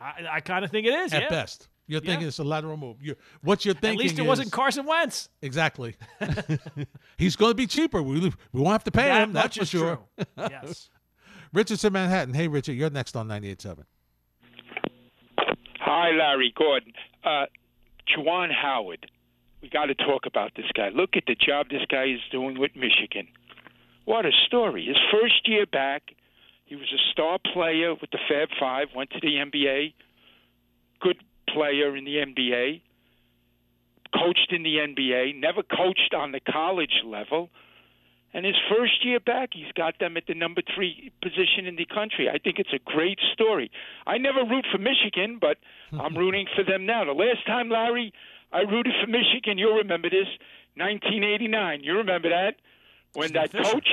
I, 0.00 0.26
I 0.32 0.40
kind 0.40 0.64
of 0.64 0.70
think 0.70 0.86
it 0.86 0.94
is. 0.94 1.12
at 1.12 1.22
yeah. 1.22 1.28
best. 1.28 1.68
You're 1.86 2.00
Yeah. 2.02 2.10
thinking 2.12 2.28
it's 2.28 2.38
a 2.38 2.44
lateral 2.44 2.76
move. 2.76 2.96
You're, 3.02 3.16
what 3.42 3.64
you're 3.64 3.74
thinking 3.74 3.98
At 4.00 4.02
least 4.02 4.18
it 4.18 4.22
is- 4.22 4.26
wasn't 4.28 4.52
Carson 4.52 4.86
Wentz. 4.86 5.28
Exactly. 5.42 5.96
He's 7.18 7.36
going 7.36 7.50
to 7.50 7.54
be 7.54 7.66
cheaper. 7.66 8.02
We, 8.02 8.20
we 8.20 8.60
won't 8.60 8.72
have 8.72 8.84
to 8.84 8.90
pay 8.90 9.04
That 9.08 9.22
him. 9.24 9.32
That's 9.32 9.56
for 9.56 9.64
sure. 9.66 9.98
true. 10.16 10.24
Yes. 10.50 10.88
Richard's 11.52 11.84
in 11.84 11.92
Manhattan. 11.92 12.34
Hey, 12.34 12.48
Richard, 12.48 12.72
you're 12.72 12.90
next 12.90 13.14
on 13.16 13.28
98.7. 13.28 13.84
Hi, 15.80 16.10
Larry 16.10 16.52
Gordon. 16.56 16.92
Uh, 17.22 17.46
Juwan 18.08 18.52
Howard. 18.52 19.10
We 19.62 19.68
got 19.70 19.86
to 19.86 19.94
talk 19.94 20.26
about 20.26 20.52
this 20.56 20.66
guy. 20.74 20.88
Look 20.90 21.10
at 21.16 21.24
the 21.26 21.34
job 21.34 21.68
this 21.70 21.84
guy 21.88 22.04
is 22.06 22.20
doing 22.30 22.58
with 22.58 22.72
Michigan. 22.74 23.28
What 24.04 24.26
a 24.26 24.32
story. 24.46 24.86
His 24.86 24.96
first 25.10 25.48
year 25.48 25.64
back, 25.64 26.02
he 26.66 26.74
was 26.76 26.92
a 26.92 27.00
star 27.12 27.38
player 27.52 27.94
with 27.94 28.10
the 28.10 28.18
Fab 28.28 28.48
Five, 28.60 28.88
went 28.94 29.10
to 29.10 29.20
the 29.20 29.36
NBA, 29.36 29.94
good 31.00 31.16
player 31.48 31.96
in 31.96 32.04
the 32.04 32.16
NBA, 32.16 32.80
coached 34.14 34.52
in 34.52 34.62
the 34.62 34.76
NBA, 34.76 35.40
never 35.40 35.62
coached 35.62 36.14
on 36.16 36.32
the 36.32 36.40
college 36.40 37.02
level. 37.04 37.50
And 38.32 38.44
his 38.44 38.56
first 38.68 39.04
year 39.04 39.20
back, 39.20 39.50
he's 39.52 39.70
got 39.76 40.00
them 40.00 40.16
at 40.16 40.26
the 40.26 40.34
number 40.34 40.60
three 40.74 41.12
position 41.22 41.66
in 41.66 41.76
the 41.76 41.86
country. 41.86 42.28
I 42.28 42.38
think 42.38 42.58
it's 42.58 42.72
a 42.72 42.80
great 42.84 43.18
story. 43.32 43.70
I 44.06 44.18
never 44.18 44.40
root 44.40 44.66
for 44.72 44.78
Michigan, 44.78 45.38
but 45.40 45.58
I'm 45.98 46.16
rooting 46.16 46.46
for 46.56 46.64
them 46.64 46.84
now. 46.84 47.04
The 47.04 47.12
last 47.12 47.46
time, 47.46 47.68
Larry, 47.68 48.12
I 48.52 48.62
rooted 48.62 48.94
for 49.00 49.08
Michigan, 49.08 49.56
you'll 49.58 49.76
remember 49.76 50.10
this, 50.10 50.26
1989. 50.76 51.84
You 51.84 51.98
remember 51.98 52.30
that? 52.30 52.56
When 53.12 53.28
Steve 53.28 53.34
that 53.34 53.52
Fisher. 53.52 53.70
coach, 53.70 53.88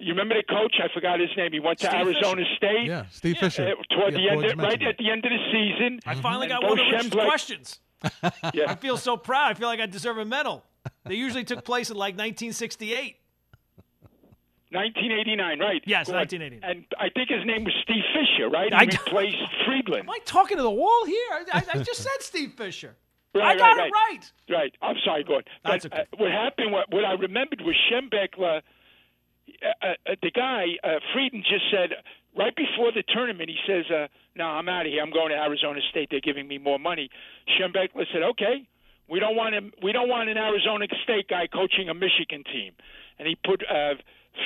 you 0.00 0.12
remember 0.12 0.34
the 0.34 0.42
coach? 0.44 0.74
I 0.82 0.92
forgot 0.94 1.20
his 1.20 1.30
name. 1.36 1.52
He 1.52 1.60
went 1.60 1.78
to 1.80 1.86
Steve 1.86 2.00
Arizona 2.06 2.42
Fisher. 2.42 2.56
State. 2.56 2.86
Yeah, 2.86 3.04
Steve 3.10 3.36
Fisher. 3.38 3.62
Uh, 3.78 3.94
toward 3.96 4.14
Yeah, 4.14 4.34
the 4.36 4.48
end, 4.50 4.60
right 4.62 4.82
at 4.82 4.96
the 4.98 5.10
end 5.10 5.24
of 5.24 5.30
the 5.30 5.38
season. 5.52 6.00
I 6.06 6.14
finally 6.14 6.48
got 6.48 6.60
Bo 6.62 6.68
one 6.68 6.78
of 6.80 6.84
Richard's 6.86 7.10
Schembechler- 7.14 7.26
questions. 7.26 7.80
Yeah. 8.54 8.70
I 8.70 8.74
feel 8.76 8.96
so 8.96 9.16
proud. 9.16 9.50
I 9.50 9.54
feel 9.54 9.66
like 9.68 9.80
I 9.80 9.86
deserve 9.86 10.18
a 10.18 10.24
medal. 10.24 10.64
They 11.04 11.14
usually 11.16 11.44
took 11.44 11.64
place 11.64 11.90
in 11.90 11.96
like 11.96 12.14
1968. 12.14 13.16
1989, 14.70 15.58
right? 15.60 15.82
Yes, 15.86 16.08
1989. 16.08 16.60
And 16.70 16.84
I 17.00 17.08
think 17.08 17.30
his 17.30 17.44
name 17.46 17.64
was 17.64 17.72
Steve 17.82 18.04
Fisher, 18.12 18.48
right? 18.50 18.68
He 18.72 18.76
I- 18.78 18.82
replaced 18.84 19.36
Friedland. 19.64 20.02
Am 20.04 20.10
I 20.10 20.18
talking 20.24 20.56
to 20.58 20.62
the 20.62 20.70
wall 20.70 21.04
here? 21.06 21.26
I, 21.32 21.42
I, 21.58 21.64
I 21.74 21.82
just 21.82 22.02
said 22.02 22.20
Steve 22.20 22.52
Fisher. 22.54 22.94
Right, 23.34 23.56
I 23.56 23.56
got 23.58 23.76
right, 23.76 23.88
it 23.88 23.92
right. 23.92 24.32
Right. 24.50 24.74
I'm 24.82 24.96
sorry, 25.04 25.22
Gordon. 25.24 25.44
That's 25.64 25.84
But, 25.86 25.92
okay. 25.92 26.02
uh, 26.02 26.16
what 26.16 26.30
happened, 26.32 26.72
what, 26.72 26.92
what 26.92 27.04
I 27.04 27.12
remembered 27.12 27.60
was 27.62 27.76
Schembechler, 27.90 28.62
uh, 29.62 29.86
uh, 29.86 30.14
the 30.22 30.30
guy, 30.30 30.64
uh, 30.84 31.00
Frieder 31.14 31.42
just 31.42 31.64
said, 31.70 31.90
right 32.36 32.54
before 32.54 32.92
the 32.92 33.02
tournament, 33.12 33.50
he 33.50 33.56
says, 33.66 33.84
uh, 33.90 34.06
no, 34.36 34.44
I'm 34.44 34.68
out 34.68 34.86
of 34.86 34.92
here. 34.92 35.02
I'm 35.02 35.12
going 35.12 35.30
to 35.30 35.36
Arizona 35.36 35.80
State. 35.90 36.08
They're 36.10 36.20
giving 36.20 36.46
me 36.46 36.58
more 36.58 36.78
money. 36.78 37.10
Schembechler 37.58 38.04
said, 38.12 38.22
okay, 38.22 38.66
we 39.08 39.20
don't 39.20 39.36
want 39.36 39.54
him. 39.54 39.72
We 39.82 39.92
don't 39.92 40.08
want 40.08 40.28
an 40.28 40.36
Arizona 40.36 40.86
State 41.02 41.28
guy 41.28 41.48
coaching 41.52 41.88
a 41.88 41.94
Michigan 41.94 42.44
team. 42.44 42.72
And 43.18 43.26
he 43.26 43.34
put 43.34 43.62
uh, 43.68 43.94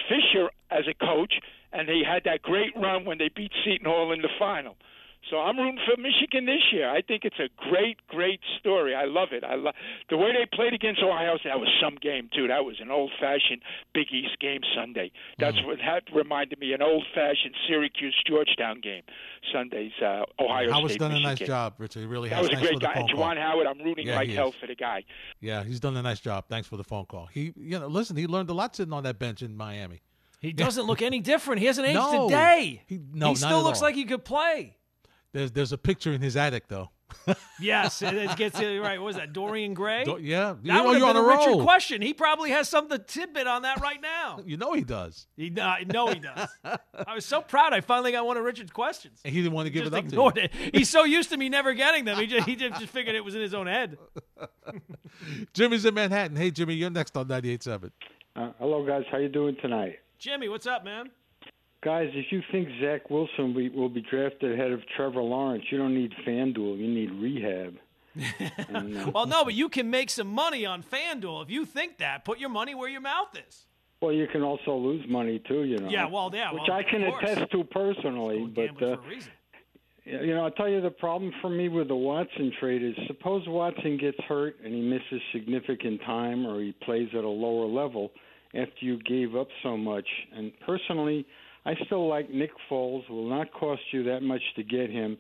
Fisher 0.09 0.51
as 0.71 0.85
a 0.89 0.95
coach, 0.95 1.35
and 1.73 1.89
they 1.89 2.01
had 2.07 2.25
that 2.25 2.43
great 2.43 2.73
run 2.77 3.05
when 3.05 3.19
they 3.19 3.29
beat 3.35 3.53
Seton 3.65 3.87
Hall 3.87 4.13
in 4.13 4.23
the 4.23 4.31
final. 4.39 4.77
So 5.31 5.39
I'm 5.39 5.57
rooting 5.57 5.79
for 5.87 5.97
Michigan 6.01 6.47
this 6.47 6.63
year. 6.73 6.91
I 6.91 7.01
think 7.01 7.25
it's 7.25 7.39
a 7.39 7.49
great, 7.71 7.97
great 8.09 8.41
story. 8.59 8.95
I 8.95 9.05
love 9.05 9.29
it. 9.33 9.45
I 9.45 9.55
love 9.55 9.75
the 10.11 10.17
way 10.17 10.33
they 10.33 10.45
played 10.55 10.75
against 10.75 11.01
Ohio 11.03 11.39
State. 11.39 11.51
That 11.51 11.61
was 11.61 11.69
some 11.81 11.97
game 12.03 12.29
too. 12.35 12.49
That 12.49 12.65
was 12.65 12.77
an 12.81 12.91
old-fashioned 12.91 13.63
Big 13.95 14.09
East 14.13 14.39
game 14.41 14.61
Sunday. 14.75 15.13
That's 15.39 15.57
Mm. 15.59 15.67
what 15.67 15.79
that 15.79 16.03
reminded 16.13 16.59
me 16.59 16.73
an 16.73 16.83
old-fashioned 16.83 17.55
Syracuse 17.69 18.15
Georgetown 18.27 18.81
game. 18.81 19.03
Sundays, 19.53 19.93
uh, 20.03 20.25
Ohio 20.41 20.71
Howard's 20.73 20.95
State. 20.95 21.01
done 21.01 21.13
a 21.13 21.21
nice 21.21 21.39
job, 21.39 21.75
Richard. 21.79 22.01
He 22.01 22.07
really 22.07 22.29
That 22.29 22.37
has. 22.43 22.51
was 22.51 22.59
a 22.59 22.61
great 22.61 22.81
guy. 22.81 22.95
phone 22.95 23.03
And 23.09 23.13
call. 23.17 23.25
Juwan 23.31 23.39
Howard, 23.41 23.67
I'm 23.67 23.79
rooting 23.79 24.07
Yeah, 24.09 24.17
like 24.17 24.29
he 24.29 24.35
hell 24.35 24.49
is. 24.49 24.55
for 24.57 24.67
the 24.67 24.75
guy. 24.75 25.05
Yeah, 25.41 25.65
he's 25.65 25.81
done 25.81 25.97
a 25.97 26.03
nice 26.03 26.21
job. 26.21 26.47
Thanks 26.49 26.69
for 26.69 26.77
the 26.77 26.85
phone 26.85 27.07
call. 27.07 27.27
He, 27.27 27.53
you 27.57 27.79
know, 27.79 27.87
listen, 27.87 28.17
he 28.17 28.27
learned 28.27 28.51
a 28.51 28.55
lot 28.55 28.75
sitting 28.77 28.93
on 28.93 29.03
that 29.05 29.19
bench 29.19 29.41
in 29.43 29.57
Miami. 29.57 30.01
He 30.41 30.53
doesn't 30.53 30.85
look 30.87 31.01
any 31.03 31.21
different. 31.21 31.61
He 31.61 31.67
hasn't 31.67 31.87
aged 31.89 31.95
No. 31.95 32.27
a 32.27 32.29
day. 32.31 32.83
He- 32.89 32.99
no, 32.99 33.29
he 33.29 33.31
not 33.31 33.37
still 33.39 33.59
at 33.61 33.65
looks 33.65 33.79
all. 33.81 33.85
like 33.89 33.95
he 33.95 34.05
could 34.05 34.25
play. 34.25 34.77
There's 35.33 35.53
there's 35.53 35.73
a 35.73 35.79
picture 35.79 36.13
in 36.13 36.21
his 36.21 36.37
attic 36.37 36.69
though. 36.69 36.91
Yes, 37.61 38.03
it, 38.03 38.15
it 38.15 38.37
gets 38.37 38.59
it 38.59 38.81
right. 38.81 38.99
What 38.99 39.05
was 39.07 39.17
that? 39.17 39.33
Dorian 39.33 39.73
Gray. 39.75 40.03
Do- 40.03 40.19
yeah, 40.21 40.55
you 40.63 40.73
that 40.73 40.79
know 40.79 40.85
would 40.87 40.99
you're 40.99 41.07
have 41.07 41.15
on 41.17 41.23
been 41.23 41.31
a 41.31 41.35
a 41.35 41.39
Richard 41.39 41.51
roll. 41.59 41.63
question. 41.63 42.03
He 42.03 42.13
probably 42.13 42.51
has 42.51 42.69
some 42.69 42.89
the 42.89 42.99
tidbit 42.99 43.47
on 43.47 43.63
that 43.63 43.81
right 43.81 44.01
now. 44.01 44.41
You 44.47 44.57
know 44.57 44.73
he 44.73 44.83
does. 44.83 45.29
He, 45.37 45.53
I 45.61 45.85
know 45.85 46.09
he 46.09 46.19
does. 46.19 46.49
I 46.65 47.15
was 47.15 47.25
so 47.25 47.41
proud. 47.41 47.73
I 47.73 47.81
finally 47.83 48.11
got 48.11 48.27
one 48.27 48.37
of 48.37 48.43
Richard's 48.45 48.73
questions. 48.73 49.21
And 49.25 49.33
he 49.33 49.41
didn't 49.43 49.53
want 49.55 49.67
to 49.67 49.71
give 49.71 49.85
just 49.85 49.95
it 49.95 49.99
up 49.99 50.05
ignored 50.07 50.35
to 50.37 50.45
it. 50.47 50.53
He's 50.75 50.89
so 50.89 51.05
used 51.05 51.31
to 51.31 51.37
me 51.37 51.49
never 51.49 51.73
getting 51.75 52.05
them. 52.05 52.19
He 52.19 52.27
just, 52.27 52.49
he 52.49 52.57
just 52.57 52.81
just 52.81 52.93
figured 52.93 53.15
it 53.15 53.25
was 53.25 53.37
in 53.37 53.43
his 53.43 53.55
own 53.55 53.69
head. 53.69 53.99
Jimmy's 55.55 55.85
in 55.85 55.95
Manhattan. 55.95 56.37
Hey, 56.37 56.51
Jimmy, 56.51 56.75
you're 56.75 56.91
next 56.91 57.17
on 57.17 57.29
98.7. 57.29 57.91
Uh, 58.35 58.51
hello, 58.59 58.85
guys. 58.85 59.05
How 59.11 59.19
you 59.19 59.29
doing 59.29 59.57
tonight? 59.61 59.99
Jimmy, 60.19 60.49
what's 60.49 60.67
up, 60.67 60.85
man? 60.85 61.11
Guys, 61.83 62.11
if 62.15 62.27
you 62.31 62.43
think 62.53 62.69
Zach 62.81 63.11
Wilson 63.11 63.49
will 63.49 63.55
be, 63.55 63.69
will 63.69 63.89
be 63.89 64.03
drafted 64.03 64.53
ahead 64.53 64.71
of 64.71 64.81
Trevor 64.97 65.21
Lawrence, 65.21 65.65
you 65.71 65.79
don't 65.79 65.95
need 65.95 66.13
FanDuel. 66.27 66.79
You 66.79 66.89
need 66.89 67.11
rehab. 67.13 67.77
And, 68.69 68.97
uh, 68.97 69.11
Well, 69.13 69.27
no, 69.27 69.45
but 69.45 69.55
you 69.55 69.69
can 69.69 69.91
make 69.91 70.11
some 70.11 70.29
money 70.29 70.65
on 70.65 70.83
FanDuel 70.83 71.43
if 71.43 71.51
you 71.51 71.65
think 71.65 71.99
that. 71.99 72.25
Put 72.25 72.39
your 72.39 72.51
money 72.51 72.75
where 72.75 72.89
your 72.89 73.01
mouth 73.01 73.37
is. 73.49 73.67
well, 74.01 74.13
you 74.13 74.27
can 74.29 74.43
also 74.43 74.77
lose 74.77 75.05
money 75.09 75.41
too. 75.49 75.65
You 75.65 75.79
know. 75.79 75.89
Yeah, 75.89 76.07
well, 76.07 76.31
yeah, 76.33 76.53
Which 76.53 76.63
well, 76.69 76.79
I 76.79 76.83
can 76.83 77.03
attest 77.03 77.51
to 77.51 77.65
personally, 77.65 78.47
but 78.55 78.83
uh, 78.83 78.97
you 80.05 80.35
know, 80.35 80.45
I'll 80.45 80.51
tell 80.51 80.69
you 80.69 80.81
the 80.81 80.91
problem 80.91 81.33
for 81.41 81.49
me 81.49 81.69
with 81.69 81.89
the 81.89 81.97
Watson 81.97 82.53
trade 82.61 82.83
is 82.83 82.95
suppose 83.07 83.43
Watson 83.47 83.97
gets 83.99 84.19
hurt 84.29 84.57
and 84.65 84.75
he 84.75 84.81
misses 84.81 85.21
significant 85.33 86.01
time 86.03 86.45
or 86.47 86.61
he 86.61 86.73
plays 86.85 87.09
at 87.17 87.25
a 87.25 87.29
lower 87.29 87.67
level 87.67 88.11
after 88.55 88.81
you 88.81 88.99
gave 89.05 89.35
up 89.37 89.49
so 89.63 89.77
much. 89.77 90.07
And 90.37 90.53
personally, 90.67 91.25
I 91.65 91.75
still 91.87 92.09
like 92.09 92.31
Nick 92.31 92.51
Foles. 92.71 93.09
Will 93.09 93.29
not 93.29 93.53
cost 93.53 93.83
you 93.93 94.03
that 94.05 94.23
much 94.23 94.43
to 94.57 94.63
get 94.63 94.91
him. 94.91 95.17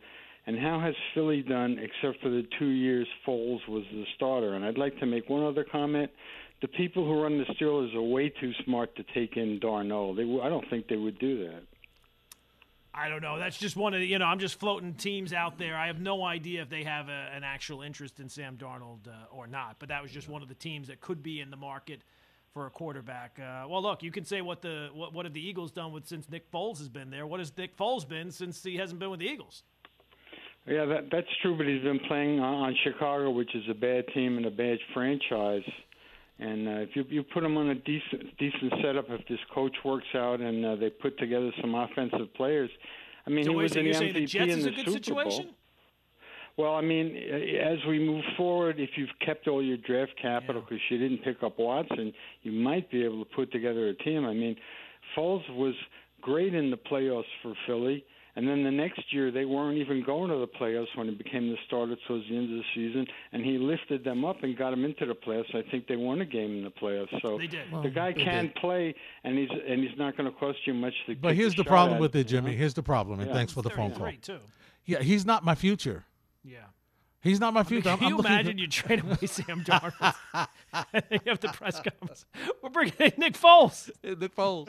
And 0.46 0.58
how 0.58 0.80
has 0.80 0.94
Philly 1.14 1.42
done 1.42 1.78
except 1.78 2.20
for 2.22 2.28
the 2.28 2.44
two 2.58 2.70
years 2.70 3.06
Foles 3.26 3.60
was 3.68 3.84
the 3.92 4.04
starter? 4.16 4.54
And 4.54 4.64
I'd 4.64 4.78
like 4.78 4.98
to 4.98 5.06
make 5.06 5.28
one 5.28 5.44
other 5.44 5.64
comment. 5.64 6.10
The 6.62 6.68
people 6.68 7.04
who 7.04 7.22
run 7.22 7.38
the 7.38 7.44
Steelers 7.54 7.94
are 7.94 8.02
way 8.02 8.28
too 8.28 8.52
smart 8.64 8.94
to 8.96 9.04
take 9.14 9.36
in 9.36 9.60
Darnold. 9.60 10.16
They, 10.16 10.44
I 10.44 10.48
don't 10.48 10.68
think 10.68 10.88
they 10.88 10.96
would 10.96 11.18
do 11.18 11.48
that. 11.48 11.62
I 12.94 13.08
don't 13.08 13.22
know. 13.22 13.38
That's 13.38 13.56
just 13.56 13.74
one 13.74 13.94
of 13.94 14.00
the, 14.00 14.06
you 14.06 14.18
know, 14.18 14.26
I'm 14.26 14.38
just 14.38 14.60
floating 14.60 14.94
teams 14.94 15.32
out 15.32 15.58
there. 15.58 15.76
I 15.76 15.86
have 15.86 16.00
no 16.00 16.24
idea 16.24 16.60
if 16.60 16.68
they 16.68 16.84
have 16.84 17.08
a, 17.08 17.30
an 17.34 17.42
actual 17.42 17.82
interest 17.82 18.20
in 18.20 18.28
Sam 18.28 18.56
Darnold 18.56 19.08
uh, 19.08 19.34
or 19.34 19.46
not, 19.46 19.76
but 19.78 19.88
that 19.88 20.02
was 20.02 20.10
just 20.10 20.28
one 20.28 20.42
of 20.42 20.48
the 20.48 20.54
teams 20.54 20.88
that 20.88 21.00
could 21.00 21.22
be 21.22 21.40
in 21.40 21.50
the 21.50 21.56
market 21.56 22.02
for 22.52 22.66
a 22.66 22.70
quarterback. 22.70 23.38
Uh, 23.38 23.66
well, 23.68 23.82
look, 23.82 24.02
you 24.02 24.10
can 24.10 24.24
say 24.24 24.40
what 24.42 24.62
the 24.62 24.90
what, 24.92 25.12
what 25.12 25.24
have 25.24 25.34
the 25.34 25.46
Eagles 25.46 25.70
done 25.70 25.92
with 25.92 26.06
since 26.06 26.28
Nick 26.28 26.50
Foles 26.50 26.78
has 26.78 26.88
been 26.88 27.10
there? 27.10 27.26
What 27.26 27.40
has 27.40 27.52
Nick 27.56 27.76
Foles 27.76 28.06
been 28.06 28.30
since 28.30 28.62
he 28.62 28.76
hasn't 28.76 29.00
been 29.00 29.10
with 29.10 29.20
the 29.20 29.26
Eagles? 29.26 29.64
Yeah, 30.66 30.84
that, 30.84 31.08
that's 31.10 31.26
true, 31.40 31.56
but 31.56 31.66
he's 31.66 31.82
been 31.82 31.98
playing 32.06 32.38
on, 32.38 32.54
on 32.66 32.76
Chicago, 32.84 33.30
which 33.30 33.52
is 33.54 33.64
a 33.68 33.74
bad 33.74 34.04
team 34.14 34.36
and 34.36 34.46
a 34.46 34.50
bad 34.50 34.78
franchise. 34.94 35.64
And 36.38 36.68
uh, 36.68 36.70
if 36.82 36.90
you 36.94 37.04
you 37.08 37.22
put 37.22 37.42
him 37.42 37.56
on 37.56 37.70
a 37.70 37.74
decent 37.74 38.36
decent 38.38 38.72
setup, 38.82 39.06
if 39.08 39.26
this 39.28 39.40
coach 39.54 39.76
works 39.84 40.06
out 40.14 40.40
and 40.40 40.64
uh, 40.64 40.76
they 40.76 40.90
put 40.90 41.18
together 41.18 41.50
some 41.60 41.74
offensive 41.74 42.32
players, 42.34 42.70
I 43.26 43.30
mean, 43.30 43.44
so 43.44 43.50
he 43.50 43.56
was 43.56 43.76
an 43.76 43.84
MVP 43.84 44.14
the 44.14 44.26
Jets 44.26 44.52
in 44.52 44.58
is 44.58 44.64
the 44.64 44.70
a 44.70 44.74
good 44.74 44.86
Super 44.86 44.98
situation? 44.98 45.44
Bowl. 45.44 45.54
Well, 46.58 46.74
I 46.74 46.82
mean, 46.82 47.16
as 47.16 47.78
we 47.88 47.98
move 47.98 48.24
forward, 48.36 48.78
if 48.78 48.90
you've 48.96 49.08
kept 49.24 49.48
all 49.48 49.62
your 49.62 49.78
draft 49.78 50.12
capital 50.20 50.60
because 50.62 50.80
you 50.90 50.98
didn't 50.98 51.24
pick 51.24 51.42
up 51.42 51.58
Watson, 51.58 52.12
you 52.42 52.52
might 52.52 52.90
be 52.90 53.04
able 53.04 53.24
to 53.24 53.30
put 53.34 53.50
together 53.52 53.88
a 53.88 53.94
team. 53.94 54.24
I 54.26 54.34
mean, 54.34 54.56
Foles 55.16 55.48
was 55.56 55.74
great 56.20 56.54
in 56.54 56.70
the 56.70 56.76
playoffs 56.76 57.24
for 57.42 57.54
Philly. 57.66 58.04
And 58.34 58.48
then 58.48 58.64
the 58.64 58.70
next 58.70 59.12
year, 59.12 59.30
they 59.30 59.44
weren't 59.44 59.76
even 59.76 60.02
going 60.02 60.30
to 60.30 60.38
the 60.38 60.46
playoffs 60.46 60.86
when 60.96 61.06
he 61.06 61.14
became 61.14 61.50
the 61.50 61.56
starter 61.66 61.96
towards 62.08 62.26
the 62.30 62.34
end 62.36 62.44
of 62.50 62.56
the 62.56 62.64
season, 62.74 63.06
and 63.32 63.44
he 63.44 63.58
lifted 63.58 64.04
them 64.04 64.24
up 64.24 64.42
and 64.42 64.56
got 64.56 64.70
them 64.70 64.86
into 64.86 65.04
the 65.04 65.14
playoffs. 65.14 65.54
I 65.54 65.60
think 65.70 65.86
they 65.86 65.96
won 65.96 66.22
a 66.22 66.24
game 66.24 66.56
in 66.56 66.64
the 66.64 66.70
playoffs. 66.70 67.20
So 67.20 67.36
They 67.36 67.46
did. 67.46 67.66
the 67.82 67.90
guy 67.90 68.14
can 68.14 68.44
did. 68.46 68.54
play, 68.54 68.94
and 69.24 69.36
he's 69.36 69.50
and 69.68 69.82
he's 69.82 69.98
not 69.98 70.16
going 70.16 70.32
to 70.32 70.38
cost 70.38 70.58
you 70.66 70.72
much 70.72 70.94
to. 71.06 71.14
But 71.14 71.34
here's 71.36 71.52
a 71.52 71.56
the 71.58 71.64
problem 71.64 71.96
at, 71.96 72.00
with 72.00 72.14
it, 72.16 72.30
you 72.30 72.40
know? 72.40 72.46
Jimmy. 72.46 72.56
Here's 72.56 72.72
the 72.72 72.82
problem, 72.82 73.20
and 73.20 73.28
Yeah. 73.28 73.34
thanks 73.34 73.52
for 73.52 73.60
the 73.60 73.68
phone 73.68 73.92
call. 73.92 74.10
Too. 74.22 74.38
Yeah, 74.86 75.00
he's 75.02 75.26
not 75.26 75.44
my 75.44 75.54
future. 75.54 76.06
Yeah. 76.44 76.58
He's 77.22 77.38
not 77.38 77.54
my 77.54 77.60
I 77.60 77.62
mean, 77.62 77.68
future. 77.68 77.96
Can 77.96 78.04
I'm 78.04 78.10
you 78.10 78.18
imagine 78.18 78.58
you 78.58 78.66
trade 78.66 79.04
away 79.04 79.16
Sam 79.26 79.62
Darnold? 79.64 80.14
and 80.92 81.04
you 81.10 81.20
have 81.26 81.40
the 81.40 81.48
press 81.48 81.80
conference. 81.80 82.26
We're 82.62 82.70
bringing 82.70 82.94
in 82.98 83.12
Nick 83.16 83.34
Foles. 83.34 83.90
Nick 84.02 84.34
Foles. 84.34 84.68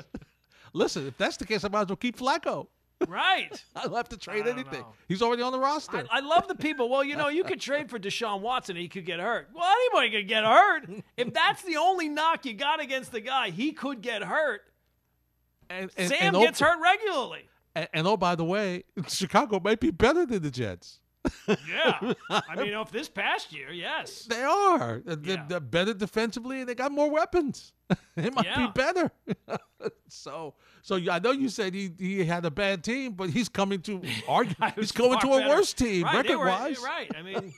Listen, 0.72 1.08
if 1.08 1.18
that's 1.18 1.38
the 1.38 1.46
case, 1.46 1.64
I 1.64 1.70
might 1.70 1.82
as 1.82 1.88
well 1.88 1.96
keep 1.96 2.18
Flacco. 2.18 2.68
Right. 3.08 3.64
I 3.76 3.84
don't 3.84 3.96
have 3.96 4.10
to 4.10 4.18
trade 4.18 4.48
anything. 4.48 4.82
know. 4.82 4.94
He's 5.08 5.22
already 5.22 5.42
on 5.42 5.52
the 5.52 5.60
roster. 5.60 6.06
I, 6.10 6.18
I 6.18 6.20
love 6.22 6.48
the 6.48 6.56
people. 6.56 6.90
Well, 6.90 7.04
you 7.04 7.16
know, 7.16 7.28
you 7.28 7.44
could 7.44 7.60
trade 7.60 7.90
for 7.90 8.00
Deshaun 8.00 8.42
Watson. 8.42 8.76
He 8.76 8.88
could 8.88 9.06
get 9.06 9.20
hurt. 9.20 9.50
Well, 9.54 9.66
anybody 9.66 10.12
could 10.18 10.28
get 10.28 10.46
hurt. 10.46 10.90
If 11.18 11.34
that's 11.34 11.64
the 11.64 11.78
only 11.78 12.08
knock 12.08 12.46
you 12.46 12.54
got 12.54 12.82
against 12.82 13.12
the 13.12 13.20
guy, 13.20 13.50
he 13.50 13.72
could 13.72 14.02
get 14.02 14.24
hurt. 14.24 14.62
and, 15.70 15.92
Sam 15.92 16.36
and 16.36 16.36
gets 16.38 16.62
oh, 16.62 16.66
hurt 16.66 16.80
regularly. 16.82 17.50
And, 17.76 17.88
and 17.94 18.08
oh, 18.08 18.16
by 18.16 18.36
the 18.36 18.46
way, 18.46 18.84
Chicago 19.08 19.60
might 19.62 19.80
be 19.80 19.92
better 19.92 20.26
than 20.26 20.44
the 20.44 20.52
Jets. 20.52 21.00
Yeah. 21.48 22.14
I 22.30 22.56
mean, 22.58 22.74
if 22.74 22.92
this 22.92 23.08
past 23.10 23.54
year, 23.54 23.72
yes. 23.72 24.24
They 24.26 24.42
are. 24.42 25.02
They're, 25.06 25.46
they're 25.48 25.60
better 25.60 25.94
defensively, 25.94 26.60
and 26.62 26.70
they 26.70 26.76
got 26.76 26.92
more 26.92 27.10
weapons. 27.10 27.74
it 28.18 28.34
might 28.34 28.46
Yeah. 28.46 28.68
be 28.68 28.72
better. 28.74 29.12
so, 30.10 30.56
so 30.82 31.00
I 31.10 31.20
know 31.20 31.32
you 31.32 31.50
said 31.50 31.74
he, 31.74 31.92
he 31.98 32.26
had 32.26 32.46
a 32.46 32.52
bad 32.52 32.84
team, 32.84 33.14
but 33.14 33.30
he's 33.30 33.50
coming 33.50 33.82
to 33.84 34.02
argue. 34.28 34.56
I 34.60 34.70
he's 34.72 34.78
was 34.78 34.92
going 34.92 35.20
to 35.20 35.28
a 35.34 35.38
better. 35.40 35.50
worse 35.50 35.74
team 35.74 36.04
Right, 36.04 36.28
they 36.28 36.36
were- 36.36 36.46
record-wise. 36.46 36.80
Right. 36.84 37.12
I 37.16 37.22
mean, 37.22 37.54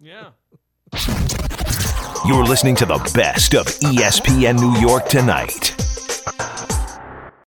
yeah. 0.00 0.30
You're 2.26 2.44
listening 2.44 2.74
to 2.76 2.86
the 2.86 2.98
best 3.14 3.54
of 3.54 3.66
ESPN 3.66 4.58
New 4.58 4.78
York 4.80 5.08
tonight. 5.08 5.74